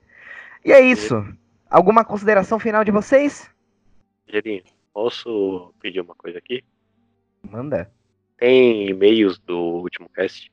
E 0.66 0.72
é 0.72 0.82
isso. 0.82 1.24
Alguma 1.74 2.06
consideração 2.06 2.60
final 2.60 2.84
de 2.84 2.92
vocês? 2.92 3.50
Gelinho, 4.28 4.62
posso 4.94 5.74
pedir 5.82 6.02
uma 6.02 6.14
coisa 6.14 6.38
aqui? 6.38 6.64
Manda. 7.50 7.90
Tem 8.38 8.88
e-mails 8.90 9.40
do 9.40 9.58
último 9.58 10.08
cast 10.10 10.52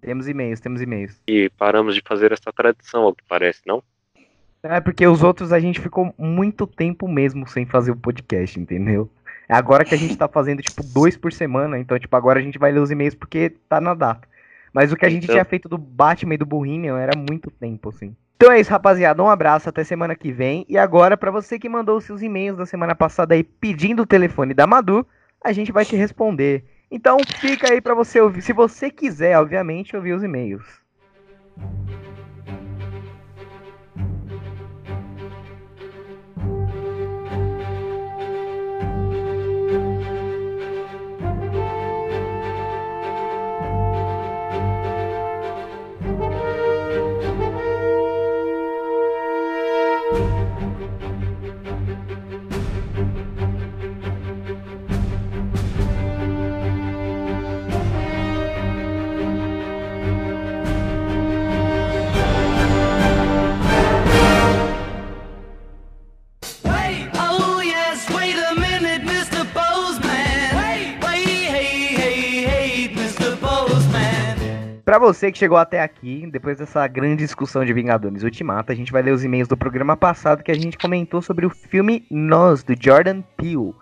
Temos 0.00 0.26
e-mails, 0.26 0.58
temos 0.58 0.82
e-mails. 0.82 1.22
e 1.28 1.48
paramos 1.50 1.94
de 1.94 2.02
fazer 2.04 2.32
essa 2.32 2.52
tradição, 2.52 3.04
ao 3.04 3.14
que 3.14 3.22
parece, 3.28 3.60
não? 3.64 3.80
É 4.64 4.80
porque 4.80 5.06
os 5.06 5.22
outros 5.22 5.52
a 5.52 5.60
gente 5.60 5.80
ficou 5.80 6.12
muito 6.18 6.66
tempo 6.66 7.06
mesmo 7.06 7.46
sem 7.46 7.64
fazer 7.64 7.92
o 7.92 7.96
podcast, 7.96 8.58
entendeu? 8.58 9.08
É 9.48 9.54
agora 9.54 9.84
que 9.84 9.94
a 9.94 9.98
gente 9.98 10.16
tá 10.16 10.26
fazendo, 10.26 10.60
tipo, 10.60 10.82
dois 10.92 11.16
por 11.16 11.32
semana. 11.32 11.78
Então, 11.78 11.96
tipo, 12.00 12.16
agora 12.16 12.40
a 12.40 12.42
gente 12.42 12.58
vai 12.58 12.72
ler 12.72 12.80
os 12.80 12.90
e-mails 12.90 13.14
porque 13.14 13.50
tá 13.68 13.80
na 13.80 13.94
data. 13.94 14.26
Mas 14.72 14.90
o 14.92 14.96
que 14.96 15.06
a 15.06 15.08
gente 15.08 15.24
Então- 15.24 15.34
tinha 15.36 15.44
feito 15.44 15.68
do 15.68 15.78
Batman 15.78 16.34
e 16.34 16.38
do 16.38 16.46
Bohemian 16.46 16.98
era 16.98 17.16
muito 17.16 17.48
tempo, 17.48 17.90
assim. 17.90 18.16
Então 18.42 18.52
é 18.52 18.58
isso, 18.58 18.72
rapaziada. 18.72 19.22
Um 19.22 19.30
abraço, 19.30 19.68
até 19.68 19.84
semana 19.84 20.16
que 20.16 20.32
vem. 20.32 20.66
E 20.68 20.76
agora, 20.76 21.16
pra 21.16 21.30
você 21.30 21.60
que 21.60 21.68
mandou 21.68 21.98
os 21.98 22.02
seus 22.02 22.22
e-mails 22.22 22.58
da 22.58 22.66
semana 22.66 22.92
passada 22.92 23.36
aí 23.36 23.44
pedindo 23.44 24.02
o 24.02 24.06
telefone 24.06 24.52
da 24.52 24.66
Madu, 24.66 25.06
a 25.44 25.52
gente 25.52 25.70
vai 25.70 25.84
te 25.84 25.94
responder. 25.94 26.64
Então 26.90 27.18
fica 27.38 27.72
aí 27.72 27.80
pra 27.80 27.94
você 27.94 28.20
ouvir, 28.20 28.42
se 28.42 28.52
você 28.52 28.90
quiser, 28.90 29.38
obviamente, 29.38 29.94
ouvir 29.94 30.14
os 30.14 30.24
e-mails. 30.24 30.64
Pra 74.92 74.98
você 74.98 75.32
que 75.32 75.38
chegou 75.38 75.56
até 75.56 75.80
aqui, 75.80 76.28
depois 76.30 76.58
dessa 76.58 76.86
grande 76.86 77.24
discussão 77.24 77.64
de 77.64 77.72
Vingadores 77.72 78.24
Ultimato, 78.24 78.70
a 78.70 78.74
gente 78.74 78.92
vai 78.92 79.00
ler 79.00 79.12
os 79.12 79.24
e-mails 79.24 79.48
do 79.48 79.56
programa 79.56 79.96
passado 79.96 80.42
que 80.42 80.50
a 80.50 80.54
gente 80.54 80.76
comentou 80.76 81.22
sobre 81.22 81.46
o 81.46 81.48
filme 81.48 82.04
Nós, 82.10 82.62
do 82.62 82.74
Jordan 82.78 83.22
Peele. 83.34 83.72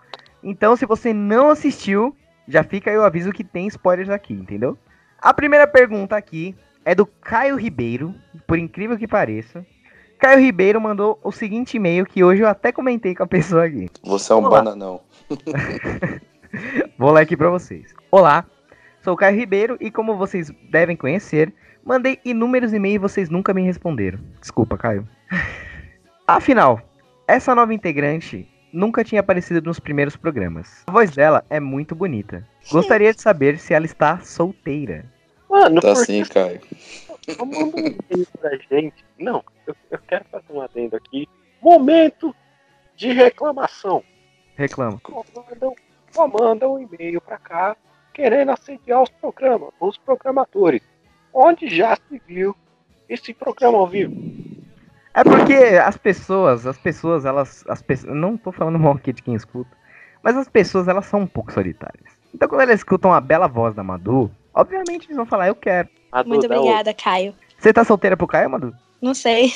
Então, 0.41 0.73
se 0.77 0.85
você 0.85 1.13
não 1.13 1.49
assistiu, 1.49 2.15
já 2.47 2.63
fica 2.63 2.89
aí 2.89 2.97
o 2.97 3.03
aviso 3.03 3.33
que 3.33 3.43
tem 3.43 3.67
spoilers 3.67 4.09
aqui, 4.09 4.33
entendeu? 4.33 4.77
A 5.21 5.33
primeira 5.33 5.67
pergunta 5.67 6.15
aqui 6.15 6.55
é 6.85 6.95
do 6.95 7.05
Caio 7.05 7.57
Ribeiro, 7.57 8.15
por 8.47 8.57
incrível 8.57 8.97
que 8.97 9.05
pareça. 9.05 9.65
Caio 10.17 10.39
Ribeiro 10.39 10.79
mandou 10.79 11.19
o 11.21 11.31
seguinte 11.33 11.75
e-mail 11.75 12.05
que 12.05 12.23
hoje 12.23 12.41
eu 12.41 12.47
até 12.47 12.71
comentei 12.71 13.13
com 13.13 13.23
a 13.23 13.27
pessoa 13.27 13.65
aqui. 13.65 13.89
Você 14.01 14.31
é 14.31 14.35
um 14.37 14.45
Olá. 14.45 14.49
bananão. 14.49 15.01
Vou 16.97 17.11
ler 17.11 17.23
aqui 17.23 17.35
pra 17.35 17.49
vocês. 17.49 17.93
Olá, 18.09 18.45
sou 19.03 19.13
o 19.13 19.17
Caio 19.17 19.37
Ribeiro 19.37 19.77
e 19.79 19.91
como 19.91 20.15
vocês 20.15 20.51
devem 20.69 20.95
conhecer, 20.95 21.53
mandei 21.83 22.19
inúmeros 22.23 22.73
e-mails 22.73 22.95
e 22.95 22.99
vocês 22.99 23.29
nunca 23.29 23.53
me 23.53 23.63
responderam. 23.63 24.19
Desculpa, 24.39 24.77
Caio. 24.77 25.07
Afinal, 26.27 26.81
essa 27.27 27.53
nova 27.53 27.73
integrante 27.73 28.47
nunca 28.71 29.03
tinha 29.03 29.21
aparecido 29.21 29.61
nos 29.61 29.79
primeiros 29.79 30.15
programas. 30.15 30.83
A 30.87 30.91
voz 30.91 31.11
dela 31.11 31.43
é 31.49 31.59
muito 31.59 31.95
bonita. 31.95 32.47
Gostaria 32.71 33.13
de 33.13 33.21
saber 33.21 33.57
se 33.57 33.73
ela 33.73 33.85
está 33.85 34.19
solteira. 34.19 35.05
Mano, 35.49 35.81
Tá 35.81 35.91
assim, 35.91 36.23
Caio. 36.23 36.61
Um 37.39 37.93
pra 38.39 38.55
gente. 38.69 39.03
Não, 39.19 39.43
eu, 39.67 39.75
eu 39.91 39.99
quero 40.07 40.25
fazer 40.31 40.45
um 40.49 40.61
adendo 40.61 40.95
aqui. 40.95 41.27
Momento 41.61 42.33
de 42.95 43.11
reclamação. 43.11 44.03
Reclama. 44.55 44.99
Comandam, 45.01 45.75
comandam 46.15 46.75
um 46.75 46.79
e-mail 46.79 47.19
pra 47.21 47.37
cá 47.37 47.75
querendo 48.21 48.51
assediar 48.51 49.01
os 49.01 49.09
programas, 49.09 49.69
os 49.79 49.97
programadores. 49.97 50.83
Onde 51.33 51.67
já 51.75 51.95
se 51.95 52.21
viu 52.27 52.55
esse 53.09 53.33
programa 53.33 53.79
ao 53.79 53.87
vivo? 53.87 54.15
É 55.11 55.23
porque 55.23 55.55
as 55.83 55.97
pessoas, 55.97 56.67
as 56.67 56.77
pessoas, 56.77 57.25
elas. 57.25 57.65
As 57.67 57.81
pessoas, 57.81 58.15
não 58.15 58.37
tô 58.37 58.51
falando 58.51 58.77
mal 58.77 58.93
aqui 58.93 59.11
de 59.11 59.23
quem 59.23 59.33
escuta, 59.33 59.71
mas 60.21 60.37
as 60.37 60.47
pessoas, 60.47 60.87
elas 60.87 61.07
são 61.07 61.21
um 61.21 61.27
pouco 61.27 61.51
solitárias. 61.51 62.11
Então 62.33 62.47
quando 62.47 62.61
elas 62.61 62.79
escutam 62.79 63.11
a 63.11 63.19
bela 63.19 63.47
voz 63.47 63.73
da 63.73 63.83
Madu, 63.83 64.29
obviamente 64.53 65.07
eles 65.07 65.17
vão 65.17 65.25
falar, 65.25 65.47
eu 65.47 65.55
quero. 65.55 65.89
A 66.11 66.23
Muito 66.23 66.45
obrigada, 66.45 66.93
Caio. 66.93 67.33
Você 67.57 67.73
tá 67.73 67.83
solteira 67.83 68.15
pro 68.15 68.27
Caio, 68.27 68.51
Madu? 68.51 68.75
Não 69.01 69.15
sei. 69.15 69.51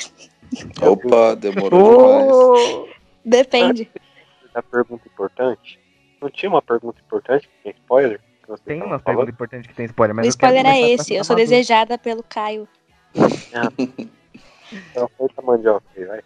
Opa, 0.81 1.35
demorou 1.35 2.55
demais. 2.55 2.73
Ô, 2.73 2.87
Depende. 3.23 3.91
Da 4.53 4.63
pergunta 4.63 5.07
importante. 5.07 5.79
Não 6.19 6.29
tinha 6.31 6.49
uma 6.49 6.61
pergunta 6.61 6.99
importante 7.05 7.47
que 7.47 7.63
tem 7.63 7.73
spoiler? 7.73 8.19
Tem 8.65 8.79
tava 8.79 8.91
umas 8.91 9.01
falando? 9.01 9.03
perguntas 9.03 9.33
importantes 9.33 9.67
que 9.67 9.75
tem 9.75 9.85
spoiler, 9.85 10.15
mas 10.15 10.25
o 10.25 10.29
spoiler 10.29 10.65
é 10.65 10.91
esse. 10.91 11.13
Eu 11.13 11.23
sou 11.23 11.35
desejada 11.35 11.97
pelo 11.97 12.23
Caio. 12.23 12.67
Então, 14.91 15.09
mandioca 15.43 15.85
aí, 15.95 16.05
vai. 16.05 16.21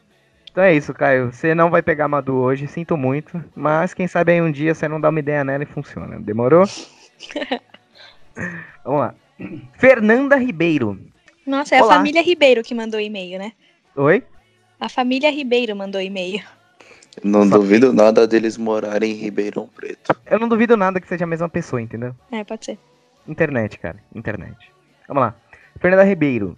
Então 0.49 0.63
é 0.63 0.73
isso, 0.73 0.93
Caio. 0.93 1.31
Você 1.31 1.53
não 1.53 1.69
vai 1.69 1.81
pegar 1.81 2.05
a 2.05 2.07
Madu 2.07 2.37
hoje, 2.37 2.67
sinto 2.67 2.97
muito. 2.97 3.43
Mas 3.55 3.93
quem 3.93 4.07
sabe 4.07 4.31
aí 4.31 4.41
um 4.41 4.51
dia 4.51 4.73
você 4.73 4.87
não 4.87 4.99
dá 4.99 5.09
uma 5.09 5.19
ideia 5.19 5.43
nela 5.43 5.63
e 5.63 5.67
funciona. 5.67 6.19
Demorou? 6.19 6.65
Vamos 8.83 9.01
lá. 9.01 9.15
Fernanda 9.77 10.35
Ribeiro. 10.37 10.99
Nossa, 11.45 11.75
é 11.75 11.83
Olá. 11.83 11.93
a 11.93 11.97
família 11.97 12.21
Ribeiro 12.21 12.63
que 12.63 12.73
mandou 12.73 12.99
e-mail, 12.99 13.39
né? 13.39 13.53
Oi? 13.95 14.23
A 14.79 14.89
família 14.89 15.31
Ribeiro 15.31 15.75
mandou 15.75 16.01
e-mail. 16.01 16.41
Não 17.23 17.47
duvido 17.47 17.91
nada 17.91 18.27
deles 18.27 18.57
morarem 18.57 19.11
em 19.11 19.15
Ribeirão 19.15 19.67
Preto. 19.67 20.15
Eu 20.25 20.39
não 20.39 20.47
duvido 20.47 20.77
nada 20.77 21.01
que 21.01 21.07
seja 21.07 21.25
a 21.25 21.27
mesma 21.27 21.49
pessoa, 21.49 21.81
entendeu? 21.81 22.15
É, 22.31 22.43
pode 22.43 22.65
ser. 22.65 22.79
Internet, 23.27 23.77
cara. 23.79 23.97
Internet. 24.15 24.71
Vamos 25.07 25.21
lá. 25.23 25.35
Fernanda 25.79 26.03
Ribeiro. 26.03 26.57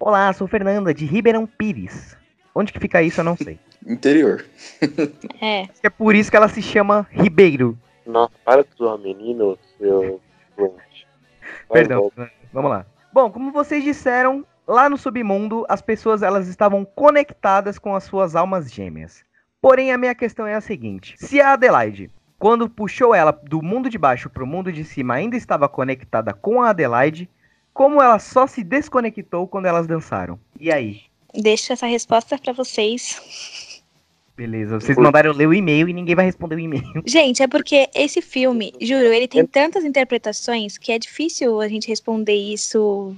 Olá, 0.00 0.32
sou 0.32 0.46
Fernanda, 0.46 0.94
de 0.94 1.04
Ribeirão 1.04 1.46
Pires. 1.46 2.16
Onde 2.54 2.72
que 2.72 2.80
fica 2.80 3.02
isso, 3.02 3.20
eu 3.20 3.24
não 3.24 3.36
sei. 3.36 3.58
Interior. 3.86 4.44
É. 5.40 5.68
É 5.82 5.90
por 5.90 6.14
isso 6.14 6.30
que 6.30 6.36
ela 6.36 6.48
se 6.48 6.60
chama 6.62 7.06
Ribeiro. 7.10 7.78
Nossa, 8.06 8.32
para 8.44 8.62
de 8.64 8.70
zoar 8.76 8.98
menino, 8.98 9.58
seu 9.78 10.20
Perdão. 11.70 12.00
volta. 12.00 12.30
Vamos 12.52 12.70
lá. 12.70 12.86
Bom, 13.12 13.30
como 13.30 13.52
vocês 13.52 13.84
disseram, 13.84 14.44
lá 14.66 14.88
no 14.88 14.96
submundo, 14.96 15.64
as 15.68 15.80
pessoas 15.80 16.22
elas 16.22 16.48
estavam 16.48 16.84
conectadas 16.84 17.78
com 17.78 17.94
as 17.94 18.04
suas 18.04 18.34
almas 18.34 18.72
gêmeas. 18.72 19.24
Porém, 19.60 19.92
a 19.92 19.98
minha 19.98 20.14
questão 20.14 20.46
é 20.46 20.54
a 20.54 20.60
seguinte: 20.60 21.14
se 21.18 21.40
a 21.40 21.52
Adelaide, 21.52 22.10
quando 22.38 22.68
puxou 22.68 23.14
ela 23.14 23.32
do 23.32 23.62
mundo 23.62 23.90
de 23.90 23.98
baixo 23.98 24.30
pro 24.30 24.46
mundo 24.46 24.72
de 24.72 24.84
cima, 24.84 25.14
ainda 25.14 25.36
estava 25.36 25.68
conectada 25.68 26.32
com 26.32 26.62
a 26.62 26.70
Adelaide, 26.70 27.28
como 27.74 28.00
ela 28.00 28.18
só 28.18 28.46
se 28.46 28.62
desconectou 28.62 29.46
quando 29.46 29.66
elas 29.66 29.86
dançaram? 29.86 30.38
E 30.58 30.70
aí? 30.72 31.02
Deixo 31.34 31.72
essa 31.72 31.86
resposta 31.86 32.38
pra 32.38 32.52
vocês. 32.52 33.82
Beleza, 34.36 34.78
vocês 34.78 34.96
mandaram 34.96 35.32
ler 35.32 35.48
o 35.48 35.52
e-mail 35.52 35.88
e 35.88 35.92
ninguém 35.92 36.14
vai 36.14 36.24
responder 36.24 36.54
o 36.54 36.60
e-mail. 36.60 36.84
Gente, 37.04 37.42
é 37.42 37.48
porque 37.48 37.88
esse 37.92 38.22
filme, 38.22 38.72
juro, 38.80 39.06
ele 39.06 39.26
tem 39.26 39.44
tantas 39.44 39.84
interpretações 39.84 40.78
que 40.78 40.92
é 40.92 40.98
difícil 40.98 41.60
a 41.60 41.66
gente 41.66 41.88
responder 41.88 42.34
isso 42.36 43.16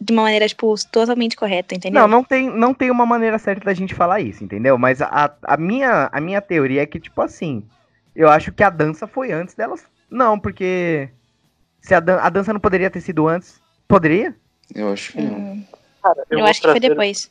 de 0.00 0.12
uma 0.12 0.22
maneira, 0.22 0.46
tipo, 0.46 0.74
totalmente 0.90 1.36
correta, 1.36 1.74
entendeu? 1.74 2.02
Não, 2.02 2.08
não 2.08 2.24
tem, 2.24 2.50
não 2.50 2.74
tem 2.74 2.90
uma 2.90 3.06
maneira 3.06 3.38
certa 3.38 3.64
da 3.64 3.74
gente 3.74 3.94
falar 3.94 4.20
isso, 4.20 4.44
entendeu? 4.44 4.76
Mas 4.76 5.00
a, 5.00 5.34
a, 5.42 5.56
minha, 5.56 6.10
a 6.12 6.20
minha 6.20 6.40
teoria 6.42 6.82
é 6.82 6.86
que, 6.86 7.00
tipo 7.00 7.20
assim, 7.22 7.66
eu 8.14 8.28
acho 8.28 8.52
que 8.52 8.62
a 8.62 8.70
dança 8.70 9.06
foi 9.06 9.32
antes 9.32 9.54
delas. 9.54 9.84
Não, 10.10 10.38
porque. 10.38 11.08
Se 11.80 11.94
a, 11.94 12.00
dan 12.00 12.18
a 12.20 12.28
dança 12.28 12.52
não 12.52 12.60
poderia 12.60 12.90
ter 12.90 13.00
sido 13.00 13.26
antes. 13.26 13.60
Poderia? 13.88 14.36
Eu 14.74 14.92
acho 14.92 15.12
que 15.12 15.20
não. 15.22 15.38
Hum, 15.38 15.66
Cara, 16.02 16.24
eu 16.30 16.38
vou 16.38 16.48
acho 16.48 16.60
que 16.60 16.68
foi 16.68 16.80
depois. 16.80 17.30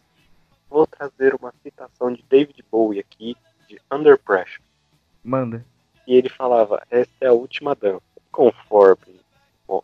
Vou 0.70 0.88
trazer 0.88 1.36
uma 1.36 1.54
citação 1.62 2.12
de 2.12 2.24
David 2.30 2.64
Bowie 2.72 3.00
aqui, 3.00 3.36
de 3.68 3.80
Under 3.92 4.18
Pressure. 4.18 4.64
Manda. 5.24 5.66
E 6.08 6.16
ele 6.16 6.30
falava, 6.30 6.82
essa 6.90 7.12
é 7.22 7.28
a 7.28 7.34
última 7.34 7.76
dança. 7.76 8.02
Conforme 8.32 9.22
bom, 9.68 9.84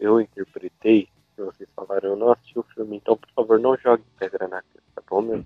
eu 0.00 0.20
interpretei, 0.20 1.08
que 1.34 1.42
vocês 1.42 1.68
falaram, 1.74 2.10
eu 2.10 2.16
não 2.16 2.32
assisti 2.32 2.58
o 2.58 2.62
filme, 2.74 2.96
então 2.96 3.16
por 3.16 3.28
favor 3.34 3.58
não 3.58 3.76
jogue 3.76 4.02
pedra 4.18 4.46
na 4.48 4.62
cara, 4.62 4.84
tá 4.94 5.02
bom, 5.08 5.20
meu? 5.22 5.44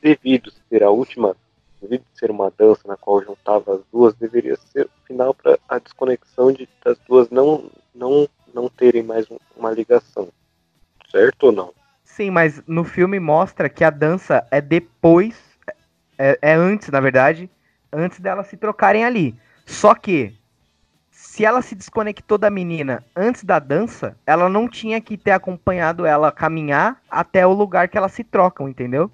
Devido 0.00 0.52
ser 0.68 0.82
a 0.82 0.90
última, 0.90 1.36
devido 1.80 2.04
ser 2.14 2.30
uma 2.30 2.52
dança 2.56 2.82
na 2.86 2.96
qual 2.96 3.22
juntava 3.22 3.74
as 3.74 3.80
duas, 3.92 4.14
deveria 4.14 4.56
ser 4.56 4.86
o 4.86 5.06
final 5.06 5.34
para 5.34 5.58
a 5.68 5.78
desconexão 5.78 6.52
de 6.52 6.68
das 6.84 6.98
duas 7.08 7.30
não, 7.30 7.70
não, 7.94 8.28
não 8.52 8.68
terem 8.68 9.02
mais 9.02 9.30
um- 9.30 9.38
uma 9.56 9.70
ligação. 9.70 10.28
Certo 11.10 11.44
ou 11.44 11.52
não? 11.52 11.72
Sim, 12.02 12.30
mas 12.30 12.62
no 12.66 12.84
filme 12.84 13.18
mostra 13.18 13.68
que 13.68 13.82
a 13.82 13.90
dança 13.90 14.46
é 14.50 14.60
depois. 14.60 15.36
É, 16.18 16.38
é 16.42 16.54
antes, 16.54 16.88
na 16.90 17.00
verdade. 17.00 17.50
Antes 17.92 18.20
delas 18.20 18.46
se 18.46 18.56
trocarem 18.56 19.04
ali. 19.04 19.34
Só 19.66 19.94
que. 19.94 20.36
Se 21.34 21.44
ela 21.44 21.60
se 21.62 21.74
desconectou 21.74 22.38
da 22.38 22.48
menina 22.48 23.04
antes 23.16 23.42
da 23.42 23.58
dança, 23.58 24.16
ela 24.24 24.48
não 24.48 24.68
tinha 24.68 25.00
que 25.00 25.16
ter 25.16 25.32
acompanhado 25.32 26.06
ela 26.06 26.30
caminhar 26.30 27.02
até 27.10 27.44
o 27.44 27.52
lugar 27.52 27.88
que 27.88 27.98
elas 27.98 28.12
se 28.12 28.22
trocam, 28.22 28.68
entendeu? 28.68 29.10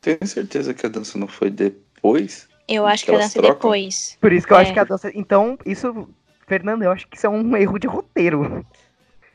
Tenho 0.00 0.26
certeza 0.26 0.74
que 0.74 0.84
a 0.84 0.88
dança 0.88 1.16
não 1.16 1.28
foi 1.28 1.48
depois. 1.48 2.48
Eu 2.66 2.84
acho 2.84 3.04
que 3.04 3.12
a 3.12 3.14
elas 3.14 3.26
dança 3.26 3.38
é 3.38 3.42
trocam? 3.42 3.70
depois. 3.70 4.18
Por 4.20 4.32
isso 4.32 4.48
que 4.48 4.52
eu 4.52 4.56
É. 4.56 4.62
acho 4.62 4.72
que 4.72 4.80
a 4.80 4.84
dança. 4.84 5.12
Então, 5.14 5.56
isso, 5.64 6.08
Fernando, 6.48 6.82
eu 6.82 6.90
acho 6.90 7.06
que 7.06 7.16
isso 7.16 7.26
é 7.26 7.30
um 7.30 7.54
erro 7.56 7.78
de 7.78 7.86
roteiro. 7.86 8.66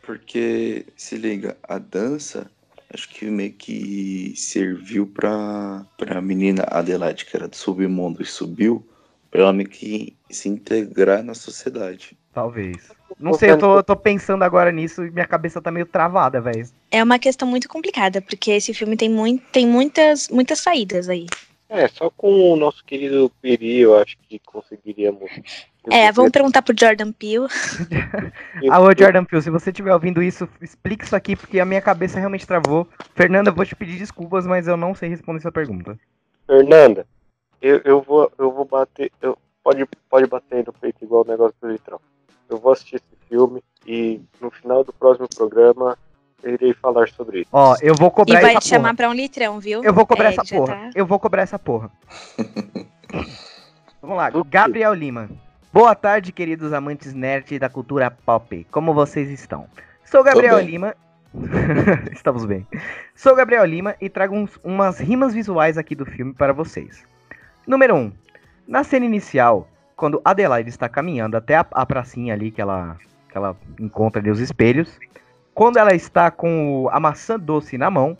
Porque, 0.06 0.88
se 0.98 1.16
liga, 1.16 1.56
a 1.64 1.78
dança, 1.78 2.52
acho 2.94 3.08
que 3.08 3.28
meio 3.28 3.54
que 3.54 4.34
serviu 4.36 5.08
pra, 5.08 5.86
pra 5.98 6.22
menina 6.22 6.66
Adelaide, 6.70 7.24
que 7.24 7.38
era 7.38 7.48
do 7.48 7.56
submundo 7.56 8.22
e 8.22 8.26
subiu, 8.26 8.86
pra 9.32 9.40
ela 9.40 9.54
meio 9.54 9.70
que 9.70 10.18
se 10.30 10.50
integrar 10.50 11.24
na 11.24 11.34
sociedade. 11.34 12.18
Talvez. 12.36 12.92
Não 13.18 13.34
sei, 13.34 13.52
eu 13.52 13.58
tô, 13.58 13.78
eu 13.78 13.84
tô 13.84 13.96
pensando 13.96 14.44
agora 14.44 14.70
nisso 14.70 15.06
e 15.06 15.10
minha 15.10 15.26
cabeça 15.26 15.62
tá 15.62 15.72
meio 15.72 15.86
travada, 15.86 16.42
velho. 16.42 16.68
É 16.92 17.02
uma 17.02 17.18
questão 17.18 17.48
muito 17.48 17.70
complicada, 17.70 18.22
porque 18.22 18.52
esse 18.52 18.74
filme 18.74 18.98
tem, 18.98 19.10
muito, 19.10 19.42
tem 19.54 19.66
muitas, 19.66 20.28
muitas 20.28 20.60
saídas 20.60 21.08
aí. 21.08 21.28
É, 21.70 21.88
só 21.88 22.10
com 22.10 22.52
o 22.52 22.58
nosso 22.58 22.84
querido 22.84 23.32
Peri, 23.42 23.80
eu 23.80 23.98
acho 23.98 24.18
que 24.28 24.38
conseguiríamos. 24.40 25.32
É, 25.92 26.12
vamos 26.12 26.32
perguntar 26.32 26.64
pro 26.64 26.74
Jordan 26.76 27.12
Peele. 27.12 27.46
Alô, 28.72 28.88
Jordan 28.98 29.24
Peele, 29.24 29.44
se 29.44 29.52
você 29.52 29.70
estiver 29.70 29.94
ouvindo 29.94 30.20
isso, 30.20 30.50
explique 30.60 31.06
isso 31.06 31.16
aqui, 31.16 31.36
porque 31.36 31.60
a 31.60 31.66
minha 31.66 31.80
cabeça 31.80 32.18
realmente 32.18 32.48
travou. 32.48 32.88
Fernanda, 33.14 33.52
eu 33.52 33.54
vou 33.54 33.64
te 33.64 33.76
pedir 33.76 34.00
desculpas, 34.00 34.48
mas 34.48 34.68
eu 34.68 34.76
não 34.76 34.96
sei 34.96 35.10
responder 35.10 35.42
sua 35.42 35.52
pergunta. 35.52 35.96
Fernanda, 36.48 37.06
eu, 37.62 37.82
eu, 37.86 38.02
vou, 38.02 38.32
eu 38.36 38.52
vou 38.52 38.66
bater. 38.66 39.12
Eu, 39.22 39.38
pode, 39.64 39.86
pode 40.10 40.26
bater 40.26 40.56
aí 40.56 40.64
no 40.66 40.74
peito 40.74 41.06
igual 41.06 41.24
o 41.24 41.28
negócio 41.28 41.56
do 41.62 41.72
litrão. 41.72 42.02
Eu 42.50 42.58
vou 42.58 42.72
assistir 42.74 42.96
esse 42.96 43.06
filme 43.30 43.64
e 43.86 44.22
no 44.41 44.50
final 44.52 44.84
do 44.84 44.93
próximo 44.93 45.28
programa 45.36 45.98
eu 46.43 46.54
irei 46.54 46.74
falar 46.74 47.08
sobre 47.10 47.39
isso. 47.41 47.50
Ó, 47.52 47.76
eu 47.82 47.96
vou 47.96 48.10
E 48.10 48.12
cobrar 48.12 48.41
vai 48.41 48.52
essa 48.52 48.60
te 48.60 48.68
chamar 48.68 48.84
porra. 48.89 48.96
pra 48.96 49.10
um 49.10 49.14
litrão, 49.14 49.60
viu? 49.60 49.84
Eu 49.84 49.93
vou 49.93 50.06
cobrar 50.06 50.30
É, 50.30 50.34
essa 50.34 50.43
porra. 50.43 50.76
tá- 50.76 50.89
Eu 50.96 51.06
vou 51.06 51.20
cobrar 51.20 51.41
essa 51.41 51.58
porra. 51.58 51.91
Vamos 54.02 54.18
lá? 54.18 54.30
Gabriel 54.48 54.93
Lima. 54.93 55.30
Boa 55.74 55.96
tarde, 55.96 56.32
queridos 56.32 56.72
amantes 56.72 57.14
nerd 57.14 57.58
da 57.60 57.68
cultura 57.70 58.10
pop. 58.12 58.66
Como 58.72 58.93
vocês 58.93 59.30
estão? 59.30 59.68
Sou 60.04 60.24
Gabriel. 60.24 60.60
Lima. 60.60 60.96
Estamos 62.14 62.46
bem. 62.46 62.66
Sou 63.16 63.36
Gabriel 63.36 63.66
Lima 63.66 63.96
e 64.00 64.08
trago 64.10 64.36
uns- 64.36 64.58
umas 64.64 65.00
rimas 65.00 65.34
visuais 65.34 65.78
aqui 65.78 65.93
do 65.96 66.06
filme 66.06 66.34
para 66.34 66.54
vocês. 66.54 67.04
Número 67.68 67.96
1. 67.96 67.98
Um, 67.98 68.12
na 68.68 68.84
cena 68.84 69.06
inicial, 69.06 69.68
quando 69.96 70.22
Adelaide 70.24 70.70
está 70.70 70.89
caminhando 70.89 71.38
até 71.38 71.56
a, 71.56 71.66
a 71.72 71.86
pracinha 71.86 72.34
ali 72.34 72.52
que 72.52 72.62
ela, 72.62 72.98
que 73.30 73.38
ela 73.38 73.56
encontra 73.80 74.22
ali 74.22 74.30
os 74.30 74.39
espelhos, 74.39 75.00
quando 75.54 75.78
ela 75.78 75.93
está 75.93 76.30
com 76.30 76.89
a 76.91 77.00
maçã 77.00 77.39
doce 77.39 77.78
na 77.78 77.89
mão, 77.89 78.18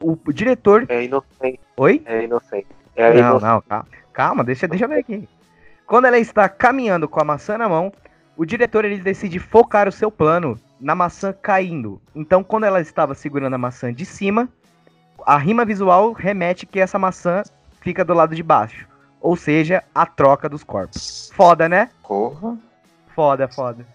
o 0.00 0.16
diretor. 0.32 0.86
É 0.88 1.04
inocente, 1.04 1.60
Oi? 1.76 2.02
é 2.04 2.24
inocente. 2.24 2.66
É 2.96 3.12
Não, 3.14 3.20
inocente. 3.20 3.44
não, 3.44 3.60
calma, 3.62 3.86
calma 4.12 4.44
deixa, 4.44 4.68
deixa 4.68 4.84
eu 4.84 4.88
ver 4.88 4.98
aqui. 4.98 5.28
Quando 5.86 6.06
ela 6.06 6.18
está 6.18 6.48
caminhando 6.48 7.08
com 7.08 7.20
a 7.20 7.24
maçã 7.24 7.58
na 7.58 7.68
mão, 7.68 7.92
o 8.36 8.44
diretor 8.44 8.84
ele 8.84 8.98
decide 8.98 9.38
focar 9.38 9.88
o 9.88 9.92
seu 9.92 10.10
plano 10.10 10.58
na 10.80 10.94
maçã 10.94 11.32
caindo. 11.32 12.00
Então, 12.14 12.42
quando 12.42 12.64
ela 12.64 12.80
estava 12.80 13.14
segurando 13.14 13.54
a 13.54 13.58
maçã 13.58 13.92
de 13.92 14.04
cima, 14.04 14.48
a 15.26 15.36
rima 15.36 15.64
visual 15.64 16.12
remete 16.12 16.66
que 16.66 16.80
essa 16.80 16.98
maçã 16.98 17.42
fica 17.80 18.04
do 18.04 18.14
lado 18.14 18.34
de 18.34 18.42
baixo. 18.42 18.86
Ou 19.22 19.36
seja, 19.36 19.84
a 19.94 20.04
troca 20.04 20.48
dos 20.48 20.64
corpos. 20.64 21.30
Foda, 21.34 21.68
né? 21.68 21.90
Porra. 22.02 22.58
Foda, 23.14 23.46
foda. 23.46 23.86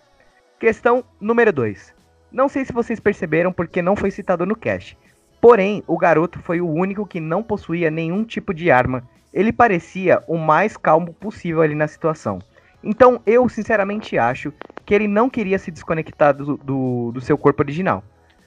Questão 0.57 1.03
número 1.19 1.51
2. 1.51 1.93
Não 2.31 2.47
sei 2.47 2.63
se 2.63 2.71
vocês 2.71 2.97
perceberam 2.97 3.51
porque 3.51 3.81
não 3.81 3.95
foi 3.95 4.09
citado 4.09 4.45
no 4.45 4.55
cast. 4.55 4.97
Porém, 5.41 5.83
o 5.85 5.97
garoto 5.97 6.39
foi 6.39 6.61
o 6.61 6.69
único 6.69 7.05
que 7.05 7.19
não 7.19 7.43
possuía 7.43 7.91
nenhum 7.91 8.23
tipo 8.23 8.53
de 8.53 8.71
arma. 8.71 9.03
Ele 9.33 9.51
parecia 9.51 10.23
o 10.27 10.37
mais 10.37 10.77
calmo 10.77 11.13
possível 11.13 11.61
ali 11.61 11.75
na 11.75 11.87
situação. 11.87 12.39
Então, 12.81 13.21
eu 13.25 13.49
sinceramente 13.49 14.17
acho 14.17 14.53
que 14.85 14.93
ele 14.95 15.07
não 15.07 15.29
queria 15.29 15.59
se 15.59 15.69
desconectar 15.71 16.33
do, 16.33 16.57
do, 16.57 17.11
do 17.11 17.21
seu 17.21 17.37
corpo 17.37 17.61
original. 17.61 18.01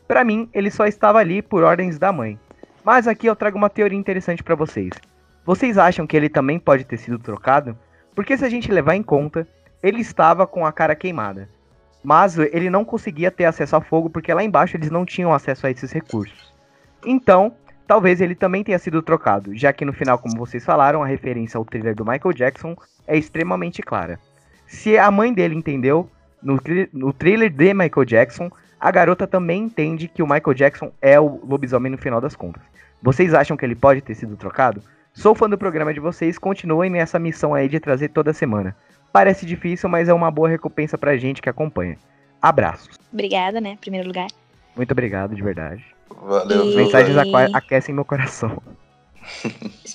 Pra 0.09 0.25
mim, 0.25 0.49
ele 0.55 0.71
só 0.71 0.87
estava 0.87 1.19
ali 1.19 1.43
por 1.43 1.63
ordens 1.63 1.99
da 1.99 2.11
mãe. 2.11 2.39
Mas 2.83 3.07
aqui 3.07 3.27
eu 3.27 3.37
trago 3.37 3.59
uma 3.59 3.69
teoria 3.69 3.99
interessante 3.99 4.43
pra 4.43 4.55
vocês. 4.55 4.91
Vocês 5.45 5.79
acham 5.79 6.07
que 6.07 6.17
ele 6.17 6.29
também 6.29 6.59
pode 6.59 6.85
ter 6.85 6.97
sido 6.97 7.19
trocado? 7.19 7.77
Porque 8.15 8.37
se 8.37 8.45
a 8.45 8.49
gente 8.49 8.71
levar 8.71 8.95
em 8.95 9.03
conta, 9.03 9.47
ele 9.83 10.01
estava 10.01 10.47
com 10.47 10.67
a 10.67 10.73
cara 10.73 10.95
queimada. 10.95 11.49
Mas 12.03 12.39
ele 12.39 12.71
não 12.71 12.85
conseguia 12.85 13.31
ter 13.31 13.45
acesso 13.45 13.77
a 13.77 13.81
fogo 13.81 14.09
porque 14.09 14.33
lá 14.33 14.43
embaixo 14.43 14.77
eles 14.77 14.91
não 14.91 15.05
tinham 15.05 15.33
acesso 15.33 15.67
a 15.67 15.71
esses 15.71 15.93
recursos. 15.93 16.53
Então, 17.05 17.55
talvez 17.87 18.21
ele 18.21 18.35
também 18.35 18.63
tenha 18.63 18.79
sido 18.79 19.03
trocado, 19.03 19.57
já 19.57 19.73
que 19.73 19.85
no 19.85 19.93
final, 19.93 20.19
como 20.19 20.37
vocês 20.37 20.65
falaram, 20.65 21.03
a 21.03 21.07
referência 21.07 21.59
ao 21.59 21.65
thriller 21.65 21.95
do 21.95 22.05
Michael 22.05 22.35
Jackson 22.35 22.77
é 23.07 23.17
extremamente 23.17 23.83
clara. 23.83 24.19
Se 24.67 24.97
a 24.97 25.11
mãe 25.11 25.33
dele 25.33 25.55
entendeu, 25.55 26.09
no, 26.43 26.59
no 26.93 27.13
thriller 27.13 27.51
de 27.51 27.75
Michael 27.75 28.05
Jackson, 28.05 28.51
a 28.79 28.91
garota 28.91 29.27
também 29.27 29.65
entende 29.65 30.09
que 30.09 30.23
o 30.23 30.27
Michael 30.27 30.55
Jackson 30.55 30.93
é 31.03 31.19
o 31.19 31.41
lobisomem 31.45 31.93
no 31.93 31.99
final 31.99 32.21
das 32.21 32.37
contas. 32.37 32.63
Vocês 33.03 33.35
acham 33.35 33.57
que 33.57 33.65
ele 33.65 33.75
pode 33.75 34.01
ter 34.01 34.15
sido 34.15 34.37
trocado? 34.37 34.83
Sou 35.13 35.35
fã 35.35 35.49
do 35.49 35.59
programa 35.59 35.93
de 35.93 36.01
vocês, 36.01 36.39
continuem 36.39 36.91
nessa 36.91 37.19
missão 37.19 37.53
aí 37.55 37.69
de 37.69 37.81
trazer 37.81 38.09
toda 38.09 38.33
semana. 38.33 38.77
Parece 39.13 39.45
difícil, 39.45 39.89
mas 39.89 40.09
é 40.09 40.15
uma 40.15 40.31
boa 40.31 40.49
recompensa 40.49 40.97
pra 40.97 41.17
gente 41.17 41.43
que 41.43 41.49
acompanha. 41.49 41.99
Abraços. 42.41 42.97
Obrigada, 43.13 43.61
né? 43.61 43.71
Em 43.71 43.77
primeiro 43.77 44.07
lugar. 44.07 44.29
Muito 44.77 44.93
obrigado, 44.93 45.35
de 45.35 45.43
verdade. 45.43 45.85
Valeu, 46.23 46.71
E- 46.73 46.77
Mensagens 46.77 47.17
aquecem 47.53 47.95
meu 47.95 48.05
coração. 48.05 48.63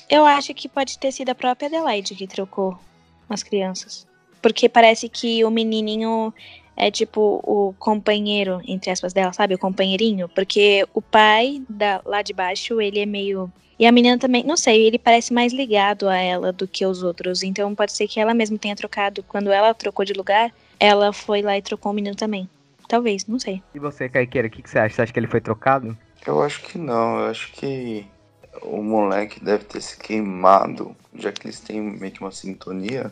Eu 0.10 0.26
acho 0.26 0.54
que 0.54 0.68
pode 0.70 1.00
ter 1.00 1.12
sido 1.12 1.30
a 1.30 1.36
própria 1.36 1.68
Adelaide 1.68 2.14
que 2.14 2.28
trocou 2.28 2.78
as 3.30 3.42
crianças. 3.42 4.06
Porque 4.42 4.70
parece 4.70 5.10
que 5.10 5.44
o 5.44 5.50
menininho 5.50 6.32
é 6.76 6.92
tipo 6.92 7.42
o 7.44 7.74
companheiro, 7.80 8.62
entre 8.68 8.92
aspas, 8.92 9.14
dela, 9.14 9.34
sabe? 9.34 9.56
O 9.56 9.60
companheirinho. 9.60 10.28
Porque 10.30 10.86
o 10.94 11.02
pai 11.02 11.62
da, 11.70 12.02
lá 12.06 12.22
de 12.22 12.34
baixo, 12.34 12.82
ele 12.82 13.00
é 13.00 13.06
meio. 13.06 13.52
E 13.78 13.86
a 13.86 13.92
menina 13.92 14.18
também, 14.18 14.44
não 14.44 14.56
sei, 14.58 14.86
ele 14.86 14.98
parece 14.98 15.34
mais 15.34 15.54
ligado 15.54 16.08
a 16.08 16.16
ela 16.16 16.52
do 16.52 16.68
que 16.68 16.86
os 16.86 17.04
outros. 17.04 17.44
Então 17.44 17.74
pode 17.76 17.94
ser 17.94 18.08
que 18.08 18.20
ela 18.20 18.34
mesma 18.34 18.58
tenha 18.58 18.76
trocado. 18.76 19.24
Quando 19.24 19.52
ela 19.52 19.74
trocou 19.74 20.06
de 20.06 20.14
lugar, 20.14 20.52
ela 20.80 21.12
foi 21.14 21.42
lá 21.42 21.58
e 21.58 21.62
trocou 21.62 21.92
o 21.92 21.96
menino 21.96 22.16
também. 22.16 22.50
Talvez, 22.88 23.26
não 23.26 23.40
sei. 23.40 23.62
E 23.74 23.80
você, 23.80 24.08
Caiqueira, 24.08 24.48
o 24.48 24.52
que, 24.52 24.62
que 24.62 24.70
você 24.70 24.80
acha? 24.80 24.96
Você 24.96 25.02
acha 25.02 25.14
que 25.14 25.20
ele 25.20 25.28
foi 25.28 25.42
trocado? 25.42 25.98
Eu 26.26 26.42
acho 26.42 26.62
que 26.62 26.78
não, 26.78 27.20
eu 27.20 27.26
acho 27.28 27.52
que 27.54 28.06
o 28.62 28.82
moleque 28.82 29.44
deve 29.44 29.64
ter 29.66 29.82
se 29.82 29.98
queimado, 29.98 30.96
já 31.14 31.32
que 31.32 31.48
eles 31.48 31.60
têm 31.60 31.82
meio 31.82 32.12
que 32.12 32.22
uma 32.22 32.32
sintonia. 32.32 33.12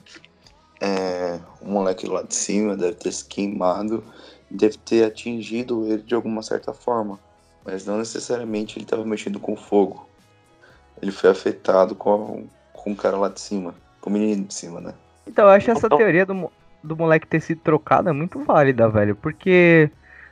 É, 0.82 1.40
o 1.62 1.70
moleque 1.70 2.08
lá 2.08 2.24
de 2.24 2.36
cima 2.36 2.76
deve 2.76 2.96
ter 2.96 3.12
se 3.12 3.26
queimado, 3.26 4.04
deve 4.50 4.78
ter 4.78 5.06
atingido 5.06 5.86
ele 5.88 6.02
de 6.04 6.14
alguma 6.14 6.42
certa 6.44 6.74
forma, 6.74 7.20
mas 7.66 7.86
não 7.86 7.98
necessariamente 7.98 8.78
ele 8.78 8.86
estava 8.86 9.06
mexendo 9.06 9.40
com 9.40 9.56
fogo. 9.56 10.08
Ele 11.02 11.12
foi 11.12 11.30
afetado 11.30 11.96
com, 11.96 12.46
com 12.74 12.92
o 12.92 12.96
cara 12.96 13.18
lá 13.18 13.30
de 13.30 13.40
cima, 13.40 13.74
com 14.02 14.10
o 14.10 14.14
menino 14.14 14.46
de 14.46 14.54
cima, 14.54 14.80
né? 14.80 14.94
Então, 15.28 15.46
eu 15.46 15.52
acho 15.52 15.72
essa 15.72 15.88
Então- 15.88 15.98
teoria 15.98 16.26
do, 16.26 16.52
do 16.84 16.98
moleque 16.98 17.28
ter 17.28 17.40
sido 17.40 17.62
trocado 17.62 18.10
é 18.10 18.14
muito 18.14 18.40
válida, 18.40 18.90
velho. 18.90 19.16
Porque 19.16 19.90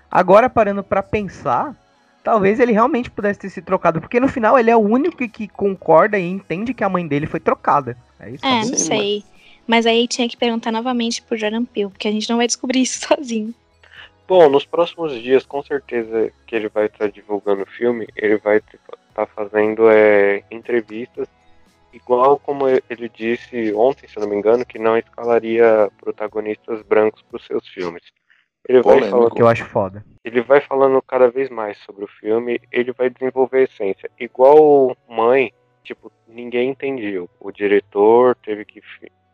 agora 0.09 0.49
parando 0.49 0.84
pra 0.84 1.01
pensar, 1.01 1.76
talvez 2.23 2.59
ele 2.59 2.73
realmente 2.73 3.09
pudesse 3.09 3.39
ter 3.39 3.49
sido 3.49 3.65
trocado. 3.65 4.01
Porque 4.01 4.19
no 4.19 4.27
final 4.27 4.57
ele 4.59 4.69
é 4.69 4.76
o 4.76 4.80
único 4.80 5.18
que, 5.27 5.47
concorda 5.47 6.19
e 6.19 6.30
entende 6.30 6.73
que 6.73 6.84
a 6.84 6.89
mãe 6.89 7.07
dele 7.07 7.26
foi 7.26 7.39
trocada. 7.39 7.97
É 8.19 8.30
isso? 8.30 8.45
É, 8.45 8.65
não 8.65 8.77
sei. 8.77 9.23
Mas 9.67 9.85
aí 9.85 10.07
tinha 10.07 10.27
que 10.27 10.38
perguntar 10.38 10.71
novamente 10.71 11.21
pro 11.21 11.38
Jordan 11.38 11.65
Peele, 11.65 11.89
porque 11.89 12.07
a 12.07 12.11
gente 12.11 12.29
não 12.29 12.38
vai 12.38 12.47
descobrir 12.47 12.81
isso 12.81 13.05
sozinho. 13.07 13.53
Bom, 14.27 14.49
nos 14.49 14.65
próximos 14.65 15.13
dias, 15.21 15.45
com 15.45 15.61
certeza 15.61 16.31
que 16.47 16.55
ele 16.55 16.69
vai 16.69 16.85
estar 16.85 17.09
divulgando 17.09 17.63
o 17.63 17.69
filme, 17.69 18.07
ele 18.15 18.38
vai 18.38 18.57
estar 18.57 19.25
fazendo 19.27 19.89
é, 19.89 20.43
entrevistas, 20.49 21.27
igual 21.91 22.39
como 22.39 22.65
ele 22.67 23.09
disse 23.09 23.73
ontem, 23.73 24.07
se 24.07 24.17
não 24.19 24.29
me 24.29 24.35
engano, 24.35 24.65
que 24.65 24.79
não 24.79 24.97
escalaria 24.97 25.91
protagonistas 25.99 26.81
brancos 26.83 27.21
para 27.23 27.38
os 27.38 27.45
seus 27.45 27.67
filmes. 27.67 28.03
Ele 28.67 28.81
vai, 28.81 28.95
Polêmico. 28.95 29.17
falando, 29.17 29.33
que 29.33 29.41
eu 29.41 29.47
acho 29.47 29.65
foda. 29.65 30.05
ele 30.23 30.41
vai 30.41 30.61
falando 30.61 31.01
cada 31.01 31.29
vez 31.29 31.49
mais 31.49 31.77
sobre 31.79 32.05
o 32.05 32.07
filme, 32.07 32.61
ele 32.71 32.93
vai 32.93 33.09
desenvolver 33.09 33.57
a 33.57 33.63
essência. 33.63 34.09
Igual 34.19 34.95
Mãe, 35.09 35.51
tipo, 35.83 36.11
ninguém 36.27 36.69
entendeu. 36.69 37.29
O 37.39 37.51
diretor 37.51 38.35
teve 38.35 38.63
que, 38.63 38.81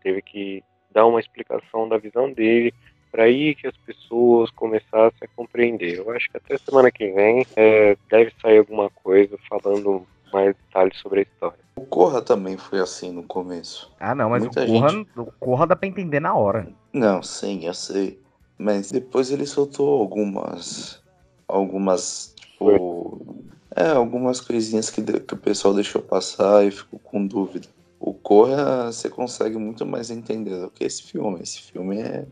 teve 0.07 0.21
que 0.21 0.63
dar 0.91 1.05
uma 1.05 1.19
explicação 1.19 1.87
da 1.89 1.97
visão 1.97 2.31
dele, 2.31 2.73
para 3.11 3.23
aí 3.23 3.53
que 3.55 3.67
as 3.67 3.75
pessoas 3.77 4.49
começassem 4.51 5.19
a 5.21 5.27
compreender. 5.35 5.97
Eu 5.97 6.09
acho 6.11 6.29
que 6.31 6.37
até 6.37 6.57
semana 6.57 6.89
que 6.89 7.11
vem 7.11 7.45
é, 7.57 7.97
deve 8.09 8.31
sair 8.41 8.59
alguma 8.59 8.89
coisa 8.89 9.37
falando 9.49 10.07
mais 10.31 10.55
detalhes 10.55 10.97
sobre 10.99 11.19
a 11.19 11.23
história. 11.23 11.59
O 11.75 11.85
Corra 11.85 12.21
também 12.21 12.57
foi 12.57 12.79
assim 12.79 13.11
no 13.11 13.23
começo. 13.23 13.93
Ah, 13.99 14.15
não, 14.15 14.29
mas 14.29 14.43
Muita 14.43 14.63
o 14.63 14.67
Corra, 14.67 14.89
gente. 14.89 15.09
o 15.17 15.25
Corra 15.39 15.67
dá 15.67 15.75
pra 15.75 15.87
entender 15.89 16.19
na 16.21 16.33
hora. 16.35 16.67
Não, 16.93 17.21
sim, 17.21 17.65
eu 17.65 17.73
sei. 17.73 18.19
Mas 18.57 18.89
depois 18.91 19.29
ele 19.29 19.45
soltou 19.45 19.99
algumas. 20.01 21.03
Algumas. 21.47 22.33
Tipo. 22.37 23.43
É, 23.75 23.89
algumas 23.89 24.41
coisinhas 24.41 24.89
que, 24.89 25.01
de- 25.01 25.19
que 25.19 25.33
o 25.33 25.37
pessoal 25.37 25.73
deixou 25.73 26.01
passar 26.01 26.65
e 26.65 26.71
ficou 26.71 26.97
com 26.99 27.25
dúvida. 27.27 27.67
O 27.99 28.13
Corra 28.13 28.91
você 28.91 29.09
consegue 29.09 29.57
muito 29.57 29.85
mais 29.85 30.09
entender 30.11 30.59
do 30.61 30.69
que 30.69 30.83
esse 30.83 31.03
filme. 31.03 31.41
Esse 31.41 31.61
filme 31.61 31.99
é, 31.99 32.25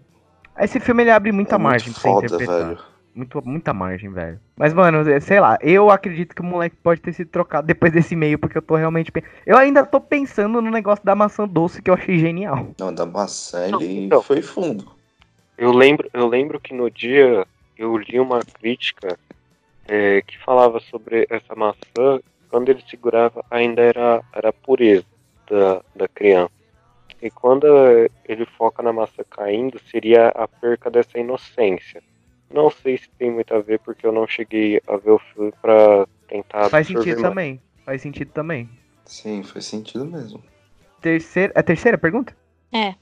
Esse 0.59 0.79
filme 0.79 1.03
ele 1.03 1.11
abre 1.11 1.31
muita 1.31 1.55
é 1.55 1.57
muito 1.57 1.63
margem 1.63 1.91
pra 1.91 2.01
você 2.01 2.07
foda, 2.09 2.25
interpretar. 2.27 2.67
velho. 2.67 2.79
Muito, 3.15 3.41
muita 3.45 3.73
margem, 3.73 4.09
velho. 4.11 4.39
Mas, 4.57 4.73
mano, 4.73 5.09
é, 5.09 5.19
sei 5.21 5.39
lá, 5.39 5.57
eu 5.61 5.89
acredito 5.89 6.35
que 6.35 6.41
o 6.41 6.45
moleque 6.45 6.75
pode 6.83 6.99
ter 6.99 7.13
sido 7.13 7.29
trocado 7.29 7.65
depois 7.65 7.91
desse 7.93 8.13
e-mail, 8.13 8.37
porque 8.37 8.57
eu 8.57 8.61
tô 8.61 8.75
realmente. 8.75 9.09
pe- 9.11 9.23
Eu 9.45 9.57
ainda 9.57 9.85
tô 9.85 10.01
pensando 10.01 10.61
no 10.61 10.69
negócio 10.69 11.03
da 11.05 11.15
maçã 11.15 11.47
doce 11.47 11.81
que 11.81 11.89
eu 11.89 11.93
achei 11.93 12.17
genial. 12.19 12.67
Não, 12.77 12.93
da 12.93 13.05
maçã 13.05 13.69
Não, 13.69 13.81
ele 13.81 14.05
então. 14.07 14.21
foi 14.21 14.41
fundo. 14.41 14.85
Eu 15.57 15.71
lembro, 15.71 16.09
eu 16.13 16.27
lembro 16.27 16.59
que 16.59 16.73
no 16.73 16.91
dia 16.91 17.47
eu 17.77 17.97
li 17.97 18.19
uma 18.19 18.41
crítica 18.41 19.17
é, 19.87 20.21
que 20.21 20.37
falava 20.39 20.81
sobre 20.81 21.25
essa 21.29 21.55
maçã, 21.55 22.19
quando 22.49 22.67
ele 22.67 22.83
segurava 22.89 23.43
ainda 23.49 23.81
era, 23.81 24.21
era 24.33 24.51
pureza 24.51 25.05
da, 25.49 25.81
da 25.95 26.07
criança. 26.07 26.51
E 27.21 27.31
quando 27.31 27.65
ele 28.27 28.45
foca 28.57 28.83
na 28.83 28.91
maçã 28.93 29.23
caindo, 29.29 29.79
seria 29.89 30.27
a 30.29 30.47
perca 30.47 30.89
dessa 30.91 31.17
inocência. 31.17 32.03
Não 32.53 32.69
sei 32.69 32.97
se 32.97 33.09
tem 33.17 33.31
muito 33.31 33.53
a 33.53 33.59
ver, 33.59 33.79
porque 33.79 34.05
eu 34.05 34.11
não 34.11 34.27
cheguei 34.27 34.81
a 34.87 34.97
ver 34.97 35.11
o 35.11 35.19
filme 35.19 35.51
pra 35.61 36.05
tentar 36.27 36.69
Faz 36.69 36.87
sentido 36.87 37.21
mais. 37.21 37.21
também. 37.21 37.61
Faz 37.85 38.01
sentido 38.01 38.31
também. 38.31 38.69
Sim, 39.05 39.43
faz 39.43 39.65
sentido 39.65 40.05
mesmo. 40.05 40.43
Terceira. 41.01 41.53
É 41.55 41.59
a 41.59 41.63
terceira 41.63 41.97
pergunta? 41.97 42.35
É. 42.71 42.95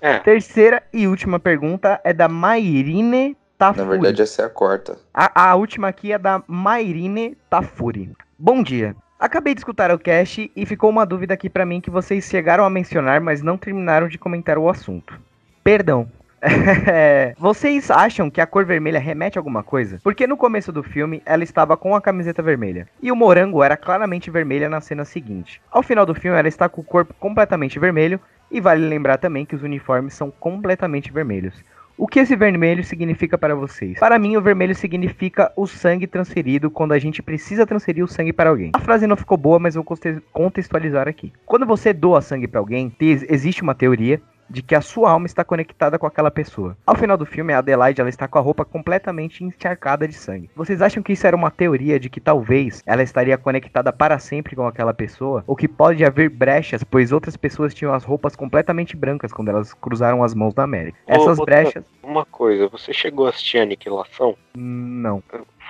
É, 0.00 0.18
Terceira 0.20 0.82
e 0.94 1.06
última 1.06 1.38
pergunta 1.38 2.00
é 2.02 2.12
da 2.14 2.26
Mairine 2.26 3.36
Tafuri. 3.58 3.84
Na 3.86 3.90
verdade, 3.90 4.22
essa 4.22 4.42
é 4.42 4.44
a 4.46 4.48
quarta. 4.48 4.98
A, 5.12 5.50
a 5.50 5.54
última 5.56 5.88
aqui 5.88 6.10
é 6.12 6.18
da 6.18 6.42
Mairine 6.46 7.36
Tafuri. 7.50 8.10
Bom 8.38 8.62
dia. 8.62 8.96
Acabei 9.20 9.52
de 9.52 9.60
escutar 9.60 9.90
o 9.90 9.98
cast 9.98 10.50
e 10.56 10.64
ficou 10.64 10.88
uma 10.88 11.04
dúvida 11.04 11.34
aqui 11.34 11.50
pra 11.50 11.66
mim 11.66 11.78
que 11.78 11.90
vocês 11.90 12.24
chegaram 12.24 12.64
a 12.64 12.70
mencionar, 12.70 13.20
mas 13.20 13.42
não 13.42 13.58
terminaram 13.58 14.08
de 14.08 14.16
comentar 14.16 14.56
o 14.56 14.66
assunto. 14.66 15.20
Perdão. 15.62 16.10
Vocês 17.36 17.90
acham 17.90 18.30
que 18.30 18.40
a 18.40 18.46
cor 18.46 18.64
vermelha 18.64 18.98
remete 18.98 19.36
a 19.36 19.40
alguma 19.40 19.62
coisa? 19.62 20.00
Porque 20.02 20.26
no 20.26 20.38
começo 20.38 20.72
do 20.72 20.82
filme 20.82 21.20
ela 21.26 21.44
estava 21.44 21.76
com 21.76 21.94
a 21.94 22.00
camiseta 22.00 22.42
vermelha 22.42 22.88
e 23.02 23.12
o 23.12 23.14
morango 23.14 23.62
era 23.62 23.76
claramente 23.76 24.30
vermelha 24.30 24.70
na 24.70 24.80
cena 24.80 25.04
seguinte. 25.04 25.60
Ao 25.70 25.82
final 25.82 26.06
do 26.06 26.14
filme 26.14 26.38
ela 26.38 26.48
está 26.48 26.66
com 26.66 26.80
o 26.80 26.84
corpo 26.84 27.12
completamente 27.20 27.78
vermelho 27.78 28.18
e 28.50 28.58
vale 28.58 28.88
lembrar 28.88 29.18
também 29.18 29.44
que 29.44 29.54
os 29.54 29.62
uniformes 29.62 30.14
são 30.14 30.30
completamente 30.30 31.12
vermelhos. 31.12 31.62
O 32.02 32.06
que 32.06 32.18
esse 32.18 32.34
vermelho 32.34 32.82
significa 32.82 33.36
para 33.36 33.54
vocês? 33.54 33.98
Para 33.98 34.18
mim, 34.18 34.34
o 34.34 34.40
vermelho 34.40 34.74
significa 34.74 35.52
o 35.54 35.66
sangue 35.66 36.06
transferido 36.06 36.70
quando 36.70 36.92
a 36.92 36.98
gente 36.98 37.22
precisa 37.22 37.66
transferir 37.66 38.02
o 38.02 38.08
sangue 38.08 38.32
para 38.32 38.48
alguém. 38.48 38.70
A 38.72 38.80
frase 38.80 39.06
não 39.06 39.18
ficou 39.18 39.36
boa, 39.36 39.58
mas 39.58 39.74
vou 39.74 39.84
conte- 39.84 40.18
contextualizar 40.32 41.06
aqui. 41.06 41.30
Quando 41.44 41.66
você 41.66 41.92
doa 41.92 42.22
sangue 42.22 42.48
para 42.48 42.58
alguém, 42.58 42.88
te- 42.88 43.26
existe 43.28 43.60
uma 43.62 43.74
teoria 43.74 44.18
de 44.50 44.62
que 44.62 44.74
a 44.74 44.80
sua 44.80 45.10
alma 45.10 45.26
está 45.26 45.44
conectada 45.44 45.98
com 45.98 46.06
aquela 46.06 46.30
pessoa. 46.30 46.76
Ao 46.84 46.96
final 46.96 47.16
do 47.16 47.24
filme, 47.24 47.52
a 47.52 47.58
Adelaide 47.58 48.00
ela 48.00 48.10
está 48.10 48.26
com 48.26 48.38
a 48.38 48.42
roupa 48.42 48.64
completamente 48.64 49.44
encharcada 49.44 50.06
de 50.08 50.14
sangue. 50.14 50.50
Vocês 50.56 50.82
acham 50.82 51.02
que 51.02 51.12
isso 51.12 51.26
era 51.26 51.36
uma 51.36 51.50
teoria 51.50 52.00
de 52.00 52.10
que 52.10 52.20
talvez 52.20 52.82
ela 52.84 53.02
estaria 53.02 53.38
conectada 53.38 53.92
para 53.92 54.18
sempre 54.18 54.56
com 54.56 54.66
aquela 54.66 54.92
pessoa? 54.92 55.44
Ou 55.46 55.54
que 55.54 55.68
pode 55.68 56.04
haver 56.04 56.28
brechas, 56.28 56.82
pois 56.82 57.12
outras 57.12 57.36
pessoas 57.36 57.72
tinham 57.72 57.94
as 57.94 58.04
roupas 58.04 58.34
completamente 58.34 58.96
brancas 58.96 59.32
quando 59.32 59.48
elas 59.48 59.72
cruzaram 59.72 60.24
as 60.24 60.34
mãos 60.34 60.54
na 60.54 60.64
América? 60.64 60.98
Essas 61.06 61.38
brechas. 61.38 61.84
uma 62.02 62.24
coisa, 62.24 62.66
você 62.68 62.92
chegou 62.92 63.26
a 63.26 63.30
assistir 63.30 63.58
Aniquilação? 63.58 64.36
Não. 64.54 65.22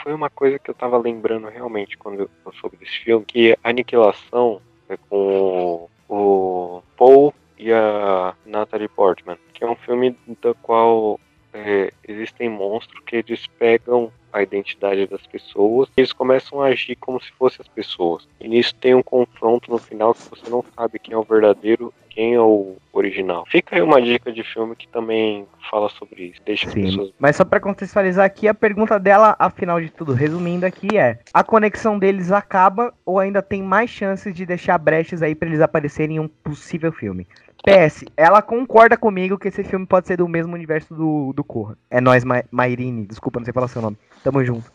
foi 0.02 0.14
uma 0.14 0.30
coisa 0.30 0.58
que 0.58 0.70
eu 0.70 0.74
tava 0.74 0.96
lembrando 0.96 1.48
realmente 1.48 1.98
quando 1.98 2.30
eu 2.44 2.52
soube 2.60 2.78
desse 2.78 3.04
filme, 3.04 3.24
que 3.26 3.56
Aniquilação 3.62 4.60
é 4.88 4.96
com 4.96 5.88
o 6.08 6.82
Paul 6.96 7.34
e 7.60 7.70
a 7.72 8.34
Natalie 8.46 8.88
Portman, 8.88 9.36
que 9.52 9.62
é 9.62 9.68
um 9.68 9.76
filme 9.76 10.16
do 10.40 10.54
qual 10.62 11.20
é, 11.52 11.92
existem 12.08 12.48
monstros 12.48 13.02
que 13.04 13.16
eles 13.16 13.46
pegam 13.58 14.10
a 14.32 14.42
identidade 14.42 15.06
das 15.06 15.26
pessoas 15.26 15.88
e 15.90 16.00
eles 16.00 16.12
começam 16.12 16.62
a 16.62 16.66
agir 16.66 16.96
como 16.96 17.20
se 17.20 17.30
fossem 17.32 17.58
as 17.60 17.68
pessoas. 17.68 18.26
E 18.40 18.48
nisso 18.48 18.74
tem 18.76 18.94
um 18.94 19.02
confronto 19.02 19.70
no 19.70 19.76
final 19.76 20.14
que 20.14 20.30
você 20.30 20.48
não 20.48 20.64
sabe 20.74 20.98
quem 20.98 21.12
é 21.12 21.18
o 21.18 21.22
verdadeiro 21.22 21.92
quem 22.10 22.34
é 22.34 22.40
o 22.40 22.76
original. 22.92 23.46
Fica 23.46 23.76
aí 23.76 23.82
uma 23.82 24.02
dica 24.02 24.32
de 24.32 24.42
filme 24.42 24.74
que 24.76 24.86
também 24.88 25.46
fala 25.70 25.88
sobre 25.88 26.24
isso. 26.24 26.40
Deixa 26.44 26.66
as 26.66 26.72
Sim. 26.72 26.82
pessoas 26.82 27.12
Mas 27.18 27.36
só 27.36 27.44
pra 27.44 27.60
contextualizar 27.60 28.26
aqui, 28.26 28.48
a 28.48 28.54
pergunta 28.54 28.98
dela, 28.98 29.36
afinal 29.38 29.80
de 29.80 29.90
tudo, 29.90 30.12
resumindo 30.12 30.66
aqui, 30.66 30.98
é: 30.98 31.20
a 31.32 31.42
conexão 31.44 31.98
deles 31.98 32.32
acaba 32.32 32.92
ou 33.06 33.18
ainda 33.18 33.40
tem 33.40 33.62
mais 33.62 33.88
chances 33.88 34.34
de 34.34 34.44
deixar 34.44 34.76
brechas 34.78 35.22
aí 35.22 35.34
pra 35.34 35.48
eles 35.48 35.60
aparecerem 35.60 36.16
em 36.16 36.20
um 36.20 36.28
possível 36.28 36.92
filme? 36.92 37.26
PS, 37.62 38.04
ela 38.16 38.40
concorda 38.40 38.96
comigo 38.96 39.38
que 39.38 39.48
esse 39.48 39.62
filme 39.62 39.86
pode 39.86 40.06
ser 40.06 40.16
do 40.16 40.26
mesmo 40.26 40.54
universo 40.54 40.94
do, 40.94 41.32
do 41.34 41.44
Corra. 41.44 41.76
É 41.90 42.00
nós, 42.00 42.24
Ma 42.24 42.42
Mairine, 42.50 43.06
desculpa, 43.06 43.38
não 43.38 43.44
sei 43.44 43.52
falar 43.52 43.68
seu 43.68 43.82
nome. 43.82 43.98
Tamo 44.24 44.42
junto. 44.44 44.72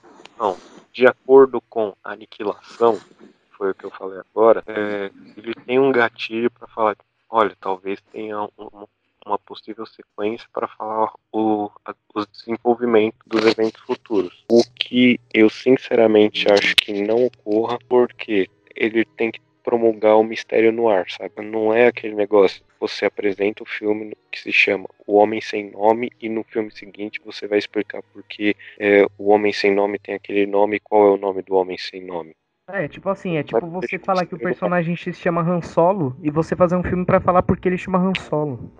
de 0.93 1.07
acordo 1.07 1.61
com 1.67 1.93
aniquilação, 2.03 2.99
foi 3.57 3.71
o 3.71 3.75
que 3.75 3.85
eu 3.85 3.91
falei 3.91 4.19
agora, 4.19 4.63
é, 4.67 5.09
ele 5.35 5.55
tem 5.65 5.79
um 5.79 5.91
gatilho 5.91 6.51
para 6.51 6.67
falar, 6.67 6.95
olha, 7.35 7.55
talvez 7.59 7.99
tenha 8.13 8.43
um- 8.43 8.49
um- 8.57 8.87
uma 9.25 9.37
possível 9.37 9.85
sequência 9.85 10.47
para 10.53 10.67
falar 10.67 11.11
o, 11.33 11.69
os 12.13 12.27
desenvolvimentos 12.27 13.19
dos 13.25 13.45
eventos 13.45 13.81
futuros. 13.81 14.45
O 14.49 14.61
que 14.79 15.19
eu 15.33 15.49
sinceramente 15.49 16.49
acho 16.49 16.75
que 16.75 16.93
não 17.01 17.25
ocorra, 17.25 17.77
porque 17.89 18.47
ele 18.73 19.03
tem 19.03 19.31
que 19.31 19.41
promulgar 19.63 20.15
o 20.15 20.23
mistério 20.23 20.71
no 20.71 20.87
ar, 20.87 21.09
sabe? 21.09 21.41
Não 21.41 21.73
é 21.73 21.87
aquele 21.87 22.13
negócio. 22.13 22.63
Você 22.79 23.05
apresenta 23.05 23.63
o 23.63 23.65
filme 23.65 24.15
que 24.31 24.39
se 24.39 24.51
chama 24.51 24.87
O 25.07 25.15
Homem 25.15 25.41
Sem 25.41 25.71
Nome 25.71 26.11
e 26.21 26.29
no 26.29 26.43
filme 26.43 26.71
seguinte 26.71 27.19
você 27.25 27.47
vai 27.47 27.57
explicar 27.57 28.01
por 28.13 28.23
que 28.23 28.55
é, 28.77 29.05
o 29.17 29.29
Homem 29.31 29.51
Sem 29.51 29.73
Nome 29.73 29.97
tem 29.97 30.13
aquele 30.15 30.45
nome 30.45 30.75
e 30.77 30.79
qual 30.79 31.07
é 31.07 31.11
o 31.11 31.17
nome 31.17 31.41
do 31.41 31.55
Homem 31.55 31.77
Sem 31.77 32.01
Nome. 32.01 32.35
É, 32.67 32.87
tipo 32.87 33.07
assim, 33.09 33.37
é 33.37 33.43
tipo 33.43 33.67
você 33.67 33.99
falar 33.99 34.25
que 34.25 34.33
o 34.33 34.39
personagem 34.39 34.95
X 34.95 35.15
se 35.15 35.21
chama 35.21 35.41
Han 35.41 35.61
Solo 35.61 36.15
e 36.23 36.31
você 36.31 36.55
fazer 36.55 36.75
um 36.75 36.81
filme 36.81 37.05
pra 37.05 37.19
falar 37.19 37.43
porque 37.43 37.69
ele 37.69 37.77
chama 37.77 37.99
Han 37.99 38.13
Solo. 38.19 38.71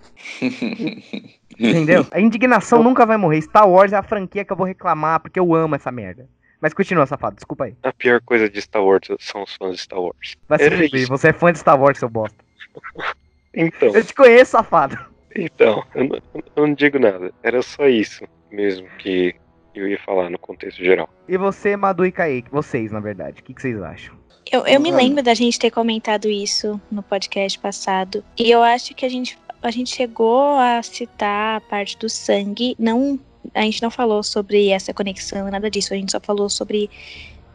Entendeu? 1.60 2.06
A 2.12 2.20
indignação 2.20 2.82
nunca 2.82 3.06
vai 3.06 3.16
morrer. 3.16 3.42
Star 3.44 3.70
Wars 3.70 3.94
é 3.94 3.96
a 3.96 4.02
franquia 4.02 4.44
que 4.44 4.52
eu 4.52 4.58
vou 4.58 4.66
reclamar 4.66 5.20
porque 5.20 5.40
eu 5.40 5.54
amo 5.54 5.76
essa 5.76 5.92
merda. 5.92 6.28
Mas 6.60 6.74
continua, 6.74 7.06
safado, 7.06 7.36
desculpa 7.36 7.66
aí. 7.66 7.76
A 7.84 7.94
pior 7.94 8.20
coisa 8.22 8.50
de 8.50 8.60
Star 8.60 8.84
Wars 8.84 9.08
são 9.20 9.44
os 9.44 9.56
fãs 9.56 9.76
de 9.76 9.82
Star 9.84 10.02
Wars. 10.02 10.36
Vai 10.50 10.58
se 10.58 10.72
fuder, 10.72 11.08
você 11.08 11.28
é 11.28 11.34
fã 11.34 11.52
de 11.54 11.60
Star 11.60 11.80
Wars, 11.80 12.00
seu 12.00 12.10
bosta. 12.10 12.44
Então, 13.54 13.90
Eu 13.90 14.04
te 14.04 14.16
conheço, 14.16 14.52
safado. 14.52 14.98
então 15.36 15.84
eu, 15.94 16.06
não, 16.06 16.20
eu 16.34 16.68
não 16.68 16.74
digo 16.74 16.98
nada. 16.98 17.32
Era 17.44 17.62
só 17.62 17.88
isso 17.88 18.26
mesmo 18.52 18.88
que 18.98 19.36
eu 19.80 19.88
ia 19.88 20.00
falar 20.00 20.30
no 20.30 20.40
contexto 20.40 20.84
geral. 20.84 21.10
E 21.28 21.38
você, 21.38 21.76
Madu 21.76 22.06
e 22.06 22.12
Kaique, 22.12 22.50
vocês, 22.52 22.92
na 22.92 23.00
verdade, 23.00 23.42
o 23.42 23.44
que, 23.44 23.54
que 23.54 23.62
vocês 23.62 23.82
acham? 23.82 24.16
Eu, 24.52 24.66
eu 24.68 24.80
me 24.80 24.92
lembro 24.92 25.24
da 25.24 25.34
gente 25.34 25.58
ter 25.58 25.72
comentado 25.72 26.30
isso 26.30 26.80
no 26.92 27.02
podcast 27.02 27.58
passado. 27.58 28.24
E 28.38 28.52
eu 28.52 28.62
acho 28.62 28.94
que 28.94 29.06
a 29.06 29.10
gente, 29.10 29.38
a 29.62 29.72
gente 29.72 29.96
chegou 29.96 30.58
a 30.58 30.84
citar 30.84 31.58
a 31.58 31.62
parte 31.62 31.98
do 31.98 32.08
sangue. 32.08 32.76
Não, 32.78 33.20
a 33.54 33.62
gente 33.62 33.82
não 33.82 33.90
falou 33.90 34.22
sobre 34.22 34.70
essa 34.70 34.94
conexão, 34.94 35.50
nada 35.50 35.70
disso. 35.70 35.94
A 35.94 35.98
gente 35.98 36.12
só 36.12 36.20
falou 36.20 36.48
sobre 36.48 36.90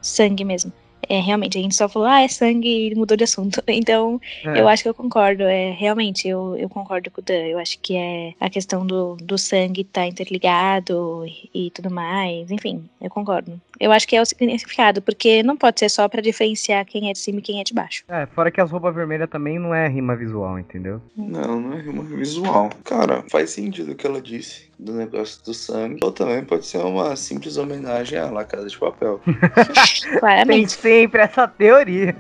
sangue 0.03 0.45
mesmo. 0.45 0.73
É, 1.11 1.19
realmente, 1.19 1.59
a 1.59 1.61
gente 1.61 1.75
só 1.75 1.89
falou, 1.89 2.07
ah, 2.07 2.23
é 2.23 2.29
sangue 2.29 2.93
e 2.93 2.95
mudou 2.95 3.17
de 3.17 3.25
assunto. 3.25 3.61
Então, 3.81 4.21
É. 4.45 4.61
eu 4.61 4.69
acho 4.69 4.83
que 4.85 4.89
eu 4.89 4.95
concordo. 4.95 5.43
É, 5.43 5.71
realmente, 5.73 6.29
eu, 6.29 6.55
eu 6.57 6.69
concordo 6.69 7.11
com 7.11 7.21
o 7.21 7.25
Dan. 7.25 7.47
Eu 7.47 7.59
acho 7.59 7.79
que 7.81 7.97
é 7.97 8.35
a 8.39 8.49
questão 8.49 8.87
do, 8.87 9.17
do 9.17 9.37
sangue 9.37 9.83
tá 9.85 10.07
interligado 10.07 11.25
e, 11.27 11.67
e 11.67 11.71
tudo 11.71 11.91
mais. 11.91 12.51
Enfim, 12.51 12.89
eu 13.01 13.11
concordo. 13.11 13.61
Eu 13.81 13.91
acho 13.91 14.07
que 14.07 14.15
é 14.15 14.21
o 14.21 14.25
significado, 14.27 15.01
porque 15.03 15.43
não 15.43 15.57
pode 15.57 15.81
ser 15.81 15.89
só 15.89 16.07
pra 16.09 16.21
diferenciar 16.21 16.85
quem 16.85 17.09
é 17.09 17.13
de 17.13 17.19
cima 17.19 17.39
e 17.39 17.43
quem 17.43 17.61
é 17.61 17.65
de 17.65 17.75
baixo. 17.75 18.05
É, 18.09 18.27
fora 18.27 18.51
que 18.51 18.61
as 18.61 18.71
roupas 18.71 18.95
vermelhas 18.95 19.29
também 19.29 19.59
não 19.59 19.75
é 19.75 19.89
rima 19.89 20.15
visual, 20.15 20.59
entendeu? 20.59 21.01
Não, 21.17 21.61
não 21.61 21.73
é 21.73 21.83
uma 21.83 22.05
visual. 22.05 22.71
Cara, 22.85 23.25
faz 23.31 23.51
sentido 23.51 23.93
o 23.93 23.95
que 23.97 24.07
ela 24.07 24.21
disse 24.21 24.70
do 24.81 24.95
negócio 24.95 25.45
do 25.45 25.53
sangue. 25.53 26.01
Ou 26.03 26.11
também 26.11 26.45
pode 26.45 26.67
ser 26.67 26.79
uma 26.79 27.15
simples 27.15 27.57
homenagem 27.57 28.19
à 28.19 28.31
La 28.31 28.45
Casa 28.45 28.67
de 28.67 28.79
Papel. 28.79 29.21
Tem 29.25 30.19
Claramente. 30.19 30.73
sempre 30.73 31.21
essa 31.21 31.47
teoria. 31.47 32.17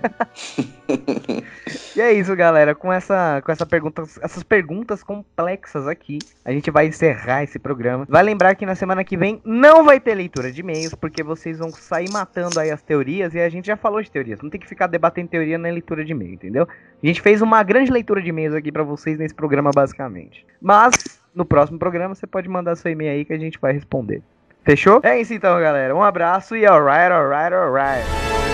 e 1.96 2.00
é 2.00 2.12
isso, 2.12 2.34
galera. 2.36 2.74
Com 2.74 2.92
essa, 2.92 3.40
com 3.44 3.50
essa 3.50 3.64
pergunta, 3.64 4.02
essas 4.20 4.42
perguntas 4.42 5.02
complexas 5.02 5.88
aqui, 5.88 6.18
a 6.44 6.52
gente 6.52 6.70
vai 6.70 6.86
encerrar 6.86 7.42
esse 7.42 7.58
programa. 7.58 8.06
Vai 8.08 8.22
lembrar 8.22 8.54
que 8.54 8.66
na 8.66 8.74
semana 8.74 9.02
que 9.02 9.16
vem 9.16 9.40
não 9.44 9.84
vai 9.84 9.98
ter 9.98 10.14
leitura 10.14 10.52
de 10.52 10.60
e-mails, 10.60 10.94
porque 10.94 11.22
vocês 11.22 11.58
vão 11.58 11.70
sair 11.70 12.10
matando 12.10 12.60
aí 12.60 12.70
as 12.70 12.82
teorias 12.82 13.34
e 13.34 13.40
a 13.40 13.48
gente 13.48 13.66
já 13.66 13.76
falou 13.76 14.02
de 14.02 14.10
teorias. 14.10 14.40
Não 14.42 14.50
tem 14.50 14.60
que 14.60 14.68
ficar 14.68 14.86
debatendo 14.86 15.28
teoria 15.28 15.56
na 15.56 15.68
leitura 15.70 16.04
de 16.04 16.12
e-mail, 16.12 16.34
entendeu? 16.34 16.68
A 17.02 17.06
gente 17.06 17.22
fez 17.22 17.40
uma 17.40 17.62
grande 17.62 17.90
leitura 17.90 18.20
de 18.20 18.28
e-mails 18.28 18.54
aqui 18.54 18.70
pra 18.70 18.82
vocês 18.82 19.18
nesse 19.18 19.34
programa, 19.34 19.70
basicamente. 19.74 20.44
Mas 20.60 21.19
no 21.34 21.44
próximo 21.44 21.78
programa 21.78 22.14
você 22.14 22.26
pode 22.26 22.48
mandar 22.48 22.76
seu 22.76 22.90
e-mail 22.90 23.12
aí 23.12 23.24
que 23.24 23.32
a 23.32 23.38
gente 23.38 23.58
vai 23.60 23.72
responder. 23.72 24.22
Fechou? 24.62 25.00
É 25.02 25.20
isso 25.20 25.32
então, 25.32 25.58
galera. 25.60 25.94
Um 25.94 26.02
abraço 26.02 26.54
e 26.56 26.66
alright, 26.66 27.12
alright, 27.12 27.54
alright. 27.54 28.49